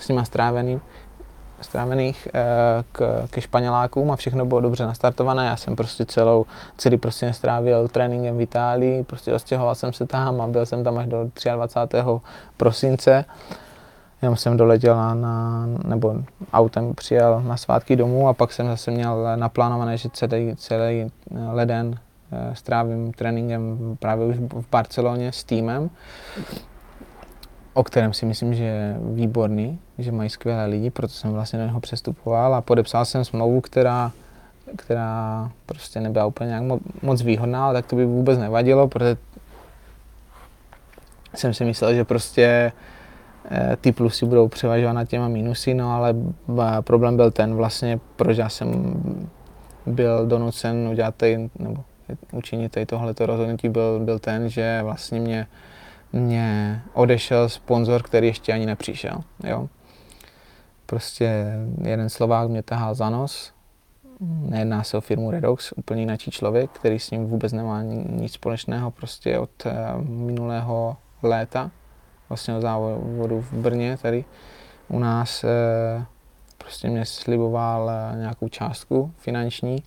s 0.00 0.08
nima 0.08 0.24
strávený, 0.24 0.80
strávených 1.60 2.28
eh, 2.34 2.40
k, 2.92 3.26
ke 3.30 3.40
Španělákům 3.40 4.10
a 4.10 4.16
všechno 4.16 4.44
bylo 4.44 4.60
dobře 4.60 4.86
nastartované. 4.86 5.46
Já 5.46 5.56
jsem 5.56 5.76
prostě 5.76 6.04
celou, 6.06 6.46
celý 6.76 6.96
prostě 6.96 7.26
nestrávil 7.26 7.88
tréninkem 7.88 8.38
v 8.38 8.40
Itálii, 8.40 9.04
prostě 9.04 9.34
odstěhoval 9.34 9.74
jsem 9.74 9.92
se 9.92 10.06
tam 10.06 10.40
a 10.40 10.46
byl 10.46 10.66
jsem 10.66 10.84
tam 10.84 10.98
až 10.98 11.06
do 11.06 11.30
23. 11.54 11.98
prosince. 12.56 13.24
Jenom 14.22 14.36
jsem 14.36 14.56
doletěl 14.56 14.96
na, 14.96 15.14
na, 15.14 15.66
nebo 15.84 16.14
autem 16.52 16.94
přijel 16.94 17.42
na 17.46 17.56
svátky 17.56 17.96
domů 17.96 18.28
a 18.28 18.32
pak 18.32 18.52
jsem 18.52 18.66
zase 18.66 18.90
měl 18.90 19.36
naplánované, 19.36 19.96
že 19.96 20.08
celý, 20.12 20.56
celý 20.56 21.10
leden 21.52 21.98
eh, 22.32 22.54
strávím 22.54 23.12
tréninkem 23.12 23.78
právě 23.98 24.26
už 24.26 24.36
v 24.36 24.70
Barceloně 24.70 25.32
s 25.32 25.44
týmem, 25.44 25.90
o 27.80 27.84
kterém 27.84 28.12
si 28.12 28.26
myslím, 28.26 28.54
že 28.54 28.64
je 28.64 28.96
výborný, 29.00 29.78
že 29.98 30.12
mají 30.12 30.30
skvělé 30.30 30.66
lidi, 30.66 30.90
proto 30.90 31.14
jsem 31.14 31.32
vlastně 31.32 31.58
do 31.58 31.64
něho 31.64 31.80
přestupoval 31.80 32.54
a 32.54 32.60
podepsal 32.60 33.04
jsem 33.04 33.24
smlouvu, 33.24 33.60
která, 33.60 34.12
která 34.76 35.50
prostě 35.66 36.00
nebyla 36.00 36.26
úplně 36.26 36.48
nějak 36.48 36.80
moc 37.02 37.22
výhodná, 37.22 37.64
ale 37.64 37.74
tak 37.74 37.86
to 37.86 37.96
by 37.96 38.04
vůbec 38.04 38.38
nevadilo, 38.38 38.88
protože 38.88 39.16
jsem 41.34 41.54
si 41.54 41.64
myslel, 41.64 41.94
že 41.94 42.04
prostě 42.04 42.72
eh, 43.50 43.76
ty 43.80 43.92
plusy 43.92 44.26
budou 44.26 44.48
převažovat 44.48 44.92
nad 44.92 45.04
těma 45.04 45.28
minusy, 45.28 45.74
no 45.74 45.92
ale 45.92 46.14
problém 46.80 47.16
byl 47.16 47.30
ten 47.30 47.54
vlastně, 47.54 48.00
proč 48.16 48.36
já 48.38 48.48
jsem 48.48 48.94
byl 49.86 50.26
donucen 50.26 50.88
udělat 50.88 51.14
tady, 51.14 51.50
nebo 51.58 51.84
učinit 52.32 52.72
tady 52.72 52.86
tohleto 52.86 53.26
rozhodnutí, 53.26 53.68
byl, 53.68 54.00
byl 54.00 54.18
ten, 54.18 54.48
že 54.48 54.80
vlastně 54.82 55.20
mě, 55.20 55.46
mě 56.12 56.82
odešel 56.92 57.48
sponzor, 57.48 58.02
který 58.02 58.26
ještě 58.26 58.52
ani 58.52 58.66
nepřišel. 58.66 59.20
Jo? 59.44 59.68
Prostě 60.86 61.56
jeden 61.82 62.08
Slovák 62.08 62.48
mě 62.48 62.62
tahal 62.62 62.94
za 62.94 63.10
nos, 63.10 63.52
nejedná 64.20 64.82
se 64.82 64.96
o 64.96 65.00
firmu 65.00 65.30
Redox, 65.30 65.72
úplně 65.76 66.02
jiný 66.02 66.18
člověk, 66.18 66.70
který 66.70 66.98
s 66.98 67.10
ním 67.10 67.26
vůbec 67.26 67.52
nemá 67.52 67.82
nic 67.82 68.32
společného, 68.32 68.90
prostě 68.90 69.38
od 69.38 69.66
eh, 69.66 69.72
minulého 70.02 70.96
léta, 71.22 71.70
vlastně 72.28 72.54
o 72.54 72.60
závodu 72.60 73.40
v 73.40 73.52
Brně 73.52 73.96
tady 74.02 74.24
u 74.88 74.98
nás 74.98 75.44
eh, 75.44 76.04
prostě 76.58 76.88
mě 76.88 77.04
sliboval 77.04 77.90
eh, 77.90 78.18
nějakou 78.18 78.48
částku 78.48 79.12
finanční, 79.18 79.82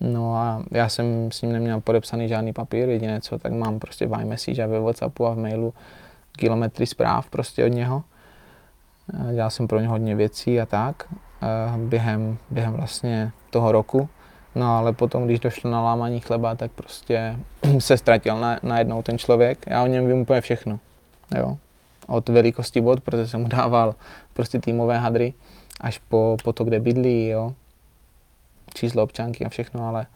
no 0.00 0.36
a 0.36 0.62
já 0.70 0.88
jsem 0.88 1.32
s 1.32 1.42
ním 1.42 1.52
neměl 1.52 1.80
podepsaný 1.80 2.28
žádný 2.28 2.52
papír, 2.52 2.88
jediné 2.88 3.20
co, 3.20 3.38
tak 3.38 3.52
mám 3.52 3.78
prostě 3.78 4.06
v 4.06 4.20
iMessage 4.20 4.62
a 4.62 4.66
ve 4.66 4.80
Whatsappu 4.80 5.26
a 5.26 5.34
v 5.34 5.38
mailu 5.38 5.74
kilometry 6.32 6.86
zpráv 6.86 7.30
prostě 7.30 7.64
od 7.64 7.68
něho. 7.68 8.02
Dělal 9.34 9.50
jsem 9.50 9.68
pro 9.68 9.80
ně 9.80 9.88
hodně 9.88 10.16
věcí 10.16 10.60
a 10.60 10.66
tak 10.66 11.04
během, 11.76 12.38
během 12.50 12.72
vlastně 12.72 13.32
toho 13.50 13.72
roku. 13.72 14.08
No 14.54 14.76
ale 14.76 14.92
potom, 14.92 15.24
když 15.24 15.40
došlo 15.40 15.70
na 15.70 15.82
lámaní 15.82 16.20
chleba, 16.20 16.54
tak 16.54 16.70
prostě 16.70 17.36
se 17.78 17.96
ztratil 17.96 18.40
na, 18.40 18.58
najednou 18.62 19.02
ten 19.02 19.18
člověk. 19.18 19.58
Já 19.66 19.82
o 19.82 19.86
něm 19.86 20.06
vím 20.08 20.18
úplně 20.18 20.40
všechno. 20.40 20.78
Jo. 21.38 21.56
Od 22.06 22.28
velikosti 22.28 22.80
bod, 22.80 23.00
protože 23.00 23.26
jsem 23.26 23.40
mu 23.40 23.48
dával 23.48 23.94
prostě 24.32 24.58
týmové 24.58 24.98
hadry, 24.98 25.34
až 25.80 25.98
po, 25.98 26.36
po 26.44 26.52
to, 26.52 26.64
kde 26.64 26.80
bydlí, 26.80 27.28
jo. 27.28 27.54
Číslo 28.74 29.02
občanky 29.02 29.44
a 29.44 29.48
všechno, 29.48 29.88
ale, 29.88 30.06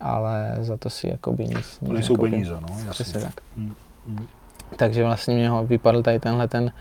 ale 0.00 0.56
za 0.60 0.76
to 0.76 0.90
si 0.90 1.08
jakoby 1.08 1.44
nic... 1.44 1.78
To 1.86 1.92
nejsou 1.92 2.16
peníze, 2.16 2.54
no, 2.60 2.68
jasně. 2.70 2.90
Přesně 2.90 3.20
tak. 3.20 3.34
Hmm. 3.56 3.74
Hmm. 4.06 4.26
Takže 4.76 5.04
vlastně 5.04 5.34
mě 5.34 5.50
ho 5.50 5.66
vypadl 5.66 6.02
tady 6.02 6.20
tenhle 6.20 6.48
ten, 6.48 6.72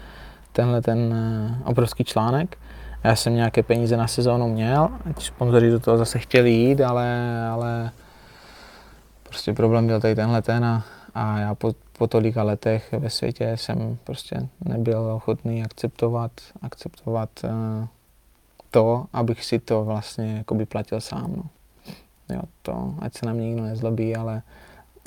tenhle 0.51 0.81
ten 0.81 0.99
uh, 0.99 1.69
obrovský 1.69 2.03
článek 2.03 2.57
já 3.05 3.15
jsem 3.15 3.35
nějaké 3.35 3.63
peníze 3.63 3.97
na 3.97 4.07
sezónu 4.07 4.49
měl, 4.49 4.89
ať 5.09 5.23
sponzoři 5.23 5.69
do 5.69 5.79
toho 5.79 5.97
zase 5.97 6.19
chtěli 6.19 6.51
jít, 6.51 6.81
ale, 6.81 7.47
ale 7.49 7.91
prostě 9.23 9.53
problém 9.53 9.87
byl 9.87 10.01
tady 10.01 10.15
tenhle 10.15 10.41
ten 10.41 10.65
a, 10.65 10.85
a 11.15 11.39
já 11.39 11.55
po, 11.55 11.73
po 11.97 12.07
tolika 12.07 12.43
letech 12.43 12.93
ve 12.97 13.09
světě 13.09 13.51
jsem 13.55 13.97
prostě 14.03 14.47
nebyl 14.65 14.99
ochotný 14.99 15.63
akceptovat, 15.63 16.31
akceptovat 16.61 17.29
uh, 17.43 17.87
to, 18.75 19.05
abych 19.13 19.45
si 19.45 19.59
to 19.59 19.83
vlastně 19.83 20.35
jakoby 20.37 20.65
platil 20.65 21.01
sám. 21.01 21.33
No. 21.37 21.43
Jo, 22.35 22.41
to, 22.61 22.95
ať 22.99 23.13
se 23.13 23.25
na 23.25 23.33
mě 23.33 23.47
nikdo 23.47 23.63
nezlobí, 23.63 24.15
ale, 24.15 24.41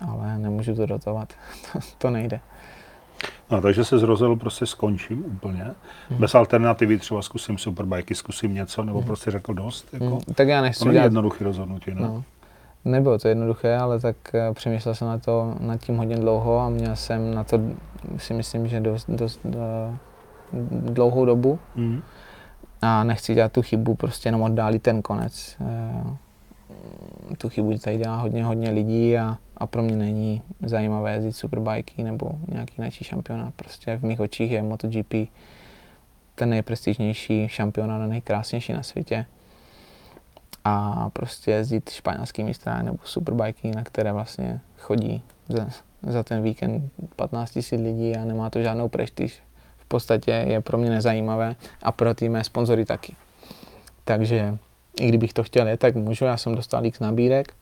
ale 0.09 0.39
nemůžu 0.39 0.75
to 0.75 0.87
dotovat, 0.87 1.33
to, 1.73 1.79
to 1.99 2.11
nejde. 2.11 2.41
No, 3.51 3.61
takže 3.61 3.85
se 3.85 3.99
zrozil, 3.99 4.37
prostě 4.37 4.67
skončím 4.67 5.25
úplně. 5.27 5.65
Hmm. 6.09 6.19
Bez 6.19 6.35
alternativy 6.35 6.99
třeba 6.99 7.23
zkusím 7.23 7.59
superbajky, 7.59 8.15
zkusím 8.15 8.55
něco, 8.55 8.85
nebo 8.85 8.99
hmm. 8.99 9.07
prostě 9.07 9.31
řekl 9.31 9.55
dost. 9.55 9.89
Jako, 9.93 10.05
hmm. 10.05 10.21
Tak 10.35 10.49
já 10.49 10.63
nechci 10.63 10.79
to 10.79 10.85
není 10.85 11.05
jednoduché 11.05 11.45
rozhodnutí, 11.45 11.95
ne? 11.95 12.01
No. 12.01 12.25
Nebylo 12.85 13.19
to 13.19 13.29
jednoduché, 13.29 13.77
ale 13.77 14.01
tak 14.01 14.17
uh, 14.35 14.55
přemýšlel 14.55 14.95
jsem 14.95 15.09
na 15.09 15.19
to 15.19 15.55
nad 15.61 15.81
tím 15.81 15.97
hodně 15.97 16.17
dlouho 16.17 16.59
a 16.59 16.69
měl 16.69 16.97
jsem 16.97 17.35
na 17.35 17.45
to, 17.45 17.61
si 18.17 18.35
myslím, 18.35 18.69
že 18.69 18.81
dost, 18.81 19.11
dost 19.11 19.41
uh, 19.45 19.53
dlouhou 20.93 21.25
dobu. 21.25 21.59
Hmm. 21.77 22.03
A 22.83 23.05
nechci 23.05 23.35
dělat 23.35 23.53
tu 23.53 23.63
chybu, 23.63 23.95
prostě 23.95 24.29
jenom 24.29 24.43
oddálit 24.43 24.83
ten 24.83 25.03
konec. 25.03 25.57
Uh, 25.61 26.17
tu 27.39 27.49
chybu 27.49 27.79
tady 27.79 27.99
dělá 27.99 28.17
hodně, 28.17 28.45
hodně 28.45 28.71
lidí 28.71 29.19
a 29.19 29.39
a 29.59 29.67
pro 29.67 29.83
mě 29.83 29.97
není 29.97 30.43
zajímavé 30.63 31.13
jezdit 31.13 31.33
superbajky 31.33 32.03
nebo 32.03 32.31
nějaký 32.49 32.75
jiný 32.79 32.91
šampionát. 32.91 33.55
Prostě 33.55 33.97
v 33.97 34.05
mých 34.05 34.21
očích 34.21 34.51
je 34.51 34.63
MotoGP 34.63 35.15
ten 36.35 36.51
nejprestižnější 36.51 37.49
šampionát 37.49 38.03
a 38.03 38.07
nejkrásnější 38.07 38.73
na 38.73 38.83
světě. 38.83 39.27
A 40.65 41.11
prostě 41.11 41.51
jezdit 41.51 41.91
španělský 41.91 42.45
mistra 42.45 42.83
nebo 42.83 42.99
superbajky, 43.05 43.71
na 43.71 43.85
které 43.85 44.13
vlastně 44.13 44.61
chodí 44.79 45.23
za, 45.49 45.69
za 46.03 46.23
ten 46.23 46.43
víkend 46.43 46.93
15 47.17 47.59
000 47.73 47.85
lidí 47.85 48.17
a 48.17 48.25
nemá 48.25 48.51
to 48.51 48.63
žádnou 48.63 48.89
prestiž. 48.89 49.43
Podstatě 49.89 50.31
je 50.31 50.61
pro 50.61 50.79
mě 50.79 50.91
nezajímavé 50.91 51.57
a 51.83 51.93
pro 51.93 52.15
ty 52.15 52.29
mé 52.29 52.45
sponzory 52.45 52.85
taky. 52.85 53.17
Takže 54.05 54.59
i 55.01 55.09
kdybych 55.09 55.33
to 55.33 55.43
chtěl, 55.43 55.69
je, 55.69 55.77
tak 55.77 55.95
můžu, 55.95 56.25
já 56.25 56.37
jsem 56.37 56.55
dostal 56.55 56.87
x 56.87 57.01
nabídek, 57.01 57.55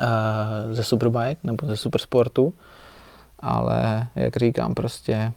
uh, 0.00 0.74
ze 0.74 0.84
Superbike 0.84 1.40
nebo 1.44 1.66
ze 1.66 1.76
Supersportu, 1.76 2.54
ale 3.38 4.06
jak 4.16 4.36
říkám, 4.36 4.74
prostě 4.74 5.32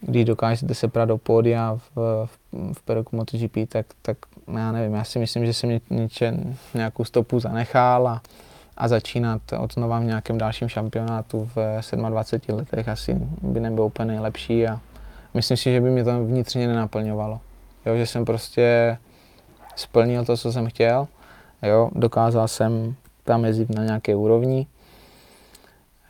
když 0.00 0.24
dokážete 0.24 0.74
se 0.74 0.88
prát 0.88 1.04
do 1.04 1.18
pódia 1.18 1.74
v, 1.74 2.26
v, 2.26 2.38
v 2.72 2.82
Peroku 2.82 3.16
MotoGP, 3.16 3.56
tak, 3.68 3.86
tak 4.02 4.16
já 4.56 4.72
nevím, 4.72 4.94
já 4.94 5.04
si 5.04 5.18
myslím, 5.18 5.46
že 5.46 5.52
jsem 5.52 5.70
ně, 5.70 5.80
něče, 5.90 6.34
nějakou 6.74 7.04
stopu 7.04 7.40
zanechal 7.40 8.08
a, 8.08 8.22
a 8.76 8.88
začínat 8.88 9.42
od 9.58 9.74
znova 9.74 9.98
v 9.98 10.04
nějakém 10.04 10.38
dalším 10.38 10.68
šampionátu 10.68 11.50
v 11.54 11.80
27 12.08 12.56
letech 12.56 12.88
asi 12.88 13.14
by 13.42 13.60
nebylo 13.60 13.86
úplně 13.86 14.06
nejlepší 14.06 14.66
a 14.66 14.80
myslím 15.34 15.56
si, 15.56 15.72
že 15.72 15.80
by 15.80 15.90
mě 15.90 16.04
to 16.04 16.24
vnitřně 16.24 16.68
nenaplňovalo. 16.68 17.40
Jo, 17.86 17.96
že 17.96 18.06
jsem 18.06 18.24
prostě 18.24 18.98
splnil 19.76 20.24
to, 20.24 20.36
co 20.36 20.52
jsem 20.52 20.66
chtěl 20.66 21.08
Jo, 21.62 21.90
dokázal 21.94 22.48
jsem 22.48 22.94
tam 23.24 23.44
jezdit 23.44 23.70
na 23.70 23.84
nějaké 23.84 24.14
úrovni. 24.14 24.66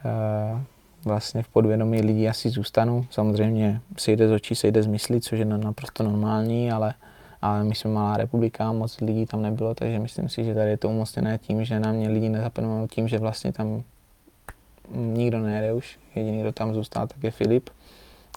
E, 0.04 0.64
vlastně 1.04 1.42
v 1.42 1.48
podvědomí 1.48 2.00
lidí 2.00 2.28
asi 2.28 2.48
zůstanu. 2.48 3.06
Samozřejmě 3.10 3.80
sejde 3.98 4.28
z 4.28 4.32
očí, 4.32 4.54
sejde 4.54 4.82
z 4.82 4.86
myslí, 4.86 5.20
což 5.20 5.38
je 5.38 5.44
naprosto 5.44 6.02
normální, 6.02 6.72
ale, 6.72 6.94
ale 7.46 7.64
my 7.64 7.74
jsme 7.74 7.90
malá 7.90 8.16
republika, 8.16 8.72
moc 8.72 9.00
lidí 9.00 9.26
tam 9.26 9.42
nebylo, 9.42 9.74
takže 9.74 9.98
myslím 9.98 10.28
si, 10.28 10.44
že 10.44 10.54
tady 10.54 10.70
je 10.70 10.76
to 10.76 10.88
umocněné 10.88 11.38
tím, 11.38 11.64
že 11.64 11.80
na 11.80 11.92
mě 11.92 12.08
lidi 12.08 12.28
nezapomenou 12.28 12.86
tím, 12.86 13.08
že 13.08 13.18
vlastně 13.18 13.52
tam 13.52 13.82
nikdo 14.90 15.38
nejede 15.38 15.72
už. 15.72 15.98
Jediný, 16.14 16.40
kdo 16.40 16.52
tam 16.52 16.74
zůstal, 16.74 17.06
tak 17.06 17.24
je 17.24 17.30
Filip, 17.30 17.70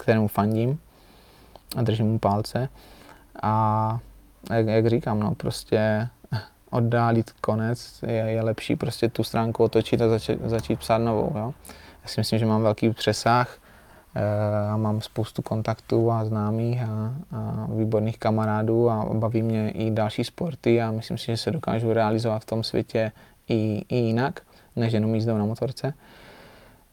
kterému 0.02 0.28
fandím 0.28 0.80
a 1.76 1.82
držím 1.82 2.06
mu 2.06 2.20
palce. 2.20 2.70
A 3.44 4.00
jak, 4.54 4.68
jak 4.68 4.88
říkám, 4.88 5.20
no 5.20 5.36
prostě 5.36 6.08
oddálit 6.70 7.32
konec, 7.32 8.04
je, 8.08 8.14
je 8.14 8.42
lepší 8.42 8.76
prostě 8.76 9.10
tu 9.10 9.24
stránku 9.24 9.64
otočit 9.64 10.02
a 10.02 10.10
začít, 10.10 10.40
začít 10.46 10.80
psát 10.80 10.98
novou. 10.98 11.32
Jo? 11.36 11.54
Já 12.04 12.10
si 12.10 12.20
myslím, 12.20 12.40
že 12.40 12.46
mám 12.46 12.62
velký 12.62 12.90
přesah 12.90 13.58
a 14.74 14.78
mám 14.78 15.02
spoustu 15.02 15.42
kontaktů 15.42 16.12
a 16.12 16.26
známých 16.26 16.82
a, 16.82 17.14
a 17.32 17.68
výborných 17.76 18.18
kamarádů 18.18 18.90
a 18.90 19.06
baví 19.14 19.42
mě 19.42 19.72
i 19.72 19.92
další 19.92 20.24
sporty 20.24 20.82
a 20.82 20.92
myslím 20.92 21.18
si, 21.18 21.26
že 21.26 21.38
se 21.38 21.52
dokážu 21.52 21.94
realizovat 21.94 22.42
v 22.42 22.46
tom 22.46 22.64
světě 22.64 23.12
i, 23.50 23.86
i 23.90 23.96
jinak, 23.96 24.40
než 24.76 24.94
jenom 24.94 25.16
jízdou 25.16 25.38
na 25.38 25.46
motorce. 25.46 25.94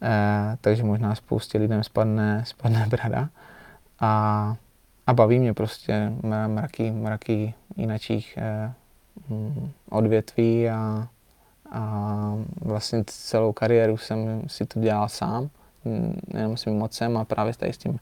E, 0.03 0.57
takže 0.61 0.85
možná 0.85 1.15
spoustě 1.15 1.59
lidem 1.59 1.85
spadne, 1.85 2.45
spadne 2.47 2.87
brada. 2.89 3.29
A, 4.01 4.57
a 5.07 5.13
baví 5.13 5.39
mě 5.39 5.55
prostě 5.55 6.13
mraky, 6.47 6.91
mraky 6.91 7.55
jinačích 7.77 8.37
e, 8.37 8.73
Mm, 9.29 9.73
odvětví 9.91 10.71
a, 10.71 11.09
a 11.71 12.33
vlastně 12.61 13.05
celou 13.07 13.53
kariéru 13.53 13.97
jsem 13.97 14.43
si 14.47 14.67
to 14.67 14.81
dělal 14.81 15.09
sám, 15.09 15.51
mm, 15.87 16.19
jenom 16.35 16.57
svým 16.57 16.75
mocem 16.75 17.17
a 17.17 17.25
právě 17.25 17.55
tady 17.55 17.73
s 17.73 17.79
tím 17.79 17.99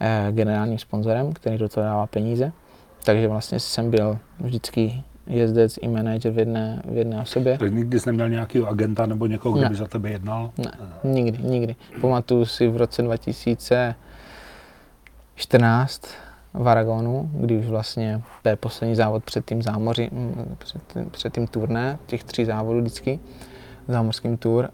eh, 0.00 0.28
generálním 0.30 0.78
sponzorem, 0.78 1.32
který 1.32 1.58
do 1.58 1.68
toho 1.68 1.86
dává 1.86 2.06
peníze. 2.06 2.52
Takže 3.04 3.28
vlastně 3.28 3.60
jsem 3.60 3.90
byl 3.90 4.18
vždycky 4.40 5.02
jezdec 5.26 5.78
i 5.82 5.88
manager 5.88 6.32
v 6.32 6.38
jedné, 6.38 6.82
v 6.84 6.96
jedné 6.96 7.22
osobě. 7.22 7.58
Tak 7.58 7.72
nikdy 7.72 8.00
jsi 8.00 8.08
neměl 8.08 8.28
nějakého 8.28 8.68
agenta 8.68 9.06
nebo 9.06 9.26
někoho, 9.26 9.58
kdo 9.58 9.68
by 9.68 9.74
za 9.74 9.86
tebe 9.86 10.10
jednal? 10.10 10.50
Ne, 10.58 10.72
nikdy, 11.04 11.38
nikdy. 11.42 11.76
Pamatuju 12.00 12.44
si 12.44 12.68
v 12.68 12.76
roce 12.76 13.02
2014 13.02 16.02
v 16.54 16.68
Aragonu, 16.68 17.30
kdy 17.32 17.58
už 17.58 17.66
vlastně 17.66 18.22
to 18.42 18.48
je 18.48 18.56
poslední 18.56 18.94
závod 18.94 19.24
před 19.24 19.44
tím 19.44 19.62
zámoří, 19.62 20.08
mm, 20.12 20.56
před, 20.58 20.82
před 21.10 21.34
tím 21.34 21.46
turné, 21.46 21.98
těch 22.06 22.24
tří 22.24 22.44
závodů 22.44 22.80
vždycky. 22.80 23.20
Zámořským 23.88 24.36
tour, 24.36 24.70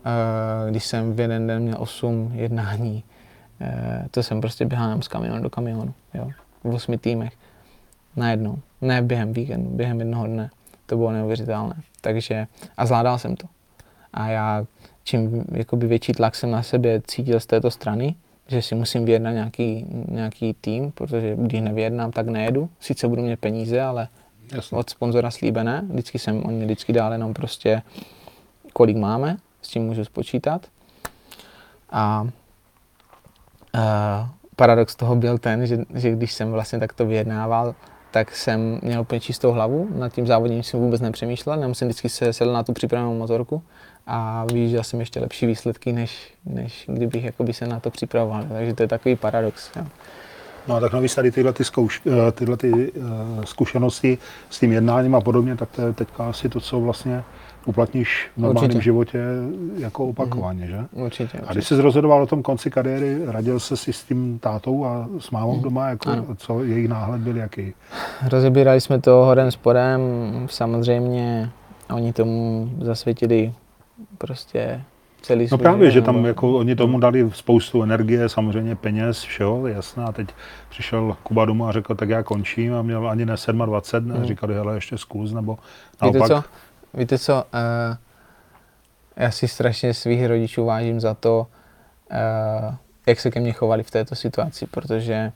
když 0.71 0.85
jsem 0.85 1.13
v 1.13 1.21
jeden 1.21 1.47
den 1.47 1.63
měl 1.63 1.77
8 1.79 2.31
jednání, 2.35 3.05
eh, 3.61 4.07
to 4.11 4.23
jsem 4.23 4.41
prostě 4.41 4.65
běhal 4.65 5.03
z 5.03 5.09
kamionu 5.09 5.43
do 5.43 5.51
kamionu, 5.51 5.95
jo, 6.15 6.31
v 6.65 6.75
osmi 6.75 6.99
týmech, 6.99 7.33
najednou, 8.17 8.59
ne 8.81 9.03
během 9.03 9.33
víkendu, 9.33 9.71
během 9.71 9.99
jednoho 9.99 10.27
dne, 10.27 10.51
to 10.87 10.97
bylo 10.97 11.13
neuvěřitelné, 11.13 11.75
takže 12.01 12.47
a 12.77 12.87
zvládal 12.87 13.19
jsem 13.19 13.37
to. 13.37 13.47
A 14.15 14.29
já, 14.29 14.67
čím 15.05 15.45
jakoby 15.53 15.87
větší 15.87 16.13
tlak 16.13 16.35
jsem 16.35 16.51
na 16.51 16.63
sebe 16.63 17.01
cítil 17.07 17.41
z 17.41 17.47
této 17.47 17.71
strany, 17.71 18.15
že 18.49 18.63
si 18.63 18.75
musím 18.75 19.05
vyjednat 19.05 19.35
nějaký, 19.35 19.87
nějaký 20.09 20.55
tým, 20.61 20.93
protože 20.93 21.37
když 21.37 21.61
nevyjednám, 21.61 22.13
tak 22.13 22.27
nejedu. 22.27 22.69
Sice 22.81 23.09
budu 23.09 23.23
mít 23.23 23.41
peníze, 23.41 23.81
ale 23.81 24.09
Jasně. 24.53 24.79
od 24.79 24.91
sponzora 24.91 25.31
slíbené. 25.31 25.83
Vždycky 25.91 26.19
jsem, 26.19 26.43
oni 26.47 26.65
vždycky 26.65 26.93
dali 26.93 27.15
jenom 27.15 27.35
prostě, 27.35 27.83
kolik 28.73 28.97
máme, 28.97 29.37
s 29.63 29.69
tím 29.69 29.83
můžu 29.83 30.05
spočítat. 30.05 30.67
A 31.91 32.23
uh, 33.75 33.81
paradox 34.57 34.97
toho 34.97 35.17
byl 35.17 35.39
ten, 35.39 35.67
že, 35.67 35.79
že 35.95 36.11
když 36.11 36.33
jsem 36.33 36.51
vlastně 36.51 36.79
takto 36.79 37.07
vyjednával, 37.07 37.75
tak 38.11 38.37
jsem 38.37 38.79
měl 38.83 39.01
úplně 39.01 39.21
čistou 39.21 39.53
hlavu, 39.53 39.89
nad 39.95 40.13
tím 40.13 40.27
závodním 40.27 40.63
jsem 40.63 40.81
vůbec 40.81 41.01
nepřemýšlel, 41.01 41.57
jenom 41.57 41.75
jsem 41.75 41.89
vždycky 41.89 42.09
se 42.09 42.33
sedl 42.33 42.53
na 42.53 42.63
tu 42.63 42.73
připravenou 42.73 43.19
motorku 43.19 43.63
a 44.07 44.45
vyjížděl 44.53 44.85
jsem 44.85 45.01
ještě 45.01 45.21
lepší 45.21 45.47
výsledky, 45.47 45.93
než, 45.93 46.35
než 46.45 46.85
kdybych 46.89 47.25
jakoby 47.25 47.53
se 47.53 47.67
na 47.67 47.81
to 47.81 47.91
připravoval. 47.91 48.45
Takže 48.49 48.75
to 48.75 48.83
je 48.83 48.89
takový 48.89 49.17
paradox. 49.17 49.71
Jo. 49.77 49.87
No 50.69 50.81
tak 50.81 50.93
navíc 50.93 51.15
tady 51.15 51.31
tyhle, 51.31 51.53
ty 51.53 51.65
zkouš, 51.65 52.03
eh, 52.07 52.33
tyhle 52.33 52.57
ty, 52.57 52.93
uh, 52.93 53.45
zkušenosti 53.45 54.19
s 54.51 54.61
tím 54.61 54.73
jednáním 54.73 55.15
a 55.15 55.21
podobně, 55.21 55.57
tak 55.57 55.71
to 55.71 55.83
je 55.83 55.93
teďka 55.93 56.29
asi 56.29 56.49
to, 56.49 56.61
co 56.61 56.81
vlastně 56.81 57.25
uplatníš 57.67 58.31
v 58.37 58.41
normálním 58.41 58.71
určitě. 58.71 58.83
životě 58.83 59.19
jako 59.79 60.07
opakovaně, 60.07 60.67
že? 60.67 60.79
Určitě, 60.93 61.25
určitě. 61.25 61.43
A 61.47 61.53
když 61.53 61.67
jsi 61.67 61.81
rozhodoval 61.81 62.23
o 62.23 62.27
tom 62.27 62.43
konci 62.43 62.71
kariéry, 62.71 63.19
radil 63.27 63.61
se 63.61 63.77
si 63.77 63.93
s 63.93 64.05
tím 64.05 64.39
tátou 64.39 64.85
a 64.85 65.09
s 65.19 65.31
mámou 65.31 65.57
mm. 65.57 65.63
doma, 65.63 65.89
jako, 65.89 66.11
co 66.37 66.65
jejich 66.65 66.89
náhled 66.89 67.21
byl 67.21 67.37
jaký? 67.37 67.75
Rozebírali 68.29 68.81
jsme 68.81 69.01
to 69.01 69.11
horem 69.11 69.51
spodem, 69.51 70.01
samozřejmě 70.47 71.51
oni 71.93 72.13
tomu 72.13 72.71
zasvětili 72.81 73.53
prostě 74.19 74.83
celý 75.23 75.49
No 75.53 75.59
právě, 75.59 75.91
že 75.91 76.03
tam 76.03 76.25
jako 76.25 76.59
oni 76.59 76.77
tomu 76.77 76.99
dali 76.99 77.31
spoustu 77.35 77.83
energie, 77.83 78.29
samozřejmě 78.29 78.77
peněz, 78.77 79.23
všeho, 79.23 79.67
jasné. 79.67 80.05
A 80.05 80.13
teď 80.13 80.29
přišel 80.69 81.17
Kuba 81.23 81.45
domů 81.45 81.67
a 81.67 81.73
řekl, 81.73 81.95
tak 81.95 82.09
já 82.09 82.23
končím 82.23 82.75
a 82.75 82.83
měl 82.83 83.09
ani 83.09 83.27
ne 83.27 83.35
27, 83.67 84.09
ne, 84.09 84.15
hmm. 84.15 84.25
říkali, 84.25 84.55
hele, 84.55 84.75
ještě 84.75 84.99
zkus, 84.99 85.33
nebo 85.33 85.59
naopak. 86.03 86.23
Víte 86.23 86.35
co, 86.35 86.45
víte 86.95 87.19
co 87.19 87.35
uh, 87.35 87.97
já 89.17 89.31
si 89.31 89.49
strašně 89.49 89.95
svých 89.95 90.27
rodičů 90.27 90.65
vážím 90.65 91.01
za 91.01 91.15
to, 91.15 91.47
uh, 92.11 92.75
jak 93.07 93.21
se 93.21 93.31
ke 93.31 93.41
mně 93.41 93.53
chovali 93.53 93.83
v 93.83 93.91
této 93.91 94.15
situaci, 94.15 94.67
protože 94.67 95.33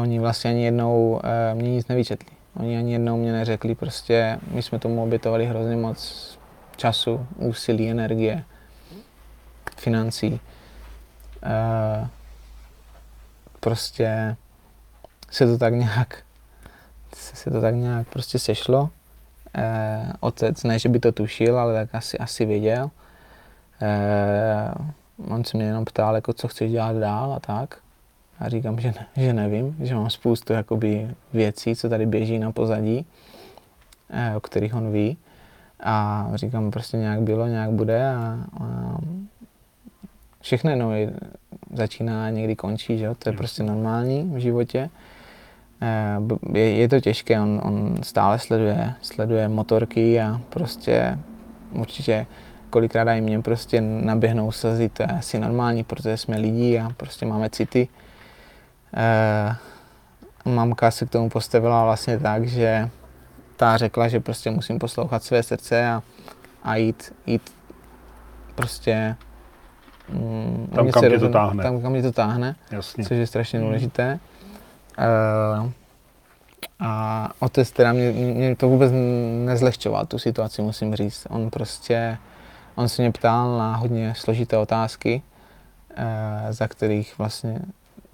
oni 0.00 0.18
vlastně 0.18 0.50
ani 0.50 0.64
jednou 0.64 1.10
uh, 1.10 1.20
mě 1.60 1.70
nic 1.70 1.88
nevyčetli. 1.88 2.36
Oni 2.60 2.78
ani 2.78 2.92
jednou 2.92 3.16
mě 3.16 3.32
neřekli, 3.32 3.74
prostě 3.74 4.40
my 4.50 4.62
jsme 4.62 4.78
tomu 4.78 5.02
obětovali 5.02 5.46
hrozně 5.46 5.76
moc 5.76 6.38
času, 6.76 7.26
úsilí, 7.36 7.90
energie, 7.90 8.44
financí. 9.76 10.40
Prostě 13.60 14.36
se 15.30 15.46
to 15.46 15.58
tak 15.58 15.74
nějak 15.74 16.22
se 17.14 17.50
to 17.50 17.60
tak 17.60 17.74
nějak 17.74 18.08
prostě 18.08 18.38
sešlo. 18.38 18.90
E, 19.56 20.12
otec, 20.20 20.64
ne, 20.64 20.78
že 20.78 20.88
by 20.88 20.98
to 20.98 21.12
tušil, 21.12 21.58
ale 21.58 21.74
tak 21.74 21.94
asi, 21.94 22.18
asi 22.18 22.44
věděl. 22.44 22.90
E, 23.82 24.70
on 25.28 25.44
se 25.44 25.56
mě 25.56 25.66
jenom 25.66 25.84
ptal, 25.84 26.14
jako, 26.14 26.32
co 26.32 26.48
chceš 26.48 26.70
dělat 26.70 26.96
dál 26.96 27.32
a 27.32 27.40
tak. 27.40 27.78
A 28.40 28.48
říkám, 28.48 28.80
že, 28.80 28.88
ne, 28.88 29.06
že 29.16 29.32
nevím, 29.32 29.76
že 29.80 29.94
mám 29.94 30.10
spoustu 30.10 30.52
jakoby, 30.52 31.10
věcí, 31.32 31.76
co 31.76 31.88
tady 31.88 32.06
běží 32.06 32.38
na 32.38 32.52
pozadí, 32.52 33.06
e, 34.10 34.36
o 34.36 34.40
kterých 34.40 34.74
on 34.74 34.92
ví. 34.92 35.16
A 35.80 36.28
říkám, 36.34 36.70
prostě 36.70 36.96
nějak 36.96 37.20
bylo, 37.20 37.46
nějak 37.46 37.70
bude 37.70 38.08
a, 38.08 38.38
a 38.60 38.98
všechno 40.40 40.76
no, 40.76 40.90
začíná 41.72 42.26
a 42.26 42.30
někdy 42.30 42.56
končí, 42.56 42.98
že 42.98 43.04
jo? 43.04 43.14
to 43.14 43.28
je 43.28 43.36
prostě 43.36 43.62
normální 43.62 44.30
v 44.34 44.38
životě. 44.38 44.90
Eh, 45.80 46.18
je, 46.58 46.70
je 46.76 46.88
to 46.88 47.00
těžké, 47.00 47.40
on, 47.40 47.60
on 47.64 47.96
stále 48.02 48.38
sleduje, 48.38 48.94
sleduje 49.02 49.48
motorky 49.48 50.20
a 50.20 50.40
prostě 50.48 51.18
určitě 51.72 52.26
kolikrát 52.70 53.12
i 53.12 53.20
mě 53.20 53.42
prostě 53.42 53.80
naběhnou 53.80 54.52
slzy, 54.52 54.88
to 54.88 55.02
je 55.02 55.06
asi 55.06 55.38
normální, 55.38 55.84
protože 55.84 56.16
jsme 56.16 56.36
lidi 56.36 56.78
a 56.78 56.90
prostě 56.96 57.26
máme 57.26 57.50
city. 57.50 57.88
E, 58.96 59.56
mamka 60.50 60.90
se 60.90 61.06
k 61.06 61.10
tomu 61.10 61.28
postavila 61.28 61.84
vlastně 61.84 62.18
tak, 62.18 62.48
že 62.48 62.90
ta 63.56 63.76
řekla, 63.76 64.08
že 64.08 64.20
prostě 64.20 64.50
musím 64.50 64.78
poslouchat 64.78 65.22
své 65.22 65.42
srdce 65.42 65.88
a, 65.88 66.02
a 66.62 66.76
jít, 66.76 67.14
jít 67.26 67.52
prostě 68.54 69.16
mm, 70.08 70.70
tam, 70.74 70.90
kam 70.90 71.02
tě 71.02 71.18
to 71.18 71.28
táhne. 71.28 71.62
Tam, 71.62 71.82
kam 71.82 71.94
tě 71.94 72.02
to 72.02 72.12
táhne, 72.12 72.56
Jasně. 72.70 73.04
což 73.04 73.16
je 73.16 73.26
strašně 73.26 73.58
hmm. 73.58 73.68
důležité. 73.68 74.18
Uh, 74.98 75.70
a 76.80 77.30
otec 77.38 77.70
teda 77.70 77.92
mě, 77.92 78.10
mě 78.12 78.56
to 78.56 78.68
vůbec 78.68 78.92
nezlehčoval, 79.44 80.06
tu 80.06 80.18
situaci, 80.18 80.62
musím 80.62 80.94
říct. 80.94 81.26
On 81.30 81.50
prostě, 81.50 82.18
on 82.74 82.88
se 82.88 83.02
mě 83.02 83.12
ptal 83.12 83.58
na 83.58 83.76
hodně 83.76 84.14
složité 84.16 84.58
otázky, 84.58 85.22
uh, 85.98 86.04
za 86.50 86.68
kterých 86.68 87.18
vlastně, 87.18 87.60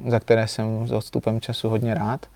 za 0.09 0.21
které 0.21 0.49
jsem 0.49 0.87
s 0.87 0.93
odstupem 0.93 1.41
času 1.41 1.69
hodně 1.69 1.95
rád. 1.95 2.27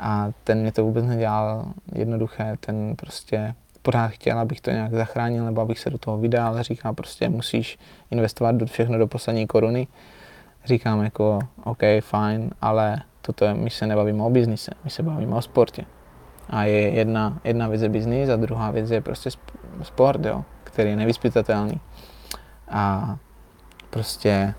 A 0.00 0.30
ten 0.44 0.60
mě 0.60 0.72
to 0.72 0.84
vůbec 0.84 1.04
nedělal 1.04 1.64
jednoduché, 1.94 2.56
ten 2.60 2.96
prostě 2.96 3.54
pořád 3.82 4.08
chtěl, 4.08 4.38
abych 4.38 4.60
to 4.60 4.70
nějak 4.70 4.94
zachránil 4.94 5.44
nebo 5.44 5.60
abych 5.60 5.78
se 5.78 5.90
do 5.90 5.98
toho 5.98 6.18
vydal. 6.18 6.62
Říká 6.62 6.92
prostě 6.92 7.28
musíš 7.28 7.78
investovat 8.10 8.54
do 8.54 8.66
všechno 8.66 8.98
do 8.98 9.06
poslední 9.06 9.46
koruny. 9.46 9.86
Říkám 10.64 11.02
jako 11.02 11.38
OK, 11.64 11.80
fajn, 12.00 12.50
ale 12.60 13.02
toto 13.22 13.44
je, 13.44 13.54
my 13.54 13.70
se 13.70 13.86
nebavíme 13.86 14.22
o 14.22 14.30
biznise, 14.30 14.70
my 14.84 14.90
se 14.90 15.02
bavíme 15.02 15.36
o 15.36 15.42
sportě. 15.42 15.84
A 16.50 16.64
je 16.64 16.90
jedna, 16.90 17.38
jedna 17.44 17.68
věc 17.68 17.82
je 17.82 17.88
biznis 17.88 18.28
a 18.28 18.36
druhá 18.36 18.70
věc 18.70 18.90
je 18.90 19.00
prostě 19.00 19.30
sport, 19.82 20.24
jo, 20.24 20.44
který 20.64 20.90
je 20.90 20.96
nevyspytatelný. 20.96 21.80
A 22.68 23.16
prostě 23.90 24.54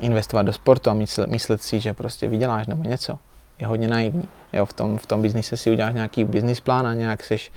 investovat 0.00 0.42
do 0.42 0.52
sportu 0.52 0.90
a 0.90 0.94
myslet, 0.94 1.30
myslet 1.30 1.62
si, 1.62 1.80
že 1.80 1.94
prostě 1.94 2.28
vyděláš 2.28 2.66
nebo 2.66 2.82
něco, 2.82 3.18
je 3.58 3.66
hodně 3.66 3.88
naivní. 3.88 4.28
Jo, 4.52 4.66
v 4.66 4.72
tom, 4.72 4.98
v 4.98 5.06
tom 5.06 5.22
biznise 5.22 5.56
si 5.56 5.70
uděláš 5.70 5.94
nějaký 5.94 6.24
business 6.24 6.60
plán 6.60 6.86
a 6.86 6.94
nějak 6.94 7.24
seš, 7.24 7.52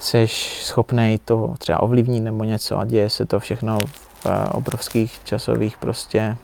seš 0.00 0.62
schopný 0.64 1.20
to 1.24 1.54
třeba 1.58 1.82
ovlivnit 1.82 2.22
nebo 2.22 2.44
něco 2.44 2.78
a 2.78 2.84
děje 2.84 3.10
se 3.10 3.26
to 3.26 3.40
všechno 3.40 3.78
v 3.84 4.26
uh, 4.26 4.32
obrovských 4.52 5.20
časových 5.24 5.76
prostě 5.76 6.36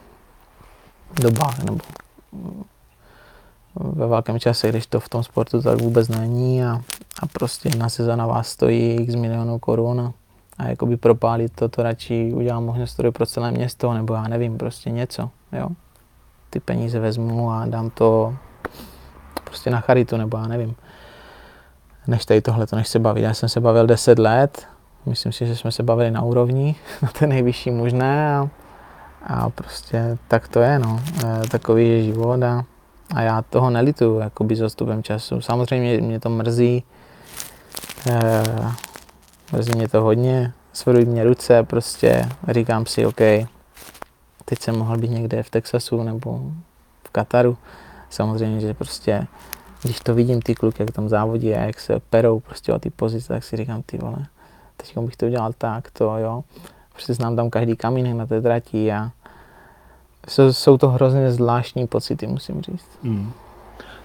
dobách 1.22 1.62
nebo 1.62 1.78
ve 3.76 4.06
velkém 4.06 4.38
čase, 4.38 4.68
když 4.68 4.86
to 4.86 5.00
v 5.00 5.08
tom 5.08 5.22
sportu 5.22 5.62
tak 5.62 5.80
vůbec 5.80 6.08
není 6.08 6.64
a, 6.64 6.80
a 7.22 7.26
prostě 7.32 7.68
jedna 7.68 7.88
sezona 7.88 8.26
vás 8.26 8.48
stojí 8.48 8.94
x 8.94 9.14
milionů 9.14 9.58
korun 9.58 10.00
a, 10.00 10.12
a 10.58 10.68
jakoby 10.68 10.96
propálit 10.96 11.52
to, 11.52 11.68
to 11.68 11.82
radši 11.82 12.32
udělám 12.34 12.64
možnost 12.64 13.00
pro 13.12 13.26
celé 13.26 13.50
město 13.50 13.94
nebo 13.94 14.14
já 14.14 14.28
nevím, 14.28 14.58
prostě 14.58 14.90
něco, 14.90 15.30
jo. 15.52 15.68
Ty 16.50 16.60
peníze 16.60 17.00
vezmu 17.00 17.50
a 17.50 17.66
dám 17.66 17.90
to 17.90 18.34
prostě 19.44 19.70
na 19.70 19.80
charitu, 19.80 20.16
nebo 20.16 20.36
já 20.36 20.46
nevím. 20.46 20.74
Než 22.06 22.24
tady 22.24 22.40
tohle, 22.40 22.66
to 22.66 22.76
než 22.76 22.88
se 22.88 22.98
bavit. 22.98 23.22
Já 23.22 23.34
jsem 23.34 23.48
se 23.48 23.60
bavil 23.60 23.86
10 23.86 24.18
let, 24.18 24.66
myslím 25.06 25.32
si, 25.32 25.46
že 25.46 25.56
jsme 25.56 25.72
se 25.72 25.82
bavili 25.82 26.10
na 26.10 26.22
úrovni, 26.22 26.74
na 27.02 27.08
té 27.08 27.26
nejvyšší 27.26 27.70
možné 27.70 28.36
a, 28.36 28.48
a 29.26 29.50
prostě 29.50 30.18
tak 30.28 30.48
to 30.48 30.60
je, 30.60 30.78
no. 30.78 31.00
E, 31.24 31.48
takový 31.48 31.88
je 31.88 32.02
život 32.02 32.42
a, 32.42 32.64
a 33.14 33.22
já 33.22 33.42
toho 33.42 33.70
nelituju, 33.70 34.18
jakoby 34.18 34.56
s 34.56 34.62
odstupem 34.62 35.02
času. 35.02 35.40
Samozřejmě 35.40 36.00
mě 36.00 36.20
to 36.20 36.30
mrzí, 36.30 36.84
e, 38.10 38.42
mrzí 39.52 39.72
mě 39.74 39.88
to 39.88 40.02
hodně, 40.02 40.52
svrdují 40.72 41.06
mě 41.06 41.24
ruce, 41.24 41.62
prostě 41.62 42.28
říkám 42.48 42.86
si, 42.86 43.06
OK, 43.06 43.20
teď 44.44 44.58
jsem 44.60 44.78
mohl 44.78 44.96
být 44.96 45.10
někde 45.10 45.42
v 45.42 45.50
Texasu 45.50 46.02
nebo 46.02 46.40
v 47.04 47.10
Kataru, 47.10 47.56
samozřejmě, 48.10 48.60
že 48.60 48.74
prostě, 48.74 49.26
když 49.82 50.00
to 50.00 50.14
vidím 50.14 50.42
ty 50.42 50.54
kluky, 50.54 50.82
jak 50.82 50.90
tam 50.90 51.08
závodí 51.08 51.54
a 51.54 51.60
jak 51.60 51.80
se 51.80 52.00
perou 52.10 52.40
prostě 52.40 52.72
o 52.72 52.78
ty 52.78 52.90
pozice, 52.90 53.28
tak 53.28 53.44
si 53.44 53.56
říkám, 53.56 53.82
ty 53.82 53.98
vole, 53.98 54.26
teď 54.76 54.98
bych 54.98 55.16
to 55.16 55.26
udělal 55.26 55.52
tak, 55.58 55.90
to 55.90 56.18
jo. 56.18 56.44
Prostě 56.92 57.14
znám 57.14 57.36
tam 57.36 57.50
každý 57.50 57.76
kamínek 57.76 58.14
na 58.14 58.26
té 58.26 58.42
trati 58.42 58.92
a 58.92 59.10
jsou, 60.28 60.52
jsou 60.52 60.78
to 60.78 60.88
hrozně 60.88 61.30
zvláštní 61.30 61.86
pocity, 61.86 62.26
musím 62.26 62.62
říct. 62.62 62.88
Hmm. 63.02 63.32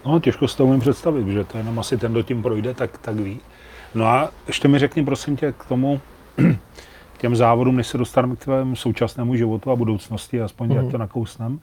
No, 0.06 0.20
těžko 0.20 0.48
si 0.48 0.58
to 0.58 0.66
umím 0.66 0.80
představit, 0.80 1.28
že 1.28 1.44
to 1.44 1.58
jenom 1.58 1.80
asi 1.80 1.98
ten, 1.98 2.12
kdo 2.12 2.22
tím 2.24 2.42
projde, 2.42 2.74
tak, 2.74 2.98
tak 2.98 3.16
ví. 3.16 3.40
No 3.96 4.06
a 4.06 4.30
ještě 4.48 4.68
mi 4.68 4.80
řekni, 4.80 5.06
prosím 5.06 5.38
tě, 5.38 5.52
k 5.58 5.66
tomu, 5.66 6.02
těm 7.18 7.36
závodům, 7.36 7.76
než 7.76 7.88
se 7.88 7.98
dostaneme 7.98 8.36
k 8.36 8.40
tvému 8.40 8.76
současnému 8.76 9.36
životu 9.36 9.72
a 9.72 9.76
budoucnosti, 9.76 10.42
aspoň 10.42 10.68
mm. 10.70 10.76
jak 10.76 10.84
Mhm. 10.84 10.92
to 10.92 10.98
nakousnem. 10.98 11.60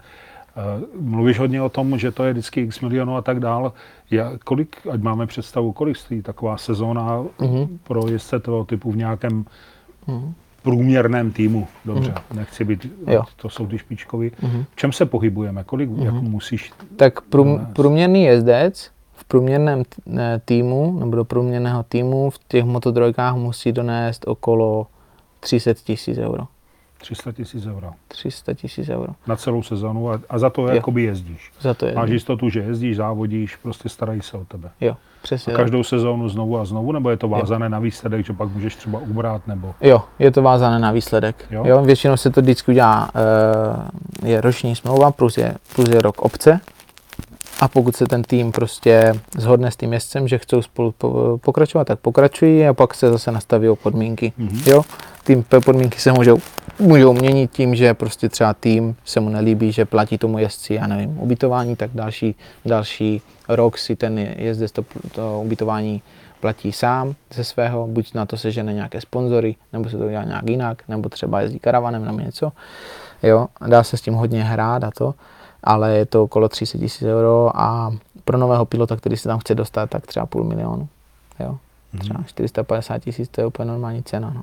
Eh, 0.56 0.84
Mluvíš 1.00 1.38
hodně 1.38 1.62
o 1.62 1.68
tom, 1.68 1.98
že 1.98 2.12
to 2.12 2.24
je 2.24 2.32
vždycky 2.32 2.60
x 2.60 2.80
milionů 2.80 3.16
a 3.16 3.22
tak 3.22 3.40
dál. 3.40 3.72
Já, 4.10 4.32
kolik, 4.44 4.76
ať 4.92 5.00
máme 5.00 5.26
představu, 5.26 5.72
kolik 5.72 5.96
stojí 5.96 6.22
taková 6.22 6.56
sezóna 6.56 7.24
Mhm. 7.40 7.78
pro 7.84 8.08
jezdce 8.08 8.38
toho 8.40 8.64
typu 8.64 8.92
v 8.92 8.96
nějakém 8.96 9.44
Mhm. 10.06 10.34
Průměrném 10.66 11.32
týmu? 11.32 11.68
Dobře, 11.84 12.14
nechci 12.34 12.64
být, 12.64 12.86
Jo. 13.06 13.22
to 13.36 13.48
jsou 13.48 13.66
ty 13.66 13.78
špičkoví. 13.78 14.30
Mhm. 14.42 14.64
V 14.72 14.76
čem 14.76 14.92
se 14.92 15.06
pohybujeme? 15.06 15.64
Kolik 15.64 15.90
jako 15.98 16.16
musíš? 16.16 16.72
Tak 16.96 17.20
prům, 17.20 17.66
průměrný 17.72 18.24
jezdec 18.24 18.90
v 19.14 19.24
průměrném 19.24 19.82
týmu 20.44 20.96
nebo 21.00 21.16
do 21.16 21.24
průměrného 21.24 21.82
týmu 21.82 22.30
v 22.30 22.38
těch 22.48 22.64
motodrojkách 22.64 23.36
musí 23.36 23.72
donést 23.72 24.28
okolo 24.28 24.86
300 25.40 25.74
tisíc 25.74 26.18
euro. 26.18 26.44
300 27.06 27.32
tisíc 27.32 27.66
euro 27.66 27.90
300 28.08 28.54
tisíc 28.54 28.88
euro. 28.88 29.12
na 29.26 29.36
celou 29.36 29.62
sezonu 29.62 30.10
a, 30.10 30.20
a 30.30 30.38
za 30.38 30.50
to 30.50 30.66
jakoby 30.68 31.02
jezdíš. 31.02 31.52
Za 31.60 31.74
to 31.74 31.86
Máš 31.94 32.08
je. 32.08 32.14
jistotu, 32.14 32.48
že 32.48 32.60
jezdíš, 32.60 32.96
závodíš, 32.96 33.56
prostě 33.56 33.88
starají 33.88 34.22
se 34.22 34.36
o 34.36 34.44
tebe. 34.44 34.70
Jo, 34.80 34.96
přesně 35.22 35.52
A 35.52 35.56
tak. 35.56 35.64
každou 35.64 35.82
sezónu 35.82 36.28
znovu 36.28 36.58
a 36.58 36.64
znovu, 36.64 36.92
nebo 36.92 37.10
je 37.10 37.16
to 37.16 37.28
vázané 37.28 37.68
na 37.68 37.78
výsledek, 37.78 38.26
že 38.26 38.32
pak 38.32 38.48
můžeš 38.48 38.76
třeba 38.76 38.98
ubrat, 38.98 39.46
nebo 39.46 39.74
Jo, 39.80 40.02
je 40.18 40.30
to 40.30 40.42
vázané 40.42 40.78
na 40.78 40.92
výsledek. 40.92 41.46
Jo? 41.50 41.62
Jo? 41.66 41.82
většinou 41.82 42.16
se 42.16 42.30
to 42.30 42.40
vždycky 42.40 42.70
udělá, 42.70 43.10
eh, 44.22 44.28
je 44.28 44.40
roční 44.40 44.76
smlouva 44.76 45.10
plus 45.10 45.38
je, 45.38 45.54
plus 45.74 45.88
je 45.88 46.02
rok 46.02 46.18
obce. 46.18 46.60
A 47.60 47.68
pokud 47.68 47.96
se 47.96 48.06
ten 48.06 48.22
tým 48.22 48.52
prostě 48.52 49.12
zhodne 49.38 49.70
s 49.70 49.76
tím 49.76 49.92
jezdcem, 49.92 50.28
že 50.28 50.38
chcou 50.38 50.62
spolu 50.62 50.92
po- 50.92 51.38
pokračovat, 51.42 51.84
tak 51.84 51.98
pokračují 51.98 52.66
a 52.66 52.74
pak 52.74 52.94
se 52.94 53.10
zase 53.10 53.32
nastaví 53.32 53.68
podmínky. 53.82 54.32
Mhm. 54.38 54.60
Jo? 54.66 54.82
Tým 55.24 55.44
podmínky 55.64 56.00
se 56.00 56.12
můžou, 56.12 56.38
můžou 56.78 57.12
měnit 57.12 57.50
tím, 57.52 57.74
že 57.74 57.94
prostě 57.94 58.28
třeba 58.28 58.54
tým 58.54 58.96
se 59.04 59.20
mu 59.20 59.28
nelíbí, 59.28 59.72
že 59.72 59.84
platí 59.84 60.18
tomu 60.18 60.38
jezdci, 60.38 60.74
já 60.74 60.86
nevím, 60.86 61.18
ubytování, 61.18 61.76
tak 61.76 61.90
další, 61.94 62.34
další 62.64 63.22
rok 63.48 63.78
si 63.78 63.96
ten 63.96 64.18
jezdec 64.18 64.72
to, 64.72 64.84
to 65.12 65.40
ubytování 65.44 66.02
platí 66.40 66.72
sám 66.72 67.14
ze 67.34 67.44
svého, 67.44 67.86
buď 67.86 68.14
na 68.14 68.26
to 68.26 68.36
sežene 68.36 68.72
nějaké 68.72 69.00
sponzory, 69.00 69.56
nebo 69.72 69.90
se 69.90 69.98
to 69.98 70.08
dělá 70.08 70.24
nějak 70.24 70.50
jinak, 70.50 70.82
nebo 70.88 71.08
třeba 71.08 71.40
jezdí 71.40 71.58
karavanem 71.58 72.04
nebo 72.04 72.18
něco. 72.18 72.52
Jo, 73.22 73.46
dá 73.66 73.82
se 73.82 73.96
s 73.96 74.00
tím 74.00 74.14
hodně 74.14 74.44
hrát 74.44 74.84
a 74.84 74.90
to, 74.90 75.14
ale 75.66 75.92
je 75.96 76.06
to 76.06 76.22
okolo 76.22 76.48
30 76.48 76.78
tisíc 76.78 77.02
euro 77.02 77.50
a 77.54 77.92
pro 78.24 78.38
nového 78.38 78.64
pilota, 78.64 78.96
který 78.96 79.16
se 79.16 79.28
tam 79.28 79.38
chce 79.38 79.54
dostat, 79.54 79.90
tak 79.90 80.06
třeba 80.06 80.26
půl 80.26 80.44
milionu. 80.44 80.88
Jo. 81.40 81.56
Třeba 81.98 82.22
450 82.26 82.98
tisíc, 82.98 83.28
to 83.28 83.40
je 83.40 83.46
úplně 83.46 83.68
normální 83.68 84.02
cena. 84.02 84.32
No. 84.34 84.42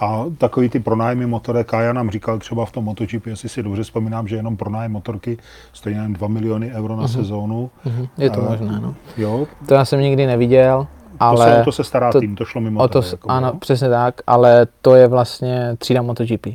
A 0.00 0.24
takový 0.38 0.68
ty 0.68 0.80
pronájmy 0.80 1.26
motorek, 1.26 1.66
Kája 1.66 1.92
nám 1.92 2.10
říkal 2.10 2.38
třeba 2.38 2.66
v 2.66 2.72
tom 2.72 2.84
MotoGP, 2.84 3.26
jestli 3.26 3.48
si 3.48 3.62
dobře 3.62 3.82
vzpomínám, 3.82 4.28
že 4.28 4.36
jenom 4.36 4.56
pronájem 4.56 4.92
motorky 4.92 5.38
stojí 5.72 5.96
jen 5.96 6.12
2 6.12 6.28
miliony 6.28 6.72
euro 6.74 6.96
na 6.96 7.08
sezónu. 7.08 7.70
Mhm, 7.84 8.06
je 8.18 8.30
to 8.30 8.40
A- 8.46 8.50
možné, 8.50 8.80
no. 8.80 8.94
Jo, 9.16 9.46
To 9.68 9.74
já 9.74 9.84
jsem 9.84 10.00
nikdy 10.00 10.26
neviděl, 10.26 10.86
ale 11.20 11.46
to 11.46 11.52
se, 11.54 11.60
o 11.60 11.64
to 11.64 11.72
se 11.72 11.84
stará 11.84 12.12
to- 12.12 12.20
tým, 12.20 12.36
to 12.36 12.44
šlo 12.44 12.60
mimo 12.60 12.80
o 12.80 12.88
to, 12.88 12.92
tebe, 13.00 13.08
s- 13.08 13.12
jako, 13.12 13.30
ano, 13.30 13.48
jo? 13.48 13.54
přesně 13.58 13.88
tak, 13.88 14.20
ale 14.26 14.66
to 14.82 14.94
je 14.94 15.08
vlastně 15.08 15.76
třída 15.78 16.02
MotoGP. 16.02 16.46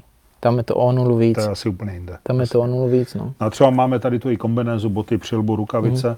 Tam 0.44 0.58
je 0.58 0.64
to 0.64 0.76
o 0.76 0.92
nulu 0.92 1.18
víc. 1.18 1.36
To 1.36 1.42
je 1.42 1.48
asi 1.48 1.70
úplně 1.70 1.94
jinde. 1.94 2.18
Tam 2.24 2.40
je 2.40 2.48
to 2.48 2.62
o 2.62 2.68
nulu 2.68 2.88
víc, 2.88 3.14
no. 3.16 3.34
A 3.40 3.50
třeba 3.50 3.70
máme 3.70 4.00
tady 4.00 4.20
tu 4.20 4.30
i 4.30 4.38
kombinézu, 4.38 4.90
boty, 4.90 5.18
přilbu, 5.18 5.56
rukavice. 5.56 6.18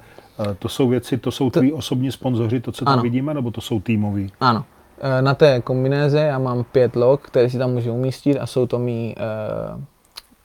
Eh, 0.51 0.55
To 0.59 0.69
jsou 0.69 0.87
věci, 0.87 1.17
to 1.17 1.31
jsou 1.31 1.49
tví 1.49 1.73
osobní 1.73 2.11
sponzoři, 2.11 2.59
to, 2.59 2.71
co 2.71 2.85
tam. 2.85 2.93
Ano. 2.93 3.03
vidíme, 3.03 3.33
nebo 3.33 3.51
to 3.51 3.61
jsou 3.61 3.79
týmoví? 3.79 4.31
Ano. 4.39 4.65
E, 5.01 5.21
Na 5.21 5.33
té 5.35 5.61
kombinéze 5.61 6.19
já 6.19 6.39
mám 6.39 6.63
pět 6.63 6.95
log, 6.95 7.21
které 7.21 7.49
si 7.49 7.57
tam 7.57 7.71
můžu 7.71 7.93
umístit 7.93 8.37
a 8.39 8.45
jsou 8.45 8.67
to 8.67 8.79
mý 8.79 9.15
e, 9.17 9.21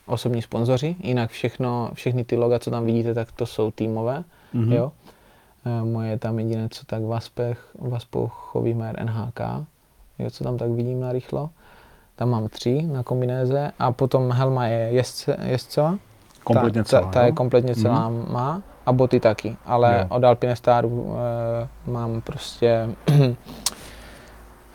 osobní 0.06 0.42
sponzoři. 0.42 0.96
Jinak 1.02 1.30
všechno, 1.30 1.90
všechny 1.94 2.24
ty 2.24 2.36
loga, 2.36 2.58
co 2.58 2.70
tam 2.70 2.84
vidíte, 2.86 3.14
tak 3.14 3.32
to 3.32 3.46
jsou 3.46 3.70
týmové. 3.70 4.24
Mhm. 4.52 4.72
Jo. 4.72 4.92
Moje 5.84 6.10
je 6.10 6.18
tam 6.18 6.38
jediné, 6.38 6.68
co 6.70 6.84
tak 6.86 7.02
Vaspech, 7.02 7.68
Vaspochový 7.78 8.74
mér 8.74 9.04
NHK, 9.04 9.40
jo, 10.18 10.30
co 10.30 10.44
tam 10.44 10.58
tak 10.58 10.70
vidím 10.70 11.00
na 11.00 11.12
rychlo. 11.12 11.50
Tam 12.20 12.30
mám 12.30 12.48
tři 12.48 12.82
na 12.82 13.02
kombinéze 13.02 13.72
a 13.78 13.92
potom 13.92 14.32
helma 14.32 14.66
je 14.66 14.88
jezdce, 14.90 15.36
jezdcová. 15.42 15.98
Kompletně 16.44 16.82
ta, 16.82 16.88
celá, 16.88 17.02
ta, 17.02 17.08
ta 17.08 17.26
je 17.26 17.32
kompletně 17.32 17.74
celá 17.74 18.08
má 18.08 18.62
a 18.86 18.92
boty 18.92 19.20
taky, 19.20 19.56
ale 19.66 19.98
Jo. 19.98 20.16
od 20.16 20.24
Alpine 20.24 20.56
Staru 20.56 21.16
e, 21.86 21.90
mám 21.90 22.20
prostě 22.20 22.88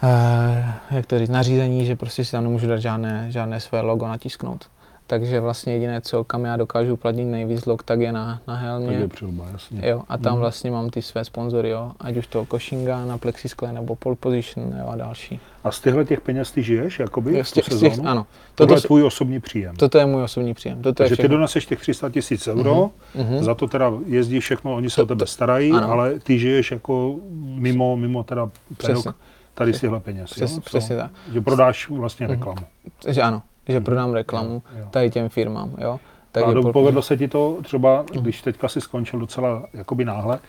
e, 0.03 0.73
jak 0.91 1.05
to 1.05 1.19
říct, 1.19 1.29
nařízení, 1.29 1.85
že 1.85 1.95
prostě 1.95 2.25
si 2.25 2.31
tam 2.31 2.43
nemůžu 2.43 2.67
dát 2.67 2.77
žádné, 2.77 3.25
žádné 3.31 3.59
své 3.59 3.81
logo 3.81 4.07
natisknout. 4.07 4.65
Takže 5.07 5.39
vlastně 5.39 5.73
jediné, 5.73 6.01
co 6.01 6.23
kam 6.23 6.45
já 6.45 6.57
dokážu 6.57 6.97
platit 6.97 7.25
nejvíc 7.25 7.65
log, 7.65 7.83
tak 7.83 7.99
je 8.01 8.11
na, 8.11 8.25
na 8.25 8.39
Tak 8.45 8.59
helmě. 8.59 8.97
je 8.97 9.07
přilba, 9.07 9.45
jasně. 9.51 9.89
Jo, 9.89 10.01
a 10.09 10.17
tam 10.17 10.31
Mhm. 10.33 10.39
vlastně 10.39 10.71
mám 10.71 10.89
ty 10.89 11.01
své 11.01 11.25
sponzory, 11.25 11.69
jo, 11.69 11.91
ať 11.99 12.17
už 12.17 12.27
to 12.27 12.45
Koshinga 12.45 13.05
na 13.05 13.17
plexiskle 13.17 13.73
nebo 13.73 13.95
pole 13.95 14.15
position 14.15 14.75
jo, 14.79 14.87
a 14.87 14.95
další. 14.95 15.39
A 15.63 15.71
z 15.71 15.79
těchto 15.79 16.03
těch 16.03 16.21
peněz 16.21 16.51
ty 16.51 16.63
žiješ, 16.63 16.99
jakoby, 16.99 17.37
Jo, 17.37 17.43
z 17.43 17.51
těch, 17.51 17.65
z 17.73 17.79
těch, 17.79 17.99
ano, 17.99 18.05
Tohle 18.05 18.25
toto, 18.55 18.73
je 18.73 18.81
tvůj 18.81 19.03
osobní 19.03 19.39
příjem. 19.39 19.75
toto 19.75 19.97
je 19.97 20.05
můj 20.05 20.23
osobní 20.23 20.53
příjem. 20.53 20.77
Toto 20.81 20.89
je 20.89 20.93
Takže 20.93 21.15
ty 21.15 21.21
všechno. 21.21 21.37
doneseš 21.37 21.65
těch 21.65 21.79
300 21.79 22.09
tisíc 22.09 22.47
euro, 22.47 22.89
Mhm. 23.15 23.43
za 23.43 23.55
to 23.55 23.67
teda 23.67 23.91
jezdíš 24.05 24.43
všechno, 24.43 24.75
oni 24.75 24.89
se 24.89 25.03
o 25.03 25.05
tebe 25.05 25.27
starají, 25.27 25.71
ano. 25.71 25.91
ale 25.91 26.19
ty 26.19 26.39
žiješ 26.39 26.71
jako 26.71 27.15
mimo, 27.43 27.97
mimo 27.97 28.23
teda 28.23 28.49
Přesně. 28.77 29.11
tady 29.53 29.73
z 29.73 29.81
těchto 29.81 29.99
peněz. 29.99 30.29
Přes- 30.31 30.51
jo? 30.51 30.55
Co? 30.57 30.61
přesně 30.61 30.95
tak. 30.97 31.11
Že 31.33 31.41
prodáš 31.41 31.89
vlastně 31.89 32.27
reklamu. 32.27 32.61
Že 33.07 33.21
ano, 33.21 33.41
že 33.67 33.81
prodám 33.81 34.13
reklamu 34.13 34.63
Jo, 34.79 34.87
tady 34.91 35.09
těm 35.09 35.29
firmám, 35.29 35.71
jo. 35.77 35.99
Tak 36.31 36.43
a 36.43 36.45
Takže 36.45 36.55
do, 36.55 36.61
po- 36.61 36.73
povedlo 36.73 37.01
se 37.01 37.17
ti 37.17 37.27
to 37.27 37.57
třeba, 37.63 38.05
když 38.21 38.41
teďka 38.41 38.67
si 38.67 38.81
skončil 38.81 39.19
docela 39.19 39.65
jakoby 39.73 40.05
náhle, 40.05 40.39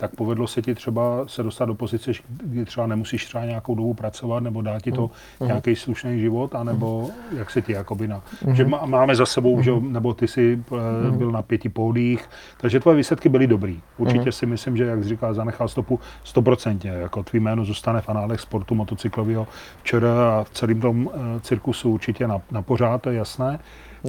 tak 0.00 0.10
povedlo 0.16 0.46
se 0.46 0.62
ti 0.62 0.74
třeba 0.74 1.02
se 1.26 1.42
dostat 1.42 1.64
do 1.64 1.74
pozice, 1.74 2.12
kdy 2.28 2.64
třeba 2.64 2.86
nemusíš 2.86 3.24
třeba 3.24 3.44
nějakou 3.44 3.74
dobu 3.74 3.94
pracovat, 3.94 4.40
nebo 4.42 4.62
dá 4.62 4.80
ti 4.80 4.92
to 4.92 5.10
Mhm. 5.40 5.48
nějaký 5.48 5.76
slušný 5.76 6.20
život, 6.20 6.54
anebo 6.54 7.10
jak 7.36 7.50
se 7.50 7.62
ti 7.62 7.72
jakoby 7.72 8.08
na... 8.08 8.22
Že 8.52 8.64
má- 8.64 8.86
máme 8.86 9.14
za 9.16 9.26
sebou, 9.26 9.62
že, 9.62 9.72
Mhm. 9.72 9.92
nebo 9.92 10.14
ty 10.14 10.28
jsi 10.28 10.62
eh, 11.08 11.10
byl 11.10 11.32
na 11.32 11.42
pěti 11.42 11.68
pódích, 11.68 12.28
takže 12.56 12.80
tvoje 12.80 12.96
výsledky 12.96 13.28
byly 13.28 13.46
dobrý. 13.46 13.80
Určitě 13.98 14.20
Mhm. 14.20 14.32
si 14.32 14.46
myslím, 14.46 14.76
že 14.76 14.84
jak 14.84 15.04
říkal, 15.04 15.34
zanechal 15.34 15.68
stopu 15.68 16.00
100%, 16.24 16.88
jako 17.00 17.22
tvý 17.22 17.40
jméno 17.40 17.64
zůstane 17.64 18.00
v 18.00 18.08
análech 18.08 18.40
sportu 18.40 18.74
motocyklového 18.74 19.46
včera 19.82 20.38
a 20.40 20.44
v 20.44 20.50
celém 20.50 20.80
tom 20.80 21.10
eh, 21.14 21.40
cirkusu 21.40 21.90
určitě 21.92 22.26
na, 22.28 22.40
na 22.50 22.62
pořád, 22.62 23.02
to 23.02 23.10
je 23.10 23.16
jasné. 23.16 23.58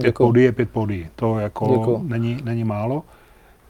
Pět 0.01 0.15
pódy 0.17 0.43
je 0.43 0.51
pět 0.51 0.69
pódy, 0.69 1.07
to 1.15 1.39
jako 1.39 1.67
Děkuju. 1.67 2.03
není, 2.07 2.37
není 2.43 2.63
málo. 2.63 3.03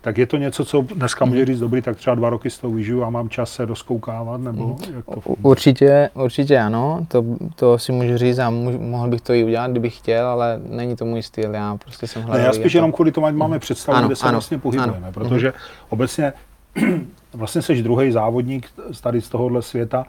Tak 0.02 0.18
je 0.18 0.26
to 0.26 0.38
něco, 0.38 0.66
co 0.66 0.82
dneska 0.82 1.26
může 1.26 1.46
říct 1.46 1.60
dobrý, 1.60 1.82
tak 1.82 1.98
třeba 1.98 2.16
dva 2.16 2.30
roky 2.30 2.50
s 2.50 2.58
tou 2.58 2.72
vyžiju 2.74 3.04
a 3.04 3.10
mám 3.10 3.30
čas 3.30 3.52
se 3.54 3.66
rozkoukávat, 3.66 4.42
nebo 4.42 4.76
jak 4.96 5.06
to 5.06 5.22
funguje? 5.22 5.44
Určitě, 5.44 6.10
určitě 6.14 6.60
ano, 6.60 7.06
to, 7.08 7.26
to 7.56 7.78
si 7.78 7.92
můžu 7.92 8.18
říct 8.18 8.40
a 8.40 8.50
můžu, 8.50 8.80
mohl 8.80 9.08
bych 9.10 9.22
to 9.22 9.34
i 9.34 9.44
udělat, 9.44 9.72
kdybych 9.72 9.98
chtěl, 9.98 10.28
ale 10.28 10.60
není 10.70 10.96
to 10.96 11.06
můj 11.06 11.24
styl, 11.24 11.54
já 11.54 11.78
prostě 11.78 12.08
jsem 12.08 12.22
Ne, 12.22 12.28
hledal. 12.28 12.46
já 12.46 12.54
spíš 12.54 12.74
jenom 12.74 12.92
kvůli 12.92 13.12
tomu, 13.12 13.28
ať 13.28 13.34
máme 13.34 13.60
představu, 13.60 13.98
Ano, 13.98 14.08
kde 14.08 14.16
se 14.16 14.24
ano, 14.26 14.32
vlastně 14.32 14.58
pohybujeme, 14.58 14.94
ano. 14.98 15.02
Mhm. 15.04 15.14
protože 15.14 15.54
obecně 15.90 16.34
vlastně 17.34 17.62
jsi 17.62 17.84
druhý 17.84 18.12
závodník 18.12 18.68
z 18.92 19.02
tady 19.02 19.22
z 19.22 19.30
tohohle 19.30 19.62
světa, 19.62 20.06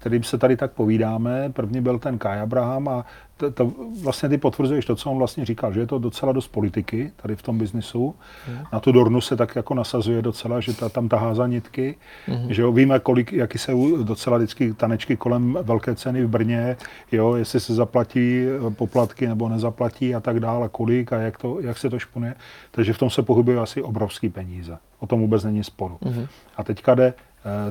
kterým 0.00 0.22
se 0.22 0.38
tady 0.38 0.56
tak 0.56 0.72
povídáme. 0.72 1.50
První 1.52 1.80
byl 1.80 1.98
ten 1.98 2.18
Kai 2.18 2.40
Abraham 2.40 2.88
a 2.88 3.04
to, 3.36 3.50
to, 3.50 3.72
vlastně 4.02 4.28
ty 4.28 4.38
potvrzuješ 4.38 4.84
to, 4.86 4.96
co 4.96 5.10
on 5.10 5.18
vlastně 5.18 5.44
říkal, 5.44 5.72
že 5.72 5.80
je 5.80 5.86
to 5.86 5.98
docela 5.98 6.32
dost 6.32 6.48
politiky 6.48 7.12
tady 7.16 7.36
v 7.36 7.42
tom 7.42 7.58
biznisu. 7.58 8.14
Mhm. 8.48 8.64
Na 8.72 8.80
tu 8.80 8.92
Dornu 8.92 9.20
se 9.20 9.36
tak 9.36 9.56
jako 9.56 9.74
nasazuje 9.74 10.22
docela, 10.22 10.60
že 10.60 10.74
ta, 10.76 10.88
tam 10.88 11.08
tahá 11.08 11.34
za 11.34 11.46
nitky, 11.46 11.96
Mhm. 12.28 12.52
že 12.52 12.62
jo, 12.62 12.72
víme, 12.72 12.98
kolik, 12.98 13.32
jaký 13.32 13.58
jsou 13.58 14.02
docela 14.02 14.36
vždycky 14.36 14.74
tanečky 14.74 15.16
kolem 15.16 15.58
velké 15.62 15.94
ceny 15.94 16.24
v 16.24 16.28
Brně, 16.28 16.76
jo, 17.12 17.34
jestli 17.34 17.60
se 17.60 17.74
zaplatí 17.74 18.44
eh, 18.44 18.70
poplatky 18.70 19.26
nebo 19.28 19.48
nezaplatí 19.48 20.14
a 20.14 20.20
tak 20.20 20.40
dále, 20.40 20.68
kolik 20.72 21.12
a 21.12 21.16
jak, 21.16 21.38
to, 21.38 21.60
jak 21.60 21.78
se 21.78 21.90
to 21.90 21.98
šponuje. 21.98 22.34
Takže 22.70 22.92
v 22.92 22.98
tom 22.98 23.10
se 23.10 23.22
pohybují 23.22 23.56
asi 23.58 23.82
obrovský 23.82 24.28
peníze. 24.28 24.78
O 24.98 25.06
tom 25.06 25.20
vůbec 25.20 25.44
není 25.44 25.64
sporu. 25.64 25.98
Mhm. 26.04 26.26
A 26.56 26.64
teďka 26.64 26.94
jde 26.94 27.14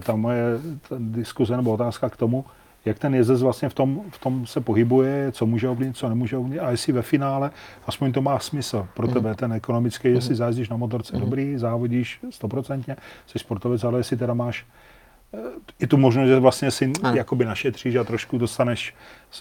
ta 0.04 0.16
moje 0.16 0.44
ta 0.90 0.96
diskuze 1.00 1.58
nebo 1.58 1.72
otázka 1.72 2.10
k 2.10 2.18
tomu, 2.18 2.46
jak 2.86 3.00
ten 3.00 3.16
jezdec 3.16 3.42
vlastně 3.42 3.70
v 3.70 3.74
tom, 3.74 4.02
v 4.10 4.18
tom 4.20 4.46
se 4.46 4.62
pohybuje, 4.62 5.32
co 5.32 5.46
může 5.46 5.70
ovlivnit, 5.70 5.98
co 5.98 6.10
nemůže 6.10 6.38
ovlivnit 6.38 6.60
a 6.62 6.72
jestli 6.72 6.94
ve 6.94 7.02
finále 7.02 7.52
aspoň 7.88 8.12
to 8.12 8.22
má 8.22 8.40
smysl 8.40 8.88
pro 8.94 9.08
tebe, 9.08 9.36
ten 9.36 9.54
ekonomický, 9.54 10.08
jestli 10.08 10.36
zajezdíš 10.36 10.70
na 10.70 10.78
motorce 10.78 11.18
dobrý, 11.18 11.58
závodíš 11.58 12.20
stoprocentně, 12.30 12.96
jsi 13.28 13.40
sportovec, 13.40 13.84
ale 13.84 14.00
jestli 14.00 14.18
teda 14.18 14.34
máš 14.34 14.66
eh, 15.34 15.38
i 15.80 15.88
tu 15.88 15.98
možnost, 15.98 16.28
že 16.28 16.40
vlastně 16.40 16.72
si 16.72 16.92
Ano. 17.04 17.18
jakoby 17.18 17.46
našetříš 17.46 17.96
a 17.96 18.04
trošku 18.04 18.38
dostaneš 18.38 18.96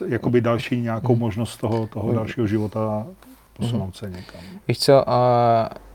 jakoby 0.06 0.40
další 0.40 0.80
nějakou 0.80 1.16
možnost 1.16 1.56
toho, 1.56 1.86
toho 1.86 2.12
dalšího 2.12 2.46
života 2.46 3.06
posunout 3.56 3.96
se 3.96 4.10
někam. 4.10 4.40
Víš 4.68 4.78
co, 4.78 5.10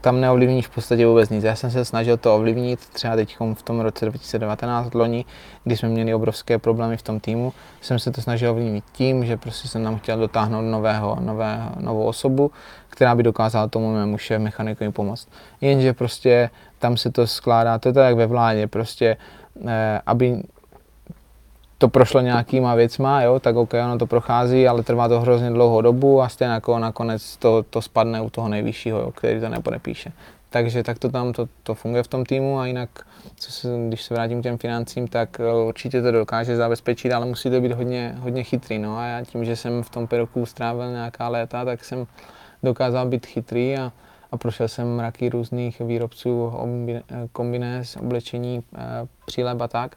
tam 0.03 0.21
neovlivníš 0.21 0.67
v 0.67 0.69
podstatě 0.69 1.07
vůbec 1.07 1.29
nic. 1.29 1.43
Já 1.43 1.55
jsem 1.55 1.71
se 1.71 1.85
snažil 1.85 2.17
to 2.17 2.35
ovlivnit 2.35 2.79
třeba 2.79 3.15
teď 3.15 3.37
v 3.53 3.63
tom 3.63 3.79
roce 3.79 4.05
2019 4.05 4.93
loni, 4.93 5.25
kdy 5.63 5.77
jsme 5.77 5.89
měli 5.89 6.13
obrovské 6.13 6.59
problémy 6.59 6.97
v 6.97 7.01
tom 7.01 7.19
týmu, 7.19 7.53
jsem 7.81 7.99
se 7.99 8.11
to 8.11 8.21
snažil 8.21 8.51
ovlivnit 8.51 8.83
tím, 8.91 9.25
že 9.25 9.37
prostě 9.37 9.67
jsem 9.67 9.83
tam 9.83 9.99
chtěl 9.99 10.19
dotáhnout 10.19 10.61
nového, 10.61 11.17
nového, 11.19 11.69
novou 11.79 12.03
osobu, 12.03 12.51
která 12.89 13.15
by 13.15 13.23
dokázala 13.23 13.67
tomu 13.67 13.93
mému 13.93 14.17
šéf 14.17 14.41
mechanikovi 14.41 14.91
pomoct. 14.91 15.27
Jenže 15.61 15.93
prostě 15.93 16.49
tam 16.79 16.97
se 16.97 17.11
to 17.11 17.27
skládá, 17.27 17.79
to 17.79 17.89
je 17.89 17.93
tak 17.93 18.05
jak 18.05 18.15
ve 18.15 18.27
vládě, 18.27 18.67
prostě 18.67 19.17
eh, 19.67 20.01
aby 20.05 20.43
to 21.83 21.89
prošlo 21.89 22.21
nějakýma 22.21 22.75
věcma, 22.75 23.21
jo, 23.21 23.39
tak 23.39 23.55
ok, 23.55 23.73
ono 23.73 23.97
to 23.97 24.07
prochází, 24.07 24.67
ale 24.67 24.83
trvá 24.83 25.07
to 25.07 25.21
hrozně 25.21 25.49
dlouhou 25.49 25.81
dobu 25.81 26.21
a 26.21 26.29
stejně 26.29 26.53
jako 26.53 26.79
nakonec 26.79 27.37
to, 27.37 27.63
to 27.63 27.81
spadne 27.81 28.21
u 28.21 28.29
toho 28.29 28.49
nejvyššího, 28.49 28.99
jo, 28.99 29.11
který 29.11 29.39
to 29.39 29.49
nepodepíše. 29.49 30.11
Takže 30.49 30.83
tak 30.83 30.99
to 30.99 31.09
tam 31.09 31.33
to, 31.33 31.47
to 31.63 31.75
funguje 31.75 32.03
v 32.03 32.07
tom 32.07 32.25
týmu 32.25 32.59
a 32.59 32.65
jinak, 32.65 32.89
co 33.35 33.51
se, 33.51 33.67
když 33.87 34.03
se 34.03 34.13
vrátím 34.13 34.39
k 34.39 34.43
těm 34.43 34.57
financím, 34.57 35.07
tak 35.07 35.39
eh, 35.39 35.53
určitě 35.67 36.01
to 36.01 36.11
dokáže 36.11 36.55
zabezpečit, 36.55 37.11
ale 37.11 37.25
musí 37.25 37.49
to 37.49 37.61
být 37.61 37.71
hodně, 37.71 38.15
hodně 38.19 38.43
chytrý. 38.43 38.79
No 38.79 38.97
a 38.97 39.05
já 39.05 39.25
tím, 39.25 39.45
že 39.45 39.55
jsem 39.55 39.83
v 39.83 39.89
tom 39.89 40.07
peruku 40.07 40.45
strávil 40.45 40.91
nějaká 40.91 41.27
léta, 41.27 41.65
tak 41.65 41.83
jsem 41.83 42.07
dokázal 42.63 43.07
být 43.07 43.25
chytrý 43.25 43.77
a, 43.77 43.91
a 44.31 44.37
prošel 44.37 44.67
jsem 44.67 44.95
mraky 44.95 45.29
různých 45.29 45.79
výrobců 45.79 46.53
kombinéz, 47.31 47.95
oblečení, 47.95 48.63
eh, 48.75 48.79
příleb 49.25 49.61
a 49.61 49.67
tak. 49.67 49.95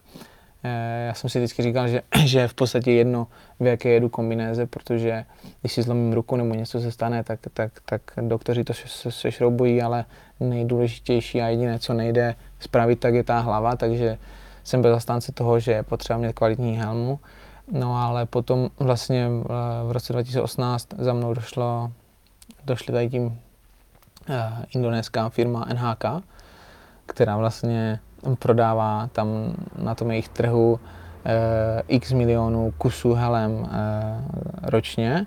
Eh, 0.67 1.07
já 1.07 1.15
jsem 1.15 1.31
si 1.31 1.39
vždycky 1.39 1.63
říkal, 1.63 1.89
že, 1.89 2.03
že 2.25 2.39
je 2.39 2.49
v 2.49 2.55
podstatě 2.55 2.93
jedno, 2.93 3.27
v 3.61 3.67
jaké 3.67 3.89
jedu 3.89 4.09
kombinéze, 4.09 4.67
protože 4.67 5.25
když 5.61 5.73
si 5.73 5.83
zlomím 5.83 6.13
ruku 6.13 6.37
nebo 6.37 6.55
něco 6.55 6.81
se 6.81 6.93
stane, 6.93 7.25
tak, 7.25 7.41
tak, 7.55 7.73
tak 7.85 8.03
doktoři 8.21 8.65
to 8.65 8.75
se, 8.75 9.13
se 9.13 9.33
šroubují, 9.33 9.83
ale 9.83 10.05
nejdůležitější 10.41 11.43
a 11.43 11.49
jediné, 11.49 11.79
co 11.79 11.95
nejde 11.95 12.35
spravit, 12.61 13.01
tak 13.01 13.15
je 13.15 13.25
ta 13.25 13.39
hlava, 13.39 13.77
takže 13.77 14.19
jsem 14.65 14.83
byl 14.83 14.95
zastánce 14.95 15.33
toho, 15.33 15.61
že 15.61 15.73
je 15.73 15.83
potřeba 15.83 16.19
mít 16.19 16.33
kvalitní 16.33 16.77
helmu. 16.77 17.21
No 17.73 17.97
ale 17.97 18.27
potom 18.27 18.71
vlastně 18.79 19.29
v 19.87 19.91
roce 19.91 20.13
2018 20.13 20.89
za 20.99 21.13
mnou 21.13 21.35
došlo, 21.35 21.93
došly 22.65 22.93
tady 22.93 23.11
tím 23.11 23.27
uh, 23.27 23.35
indonéská 24.75 25.29
firma 25.29 25.67
NHK, 25.73 26.25
která 27.07 27.37
vlastně 27.37 28.01
prodává 28.39 29.09
tam 29.13 29.55
na 29.79 29.95
tom 29.95 30.11
jejich 30.11 30.29
trhu 30.29 30.81
eh, 31.25 31.83
x 31.89 32.13
milionů 32.13 32.73
kusů 32.79 33.15
helem 33.15 33.69
eh, 33.71 34.23
ročně. 34.63 35.27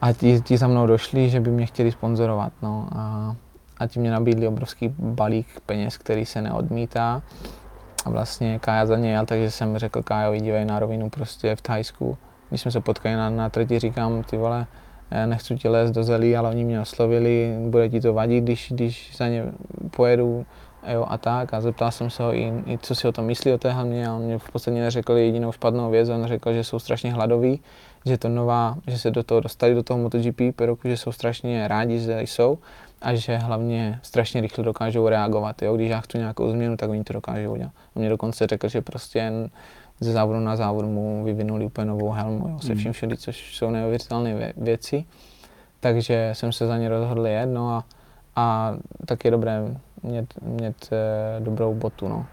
A 0.00 0.12
ti, 0.12 0.40
ti 0.40 0.56
za 0.58 0.68
mnou 0.68 0.86
došli, 0.86 1.30
že 1.30 1.40
by 1.40 1.50
mě 1.50 1.66
chtěli 1.66 1.92
sponzorovat. 1.92 2.52
No. 2.62 2.88
A, 2.92 3.36
a 3.78 3.86
ti 3.86 4.00
mě 4.00 4.10
nabídli 4.10 4.48
obrovský 4.48 4.94
balík 4.98 5.46
peněz, 5.66 5.98
který 5.98 6.26
se 6.26 6.42
neodmítá. 6.42 7.22
A 8.04 8.10
vlastně 8.10 8.58
Kája 8.58 8.86
za 8.86 8.96
ně 8.96 9.12
jel, 9.12 9.26
takže 9.26 9.50
jsem 9.50 9.78
řekl 9.78 10.02
Kájovi, 10.02 10.40
dívej 10.40 10.64
na 10.64 10.78
rovinu 10.78 11.10
prostě 11.10 11.56
v 11.56 11.60
Thajsku. 11.60 12.18
Když 12.48 12.60
jsme 12.60 12.70
se 12.70 12.80
potkali 12.80 13.14
na, 13.14 13.30
na 13.30 13.48
trati, 13.48 13.78
říkám, 13.78 14.22
ty 14.22 14.36
vole, 14.36 14.66
nechci 15.26 15.56
tě 15.56 15.68
lézt 15.68 15.94
do 15.94 16.04
zelí, 16.04 16.36
ale 16.36 16.50
oni 16.50 16.64
mě 16.64 16.80
oslovili, 16.80 17.56
bude 17.68 17.88
ti 17.88 18.00
to 18.00 18.14
vadit, 18.14 18.44
když, 18.44 18.72
když 18.74 19.16
za 19.16 19.28
ně 19.28 19.44
pojedu 19.90 20.46
jo, 20.88 21.06
a 21.08 21.18
tak. 21.18 21.54
A 21.54 21.60
zeptal 21.60 21.90
jsem 21.90 22.10
se 22.10 22.22
ho 22.22 22.34
i, 22.34 22.52
i 22.66 22.78
co 22.78 22.94
si 22.94 23.08
o 23.08 23.12
tom 23.12 23.24
myslí 23.24 23.52
o 23.52 23.58
té 23.58 23.70
hlavně 23.72 24.08
a 24.08 24.14
on 24.14 24.22
mě 24.22 24.38
v 24.38 24.50
podstatě 24.50 24.80
neřekl 24.80 25.12
jedinou 25.12 25.52
špatnou 25.52 25.90
věc, 25.90 26.08
on 26.08 26.26
řekl, 26.26 26.52
že 26.52 26.64
jsou 26.64 26.78
strašně 26.78 27.12
hladoví, 27.12 27.60
že 28.06 28.18
to 28.18 28.28
nová, 28.28 28.76
že 28.86 28.98
se 28.98 29.10
do 29.10 29.22
toho 29.22 29.40
dostali 29.40 29.74
do 29.74 29.82
toho 29.82 29.98
MotoGP 29.98 30.60
roku, 30.60 30.88
že 30.88 30.96
jsou 30.96 31.12
strašně 31.12 31.68
rádi, 31.68 31.98
že 31.98 32.20
jsou 32.20 32.58
a 33.02 33.14
že 33.14 33.36
hlavně 33.36 34.00
strašně 34.02 34.40
rychle 34.40 34.64
dokážou 34.64 35.08
reagovat. 35.08 35.62
Jo? 35.62 35.76
Když 35.76 35.90
já 35.90 36.00
chci 36.00 36.18
nějakou 36.18 36.50
změnu, 36.50 36.76
tak 36.76 36.90
oni 36.90 37.04
to 37.04 37.12
dokážou 37.12 37.52
udělat. 37.52 37.72
On 37.94 38.00
mě 38.00 38.08
dokonce 38.08 38.46
řekl, 38.46 38.68
že 38.68 38.80
prostě 38.80 39.32
ze 40.00 40.12
závodu 40.12 40.40
na 40.40 40.56
závod 40.56 40.84
mu 40.84 41.24
vyvinuli 41.24 41.64
úplně 41.64 41.84
novou 41.84 42.10
helmu, 42.10 42.48
jo? 42.48 42.58
se 42.58 42.68
mhm. 42.68 42.78
vším 42.78 42.92
všude, 42.92 43.16
což 43.16 43.56
jsou 43.56 43.70
neuvěřitelné 43.70 44.52
věci. 44.56 45.04
Takže 45.80 46.30
jsem 46.32 46.52
se 46.52 46.66
za 46.66 46.78
ně 46.78 46.88
rozhodl 46.88 47.26
jet, 47.26 47.46
no 47.46 47.70
a, 47.70 47.84
a 48.36 48.76
tak 49.06 49.24
je 49.24 49.30
dobré 49.30 49.76
mít, 50.02 50.34
mít 50.42 50.90
eh, 50.92 51.40
dobrou 51.40 51.74
botu. 51.74 52.08
No. 52.08 52.26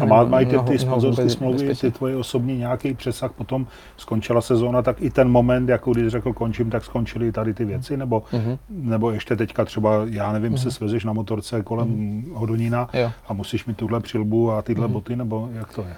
A 0.00 0.04
má, 0.04 0.24
mají 0.24 0.46
ty, 0.46 0.58
ty 0.58 0.78
sponzorské 0.78 1.30
smlouvy, 1.30 1.74
ty 1.74 1.90
tvoje 1.90 2.16
osobní 2.16 2.58
nějaký 2.58 2.94
přesah, 2.94 3.32
potom 3.32 3.66
skončila 3.96 4.40
sezóna, 4.40 4.82
tak 4.82 5.02
i 5.02 5.10
ten 5.10 5.28
moment, 5.28 5.68
jako 5.68 5.92
když 5.92 6.08
řekl 6.08 6.32
končím, 6.32 6.70
tak 6.70 6.84
skončily 6.84 7.32
tady 7.32 7.54
ty 7.54 7.64
věci, 7.64 7.96
nebo, 7.96 8.22
mm-hmm. 8.32 8.58
nebo 8.68 9.10
ještě 9.10 9.36
teďka 9.36 9.64
třeba, 9.64 9.92
já 10.04 10.32
nevím, 10.32 10.52
mm-hmm. 10.52 10.56
se 10.56 10.68
mhm. 10.68 10.70
svezeš 10.70 11.04
na 11.04 11.12
motorce 11.12 11.62
kolem 11.62 11.88
mm-hmm. 11.88 12.34
Hodonína 12.34 12.88
jo. 12.92 13.10
a 13.28 13.32
musíš 13.32 13.66
mít 13.66 13.76
tuhle 13.76 14.00
přilbu 14.00 14.52
a 14.52 14.62
tyhle 14.62 14.88
mm-hmm. 14.88 14.92
boty, 14.92 15.16
nebo 15.16 15.48
jak 15.52 15.72
to 15.72 15.82
je? 15.82 15.96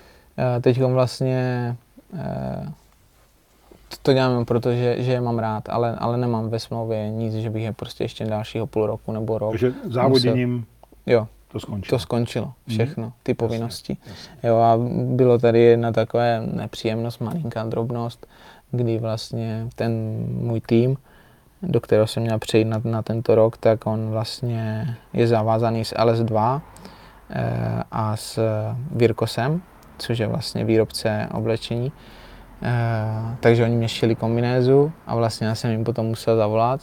Teď 0.60 0.82
vlastně 0.82 1.77
eh, 2.14 2.73
to 4.02 4.12
dělám, 4.12 4.44
protože 4.44 4.97
že 4.98 5.12
je 5.12 5.20
mám 5.20 5.39
rád, 5.39 5.69
ale, 5.69 5.97
ale 5.98 6.16
nemám 6.16 6.48
ve 6.48 6.59
smlouvě 6.59 7.10
nic, 7.10 7.35
že 7.35 7.51
bych 7.51 7.62
je 7.62 7.73
prostě 7.73 8.05
ještě 8.05 8.24
dalšího 8.24 8.66
půl 8.66 8.86
roku 8.86 9.12
nebo 9.12 9.39
rok. 9.39 9.51
Takže 9.51 9.73
závoděním 9.85 10.66
Jo. 11.07 11.29
To 11.49 11.61
skončilo. 11.61 11.99
To 11.99 12.03
skončilo, 12.03 12.53
všechno, 12.69 13.05
mm. 13.05 13.12
ty 13.23 13.35
povinnosti. 13.35 13.97
Jasně, 14.07 14.49
Jo 14.49 14.57
a 14.57 14.79
bylo 15.16 15.39
tady 15.39 15.61
jedna 15.61 15.93
taková 15.93 16.24
nepříjemnost, 16.53 17.20
malinká 17.20 17.65
drobnost, 17.65 18.27
kdy 18.70 18.99
vlastně 18.99 19.69
ten 19.74 19.93
můj 20.29 20.61
tým, 20.61 20.97
do 21.62 21.81
kterého 21.81 22.07
jsem 22.07 22.23
měl 22.23 22.39
přejít 22.39 22.65
na, 22.65 22.81
na 22.85 23.03
tento 23.03 23.35
rok, 23.35 23.57
tak 23.57 23.87
on 23.87 24.11
vlastně 24.11 24.87
je 25.12 25.27
zavázaný 25.27 25.85
s 25.85 25.95
LS2 25.95 26.61
eh, 27.31 27.83
a 27.91 28.16
s 28.16 28.41
Virkosem, 28.91 29.62
což 29.99 30.19
je 30.19 30.27
vlastně 30.27 30.65
výrobce 30.65 31.29
oblečení. 31.33 31.93
Eh, 32.62 33.37
takže 33.41 33.65
oni 33.65 33.77
mě 33.77 33.89
šili 33.89 34.15
kombinézu 34.15 34.93
a 35.07 35.15
vlastně 35.15 35.47
já 35.47 35.55
jsem 35.55 35.70
jim 35.70 35.85
potom 35.85 36.07
musel 36.07 36.37
zavolat, 36.37 36.81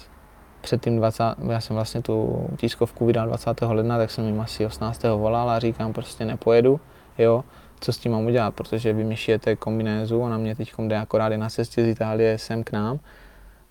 před 0.62 0.84
tím 0.84 0.98
20, 0.98 1.24
já 1.50 1.62
jsem 1.62 1.76
vlastně 1.76 2.02
tu 2.02 2.48
tiskovku 2.58 3.06
vydal 3.06 3.28
20. 3.28 3.62
ledna, 3.62 3.98
tak 3.98 4.12
jsem 4.12 4.26
jim 4.26 4.42
asi 4.42 4.66
18. 4.66 5.04
volal 5.04 5.50
a 5.50 5.60
říkám 5.60 5.94
prostě 5.94 6.26
nepojedu, 6.26 6.80
jo, 7.18 7.44
co 7.80 7.94
s 7.94 7.98
tím 7.98 8.12
mám 8.12 8.26
udělat, 8.26 8.56
protože 8.56 8.94
vy 8.94 9.04
mi 9.04 9.16
šijete 9.16 9.56
kombinézu, 9.56 10.22
ona 10.22 10.38
mě 10.38 10.56
teď 10.56 10.74
jde 10.78 10.98
akorát 10.98 11.30
na 11.38 11.50
cestě 11.50 11.84
z 11.84 11.88
Itálie 11.88 12.38
sem 12.38 12.64
k 12.64 12.72
nám, 12.72 13.00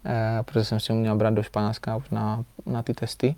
eh, 0.07 0.39
protože 0.45 0.65
jsem 0.65 0.81
si 0.81 0.93
měl 0.93 1.17
brát 1.17 1.35
do 1.35 1.43
Španělska 1.43 1.97
už 1.97 2.11
na, 2.11 2.45
na 2.67 2.83
ty 2.83 2.95
testy. 2.95 3.35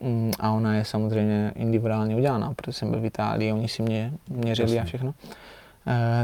Mm, 0.00 0.32
a 0.40 0.50
ona 0.50 0.74
je 0.74 0.84
samozřejmě 0.84 1.52
individuálně 1.54 2.16
udělaná, 2.16 2.54
protože 2.54 2.72
jsem 2.72 2.90
byl 2.90 3.00
v 3.00 3.04
Itálii, 3.04 3.52
oni 3.52 3.68
si 3.68 3.82
mě 3.82 4.12
měřili 4.28 4.80
a 4.80 4.84
všechno. 4.84 5.14
Eh, 5.24 5.34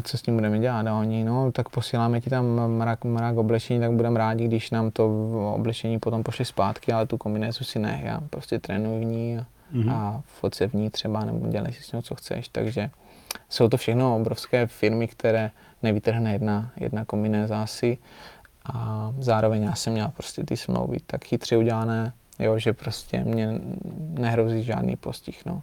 co 0.02 0.18
s 0.18 0.22
tím 0.22 0.34
budeme 0.34 0.58
dělat. 0.58 0.86
A 0.86 0.94
oni, 0.98 1.24
no, 1.24 1.52
tak 1.52 1.68
posíláme 1.68 2.20
ti 2.20 2.30
tam 2.30 2.68
mrak, 2.68 3.04
mrak 3.04 3.36
oblečení, 3.36 3.80
tak 3.80 3.92
budeme 3.92 4.18
rádi, 4.18 4.44
když 4.44 4.70
nám 4.70 4.90
to 4.90 5.06
oblečení 5.54 5.98
potom 5.98 6.22
pošle 6.22 6.44
zpátky, 6.44 6.92
ale 6.92 7.06
tu 7.06 7.18
kombinézu 7.18 7.64
si 7.64 7.78
nech, 7.78 8.04
já 8.04 8.20
prostě 8.30 8.58
trénuji 8.58 9.00
v 9.00 9.04
ní 9.04 9.38
a, 9.38 9.46
mm-hmm. 9.74 9.92
a 9.92 10.22
foce 10.26 10.68
v 10.68 10.74
ní 10.74 10.90
třeba, 10.90 11.24
nebo 11.24 11.48
dělej 11.48 11.72
si 11.72 11.82
s 11.82 11.92
ní, 11.92 12.02
co 12.02 12.14
chceš, 12.14 12.48
takže 12.48 12.90
jsou 13.48 13.68
to 13.68 13.76
všechno 13.76 14.16
obrovské 14.16 14.66
firmy, 14.66 15.08
které 15.08 15.50
nevytrhne 15.82 16.32
jedna, 16.32 16.70
jedna 16.76 17.04
kombinéza 17.04 17.62
asi 17.62 17.98
a 18.72 19.12
zároveň 19.18 19.62
já 19.62 19.74
jsem 19.74 19.92
měl 19.92 20.08
prostě 20.08 20.44
ty 20.44 20.56
smlouvy 20.56 20.96
tak 21.06 21.24
chytře 21.24 21.56
udělané, 21.56 22.12
jo, 22.38 22.58
že 22.58 22.72
prostě 22.72 23.20
mě 23.24 23.60
nehrozí 24.18 24.62
žádný 24.62 24.96
postih, 24.96 25.46
no. 25.46 25.62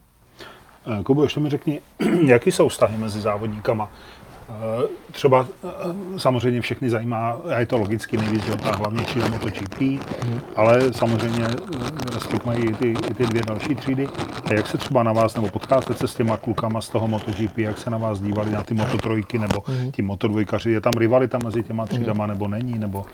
Kubo, 1.04 1.24
ještě 1.24 1.40
mi 1.40 1.50
řekni, 1.50 1.82
jaký 2.26 2.52
jsou 2.52 2.68
vztahy 2.68 2.98
mezi 2.98 3.22
závodníkama? 3.22 3.92
Eh, 4.52 4.88
třeba 5.12 5.48
eh, 5.64 5.70
samozřejmě 6.18 6.62
všechny 6.62 6.90
zajímá, 6.90 7.38
a 7.56 7.60
je 7.60 7.66
to 7.66 7.78
logicky 7.78 8.18
nejvíc, 8.18 8.44
že 8.44 8.56
ta 8.56 8.72
hlavně 8.72 9.04
třída 9.04 9.28
MotoGP, 9.28 9.82
ale 10.56 10.94
samozřejmě 10.94 11.46
mají 12.46 12.70
i 12.70 12.74
ty, 12.74 12.92
i 12.92 13.14
ty 13.14 13.26
dvě 13.26 13.42
další 13.48 13.76
třídy. 13.76 14.08
A 14.46 14.54
jak 14.54 14.68
se 14.68 14.78
třeba 14.78 15.04
na 15.04 15.14
vás, 15.14 15.36
nebo 15.36 15.50
potkáte 15.50 15.94
se 15.94 16.08
s 16.08 16.16
těma 16.16 16.38
klukama 16.38 16.82
z 16.82 16.90
toho 16.90 17.08
MotoGP, 17.08 17.58
jak 17.58 17.78
se 17.78 17.90
na 17.90 17.98
vás 17.98 18.22
dívali 18.22 18.52
na 18.52 18.64
ty 18.64 18.76
Moto3 18.76 19.40
nebo 19.40 19.64
mm. 19.68 19.92
ty 19.92 20.04
Moto2, 20.04 20.70
je 20.70 20.82
tam 20.82 20.94
rivalita 20.98 21.38
mezi 21.44 21.64
těma 21.64 21.86
třídama, 21.86 22.28
nebo 22.28 22.48
není, 22.48 22.80
nebo 22.80 23.06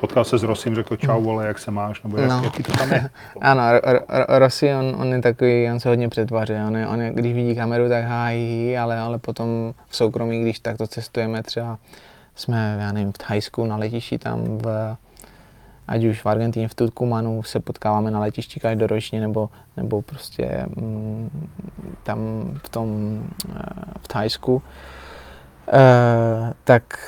potkal 0.00 0.24
se 0.24 0.38
s 0.38 0.42
Rosim, 0.42 0.74
řekl 0.74 0.96
čau, 0.96 1.14
hmm. 1.14 1.24
vole, 1.24 1.46
jak 1.46 1.58
se 1.58 1.70
máš, 1.70 2.02
nebo 2.02 2.18
jak, 2.18 2.30
no. 2.30 2.40
jaký 2.44 2.62
to 2.62 2.72
tam 2.72 2.92
je? 2.92 3.10
ano, 3.40 3.62
Rossi, 4.28 4.74
on, 4.74 4.96
on, 5.00 5.12
je 5.12 5.22
takový, 5.22 5.70
on 5.70 5.80
se 5.80 5.88
hodně 5.88 6.08
přetváří, 6.08 6.52
on, 6.66 6.76
je, 6.76 6.88
on 6.88 7.00
je, 7.00 7.12
když 7.14 7.34
vidí 7.34 7.54
kameru, 7.54 7.88
tak 7.88 8.04
hájí, 8.04 8.78
ale, 8.78 8.98
ale 8.98 9.18
potom 9.18 9.74
v 9.88 9.96
soukromí, 9.96 10.42
když 10.42 10.58
takto 10.58 10.83
cestujeme 10.86 11.42
třeba, 11.42 11.78
jsme, 12.34 12.76
já 12.80 12.92
nevím, 12.92 13.12
v 13.12 13.18
Thajsku 13.18 13.66
na 13.66 13.76
letišti 13.76 14.18
tam 14.18 14.58
v, 14.58 14.96
ať 15.88 16.04
už 16.04 16.22
v 16.22 16.26
Argentině, 16.26 16.68
v 16.68 16.74
Tucumanu 16.74 17.42
se 17.42 17.60
potkáváme 17.60 18.10
na 18.10 18.20
letišti 18.20 18.60
každoročně, 18.60 19.20
nebo, 19.20 19.50
nebo 19.76 20.02
prostě 20.02 20.66
mm, 20.76 21.48
tam 22.02 22.18
v 22.64 22.68
tom, 22.68 23.20
eh, 23.48 23.60
v 24.00 24.08
Thajsku, 24.08 24.54
uh, 24.54 24.62
tak 26.64 26.98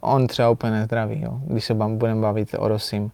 on 0.00 0.26
třeba 0.26 0.50
úplně 0.50 0.72
nezdraví, 0.72 1.22
jo. 1.22 1.40
když 1.44 1.64
se 1.64 1.74
budeme 1.74 2.20
bavit 2.20 2.54
o 2.58 2.68
Rosim. 2.68 3.10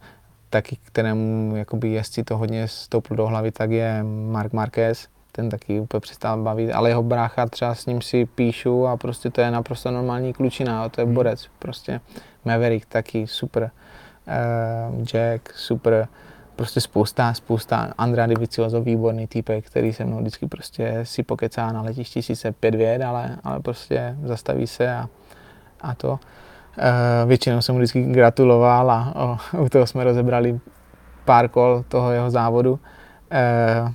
taky 0.50 0.78
kterému 0.84 1.56
jakoby 1.56 1.88
jezdci 1.88 2.24
to 2.24 2.36
hodně 2.36 2.68
stouplo 2.68 3.16
do 3.16 3.26
hlavy, 3.26 3.50
tak 3.50 3.70
je 3.70 4.02
Mark 4.02 4.52
Marquez, 4.52 5.08
ten 5.38 5.48
taky 5.48 5.80
úplně 5.80 6.00
přestal 6.00 6.42
bavit, 6.42 6.72
ale 6.72 6.88
jeho 6.88 7.02
brácha 7.02 7.46
třeba 7.46 7.74
s 7.74 7.86
ním 7.86 8.02
si 8.02 8.26
píšu 8.26 8.86
a 8.86 8.96
prostě 8.96 9.30
to 9.30 9.40
je 9.40 9.50
naprosto 9.50 9.90
normální 9.90 10.32
klučina, 10.32 10.88
to 10.88 11.00
je 11.00 11.06
borec, 11.06 11.46
prostě 11.58 12.00
Maverick 12.44 12.86
taky 12.86 13.26
super, 13.26 13.70
uh, 14.26 15.02
Jack 15.02 15.52
super, 15.54 16.08
prostě 16.56 16.80
spousta, 16.80 17.34
spousta, 17.34 17.94
Andrade 17.98 18.34
Vicioso, 18.34 18.80
výborný 18.80 19.26
týpek, 19.26 19.66
který 19.66 19.92
se 19.92 20.04
mnou 20.04 20.18
vždycky 20.18 20.46
prostě 20.46 21.00
si 21.02 21.22
pokecá 21.22 21.72
na 21.72 21.82
letišti, 21.82 22.22
sice 22.22 22.52
pět 22.52 22.74
věd, 22.74 23.02
ale, 23.02 23.36
ale 23.44 23.60
prostě 23.60 24.16
zastaví 24.24 24.66
se 24.66 24.94
a, 24.94 25.08
a 25.80 25.94
to. 25.94 26.10
Uh, 26.10 27.28
většinou 27.28 27.62
jsem 27.62 27.74
mu 27.74 27.78
vždycky 27.78 28.02
gratuloval 28.02 28.90
a 28.90 29.12
o, 29.16 29.38
u 29.58 29.68
toho 29.68 29.86
jsme 29.86 30.04
rozebrali 30.04 30.60
pár 31.24 31.48
kol 31.48 31.84
toho 31.88 32.10
jeho 32.10 32.30
závodu. 32.30 32.72
Uh, 32.72 33.92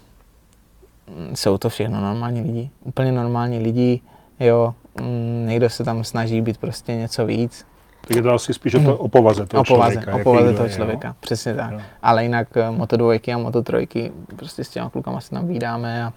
jsou 1.34 1.58
to 1.58 1.70
všechno 1.70 2.02
normální 2.02 2.42
lidi, 2.42 2.70
úplně 2.84 3.12
normální 3.12 3.60
lidi, 3.60 4.02
jo, 4.40 4.76
mm, 5.02 5.46
někdo 5.48 5.70
se 5.70 5.84
tam 5.84 6.04
snaží 6.04 6.42
být 6.42 6.58
prostě 6.58 6.96
něco 6.96 7.26
víc, 7.26 7.66
tak 8.08 8.16
je 8.16 8.22
to 8.22 8.34
asi 8.34 8.54
spíš 8.54 8.76
o, 8.76 8.80
to, 8.80 8.98
o 8.98 9.08
povaze 9.08 9.46
toho 9.46 9.62
o 9.62 9.64
povaze, 9.64 9.94
člověka. 9.94 10.16
O 10.16 10.24
povaze 10.24 10.54
toho 10.54 10.66
je, 10.66 10.74
člověka, 10.74 11.08
jo? 11.08 11.14
přesně 11.20 11.56
tak. 11.56 11.72
Jo. 11.72 11.80
Ale 12.02 12.24
jinak 12.24 12.58
eh, 12.58 12.72
Moto 12.72 12.98
dvojky 12.98 13.34
a 13.34 13.38
Moto 13.38 13.62
trojky, 13.62 14.12
prostě 14.36 14.64
s 14.64 14.70
těma 14.70 14.90
klukama 14.90 15.22
se 15.22 15.30
tam 15.30 15.48
vídáme 15.48 16.04
a 16.04 16.14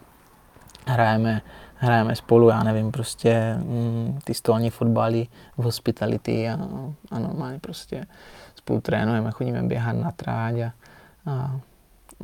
hrajeme, 0.86 1.42
hrajeme 1.74 2.16
spolu, 2.16 2.48
já 2.48 2.62
nevím, 2.62 2.92
prostě 2.92 3.54
mm, 3.58 4.18
ty 4.24 4.34
stolní 4.34 4.70
fotbaly, 4.70 5.26
hospitality 5.56 6.48
a, 6.48 6.58
a 7.10 7.18
normálně 7.18 7.58
prostě 7.58 8.06
spolu 8.54 8.80
trénujeme, 8.80 9.30
chodíme 9.30 9.62
běhat 9.62 9.96
na 9.96 10.10
tráť 10.10 10.54
a, 10.54 10.72
a, 11.26 11.32
a 11.32 11.60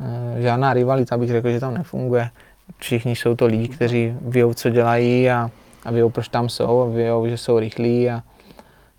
eh, 0.01 0.41
žádná 0.41 0.73
rivalita 0.73 1.17
bych 1.17 1.29
řekl, 1.29 1.49
že 1.49 1.59
tam 1.59 1.73
nefunguje. 1.73 2.29
Všichni 2.77 3.15
jsou 3.15 3.35
to 3.35 3.45
lidi, 3.45 3.67
kteří 3.67 4.17
vědou, 4.21 4.53
co 4.53 4.69
dělají 4.69 5.29
a, 5.29 5.51
a 5.85 5.91
vědou, 5.91 6.09
proč 6.09 6.27
tam 6.27 6.49
jsou 6.49 6.81
a 6.81 6.85
vědou, 6.85 7.27
že 7.27 7.37
jsou 7.37 7.59
rychlí 7.59 8.09
a, 8.09 8.23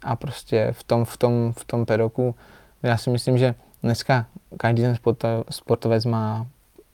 a 0.02 0.16
prostě 0.16 0.68
v 0.72 0.84
tom, 0.84 1.04
v 1.04 1.16
tom, 1.16 1.52
v 1.58 1.64
tom 1.64 1.86
pedoku, 1.86 2.34
já 2.82 2.96
si 2.96 3.10
myslím, 3.10 3.38
že 3.38 3.54
dneska 3.82 4.26
každý 4.56 4.82
ten 4.82 4.96
sportovec 5.50 6.04
má 6.04 6.46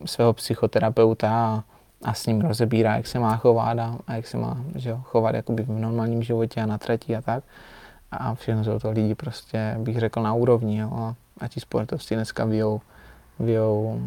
svého 0.05 0.33
psychoterapeuta 0.33 1.31
a, 1.31 1.65
a 2.05 2.15
s 2.15 2.27
ním 2.27 2.41
rozebírá, 2.41 2.97
jak 2.97 3.07
se 3.07 3.19
má 3.19 3.37
chovat 3.37 3.79
a, 3.79 3.99
a 4.07 4.15
jak 4.15 4.27
se 4.27 4.37
má 4.37 4.57
že 4.75 4.91
jo, 4.91 5.01
chovat 5.05 5.35
jakoby 5.35 5.63
v 5.63 5.69
normálním 5.69 6.23
životě 6.23 6.61
a 6.63 6.67
na 6.67 6.79
trati 6.79 7.17
a 7.17 7.23
tak. 7.23 7.45
A 8.13 8.35
všechno 8.35 8.65
jsou 8.65 8.79
to 8.79 8.91
lidi 8.91 9.15
prostě, 9.15 9.77
bych 9.79 9.99
řekl, 9.99 10.23
na 10.23 10.35
úrovni. 10.35 10.79
Jo, 10.79 11.15
a, 11.41 11.49
ti 11.49 11.61
sportovci 11.61 12.15
dneska 12.15 12.45
vějou, 12.45 12.81
vějou 13.39 14.03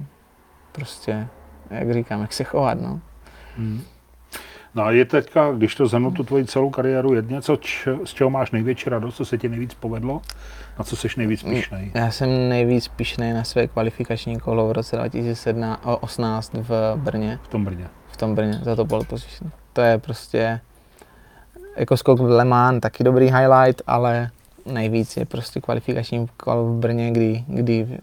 prostě, 0.72 1.28
jak 1.74 1.94
říkám, 1.94 2.22
jak 2.22 2.34
se 2.34 2.44
chovat. 2.44 2.82
No. 2.82 3.00
Hmm. 3.58 3.82
No 4.76 4.84
a 4.84 4.92
je 4.92 5.06
teďka, 5.06 5.52
když 5.52 5.76
to 5.76 5.88
zhrnu 5.88 6.12
tu 6.12 6.24
tvoji 6.24 6.46
celou 6.46 6.70
kariéru, 6.70 7.14
je 7.14 7.22
něco, 7.22 7.56
č, 7.56 7.98
z 8.06 8.14
čeho 8.14 8.30
máš 8.30 8.52
největší 8.52 8.90
radost, 8.90 9.16
co 9.16 9.26
se 9.26 9.38
ti 9.38 9.50
nejvíc 9.50 9.74
povedlo? 9.74 10.22
Na 10.80 10.84
co 10.84 10.96
jsi 10.96 11.08
nejvíc 11.18 11.44
pišnej? 11.44 11.92
Já 11.94 12.12
jsem 12.12 12.50
nejvíc 12.50 12.88
pišnej 12.88 13.34
na 13.34 13.44
své 13.44 13.68
kvalifikační 13.68 14.40
kolo 14.40 14.68
v 14.68 14.72
roce 14.72 14.96
2018 14.96 16.54
v 16.54 16.94
Brně. 16.96 17.40
V 17.44 17.48
tom 17.48 17.66
Brně. 17.66 17.88
V 18.08 18.18
tom 18.18 18.36
Brně, 18.36 18.60
za 18.62 18.76
to 18.76 18.86
pole 18.86 19.06
position. 19.06 19.52
To 19.74 19.82
je 19.82 19.98
prostě 19.98 20.60
jako 21.78 21.98
skok 21.98 22.20
v 22.20 22.24
Le 22.24 22.46
Mans, 22.46 22.82
taky 22.82 23.04
dobrý 23.04 23.26
highlight, 23.26 23.82
ale 23.88 24.30
nejvíc 24.66 25.18
je 25.18 25.26
prostě 25.26 25.62
kvalifikační 25.62 26.28
kolo 26.38 26.66
v 26.66 26.80
Brně, 26.80 27.12
kdy, 27.12 27.44
kdy 27.48 28.00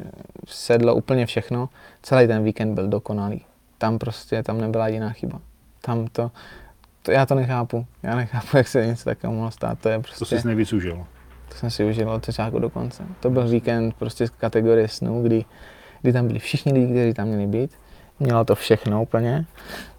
sedlo 0.47 0.95
úplně 0.95 1.27
všechno. 1.27 1.69
Celý 2.03 2.27
ten 2.27 2.45
víkend 2.45 2.75
byl 2.75 2.89
dokonalý. 2.89 3.45
Tam 3.81 3.99
prostě, 3.99 4.43
tam 4.43 4.61
nebyla 4.61 4.89
jiná 4.89 5.11
chyba. 5.11 5.41
Tam 5.81 6.07
to, 6.07 6.31
to, 7.03 7.13
já 7.13 7.27
to 7.27 7.35
nechápu. 7.35 7.87
Já 8.03 8.17
nechápu, 8.17 8.47
jak 8.57 8.69
se 8.69 8.87
něco 8.87 9.05
takového 9.05 9.35
mohlo 9.35 9.51
stát. 9.51 9.79
To 9.79 9.89
je 9.89 9.99
prostě... 9.99 10.19
To 10.19 10.25
jsi 10.25 10.47
nejvíc 10.47 10.73
užil. 10.73 11.07
To 11.49 11.55
jsem 11.55 11.71
si 11.71 11.85
užil 11.85 12.11
od 12.11 12.27
začátku 12.27 12.59
do 12.59 12.71
konce. 12.71 13.03
To 13.21 13.31
byl 13.31 13.49
víkend 13.49 13.95
prostě 13.95 14.27
z 14.27 14.31
kategorie 14.31 14.89
snů, 14.89 15.23
kdy, 15.23 15.45
kdy 16.03 16.13
tam 16.13 16.27
byli 16.27 16.39
všichni 16.39 16.73
lidi, 16.73 16.93
kteří 16.93 17.15
tam 17.15 17.29
měli 17.29 17.47
být. 17.47 17.71
Mělo 18.21 18.45
to 18.45 18.55
všechno 18.55 19.03
úplně. 19.03 19.47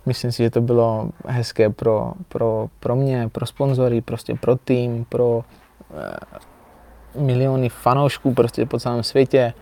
Myslím 0.05 0.31
si, 0.31 0.43
že 0.43 0.49
to 0.49 0.61
bylo 0.61 1.09
hezké 1.25 1.69
pro, 1.69 2.13
pro, 2.27 2.69
pro 2.79 2.95
mě, 2.95 3.29
pro 3.31 3.45
sponzory, 3.45 4.01
prostě 4.01 4.35
pro 4.35 4.55
tým, 4.55 5.05
pro 5.05 5.43
eh, 5.93 7.21
miliony 7.21 7.69
fanoušků 7.69 8.33
prostě 8.33 8.65
po 8.65 8.79
celém 8.79 9.03
světě, 9.03 9.53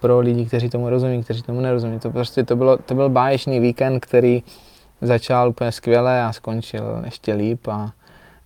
pro 0.00 0.18
lidi, 0.18 0.46
kteří 0.46 0.70
tomu 0.70 0.90
rozumí, 0.90 1.24
kteří 1.24 1.42
tomu 1.42 1.60
nerozumí. 1.60 1.98
To 1.98 2.10
prostě 2.10 2.44
to, 2.44 2.56
bylo, 2.56 2.76
to 2.76 2.94
byl 2.94 3.08
báječný 3.08 3.60
víkend, 3.60 4.00
který 4.00 4.42
začal 5.00 5.48
úplně 5.48 5.72
skvěle 5.72 6.24
a 6.24 6.32
skončil 6.32 7.02
ještě 7.04 7.34
líp 7.34 7.68
a, 7.68 7.92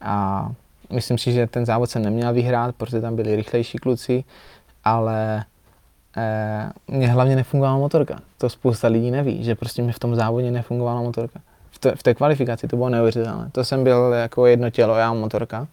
a 0.00 0.48
myslím 0.92 1.18
si, 1.18 1.32
že 1.32 1.46
ten 1.46 1.66
závod 1.66 1.90
jsem 1.90 2.02
neměl 2.02 2.32
vyhrát, 2.32 2.74
protože 2.74 3.00
tam 3.00 3.16
byli 3.16 3.36
rychlejší 3.36 3.78
kluci, 3.78 4.24
ale 4.84 5.44
eh, 6.16 6.70
mě 6.88 7.08
hlavně 7.08 7.36
nefungovala 7.36 7.78
motorka. 7.78 8.18
To 8.38 8.48
spousta 8.48 8.88
lidí 8.88 9.10
neví, 9.10 9.44
že 9.44 9.54
prostě 9.54 9.82
mi 9.82 9.92
v 9.92 9.98
tom 9.98 10.14
závodě 10.14 10.50
nefungovala 10.50 11.02
motorka. 11.02 11.40
V, 11.70 11.78
te, 11.78 11.94
v 11.96 12.02
té 12.02 12.14
kvalifikaci 12.14 12.68
to 12.68 12.76
bylo 12.76 12.88
neuvěřitelné. 12.88 13.48
To 13.52 13.64
jsem 13.64 13.84
byl 13.84 14.12
jako 14.12 14.46
jedno 14.46 14.70
tělo, 14.70 14.94
já 14.94 15.12
motorka. 15.12 15.66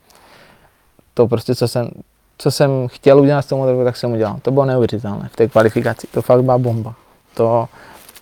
To 1.14 1.28
prostě, 1.28 1.56
co 1.56 1.68
jsem, 1.68 1.90
co 2.38 2.52
jsem 2.52 2.88
chtěl 2.88 3.20
udělat 3.20 3.42
s 3.42 3.46
tou 3.46 3.58
motorkou, 3.58 3.84
tak 3.84 3.98
jsem 3.98 4.12
udělal. 4.12 4.40
To 4.42 4.52
bylo 4.52 4.66
neuvěřitelné 4.66 5.30
v 5.34 5.36
té 5.36 5.48
kvalifikaci. 5.48 6.08
To 6.08 6.22
fakt 6.22 6.44
byla 6.44 6.58
bomba. 6.58 6.96
To, 7.34 7.68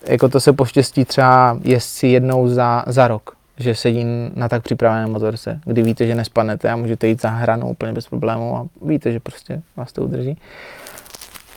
jako 0.06 0.28
to 0.28 0.40
se 0.40 0.52
poštěstí 0.52 1.04
třeba 1.04 1.58
jezdci 1.62 2.06
jednou 2.06 2.48
za, 2.48 2.84
za 2.86 3.08
rok, 3.08 3.36
že 3.56 3.74
sedí 3.74 4.04
na 4.34 4.48
tak 4.48 4.62
připravené 4.62 5.06
motorce, 5.06 5.60
kdy 5.64 5.82
víte, 5.82 6.06
že 6.06 6.14
nespadnete 6.14 6.70
a 6.70 6.76
můžete 6.76 7.08
jít 7.08 7.22
za 7.22 7.28
hranou 7.28 7.68
úplně 7.68 7.92
bez 7.92 8.08
problémů 8.08 8.56
a 8.56 8.66
víte, 8.82 9.12
že 9.12 9.20
prostě 9.20 9.62
vás 9.76 9.92
to 9.92 10.02
udrží. 10.02 10.38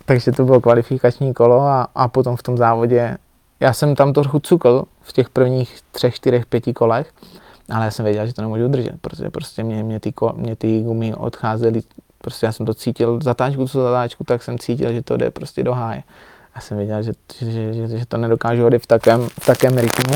Takže 0.06 0.32
to 0.32 0.46
bylo 0.46 0.62
kvalifikační 0.62 1.34
kolo 1.34 1.62
a, 1.62 1.88
a 1.96 2.08
potom 2.08 2.36
v 2.36 2.44
tom 2.44 2.58
závodě, 2.58 3.18
já 3.60 3.74
jsem 3.74 3.96
tam 3.96 4.14
trochu 4.14 4.40
cukl 4.40 4.84
v 5.02 5.14
těch 5.14 5.30
prvních 5.30 5.80
třech, 5.92 6.16
čtyřech, 6.16 6.46
pěti 6.46 6.74
kolech, 6.74 7.14
ale 7.70 7.86
já 7.86 7.92
jsem 7.92 8.06
věděl, 8.06 8.28
že 8.28 8.34
to 8.34 8.42
nemůžu 8.42 8.66
udržet, 8.66 8.94
protože 9.02 9.30
prostě 9.30 9.64
mě, 9.64 9.84
mě, 9.84 10.00
ty, 10.00 10.14
mě 10.36 10.56
ty 10.56 10.82
gumy 10.82 11.14
odcházely, 11.14 11.82
prostě 12.22 12.46
já 12.46 12.52
jsem 12.52 12.66
to 12.66 12.74
cítil, 12.74 13.20
zatáčku 13.24 13.68
co 13.68 13.82
zatáčku, 13.82 14.24
tak 14.24 14.44
jsem 14.44 14.60
cítil, 14.60 14.94
že 14.94 15.02
to 15.02 15.18
jde 15.18 15.32
prostě 15.32 15.64
do 15.64 15.74
háje 15.74 16.04
já 16.56 16.62
jsem 16.62 16.78
věděl, 16.78 17.04
že, 17.04 17.12
že, 17.40 17.74
že, 17.74 17.98
že 17.98 18.06
to 18.06 18.18
nedokážu 18.18 18.64
hodit 18.64 18.80
v 18.80 18.88
takém, 18.88 19.28
v 19.42 19.46
takém 19.46 19.78
rytmu. 19.78 20.16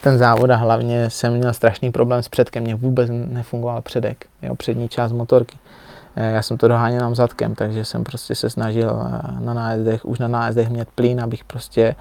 Ten 0.00 0.18
závod 0.18 0.50
a 0.50 0.56
hlavně 0.56 1.10
jsem 1.10 1.34
měl 1.34 1.52
strašný 1.52 1.92
problém 1.92 2.22
s 2.22 2.28
předkem, 2.28 2.62
mě 2.62 2.74
vůbec 2.74 3.10
nefungoval 3.12 3.82
předek, 3.82 4.26
jo, 4.42 4.54
přední 4.54 4.88
část 4.88 5.12
motorky. 5.12 5.56
Eh, 6.16 6.30
já 6.32 6.42
jsem 6.42 6.58
to 6.58 6.68
doháněl 6.68 7.00
nám 7.00 7.14
zadkem, 7.14 7.54
takže 7.54 7.84
jsem 7.84 8.04
prostě 8.04 8.34
se 8.34 8.50
snažil 8.50 8.90
eh, 8.90 9.44
na 9.44 9.54
nájezdech, 9.54 10.04
už 10.04 10.18
na 10.18 10.28
nájezdech 10.28 10.68
mět 10.68 10.88
plyn, 10.94 11.20
abych 11.20 11.44
prostě 11.44 11.94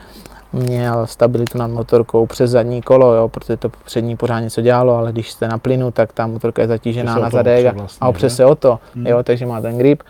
měl 0.54 1.08
stabilitu 1.08 1.58
nad 1.58 1.68
motorkou 1.68 2.26
přes 2.26 2.52
zadní 2.52 2.82
kolo, 2.82 3.14
jo, 3.14 3.30
protože 3.30 3.58
to 3.58 3.70
přední 3.70 4.18
pořád 4.18 4.40
něco 4.40 4.62
dělalo, 4.62 4.96
ale 4.98 5.12
když 5.12 5.32
jste 5.32 5.48
na 5.48 5.58
plynu, 5.58 5.92
tak 5.92 6.14
ta 6.14 6.28
motorka 6.28 6.62
je 6.62 6.68
zatížená 6.68 7.16
na 7.16 7.30
zadek 7.30 7.76
vlastně, 7.76 8.00
a 8.02 8.08
opře 8.08 8.30
se 8.30 8.46
o 8.46 8.56
to, 8.56 8.80
hmm. 8.96 9.08
jo, 9.08 9.24
takže 9.24 9.46
má 9.46 9.62
ten 9.62 9.78
grip. 9.78 10.04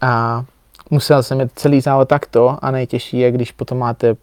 A 0.00 0.44
musel 0.90 1.22
jsem 1.22 1.38
mít 1.38 1.50
celý 1.54 1.80
závod 1.80 2.08
takto 2.08 2.56
a 2.62 2.70
nejtěžší 2.70 3.18
je, 3.18 3.30
když 3.30 3.52
potom 3.52 3.78
máte 3.78 4.10
uh, 4.10 4.16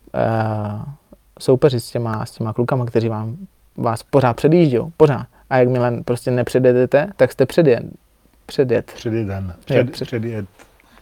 soupeři 1.40 1.80
s 1.80 1.91
těma, 1.91 2.26
s 2.26 2.31
těma 2.31 2.53
klukama, 2.53 2.86
kteří 2.86 3.10
vám, 3.10 3.38
vás 3.77 4.03
pořád 4.03 4.36
předjíždějí, 4.36 4.84
pořád. 4.98 5.26
A 5.49 5.57
jakmile 5.57 5.94
prostě 6.06 6.31
nepředjedete, 6.31 7.10
tak 7.15 7.31
jste 7.31 7.45
předjed. 7.45 7.84
Předjet. 8.50 8.92
Předjeden. 8.96 9.54
Před, 9.66 9.78
jo, 9.78 9.84
před, 9.92 10.06
předjet. 10.06 10.46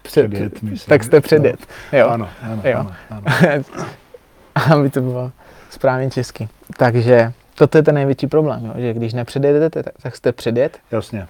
Před, 0.02 0.30
předjet, 0.30 0.62
myslím. 0.62 0.90
Tak 0.90 1.04
jste 1.04 1.22
předjet. 1.22 1.60
No. 1.94 2.00
Jo. 2.00 2.08
Ano, 2.08 2.30
ano, 2.42 2.62
jo. 2.66 2.78
ano, 2.78 2.96
ano. 3.10 3.66
Aby 4.74 4.90
to 4.90 5.02
bylo 5.02 5.32
správně 5.70 6.10
česky. 6.10 6.50
Takže 6.78 7.34
toto 7.56 7.78
je 7.78 7.84
ten 7.84 7.96
největší 7.96 8.28
problém, 8.28 8.66
jo? 8.66 8.74
že 8.78 8.94
když 8.94 9.14
nepředjedete, 9.14 9.84
tak, 10.02 10.16
jste 10.16 10.32
předjet. 10.32 10.78
Jasně. 10.92 11.28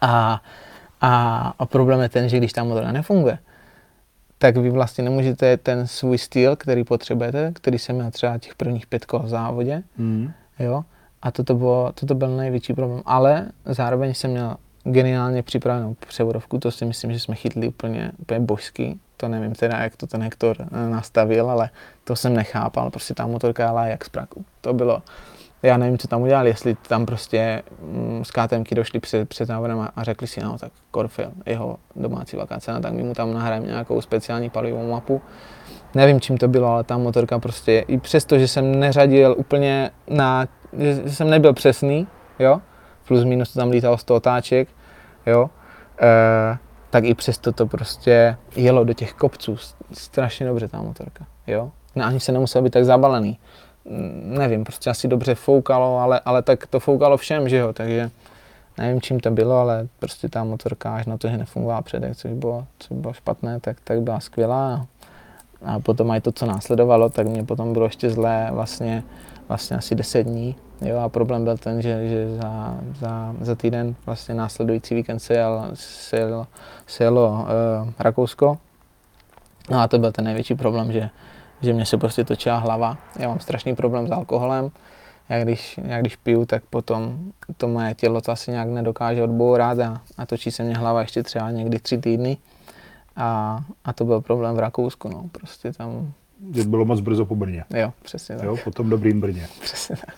A, 0.00 0.42
a, 1.00 1.54
a 1.58 1.66
problém 1.66 2.00
je 2.00 2.08
ten, 2.08 2.28
že 2.28 2.38
když 2.38 2.52
ta 2.52 2.64
motorka 2.64 2.92
nefunguje, 2.92 3.38
tak 4.38 4.56
vy 4.56 4.70
vlastně 4.70 5.04
nemůžete 5.04 5.56
ten 5.56 5.86
svůj 5.86 6.18
styl, 6.18 6.56
který 6.56 6.84
potřebujete, 6.84 7.52
který 7.54 7.78
jsem 7.78 7.96
měl 7.96 8.10
třeba 8.10 8.38
těch 8.38 8.54
prvních 8.54 8.86
pět 8.86 9.04
kol 9.04 9.20
v 9.20 9.28
závodě, 9.28 9.82
mm. 9.98 10.32
jo, 10.58 10.84
a 11.22 11.30
toto, 11.30 11.54
bylo, 11.54 11.92
toto 11.94 12.14
byl 12.14 12.36
největší 12.36 12.74
problém. 12.74 13.02
Ale 13.06 13.48
zároveň 13.64 14.14
jsem 14.14 14.30
měl 14.30 14.56
geniálně 14.84 15.42
připravenou 15.42 15.94
převodovku, 15.94 16.58
to 16.58 16.70
si 16.70 16.84
myslím, 16.84 17.12
že 17.12 17.20
jsme 17.20 17.34
chytli 17.34 17.68
úplně, 17.68 18.12
úplně 18.18 18.40
božsky. 18.40 18.98
To 19.16 19.28
nevím 19.28 19.54
teda, 19.54 19.78
jak 19.78 19.96
to 19.96 20.06
ten 20.06 20.22
Hector 20.22 20.56
eh, 20.60 20.90
nastavil, 20.90 21.50
ale 21.50 21.70
to 22.04 22.16
jsem 22.16 22.34
nechápal, 22.34 22.90
prostě 22.90 23.14
ta 23.14 23.26
motorka 23.26 23.64
jela 23.64 23.86
jak 23.86 24.04
z 24.04 24.08
praku. 24.08 24.44
To 24.60 24.74
bylo, 24.74 25.02
já 25.62 25.76
nevím, 25.76 25.98
co 25.98 26.08
tam 26.08 26.22
udělali, 26.22 26.48
jestli 26.48 26.76
tam 26.88 27.06
prostě 27.06 27.62
mm, 27.82 28.24
z 28.24 28.30
KTMky 28.30 28.74
došli 28.74 29.00
před, 29.00 29.28
před 29.28 29.44
závodem 29.44 29.80
a, 29.80 29.92
a 29.96 30.04
řekli 30.04 30.26
si, 30.26 30.40
no 30.40 30.58
tak 30.58 30.72
Corfil, 30.94 31.32
jeho 31.46 31.76
domácí 31.96 32.36
vakace, 32.36 32.72
no, 32.72 32.80
tak 32.80 32.92
my 32.92 33.02
mu 33.02 33.14
tam 33.14 33.34
nahrajeme 33.34 33.66
nějakou 33.66 34.00
speciální 34.00 34.50
palivovou 34.50 34.90
mapu. 34.90 35.22
Nevím, 35.94 36.20
čím 36.20 36.38
to 36.38 36.48
bylo, 36.48 36.68
ale 36.68 36.84
ta 36.84 36.98
motorka 36.98 37.38
prostě, 37.38 37.78
i 37.78 37.98
přesto, 37.98 38.38
že 38.38 38.48
jsem 38.48 38.80
neřadil 38.80 39.34
úplně 39.38 39.90
na, 40.08 40.46
že 40.78 41.10
jsem 41.10 41.30
nebyl 41.30 41.52
přesný, 41.52 42.06
jo, 42.38 42.60
plus 43.08 43.24
minus 43.24 43.52
to 43.52 43.58
tam 43.58 43.70
lítalo 43.70 43.98
100 43.98 44.14
otáček, 44.14 44.68
jo, 45.26 45.50
e, 46.00 46.58
tak 46.90 47.04
i 47.04 47.14
přesto 47.14 47.52
to 47.52 47.66
prostě 47.66 48.36
jelo 48.56 48.84
do 48.84 48.92
těch 48.92 49.12
kopců 49.12 49.56
strašně 49.92 50.46
dobře 50.46 50.68
ta 50.68 50.82
motorka, 50.82 51.26
jo. 51.46 51.70
No, 51.96 52.04
ani 52.04 52.20
se 52.20 52.32
nemusel 52.32 52.62
být 52.62 52.72
tak 52.72 52.84
zabalený. 52.84 53.38
Mm, 53.84 54.34
nevím, 54.38 54.64
prostě 54.64 54.90
asi 54.90 55.08
dobře 55.08 55.34
foukalo, 55.34 55.98
ale, 55.98 56.20
ale 56.24 56.42
tak 56.42 56.66
to 56.66 56.80
foukalo 56.80 57.16
všem, 57.16 57.48
že 57.48 57.56
jo, 57.56 57.72
takže 57.72 58.10
nevím, 58.78 59.00
čím 59.00 59.20
to 59.20 59.30
bylo, 59.30 59.56
ale 59.56 59.88
prostě 59.98 60.28
ta 60.28 60.44
motorka 60.44 60.94
až 60.94 61.06
na 61.06 61.18
to, 61.18 61.28
že 61.28 61.36
nefungovala 61.36 61.82
předek, 61.82 62.16
což 62.16 62.32
bylo, 62.32 62.66
což 62.78 62.96
bylo 62.96 63.12
špatné, 63.12 63.60
tak, 63.60 63.76
tak 63.84 64.02
byla 64.02 64.20
skvělá. 64.20 64.86
A 65.64 65.80
potom 65.80 66.10
i 66.10 66.20
to, 66.20 66.32
co 66.32 66.46
následovalo, 66.46 67.10
tak 67.10 67.26
mě 67.26 67.44
potom 67.44 67.72
bylo 67.72 67.84
ještě 67.84 68.10
zlé 68.10 68.48
vlastně, 68.52 69.02
vlastně 69.48 69.76
asi 69.76 69.94
10 69.94 70.22
dní. 70.22 70.56
Jo, 70.84 70.98
a 70.98 71.08
problém 71.08 71.44
byl 71.44 71.56
ten, 71.56 71.82
že, 71.82 72.08
že 72.08 72.36
za, 72.36 72.78
za, 73.00 73.34
za 73.40 73.54
týden, 73.54 73.94
vlastně 74.06 74.34
následující 74.34 74.94
víkend 74.94 75.18
se 75.18 75.34
jel, 75.34 75.70
se 75.74 76.16
jelo, 76.16 76.46
se 76.86 77.04
jelo 77.04 77.30
uh, 77.30 77.92
Rakousko. 77.98 78.58
No 79.70 79.80
a 79.80 79.88
to 79.88 79.98
byl 79.98 80.12
ten 80.12 80.24
největší 80.24 80.54
problém, 80.54 80.92
že, 80.92 81.10
že 81.62 81.72
mě 81.72 81.86
se 81.86 81.98
prostě 81.98 82.24
točila 82.24 82.58
hlava. 82.58 82.98
Já 83.18 83.28
mám 83.28 83.40
strašný 83.40 83.74
problém 83.74 84.08
s 84.08 84.10
alkoholem. 84.10 84.70
Já 85.28 85.44
když, 85.44 85.80
já 85.84 86.00
když 86.00 86.16
piju, 86.16 86.46
tak 86.46 86.62
potom 86.70 87.18
to 87.56 87.68
moje 87.68 87.94
tělo 87.94 88.20
to 88.20 88.32
asi 88.32 88.50
nějak 88.50 88.68
nedokáže 88.68 89.22
odbourat 89.22 89.78
a, 89.78 90.00
a 90.18 90.26
točí 90.26 90.50
se 90.50 90.62
mě 90.62 90.74
hlava 90.74 91.00
ještě 91.00 91.22
třeba 91.22 91.50
někdy 91.50 91.78
tři 91.78 91.98
týdny. 91.98 92.36
A, 93.16 93.58
a 93.84 93.92
to 93.92 94.04
byl 94.04 94.20
problém 94.20 94.56
v 94.56 94.58
Rakousku, 94.58 95.08
no, 95.08 95.28
prostě 95.32 95.72
tam... 95.72 96.12
Bylo 96.66 96.84
moc 96.84 97.00
brzo 97.00 97.26
po 97.26 97.36
Brně. 97.36 97.64
Jo, 97.74 97.92
přesně 98.02 98.36
tak. 98.36 98.44
Jo, 98.44 98.56
po 98.64 98.70
tom 98.70 98.90
dobrým 98.90 99.20
Brně. 99.20 99.48
Přesně 99.62 99.96
tak. 99.96 100.14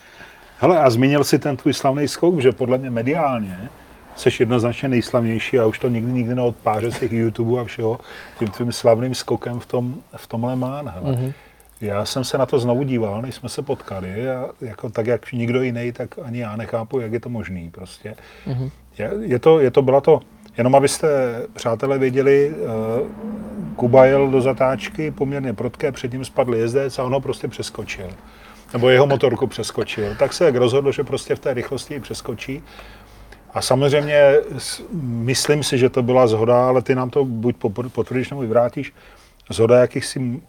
Hele, 0.59 0.78
a 0.81 0.90
zmínil 0.90 1.24
si 1.24 1.39
ten 1.39 1.56
tvůj 1.56 1.74
slavný 1.74 2.09
skok, 2.09 2.40
že 2.40 2.52
podle 2.52 2.78
mě 2.78 2.90
mediálně 2.90 3.68
jsi 4.16 4.31
jednoznačně 4.40 4.89
nejslavnější 4.89 5.59
a 5.59 5.66
už 5.66 5.78
to 5.78 5.89
nikdy 5.89 6.12
nikdy 6.12 6.35
neodpáře 6.35 6.93
z 6.93 6.98
těch 6.98 7.12
YouTube 7.12 7.60
a 7.60 7.64
všeho 7.64 8.01
tím 8.39 8.48
tvým 8.48 8.72
slavným 8.72 9.14
skokem 9.14 9.60
v 9.60 9.66
tom, 9.66 9.94
v 10.16 10.26
tomhle 10.26 10.56
Mán. 10.56 10.89
Hele. 10.89 11.12
Mm-hmm. 11.12 11.32
Já 11.81 12.05
jsem 12.05 12.24
se 12.24 12.39
na 12.39 12.47
to 12.47 12.59
znovu 12.59 12.82
díval, 12.82 13.22
než 13.22 13.35
jsme 13.35 13.48
se 13.48 13.62
potkali 13.62 14.31
a 14.31 14.48
jako, 14.60 14.90
tak 14.90 15.06
jak 15.06 15.32
nikdo 15.32 15.62
jiný, 15.62 15.93
tak 15.93 16.14
ani 16.22 16.39
já 16.39 16.56
nechápu, 16.56 17.01
jak 17.01 17.12
je 17.12 17.20
to 17.20 17.28
možný 17.28 17.70
prostě. 17.70 18.14
Mm-hmm. 18.47 18.70
Je, 18.98 19.10
je, 19.20 19.39
to, 19.39 19.60
je 19.60 19.70
to, 19.70 19.82
byla 19.82 20.01
to, 20.01 20.20
jenom 20.59 20.74
abyste, 20.74 21.09
přátelé, 21.52 21.98
věděli, 21.98 22.51
uh, 22.51 23.09
Kuba 23.76 24.05
jel 24.05 24.31
do 24.31 24.40
zatáčky 24.40 25.10
poměrně 25.10 25.52
prudké, 25.52 25.93
před 25.93 26.12
ním 26.12 26.24
spadl 26.24 26.55
jezdec 26.55 26.98
a 26.98 27.05
on 27.05 27.12
ho 27.12 27.20
prostě 27.20 27.48
přeskočil. 27.48 28.10
Nebo 28.75 28.89
jeho 28.89 29.07
motorku 29.07 29.47
přeskočil. 29.47 30.15
Tak 30.19 30.33
se 30.33 30.51
rozhodl, 30.51 30.93
že 30.93 31.05
prostě 31.05 31.35
v 31.35 31.39
té 31.39 31.55
rychlosti 31.55 31.95
ji 31.95 32.01
přeskočí. 32.01 32.63
A 33.55 33.63
samozřejmě 33.63 34.35
myslím 35.01 35.63
si, 35.63 35.79
že 35.79 35.89
to 35.89 36.03
byla 36.03 36.27
zhoda, 36.27 36.69
ale 36.69 36.83
ty 36.83 36.95
nám 36.95 37.11
to 37.11 37.25
buď 37.25 37.57
potvrdíš 37.93 38.31
nebo 38.31 38.43
vyvrátíš, 38.43 38.93
zhoda 39.51 39.81
jakýchsi 39.81 40.41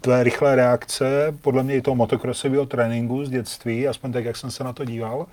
tvé 0.00 0.24
rychlé 0.24 0.56
reakce, 0.56 1.34
podle 1.40 1.62
mě 1.62 1.76
i 1.76 1.82
toho 1.82 1.94
motokrosového 1.94 2.66
tréninku 2.66 3.24
z 3.24 3.30
dětství, 3.30 3.88
aspoň 3.88 4.12
tak, 4.12 4.24
jak 4.24 4.36
jsem 4.36 4.50
se 4.50 4.64
na 4.64 4.72
to 4.72 4.84
díval, 4.84 5.26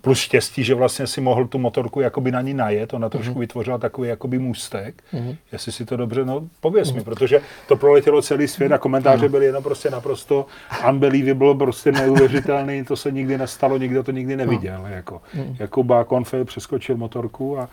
plus 0.00 0.18
štěstí, 0.18 0.64
že 0.64 0.74
vlastně 0.74 1.06
si 1.06 1.20
mohl 1.20 1.46
tu 1.46 1.58
motorku 1.58 2.00
jakoby 2.00 2.32
na 2.32 2.40
ní 2.40 2.54
najet, 2.54 2.94
ona 2.94 3.08
trošku 3.08 3.34
mm-hmm. 3.34 3.38
vytvořila 3.38 3.78
takový 3.78 4.08
jakoby 4.08 4.38
můstek, 4.38 5.02
mm-hmm. 5.14 5.36
jestli 5.52 5.72
si 5.72 5.84
to 5.84 5.96
dobře, 5.96 6.24
no 6.24 6.48
pověz 6.60 6.88
mm-hmm. 6.88 6.96
mi, 6.96 7.04
protože 7.04 7.40
to 7.68 7.76
proletělo 7.76 8.22
celý 8.22 8.48
svět 8.48 8.72
a 8.72 8.78
komentáře 8.78 9.26
mm-hmm. 9.26 9.30
byly 9.30 9.46
jenom 9.46 9.62
prostě 9.62 9.90
naprosto 9.90 10.46
unbelievable, 10.88 11.54
prostě 11.54 11.92
neuvěřitelný, 11.92 12.84
to 12.84 12.96
se 12.96 13.10
nikdy 13.10 13.38
nestalo, 13.38 13.78
nikdo 13.78 14.02
to 14.02 14.12
nikdy 14.12 14.36
neviděl, 14.36 14.80
mm-hmm. 14.80 14.96
jako, 14.96 15.22
mm-hmm. 15.36 15.56
jako 15.58 15.82
Bakonfe 15.82 16.44
přeskočil 16.44 16.96
motorku 16.96 17.58
a 17.58 17.68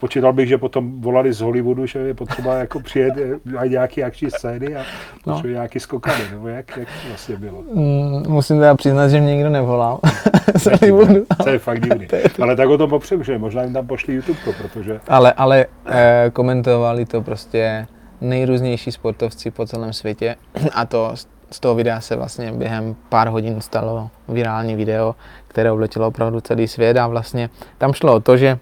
počítal 0.00 0.32
bych, 0.32 0.48
že 0.48 0.58
potom 0.58 1.00
volali 1.00 1.32
z 1.32 1.40
Hollywoodu, 1.40 1.86
že 1.86 1.98
je 1.98 2.14
potřeba 2.14 2.54
jako 2.54 2.80
přijet 2.80 3.14
a 3.58 3.66
nějaký 3.66 4.04
akční 4.04 4.30
scény 4.30 4.76
a 4.76 4.82
no. 5.26 5.42
nějaký 5.46 5.80
skokany, 5.80 6.24
nebo 6.30 6.48
jak, 6.48 6.76
jak 6.76 6.88
vlastně 7.08 7.36
bylo? 7.36 7.62
Mm, 7.74 8.22
musím 8.28 8.56
teda 8.56 8.74
přiznat, 8.74 9.08
že 9.08 9.20
mě 9.20 9.34
nikdo 9.34 9.50
nevolal 9.50 10.00
z 10.56 10.64
Hollywoodu. 10.64 11.26
To 11.42 11.48
je 11.48 11.58
fakt 11.58 11.80
divný. 11.80 12.08
Ale 12.42 12.56
tak 12.56 12.68
o 12.68 12.78
tom 12.78 12.90
popřemýšlej, 12.90 13.38
možná 13.38 13.62
jim 13.62 13.72
tam 13.72 13.86
pošli 13.86 14.14
YouTube, 14.14 14.38
protože... 14.62 15.00
Ale, 15.08 15.32
ale 15.32 15.66
eh, 15.86 16.30
komentovali 16.32 17.06
to 17.06 17.22
prostě 17.22 17.86
nejrůznější 18.20 18.92
sportovci 18.92 19.50
po 19.50 19.66
celém 19.66 19.92
světě 19.92 20.36
a 20.74 20.86
to 20.86 21.12
z 21.50 21.60
toho 21.60 21.74
videa 21.74 22.00
se 22.00 22.16
vlastně 22.16 22.52
během 22.52 22.96
pár 23.08 23.28
hodin 23.28 23.60
stalo 23.60 24.10
virální 24.28 24.76
video, 24.76 25.14
které 25.48 25.72
obletělo 25.72 26.06
opravdu 26.06 26.40
celý 26.40 26.68
svět 26.68 26.96
a 26.96 27.06
vlastně 27.06 27.50
tam 27.78 27.92
šlo 27.92 28.14
o 28.14 28.20
to, 28.20 28.36
že 28.36 28.58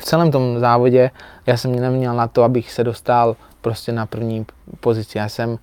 v 0.00 0.04
celém 0.04 0.30
tom 0.30 0.58
závodě 0.58 1.10
já 1.46 1.56
jsem 1.56 1.80
neměl 1.80 2.14
na 2.14 2.28
to, 2.28 2.42
abych 2.42 2.72
se 2.72 2.84
dostal 2.84 3.36
prostě 3.60 3.92
na 3.92 4.06
první 4.06 4.46
pozici. 4.80 5.18
Já 5.18 5.28
jsem 5.28 5.58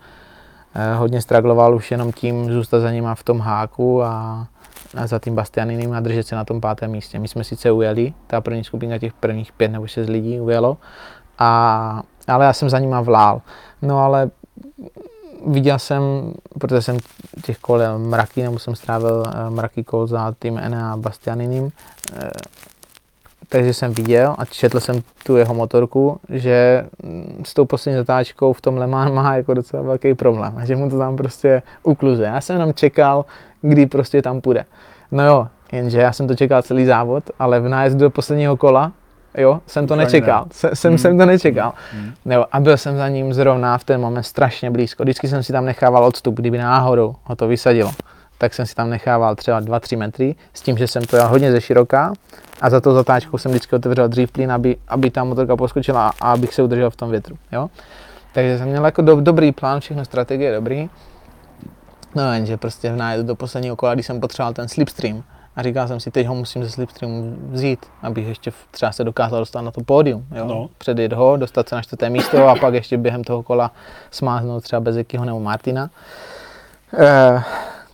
eh, 0.76 0.93
hodně 0.95 1.22
stragloval 1.22 1.76
už 1.76 1.91
jenom 1.91 2.11
tím 2.11 2.53
zůstat 2.53 2.80
za 2.80 2.91
nima 2.91 3.15
v 3.15 3.23
tom 3.23 3.39
háku 3.39 4.03
a, 4.03 4.47
a 4.97 5.07
za 5.07 5.19
tím 5.19 5.35
Bastianinem 5.35 5.93
a 5.93 5.99
držet 5.99 6.27
se 6.27 6.35
na 6.35 6.45
tom 6.45 6.61
pátém 6.61 6.91
místě. 6.91 7.19
My 7.19 7.27
jsme 7.27 7.43
sice 7.43 7.72
ujeli, 7.72 8.14
ta 8.27 8.41
první 8.41 8.64
skupinka 8.64 8.97
těch 8.97 9.14
prvních 9.14 9.51
pět 9.51 9.72
nebo 9.72 9.88
šest 9.88 10.10
lidí 10.10 10.39
ujelo, 10.39 10.77
a, 11.39 12.03
ale 12.27 12.45
já 12.45 12.53
jsem 12.53 12.69
za 12.69 12.80
nima 12.80 13.01
vlál. 13.01 13.41
No 13.81 13.99
ale 13.99 14.30
viděl 15.47 15.80
jsem, 15.80 16.34
protože 16.60 16.81
jsem 16.81 16.97
těch 17.43 17.60
kol 17.60 17.80
mraky, 17.97 18.43
nebo 18.43 18.60
jsem 18.60 18.76
strávil 18.76 19.23
eh, 19.27 19.49
mraky 19.49 19.84
kol 19.84 20.07
za 20.07 20.31
tým 20.39 20.57
Ena 20.57 20.97
Bastianinem, 20.97 21.69
eh, 22.14 22.30
takže 23.49 23.73
jsem 23.73 23.93
viděl 23.93 24.35
a 24.38 24.45
četl 24.45 24.80
jsem 24.80 25.01
tu 25.26 25.38
jeho 25.38 25.53
motorku, 25.53 26.19
že 26.30 26.85
s 27.43 27.53
tou 27.53 27.65
poslední 27.65 27.97
zatáčkou 27.97 28.53
v 28.53 28.61
tom 28.61 28.77
Le 28.77 28.88
Mans 28.88 29.11
má 29.11 29.35
jako 29.35 29.53
docela 29.53 29.84
velký 29.84 30.13
problém 30.13 30.53
a 30.57 30.65
že 30.65 30.76
mu 30.76 30.89
to 30.89 30.97
tam 30.97 31.17
prostě 31.17 31.61
ukluze. 31.84 32.23
Já 32.23 32.41
jsem 32.41 32.53
jenom 32.53 32.73
čekal, 32.73 33.26
kdy 33.61 33.85
prostě 33.85 34.21
tam 34.21 34.41
půjde. 34.41 34.65
No 35.11 35.26
jo, 35.26 35.47
jenže 35.71 35.99
já 35.99 36.13
jsem 36.13 36.27
to 36.27 36.35
čekal 36.35 36.61
celý 36.61 36.85
závod, 36.85 37.23
ale 37.39 37.59
v 37.59 37.69
nájezdu 37.69 37.99
do 37.99 38.09
posledního 38.09 38.57
kola, 38.57 38.91
jo, 39.38 39.59
jsem 39.67 39.88
to 39.88 39.95
nečekal. 39.95 40.45
Ne. 40.63 40.76
Jsem, 40.76 40.91
hmm. 40.91 40.97
jsem 40.97 41.17
to 41.17 41.26
nečekal. 41.26 41.73
Hmm. 41.93 42.13
Jo, 42.26 42.45
a 42.51 42.59
byl 42.59 42.77
jsem 42.77 42.97
za 42.97 43.09
ním 43.09 43.34
zrovna 43.34 43.77
v 43.77 43.84
ten 43.84 44.01
moment 44.01 44.23
strašně 44.23 44.71
blízko. 44.71 45.03
Vždycky 45.03 45.27
jsem 45.27 45.43
si 45.43 45.51
tam 45.51 45.65
nechával 45.65 46.05
odstup, 46.05 46.35
kdyby 46.35 46.57
náhodou 46.57 47.15
ho 47.23 47.35
to 47.35 47.47
vysadilo 47.47 47.91
tak 48.40 48.53
jsem 48.53 48.66
si 48.66 48.76
tam 48.76 48.90
nechával 48.90 49.36
třeba 49.36 49.61
2-3 49.61 49.98
metry, 49.98 50.36
s 50.53 50.61
tím, 50.61 50.78
že 50.78 50.88
jsem 50.88 51.03
to 51.03 51.16
jel 51.16 51.28
hodně 51.28 51.52
ze 51.52 51.61
široká 51.61 52.14
a 52.61 52.70
za 52.70 52.82
to 52.82 52.94
zatáčkou 52.94 53.38
jsem 53.38 53.52
vždycky 53.52 53.76
otevřel 53.76 54.07
dřív 54.07 54.32
plyn, 54.32 54.52
aby, 54.52 54.78
aby 54.88 55.11
ta 55.11 55.24
motorka 55.24 55.56
poskočila 55.56 56.14
a 56.22 56.32
abych 56.32 56.53
se 56.53 56.64
udržel 56.64 56.90
v 56.90 56.95
tom 56.95 57.11
větru. 57.11 57.38
Jo? 57.52 57.70
Takže 58.34 58.57
jsem 58.57 58.68
měl 58.68 58.86
jako 58.86 59.02
do, 59.02 59.22
dobrý 59.22 59.52
plán, 59.52 59.80
všechno 59.80 60.06
strategie 60.06 60.56
dobrý. 60.56 60.90
No 62.16 62.34
jenže 62.34 62.57
prostě 62.57 62.91
v 62.91 62.95
nájedu 62.95 63.24
do 63.24 63.36
posledního 63.36 63.76
kola, 63.76 63.94
když 63.94 64.06
jsem 64.06 64.20
potřeboval 64.20 64.53
ten 64.53 64.68
slipstream, 64.68 65.24
a 65.56 65.64
říkal 65.64 65.88
jsem 65.88 65.99
si, 65.99 66.11
teď 66.11 66.28
ho 66.28 66.36
musím 66.36 66.64
ze 66.64 66.70
slipstreamu 66.70 67.36
vzít, 67.52 67.86
abych 68.02 68.28
ještě 68.28 68.52
třeba 68.72 68.91
se 68.91 69.03
dokázal 69.03 69.40
dostat 69.40 69.61
na 69.61 69.72
to 69.72 69.82
pódium. 69.82 70.26
Jo? 70.36 70.45
No. 70.45 70.70
Předjet 70.78 71.14
ho, 71.14 71.38
dostat 71.38 71.70
se 71.70 71.76
na 71.76 71.82
čtvrté 71.82 72.10
místo 72.10 72.48
a 72.48 72.56
pak 72.56 72.74
ještě 72.74 72.98
během 72.98 73.24
toho 73.24 73.44
kola 73.44 73.72
smáznout 74.11 74.64
třeba 74.64 74.80
bez 74.80 74.95
jakého 74.95 75.26
nebo 75.26 75.40
Martina. 75.40 75.90
Eh, 76.98 77.44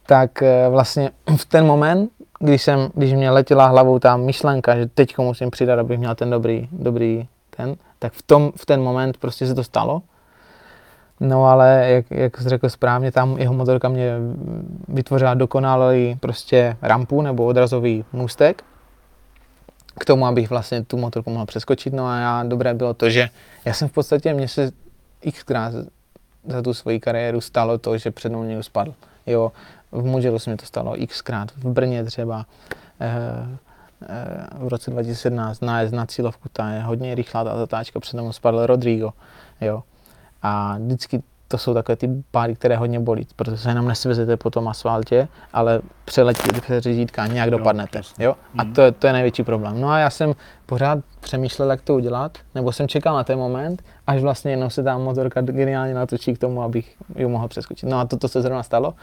tak 0.06 0.42
eh, 0.42 0.70
vlastně 0.70 1.12
v 1.38 1.46
ten 1.46 1.66
moment, 1.66 2.12
když, 2.40 2.62
jsem, 2.62 2.90
když 2.94 3.14
mě 3.14 3.32
letěla 3.32 3.66
hlavou 3.66 4.00
ta 4.00 4.18
myšlenka, 4.18 4.76
že 4.76 4.86
teď 4.86 5.18
musím 5.18 5.52
přidat, 5.52 5.80
abych 5.80 6.00
měl 6.00 6.16
ten 6.16 6.30
dobrý, 6.30 6.68
dobrý 6.72 7.28
ten, 7.50 7.76
tak 8.00 8.14
v, 8.14 8.22
tom, 8.22 8.52
v 8.56 8.66
ten 8.66 8.82
moment 8.82 9.18
prostě 9.18 9.48
se 9.48 9.56
to 9.56 9.64
stalo. 9.64 10.02
No 11.20 11.46
ale, 11.46 11.86
jak, 11.90 12.06
jak 12.12 12.38
jsi 12.38 12.50
řekl 12.50 12.70
správně, 12.70 13.12
tam 13.12 13.38
jeho 13.38 13.54
motorka 13.54 13.90
mě 13.90 14.14
vytvořila 14.88 15.34
dokonalý 15.34 16.18
prostě 16.20 16.78
rampu 16.82 17.22
nebo 17.22 17.46
odrazový 17.46 18.06
můstek 18.14 18.64
k 20.00 20.06
tomu, 20.06 20.26
abych 20.26 20.50
vlastně 20.50 20.84
tu 20.84 20.98
motorku 20.98 21.30
mohl 21.30 21.46
přeskočit. 21.46 21.94
No 21.94 22.08
a 22.08 22.18
já, 22.18 22.44
dobré 22.44 22.74
bylo 22.74 22.94
to, 22.94 23.10
že 23.10 23.30
já 23.66 23.74
jsem 23.74 23.88
v 23.88 23.92
podstatě, 23.92 24.34
mně 24.34 24.48
se 24.48 24.72
xkrát 25.32 25.74
za 26.48 26.62
tu 26.62 26.74
svoji 26.74 27.00
kariéru 27.00 27.42
stalo 27.42 27.78
to, 27.78 27.98
že 27.98 28.12
před 28.12 28.30
mnou 28.30 28.44
někdo 28.44 28.64
spadl. 28.64 28.94
Jo, 29.26 29.52
v 30.02 30.06
Mugello 30.06 30.40
se 30.40 30.50
mi 30.50 30.58
to 30.58 30.66
stalo 30.66 30.96
xkrát, 31.08 31.52
v 31.52 31.66
Brně 31.70 32.04
třeba, 32.04 32.46
eh, 33.00 33.12
eh, 34.10 34.48
v 34.58 34.68
roce 34.68 34.92
2017 34.92 35.62
nájezd 35.62 35.94
na 35.94 36.06
cílovku, 36.06 36.50
ta 36.54 36.70
je 36.70 36.82
hodně 36.82 37.16
rychlá 37.16 37.44
ta 37.44 37.58
zatáčka, 37.58 38.00
před 38.00 38.18
tomu 38.18 38.34
spadl 38.34 38.66
Rodrigo, 38.66 39.10
jo. 39.62 39.84
A 40.42 40.78
vždycky 40.80 41.24
to 41.48 41.58
jsou 41.58 41.74
takové 41.74 41.96
ty 41.96 42.10
páry, 42.32 42.56
které 42.56 42.76
hodně 42.78 43.00
bolí, 43.00 43.28
protože 43.36 43.58
se 43.58 43.70
jenom 43.70 43.88
nesvezete 43.88 44.38
po 44.38 44.50
tom 44.50 44.68
asfaltě, 44.68 45.28
ale 45.54 45.82
přeletíte 46.06 46.62
přes 46.62 46.84
řídítka 46.84 47.24
a 47.24 47.28
nějak 47.28 47.50
dopadnete. 47.52 47.98
jasně. 47.98 48.26
Jo? 48.26 48.36
A 48.58 48.66
to, 48.66 48.82
je- 48.82 48.92
to 48.92 49.08
je 49.08 49.14
největší 49.14 49.44
problém. 49.44 49.82
No 49.82 49.90
a 49.90 50.00
já 50.00 50.10
jsem 50.10 50.34
pořád 50.66 51.00
přemýšlel, 51.20 51.70
jak 51.72 51.82
to 51.82 51.94
udělat, 51.96 52.38
nebo 52.56 52.72
jsem 52.72 52.88
čekal 52.88 53.16
na 53.16 53.24
ten 53.24 53.40
moment, 53.40 53.84
až 54.08 54.22
vlastně 54.22 54.52
jednou 54.52 54.70
se 54.70 54.84
ta 54.84 54.98
motorka 54.98 55.42
geniálně 55.42 55.94
natočí 55.94 56.34
k 56.34 56.38
tomu, 56.38 56.62
abych 56.62 56.96
ji 57.16 57.26
mohl 57.28 57.48
přeskočit. 57.48 57.90
No 57.90 58.00
a 58.00 58.06
toto 58.06 58.28
se 58.28 58.42
zrovna 58.42 58.64
stalo. 58.64 58.94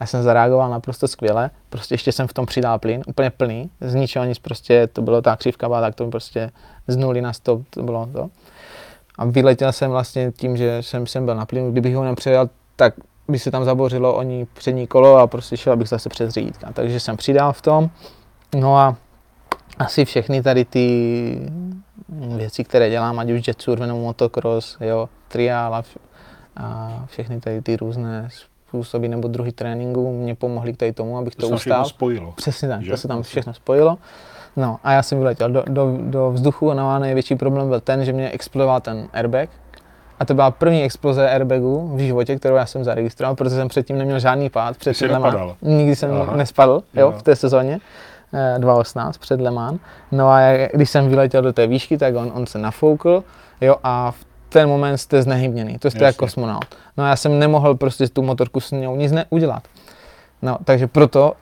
A 0.00 0.06
jsem 0.06 0.22
zareagoval 0.22 0.70
naprosto 0.70 1.08
skvěle. 1.08 1.50
Prostě 1.68 1.94
ještě 1.94 2.12
jsem 2.12 2.26
v 2.28 2.32
tom 2.32 2.46
přidal 2.46 2.78
plyn, 2.78 3.02
úplně 3.06 3.30
plný, 3.30 3.70
z 3.80 3.94
ničeho 3.94 4.24
nic 4.24 4.38
prostě, 4.38 4.86
to 4.86 5.02
bylo 5.02 5.22
ta 5.22 5.36
křivka, 5.36 5.68
byla 5.68 5.80
tak 5.80 5.94
to 5.94 6.06
prostě 6.06 6.50
z 6.88 6.96
nuly 6.96 7.20
na 7.20 7.32
stop, 7.32 7.62
to 7.70 7.82
bylo 7.82 8.06
to. 8.12 8.30
A 9.18 9.24
vyletěl 9.24 9.72
jsem 9.72 9.90
vlastně 9.90 10.32
tím, 10.32 10.56
že 10.56 10.82
jsem, 10.82 11.06
jsem 11.06 11.24
byl 11.24 11.34
na 11.34 11.46
plynu, 11.46 11.72
kdybych 11.72 11.96
ho 11.96 12.04
nepřejel, 12.04 12.50
tak 12.76 12.94
by 13.28 13.38
se 13.38 13.50
tam 13.50 13.64
zabořilo 13.64 14.14
oni 14.14 14.46
přední 14.54 14.86
kolo 14.86 15.16
a 15.16 15.26
prostě 15.26 15.56
šel 15.56 15.76
bych 15.76 15.88
zase 15.88 16.08
přes 16.08 16.34
řídítka. 16.34 16.72
Takže 16.72 17.00
jsem 17.00 17.16
přidal 17.16 17.52
v 17.52 17.62
tom. 17.62 17.90
No 18.54 18.76
a 18.76 18.96
asi 19.78 20.04
všechny 20.04 20.42
tady 20.42 20.64
ty 20.64 21.50
věci, 22.36 22.64
které 22.64 22.90
dělám, 22.90 23.18
ať 23.18 23.30
už 23.30 23.48
jet 23.48 23.62
surf 23.62 23.80
nebo 23.80 24.00
motocross, 24.00 24.76
jo, 24.80 25.08
triál 25.28 25.74
a, 25.74 25.82
a 26.56 27.04
všechny 27.08 27.40
tady 27.40 27.62
ty 27.62 27.76
různé 27.76 28.28
způsoby 28.74 29.08
nebo 29.08 29.28
druhy 29.28 29.52
tréninku 29.52 30.12
mě 30.12 30.34
pomohly 30.34 30.72
k 30.72 30.76
tady 30.76 30.92
tomu, 30.92 31.18
abych 31.18 31.34
To 31.34 31.48
to 31.48 31.54
ustál. 31.54 31.84
spojilo. 31.84 32.32
Přesně 32.36 32.68
tak, 32.68 32.82
Že? 32.82 32.90
to 32.90 32.96
se 32.96 33.08
tam 33.08 33.22
všechno 33.22 33.54
spojilo. 33.54 33.98
No 34.56 34.78
a 34.84 34.92
já 34.92 35.02
jsem 35.02 35.18
vyletěl 35.18 35.50
do, 35.50 35.62
do, 35.66 35.96
do 36.00 36.30
vzduchu 36.32 36.72
no 36.72 36.90
a 36.90 36.98
největší 36.98 37.36
problém 37.36 37.68
byl 37.68 37.80
ten, 37.80 38.04
že 38.04 38.12
mě 38.12 38.30
explodoval 38.30 38.80
ten 38.80 39.08
airbag. 39.12 39.48
A 40.20 40.24
to 40.24 40.34
byla 40.34 40.50
první 40.50 40.82
exploze 40.82 41.30
airbagu 41.30 41.90
v 41.96 41.98
životě, 41.98 42.36
kterou 42.36 42.54
já 42.56 42.66
jsem 42.66 42.84
zaregistroval, 42.84 43.34
protože 43.34 43.56
jsem 43.56 43.68
předtím 43.68 43.98
neměl 43.98 44.18
žádný 44.18 44.50
pád 44.50 44.76
před 44.76 44.94
jsi 44.94 45.06
Le 45.06 45.12
Mans. 45.18 45.24
nepadal. 45.24 45.56
Nikdy 45.62 45.96
jsem 45.96 46.12
Aha. 46.20 46.36
nespadl 46.36 46.72
jo, 46.94 47.00
Jo. 47.00 47.12
v 47.18 47.22
té 47.22 47.36
sezóně 47.36 47.80
eh, 48.34 48.58
2018 48.58 49.18
před 49.18 49.40
Le 49.40 49.50
Mans. 49.50 49.80
No 50.12 50.28
a 50.28 50.40
když 50.74 50.90
jsem 50.90 51.08
vyletěl 51.08 51.42
do 51.42 51.52
té 51.52 51.66
výšky, 51.66 51.98
tak 51.98 52.14
on, 52.16 52.30
on 52.34 52.46
se 52.46 52.58
nafoukl 52.58 53.24
jo, 53.60 53.76
a 53.84 54.10
v 54.10 54.24
ten 54.54 54.68
moment 54.68 54.98
jste 54.98 55.22
znehybněný, 55.22 55.78
to 55.78 55.90
jste 55.90 55.98
Jasně. 55.98 56.06
jako 56.06 56.18
kosmonaut. 56.18 56.64
No 56.96 57.04
a 57.04 57.08
já 57.08 57.16
jsem 57.16 57.38
nemohl 57.38 57.74
prostě 57.74 58.08
tu 58.08 58.22
motorku 58.22 58.60
s 58.60 58.70
ní 58.70 58.86
nic 58.86 59.12
neudělat. 59.12 59.62
No, 60.42 60.58
takže 60.64 60.86
proto 60.86 61.32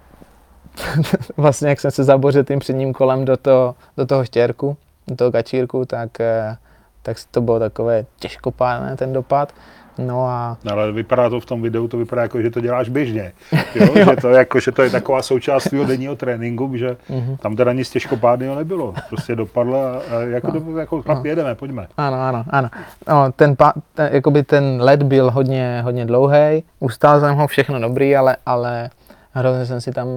vlastně 1.36 1.68
jak 1.68 1.80
jsem 1.80 1.90
se 1.90 2.04
zabořil 2.04 2.44
tím 2.44 2.58
předním 2.58 2.92
kolem 2.92 3.24
do, 3.24 3.36
to, 3.36 3.74
do 3.96 4.06
toho 4.06 4.24
štěrku, 4.24 4.76
do 5.08 5.16
toho 5.16 5.32
kačírku, 5.32 5.84
tak, 5.84 6.20
eh, 6.20 6.56
tak 7.02 7.16
to 7.30 7.40
bylo 7.40 7.58
takové 7.58 8.04
těžkopádné 8.18 8.96
ten 8.96 9.12
dopad. 9.12 9.52
No 9.98 10.26
a 10.26 10.56
No, 10.64 10.72
ale 10.72 10.92
vypadá 10.92 11.30
to 11.30 11.40
v 11.40 11.46
tom 11.46 11.62
videu, 11.62 11.88
to 11.88 11.96
vypadá 11.98 12.22
jako, 12.22 12.42
že 12.42 12.50
to 12.50 12.60
děláš 12.60 12.88
běžně. 12.88 13.32
Jo? 13.74 13.86
že, 13.96 14.16
to, 14.20 14.28
jako, 14.28 14.60
že 14.60 14.72
to 14.72 14.82
je 14.82 14.90
taková 14.90 15.22
součást 15.22 15.64
tvého 15.64 15.84
denního 15.84 16.16
tréninku, 16.16 16.76
že 16.76 16.96
Mhm. 17.08 17.36
tam 17.36 17.56
teda 17.56 17.72
nic 17.72 17.90
těžkopádného 17.90 18.54
nebylo. 18.54 18.94
Prostě 19.08 19.36
dopadlo 19.36 19.78
a, 19.86 19.90
a 20.16 20.20
jako, 20.20 20.46
No. 20.52 20.60
do, 20.60 20.78
jako 20.78 21.02
chlap, 21.02 21.24
jedeme, 21.24 21.54
pojďme. 21.54 21.86
ano, 21.96 22.20
ano, 22.20 22.44
ano. 22.50 22.68
No, 23.08 23.32
ten, 23.32 23.56
pa, 23.56 23.72
ten, 23.94 24.08
jakoby 24.12 24.42
ten 24.42 24.78
led 24.82 25.02
byl 25.02 25.30
hodně, 25.30 25.80
hodně 25.84 26.06
dlouhý, 26.06 26.64
ustál 26.80 27.20
jsem 27.20 27.34
ho 27.34 27.46
všechno 27.46 27.80
dobrý, 27.80 28.16
ale, 28.16 28.36
ale 28.46 28.90
hrozně 29.32 29.66
jsem 29.66 29.80
si 29.80 29.92
tam 29.92 30.08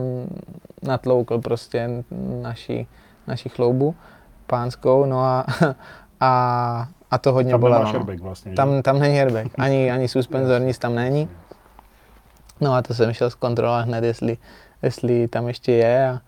natloukl 0.83 1.37
prostě 1.41 1.89
naši, 2.41 2.87
naši 3.27 3.49
chloubu 3.49 3.95
pánskou, 4.47 5.05
no 5.05 5.19
a, 5.19 5.45
a, 6.19 6.87
a 7.11 7.17
to 7.17 7.33
hodně 7.33 7.51
Tam 7.51 7.61
bolelo. 7.61 7.85
nemáš 7.85 8.07
no. 8.07 8.23
vlastně. 8.23 8.51
že? 8.51 8.55
Tam, 8.55 8.81
tam 8.81 8.99
není 8.99 9.19
airbag, 9.19 9.47
ani, 9.57 9.91
ani 9.91 10.07
suspenzor, 10.07 10.61
nic 10.61 10.77
tam 10.77 10.95
není. 10.95 11.29
No 12.61 12.73
a 12.73 12.81
to 12.81 12.93
jsem 12.93 13.13
šel 13.13 13.29
zkontrolovat 13.29 13.85
hned, 13.85 14.03
jestli, 14.03 14.37
jestli 14.81 15.27
tam 15.27 15.47
ještě 15.47 15.71
je 15.71 16.09
a, 16.09 16.19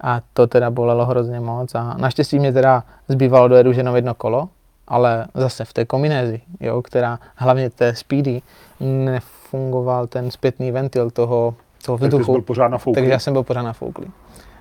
a 0.00 0.20
to 0.32 0.46
teda 0.46 0.70
bolelo 0.70 1.06
hrozně 1.06 1.40
moc 1.40 1.74
a 1.74 1.94
naštěstí 1.98 2.38
mě 2.38 2.52
teda 2.52 2.84
zbývalo 3.08 3.48
dojedu 3.48 3.72
jenom 3.72 3.96
jedno 3.96 4.14
kolo, 4.14 4.48
ale 4.88 5.26
zase 5.34 5.64
v 5.64 5.72
té 5.72 5.84
kombinézi, 5.84 6.40
jo, 6.60 6.82
která 6.82 7.18
hlavně 7.36 7.70
té 7.70 7.94
speedy 7.94 8.42
nefungoval 8.80 10.06
ten 10.06 10.30
zpětný 10.30 10.72
ventil 10.72 11.10
toho, 11.10 11.54
toho 11.84 11.98
tak 11.98 12.00
ty 12.00 12.04
jsi 12.04 12.10
byl 12.10 12.18
vzduchu, 12.18 12.42
pořád 12.42 12.68
na 12.68 12.78
takže 12.94 13.10
já 13.10 13.18
jsem 13.18 13.32
byl 13.32 13.42
pořád 13.42 13.62
nafouklý. 13.62 14.06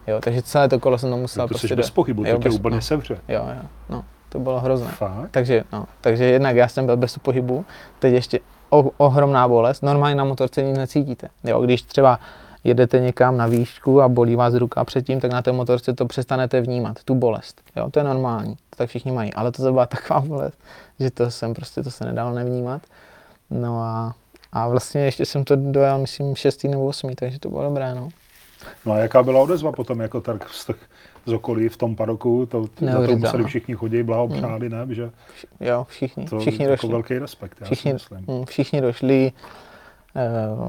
Jo, 0.07 0.19
takže 0.21 0.41
celé 0.41 0.69
to 0.69 0.79
kolo 0.79 0.97
jsem 0.97 1.09
to 1.09 1.17
musel 1.17 1.43
to 1.43 1.47
prostě 1.47 1.67
jsi 1.67 1.75
bez 1.75 1.89
pochybu, 1.89 2.25
jo, 2.25 2.35
to 2.35 2.41
tě 2.41 2.49
bez- 2.49 2.55
úplně 2.55 2.75
no. 2.75 2.81
sevře. 2.81 3.17
Jo, 3.27 3.45
jo, 3.55 3.61
no, 3.89 4.03
to 4.29 4.39
bylo 4.39 4.59
hrozné. 4.59 4.87
Fakt? 4.87 5.31
Takže, 5.31 5.63
no, 5.73 5.85
takže 6.01 6.25
jednak 6.25 6.55
já 6.55 6.67
jsem 6.67 6.85
byl 6.85 6.97
bez 6.97 7.17
pohybu, 7.17 7.65
teď 7.99 8.13
ještě 8.13 8.39
o, 8.69 8.91
ohromná 8.97 9.47
bolest, 9.47 9.83
normálně 9.83 10.15
na 10.15 10.23
motorce 10.23 10.61
nic 10.63 10.77
necítíte. 10.77 11.29
Jo, 11.43 11.61
když 11.61 11.81
třeba 11.81 12.19
jedete 12.63 12.99
někam 12.99 13.37
na 13.37 13.47
výšku 13.47 14.01
a 14.01 14.09
bolí 14.09 14.35
vás 14.35 14.53
ruka 14.53 14.85
předtím, 14.85 15.19
tak 15.19 15.31
na 15.31 15.41
té 15.41 15.51
motorce 15.51 15.93
to 15.93 16.05
přestanete 16.05 16.61
vnímat, 16.61 17.03
tu 17.05 17.15
bolest. 17.15 17.61
Jo, 17.75 17.89
to 17.91 17.99
je 17.99 18.03
normální, 18.03 18.55
to 18.55 18.75
tak 18.77 18.89
všichni 18.89 19.11
mají, 19.11 19.33
ale 19.33 19.51
to 19.51 19.61
byla 19.71 19.85
taková 19.85 20.19
bolest, 20.19 20.59
že 20.99 21.11
to 21.11 21.31
jsem 21.31 21.53
prostě, 21.53 21.83
to 21.83 21.91
se 21.91 22.05
nedalo 22.05 22.33
nevnímat. 22.35 22.81
No 23.49 23.81
a, 23.81 24.13
a 24.53 24.67
vlastně 24.67 25.01
ještě 25.05 25.25
jsem 25.25 25.43
to 25.43 25.55
dojel, 25.55 25.97
myslím, 25.97 26.35
šestý 26.35 26.67
nebo 26.67 26.85
osmý, 26.85 27.15
takže 27.15 27.39
to 27.39 27.49
bylo 27.49 27.63
dobré, 27.63 27.95
no. 27.95 28.09
No 28.85 28.93
a 28.93 28.97
jaká 28.97 29.23
byla 29.23 29.41
odezva 29.41 29.71
potom, 29.71 29.99
jako 29.99 30.21
tak 30.21 30.49
z, 30.49 30.65
těch- 30.65 30.89
z 31.27 31.33
okolí 31.33 31.69
v 31.69 31.77
tom 31.77 31.95
padoku, 31.95 32.45
to, 32.45 32.63
za 32.81 33.05
to 33.07 33.17
museli 33.17 33.43
všichni 33.43 33.75
chodit, 33.75 34.03
blahopřáli, 34.03 34.69
ne, 34.69 34.87
že 34.89 35.09
Jo, 35.59 35.85
všichni, 35.89 36.25
to 36.25 36.39
všichni 36.39 36.65
jako 36.65 36.71
došli. 36.73 36.89
velký 36.89 37.19
respekt, 37.19 37.57
já 37.61 37.65
všichni, 37.65 37.89
si 37.91 37.93
myslím. 37.93 38.25
mm, 38.27 38.45
všichni 38.45 38.81
došli, 38.81 39.31
eh, 40.15 40.27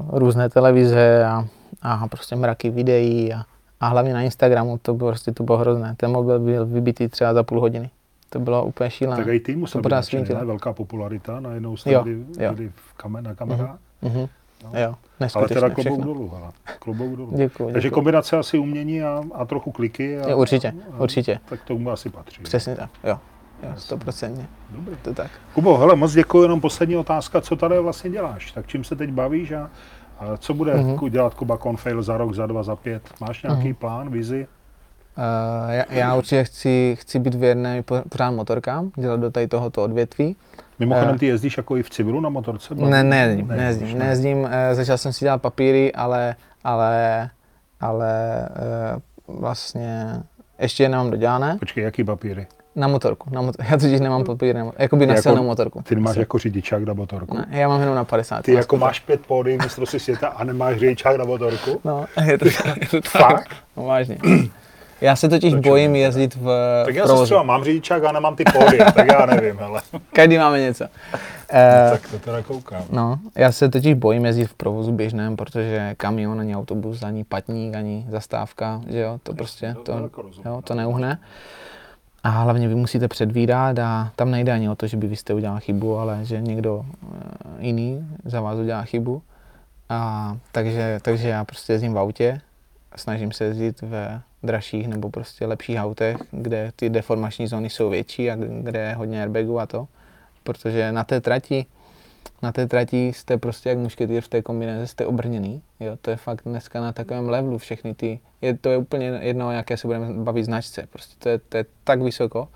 různé 0.09 0.49
televize 0.49 1.25
a, 1.25 1.45
a 1.81 2.07
prostě 2.07 2.35
mraky 2.35 2.69
videí 2.69 3.33
a, 3.33 3.41
a 3.79 3.87
hlavně 3.87 4.13
na 4.13 4.21
Instagramu 4.21 4.77
to 4.81 4.93
bylo, 4.93 5.09
prostě, 5.09 5.31
to 5.31 5.43
bylo 5.43 5.57
hrozné. 5.57 5.93
Ten 5.97 6.11
mobil 6.11 6.39
byl 6.39 6.65
vybitý 6.65 7.07
třeba 7.07 7.33
za 7.33 7.43
půl 7.43 7.59
hodiny. 7.59 7.89
To 8.29 8.39
bylo 8.39 8.65
úplně 8.65 8.89
šílené. 8.89 9.23
Tak 9.25 9.33
i 9.33 9.39
ty 9.39 9.55
musel 9.55 9.81
být 9.81 9.89
nadšený, 9.91 10.21
svítilo. 10.25 10.39
ne? 10.39 10.45
velká 10.45 10.73
popularita, 10.73 11.39
najednou 11.39 11.77
jste 11.77 11.99
byli, 12.03 12.15
byli 12.51 12.71
v 12.75 12.93
kamer, 12.93 13.23
na 13.23 13.35
kamerách, 13.35 13.77
Mhm. 14.01 14.27
No. 14.63 14.79
Jo, 14.79 14.95
ale 15.35 15.47
teda 15.47 15.69
klobouk 15.69 15.79
všechno. 15.79 16.05
dolů, 16.05 16.31
hele. 16.35 16.51
klobouk 16.79 17.15
dolů. 17.17 17.31
Děkuji, 17.35 17.73
Takže 17.73 17.89
kombinace 17.89 18.37
asi 18.37 18.57
umění 18.57 19.03
a, 19.03 19.23
a 19.33 19.45
trochu 19.45 19.71
kliky. 19.71 20.19
A, 20.19 20.29
Jo, 20.29 20.37
určitě, 20.37 20.73
a, 20.93 21.01
určitě. 21.01 21.39
Tak 21.49 21.59
to 21.63 21.91
asi 21.91 22.09
patří. 22.09 22.43
Přesně 22.43 22.75
tak, 22.75 22.89
jo. 23.03 23.19
Jo, 23.63 23.69
stoprocentně. 23.77 24.47
Dobrý. 24.69 24.95
To 25.01 25.13
tak. 25.13 25.31
Kubo, 25.53 25.77
hele, 25.77 25.95
moc 25.95 26.13
děkuji, 26.13 26.41
jenom 26.43 26.61
poslední 26.61 26.97
otázka, 26.97 27.41
co 27.41 27.55
tady 27.55 27.79
vlastně 27.79 28.09
děláš? 28.09 28.51
Tak 28.51 28.67
čím 28.67 28.83
se 28.83 28.95
teď 28.95 29.11
bavíš 29.11 29.51
a, 29.51 29.69
a 30.19 30.37
co 30.37 30.53
bude 30.53 30.73
Mhm. 30.73 30.95
mm-hmm. 30.95 31.09
dělat 31.09 31.33
Kuba 31.33 31.57
Confail 31.57 32.03
za 32.03 32.17
rok, 32.17 32.35
za 32.35 32.47
dva, 32.47 32.63
za 32.63 32.75
pět? 32.75 33.03
Máš 33.21 33.43
nějaký 33.43 33.69
mm-hmm. 33.69 33.75
plán, 33.75 34.09
vizi? 34.09 34.47
Uh, 35.17 35.71
já, 35.73 35.83
já 35.89 36.15
určitě 36.15 36.43
chci, 36.43 36.97
chci 36.99 37.19
být 37.19 37.35
věrný 37.35 37.83
po- 37.83 38.01
pořád 38.09 38.31
motorkám, 38.31 38.91
dělat 38.97 39.19
do 39.19 39.31
tady 39.31 39.47
tohoto 39.47 39.83
odvětví. 39.83 40.35
Mimochodem, 40.79 41.15
Eh. 41.15 41.17
ty 41.17 41.25
jezdíš 41.25 41.57
jako 41.57 41.77
i 41.77 41.83
v 41.83 41.89
civilu 41.89 42.19
na 42.19 42.29
motorce? 42.29 42.75
Ne, 42.75 43.03
nejezdím, 43.03 43.47
Ne, 43.47 43.55
nejezdím, 43.57 43.87
už 43.87 43.93
ne. 43.93 43.99
nejezdím. 43.99 44.47
eh, 44.51 44.75
Začal 44.75 44.97
jsem 44.97 45.13
si 45.13 45.25
dělat 45.25 45.41
papíry, 45.41 45.93
ale, 45.93 46.35
ale, 46.63 47.29
ale 47.79 48.41
eh, 48.45 48.99
vlastně 49.27 50.05
ještě 50.59 50.89
nemám 50.89 51.11
dodělané. 51.11 51.57
Počkej, 51.59 51.83
jaký 51.83 52.03
papíry? 52.03 52.47
Na 52.75 52.87
motorku, 52.87 53.29
na 53.33 53.41
motor, 53.41 53.65
já 53.69 53.77
totiž 53.77 53.99
nemám 53.99 54.23
papíry, 54.23 54.53
na, 54.59 54.71
jakoby 54.77 55.05
na 55.05 55.13
Jako- 55.13 55.21
silnou 55.23 55.43
motorku. 55.43 55.81
Ty 55.81 55.95
máš 55.95 56.15
jako 56.15 56.37
řidičák 56.37 56.83
na 56.83 56.93
motorku? 56.93 57.37
Ne, 57.37 57.47
já 57.49 57.67
mám 57.67 57.79
jenom 57.79 57.95
na 57.95 58.03
50. 58.03 58.41
Ty 58.41 58.53
jako 58.53 58.77
máš 58.77 58.99
pět 58.99 59.21
pódy 59.25 59.57
mistrovství 59.63 59.99
světa 59.99 60.27
a 60.27 60.43
nemáš 60.43 60.77
řidičák 60.79 61.17
na 61.17 61.25
motorku? 61.25 61.81
No, 61.83 62.05
je 62.25 62.37
to, 62.37 62.45
je 62.45 62.87
to 62.91 63.01
tak. 63.01 63.11
Fakt? 63.11 63.49
No, 63.77 63.83
vážně. 63.83 64.17
Já 65.01 65.15
se 65.15 65.29
totiž 65.29 65.53
To 65.53 65.59
bojím 65.59 65.85
člověk, 65.91 66.01
jezdit 66.01 66.35
v 66.35 66.49
Tak 66.85 66.95
já 66.95 67.03
se 67.03 67.07
provozu. 67.07 67.25
třeba 67.25 67.43
mám 67.43 67.63
řidičák 67.63 68.03
a 68.03 68.11
nemám 68.11 68.35
ty 68.35 68.43
pódy, 68.43 68.77
tak 68.95 69.07
já 69.07 69.25
nevím, 69.25 69.59
ale 69.59 69.81
Každý 70.13 70.37
máme 70.37 70.59
něco. 70.59 70.85
Eh, 71.51 71.87
tak 71.91 72.11
to 72.11 72.19
teda 72.19 72.41
koukám. 72.43 72.83
No, 72.91 73.19
já 73.35 73.51
se 73.51 73.69
totiž 73.69 73.93
bojím 73.93 74.25
jezdit 74.25 74.45
v 74.45 74.53
provozu 74.53 74.91
běžném, 74.91 75.35
protože 75.35 75.93
kamion, 75.97 76.39
ani 76.39 76.55
autobus, 76.55 77.03
ani 77.03 77.23
patník, 77.23 77.75
ani 77.75 78.05
zastávka, 78.09 78.81
že 78.87 78.99
jo, 78.99 79.19
to 79.23 79.33
prostě, 79.33 79.75
to- 79.83 79.91
jako 79.91 80.23
jo, 80.45 80.61
to 80.63 80.75
neuhne. 80.75 81.19
A 82.23 82.29
hlavně 82.29 82.67
vy 82.67 82.75
musíte 82.75 83.07
předvídat 83.07 83.79
a 83.79 84.11
tam 84.15 84.31
nejde 84.31 84.51
ani 84.51 84.69
o 84.69 84.75
to, 84.75 84.87
že 84.87 84.97
by 84.97 85.07
vy 85.07 85.15
jste 85.15 85.33
udělal 85.33 85.59
chybu, 85.59 85.97
ale 85.97 86.19
že 86.23 86.41
někdo 86.41 86.85
eh, 87.03 87.17
jiný 87.59 88.07
za 88.25 88.41
vás 88.41 88.57
udělá 88.59 88.83
chybu. 88.83 89.21
A 89.89 90.37
takže, 90.51 90.99
takže 91.01 91.29
já 91.29 91.45
prostě 91.45 91.73
jezdím 91.73 91.93
v 91.93 91.99
autě, 91.99 92.41
snažím 92.95 93.31
se 93.31 93.43
jezdit 93.43 93.81
ve 93.81 94.21
dražších 94.43 94.87
nebo 94.87 95.09
prostě 95.09 95.45
lepších 95.45 95.77
autech, 95.77 96.17
kde 96.31 96.71
ty 96.75 96.89
deformační 96.89 97.47
zóny 97.47 97.69
jsou 97.69 97.89
větší 97.89 98.31
a 98.31 98.35
kde 98.35 98.79
je 98.79 98.93
hodně 98.93 99.21
airbagů 99.21 99.59
a 99.59 99.65
to. 99.65 99.87
Protože 100.43 100.91
na 100.91 101.03
té 101.03 101.21
trati 101.21 101.65
na 102.41 102.51
té 102.51 102.67
trati 102.67 103.07
jste 103.07 103.37
prostě 103.37 103.69
jak 103.69 103.77
mušketýr 103.77 104.21
v 104.21 104.27
té 104.27 104.41
kombinéze, 104.41 104.87
jste 104.87 105.05
obrněný. 105.05 105.61
Jo, 105.79 105.97
to 106.01 106.09
je 106.09 106.17
fakt 106.17 106.41
dneska 106.45 106.81
na 106.81 106.91
takovém 106.91 107.29
levelu 107.29 107.57
všechny 107.57 107.93
ty, 107.93 108.19
je, 108.41 108.57
to 108.57 108.69
je 108.69 108.77
úplně 108.77 109.05
jedno, 109.21 109.51
jaké 109.51 109.77
se 109.77 109.87
budeme 109.87 110.13
bavit 110.13 110.43
značce. 110.43 110.87
Prostě 110.89 111.15
to 111.19 111.29
je, 111.29 111.39
to 111.39 111.57
je 111.57 111.65
tak 111.83 112.01
vysoko, 112.01 112.47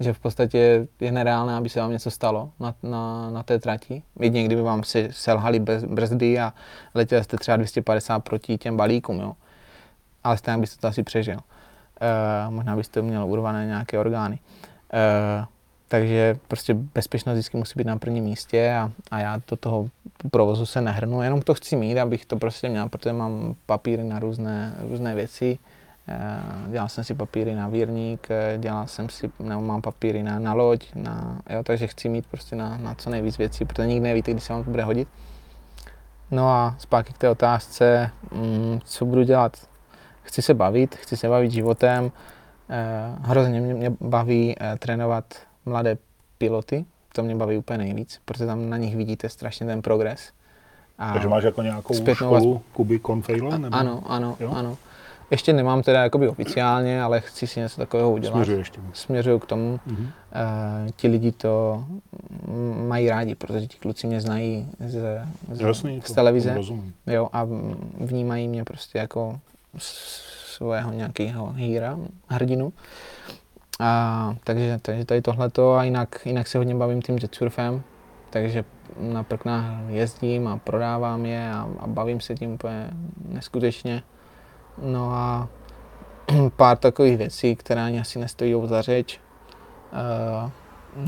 že 0.00 0.12
v 0.12 0.18
podstatě 0.18 0.86
je 1.00 1.12
nereálné, 1.12 1.54
aby 1.54 1.68
se 1.68 1.80
vám 1.80 1.90
něco 1.90 2.10
stalo 2.10 2.50
na, 2.60 2.74
na, 2.82 3.30
na 3.30 3.42
té 3.42 3.58
trati. 3.58 4.02
Jedině 4.20 4.44
kdyby 4.44 4.62
vám 4.62 4.84
si 4.84 5.08
selhali 5.10 5.60
brzdy 5.86 6.38
a 6.38 6.54
letěli 6.94 7.24
jste 7.24 7.36
třeba 7.36 7.56
250 7.56 8.18
proti 8.18 8.58
těm 8.58 8.76
balíkům, 8.76 9.20
jo. 9.20 9.32
Ale 10.24 10.36
stejně 10.36 10.58
byste 10.60 10.80
to 10.80 10.88
asi 10.88 11.02
přežil. 11.02 11.36
Uh, 11.36 12.54
možná 12.54 12.76
byste 12.76 13.02
měl 13.02 13.26
urvané 13.26 13.66
nějaké 13.66 13.98
orgány. 13.98 14.38
Uh, 14.92 15.44
takže 15.88 16.36
prostě 16.48 16.74
bezpečnost 16.74 17.34
vždycky 17.34 17.56
musí 17.56 17.72
být 17.76 17.86
na 17.86 17.98
prvním 17.98 18.24
místě 18.24 18.74
a, 18.74 18.90
a 19.10 19.18
já 19.18 19.40
do 19.50 19.56
toho 19.56 19.88
provozu 20.30 20.66
se 20.66 20.80
nehrnu, 20.80 21.22
jenom 21.22 21.42
to 21.42 21.54
chci 21.54 21.76
mít, 21.76 21.98
abych 21.98 22.26
to 22.26 22.36
prostě 22.36 22.68
měl, 22.68 22.88
protože 22.88 23.12
mám 23.12 23.54
papíry 23.66 24.04
na 24.04 24.18
různé, 24.18 24.74
různé 24.88 25.14
věci. 25.14 25.58
Uh, 26.08 26.72
dělal 26.72 26.88
jsem 26.88 27.04
si 27.04 27.14
papíry 27.14 27.54
na 27.54 27.68
vírník, 27.68 28.28
dělal 28.58 28.86
jsem 28.86 29.08
si, 29.08 29.30
nebo 29.38 29.60
mám 29.60 29.82
papíry 29.82 30.22
na, 30.22 30.38
na 30.38 30.54
loď, 30.54 30.94
na, 30.94 31.40
jo, 31.50 31.62
takže 31.62 31.86
chci 31.86 32.08
mít 32.08 32.26
prostě 32.26 32.56
na, 32.56 32.76
na 32.76 32.94
co 32.94 33.10
nejvíc 33.10 33.38
věcí, 33.38 33.64
protože 33.64 33.88
nikdy 33.88 34.08
nevíte, 34.08 34.30
kdy 34.30 34.40
se 34.40 34.52
vám 34.52 34.64
to 34.64 34.70
bude 34.70 34.84
hodit. 34.84 35.08
No 36.30 36.48
a 36.48 36.74
zpátky 36.78 37.12
k 37.12 37.18
té 37.18 37.30
otázce, 37.30 38.10
mm, 38.32 38.80
co 38.84 39.04
budu 39.04 39.22
dělat 39.22 39.56
chci 40.22 40.42
se 40.42 40.54
bavit, 40.54 40.94
chci 40.94 41.16
se 41.16 41.28
bavit 41.28 41.50
životem. 41.50 42.12
Eh, 42.70 43.16
hrozně 43.22 43.60
mě, 43.60 43.92
baví 44.00 44.56
eh, 44.60 44.76
trénovat 44.78 45.24
mladé 45.66 45.98
piloty, 46.38 46.84
to 47.14 47.22
mě 47.22 47.36
baví 47.36 47.58
úplně 47.58 47.78
nejvíc, 47.78 48.20
protože 48.24 48.46
tam 48.46 48.70
na 48.70 48.76
nich 48.76 48.96
vidíte 48.96 49.28
strašně 49.28 49.66
ten 49.66 49.82
progres. 49.82 50.30
A 50.98 51.12
Takže 51.12 51.28
máš 51.28 51.44
jako 51.44 51.62
nějakou 51.62 51.94
školu 51.94 52.30
vás... 52.30 52.62
Kuby 52.72 53.00
Confale? 53.00 53.58
Nebo? 53.58 53.76
Ano, 53.76 54.02
ano, 54.06 54.36
jo? 54.40 54.50
ano. 54.54 54.76
Ještě 55.30 55.52
nemám 55.52 55.82
teda 55.82 56.02
jakoby 56.02 56.28
oficiálně, 56.28 57.02
ale 57.02 57.20
chci 57.20 57.46
si 57.46 57.60
něco 57.60 57.76
takového 57.76 58.12
udělat. 58.12 58.34
Směřuješ 58.34 58.70
tím. 58.70 58.90
Směřuju 58.92 59.38
k 59.38 59.46
tomu. 59.46 59.80
Uh-huh. 59.88 60.00
Uh, 60.00 60.90
ti 60.96 61.08
lidi 61.08 61.32
to 61.32 61.84
mají 62.88 63.08
rádi, 63.08 63.34
protože 63.34 63.66
ti 63.66 63.78
kluci 63.78 64.06
mě 64.06 64.20
znají 64.20 64.68
z, 64.86 65.24
z, 65.52 65.60
Jasný, 65.60 66.02
z 66.04 66.12
televize. 66.12 66.56
Jo, 67.06 67.28
a 67.32 67.48
vnímají 68.00 68.48
mě 68.48 68.64
prostě 68.64 68.98
jako 68.98 69.40
svého 69.78 70.92
nějakého 70.92 71.52
hýra, 71.52 71.98
hrdinu. 72.28 72.72
A, 73.80 74.34
takže, 74.44 74.78
takže 74.82 75.04
tady 75.04 75.22
tohleto 75.22 75.74
a 75.74 75.84
jinak, 75.84 76.08
jinak 76.24 76.48
se 76.48 76.58
hodně 76.58 76.74
bavím 76.74 77.02
tím 77.02 77.18
jetsurfem, 77.22 77.82
takže 78.30 78.64
na 78.98 79.22
prknách 79.22 79.64
jezdím 79.88 80.48
a 80.48 80.56
prodávám 80.56 81.26
je 81.26 81.52
a, 81.52 81.68
a 81.78 81.86
bavím 81.86 82.20
se 82.20 82.34
tím 82.34 82.52
úplně 82.52 82.90
neskutečně. 83.28 84.02
No 84.82 85.12
a 85.12 85.48
pár 86.56 86.76
takových 86.76 87.16
věcí, 87.16 87.56
které 87.56 87.82
ani 87.82 88.00
asi 88.00 88.18
nestojí 88.18 88.54
za 88.64 88.82
řeč. 88.82 89.20
Uh, 89.92 90.50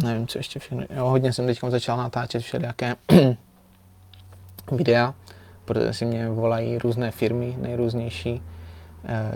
nevím, 0.03 0.27
co 0.27 0.39
ještě 0.39 0.59
všechno. 0.59 0.85
Jo, 0.91 1.07
hodně 1.07 1.33
jsem 1.33 1.47
teď 1.47 1.61
začal 1.69 1.97
natáčet 1.97 2.43
všelijaké 2.43 2.97
videa, 4.73 5.15
protože 5.65 5.93
si 5.93 6.05
mě 6.05 6.29
volají 6.29 6.79
různé 6.79 7.11
firmy, 7.11 7.57
nejrůznější, 7.61 8.43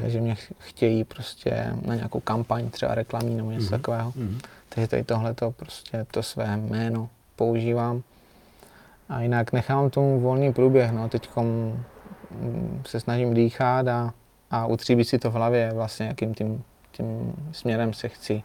že 0.07 0.21
mě 0.21 0.37
chtějí 0.59 1.05
prostě 1.05 1.73
na 1.87 1.95
nějakou 1.95 2.21
kampaň, 2.21 2.71
třeba 2.71 2.95
reklamní 2.95 3.37
nebo 3.37 3.51
něco 3.51 3.67
mm-hmm. 3.67 3.71
takového. 3.71 4.11
Mm-hmm. 4.11 4.41
Takže 4.69 4.89
tady 4.89 5.05
tohle 5.05 5.35
to 5.35 5.51
prostě 5.51 6.07
to 6.11 6.23
své 6.23 6.57
jméno 6.57 7.09
používám. 7.37 8.03
A 9.09 9.21
jinak 9.21 9.53
nechám 9.53 9.91
tomu 9.91 10.21
volný 10.21 10.53
průběh. 10.53 10.93
No. 10.93 11.09
Teď 11.09 11.31
se 12.87 13.01
snažím 13.01 13.35
dýchat 13.35 13.89
a, 13.89 14.15
a 14.51 14.67
utříbit 14.67 15.05
si 15.05 15.19
to 15.19 15.31
v 15.31 15.35
hlavě, 15.35 15.73
vlastně 15.75 16.07
jakým 16.07 16.35
tím, 16.35 16.65
tím 16.93 17.33
směrem 17.53 17.93
se 17.93 18.09
chci, 18.09 18.43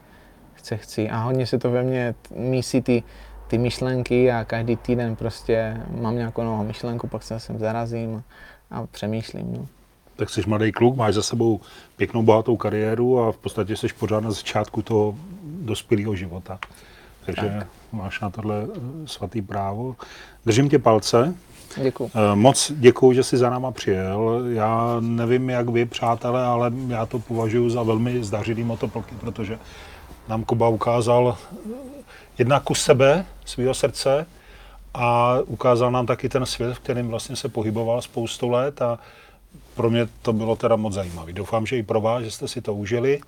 chce 0.54 0.78
chci. 0.78 1.10
A 1.10 1.24
hodně 1.24 1.48
se 1.48 1.60
to 1.60 1.72
ve 1.72 1.84
mně 1.84 2.16
mísí 2.36 2.82
ty, 2.82 3.04
ty 3.48 3.58
myšlenky 3.58 4.32
a 4.32 4.46
každý 4.46 4.76
týden 4.76 5.16
prostě 5.16 5.78
mám 5.90 6.16
nějakou 6.16 6.44
novou 6.44 6.64
myšlenku, 6.64 7.08
pak 7.08 7.24
se 7.24 7.40
sem 7.40 7.60
zarazím 7.60 8.24
a, 8.72 8.78
a 8.78 8.88
přemýšlím. 8.88 9.54
No 9.54 9.68
tak 10.16 10.30
jsi 10.30 10.42
mladý 10.48 10.72
kluk, 10.72 10.96
máš 10.96 11.14
za 11.14 11.24
sebou 11.24 11.62
pěknou, 11.98 12.24
bohatou 12.24 12.58
kariéru 12.58 13.20
a 13.20 13.32
v 13.32 13.38
podstatě 13.38 13.78
jsi 13.78 13.88
pořád 14.00 14.20
na 14.20 14.32
začátku 14.32 14.82
toho 14.82 15.16
dospělého 15.44 16.16
života. 16.16 16.60
Takže 17.26 17.56
tak. 17.60 17.68
máš 17.92 18.20
na 18.20 18.30
tohle 18.30 18.56
eh, 18.64 19.08
svatý 19.08 19.42
právo. 19.42 19.96
Držím 20.46 20.70
tě 20.70 20.80
palce. 20.80 21.36
Děkuji. 21.84 22.12
Eh, 22.16 22.36
moc 22.36 22.72
děkuji, 22.76 23.14
že 23.14 23.24
jsi 23.24 23.38
za 23.38 23.50
náma 23.50 23.72
přijel. 23.72 24.44
Já 24.54 24.98
nevím, 25.00 25.50
jak 25.50 25.70
vy, 25.70 25.86
přátelé, 25.86 26.46
ale 26.46 26.72
já 26.88 27.06
to 27.06 27.20
považuji 27.20 27.70
za 27.70 27.84
velmi 27.84 28.24
zdařilý 28.24 28.64
motoplky, 28.64 29.16
protože 29.20 29.60
nám 30.28 30.44
Kuba 30.44 30.70
ukázal 30.70 31.38
jednak 32.38 32.64
kus 32.64 32.82
sebe, 32.82 33.26
svého 33.46 33.74
srdce 33.74 34.26
a 34.94 35.38
ukázal 35.46 35.92
nám 35.92 36.06
taky 36.06 36.30
ten 36.30 36.46
svět, 36.46 36.74
v 36.74 36.80
kterém 36.80 37.08
vlastně 37.08 37.36
se 37.36 37.50
pohyboval 37.50 38.02
spoustu 38.02 38.50
let 38.50 38.82
a 38.82 39.00
pro 39.76 39.90
mě 39.90 40.08
to 40.22 40.34
bylo 40.34 40.56
teda 40.56 40.76
moc 40.76 40.94
zajímavé. 40.94 41.34
Doufám, 41.34 41.66
že 41.66 41.78
i 41.78 41.84
pro 41.84 42.02
vás, 42.02 42.24
že 42.24 42.32
jste 42.32 42.48
si 42.48 42.62
to 42.62 42.74
užili. 42.74 43.22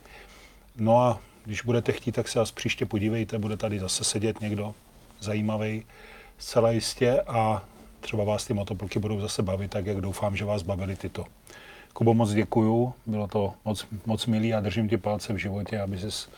No 0.78 1.02
a 1.02 1.20
když 1.46 1.62
budete 1.62 1.92
chtít, 1.92 2.12
tak 2.12 2.28
se 2.28 2.40
vás 2.40 2.52
příště 2.52 2.86
podívejte, 2.86 3.40
bude 3.40 3.58
tady 3.58 3.80
zase 3.80 4.04
sedět 4.04 4.42
někdo 4.42 4.74
zajímavý, 5.20 5.84
zcela 6.38 6.72
jistě 6.72 7.22
a 7.22 7.64
třeba 8.00 8.24
vás 8.24 8.46
ty 8.46 8.54
motoplky 8.54 9.00
budou 9.00 9.20
zase 9.20 9.44
bavit, 9.44 9.72
tak 9.72 9.86
jak 9.86 10.02
doufám, 10.02 10.36
že 10.36 10.46
vás 10.46 10.62
bavili 10.62 10.96
tyto. 10.96 11.26
Kubo, 11.94 12.14
moc 12.14 12.32
děkuju, 12.32 12.94
bylo 13.06 13.28
to 13.28 13.54
moc, 13.66 13.88
moc 14.06 14.26
milý 14.26 14.54
a 14.54 14.60
držím 14.60 14.90
ti 14.90 14.98
palce 14.98 15.34
v 15.34 15.38
životě, 15.38 15.82
aby 15.82 16.00
jsi 16.00 16.30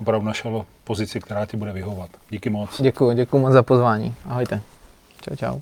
opravdu 0.00 0.26
našel 0.26 0.66
pozici, 0.84 1.20
která 1.20 1.46
ti 1.46 1.56
bude 1.56 1.72
vyhovat. 1.72 2.10
Díky 2.30 2.50
moc. 2.50 2.82
Děkuji, 2.82 3.12
děkuji 3.12 3.38
moc 3.38 3.52
za 3.52 3.62
pozvání. 3.62 4.14
Ahojte. 4.24 4.60
Čau, 5.20 5.36
čau. 5.36 5.60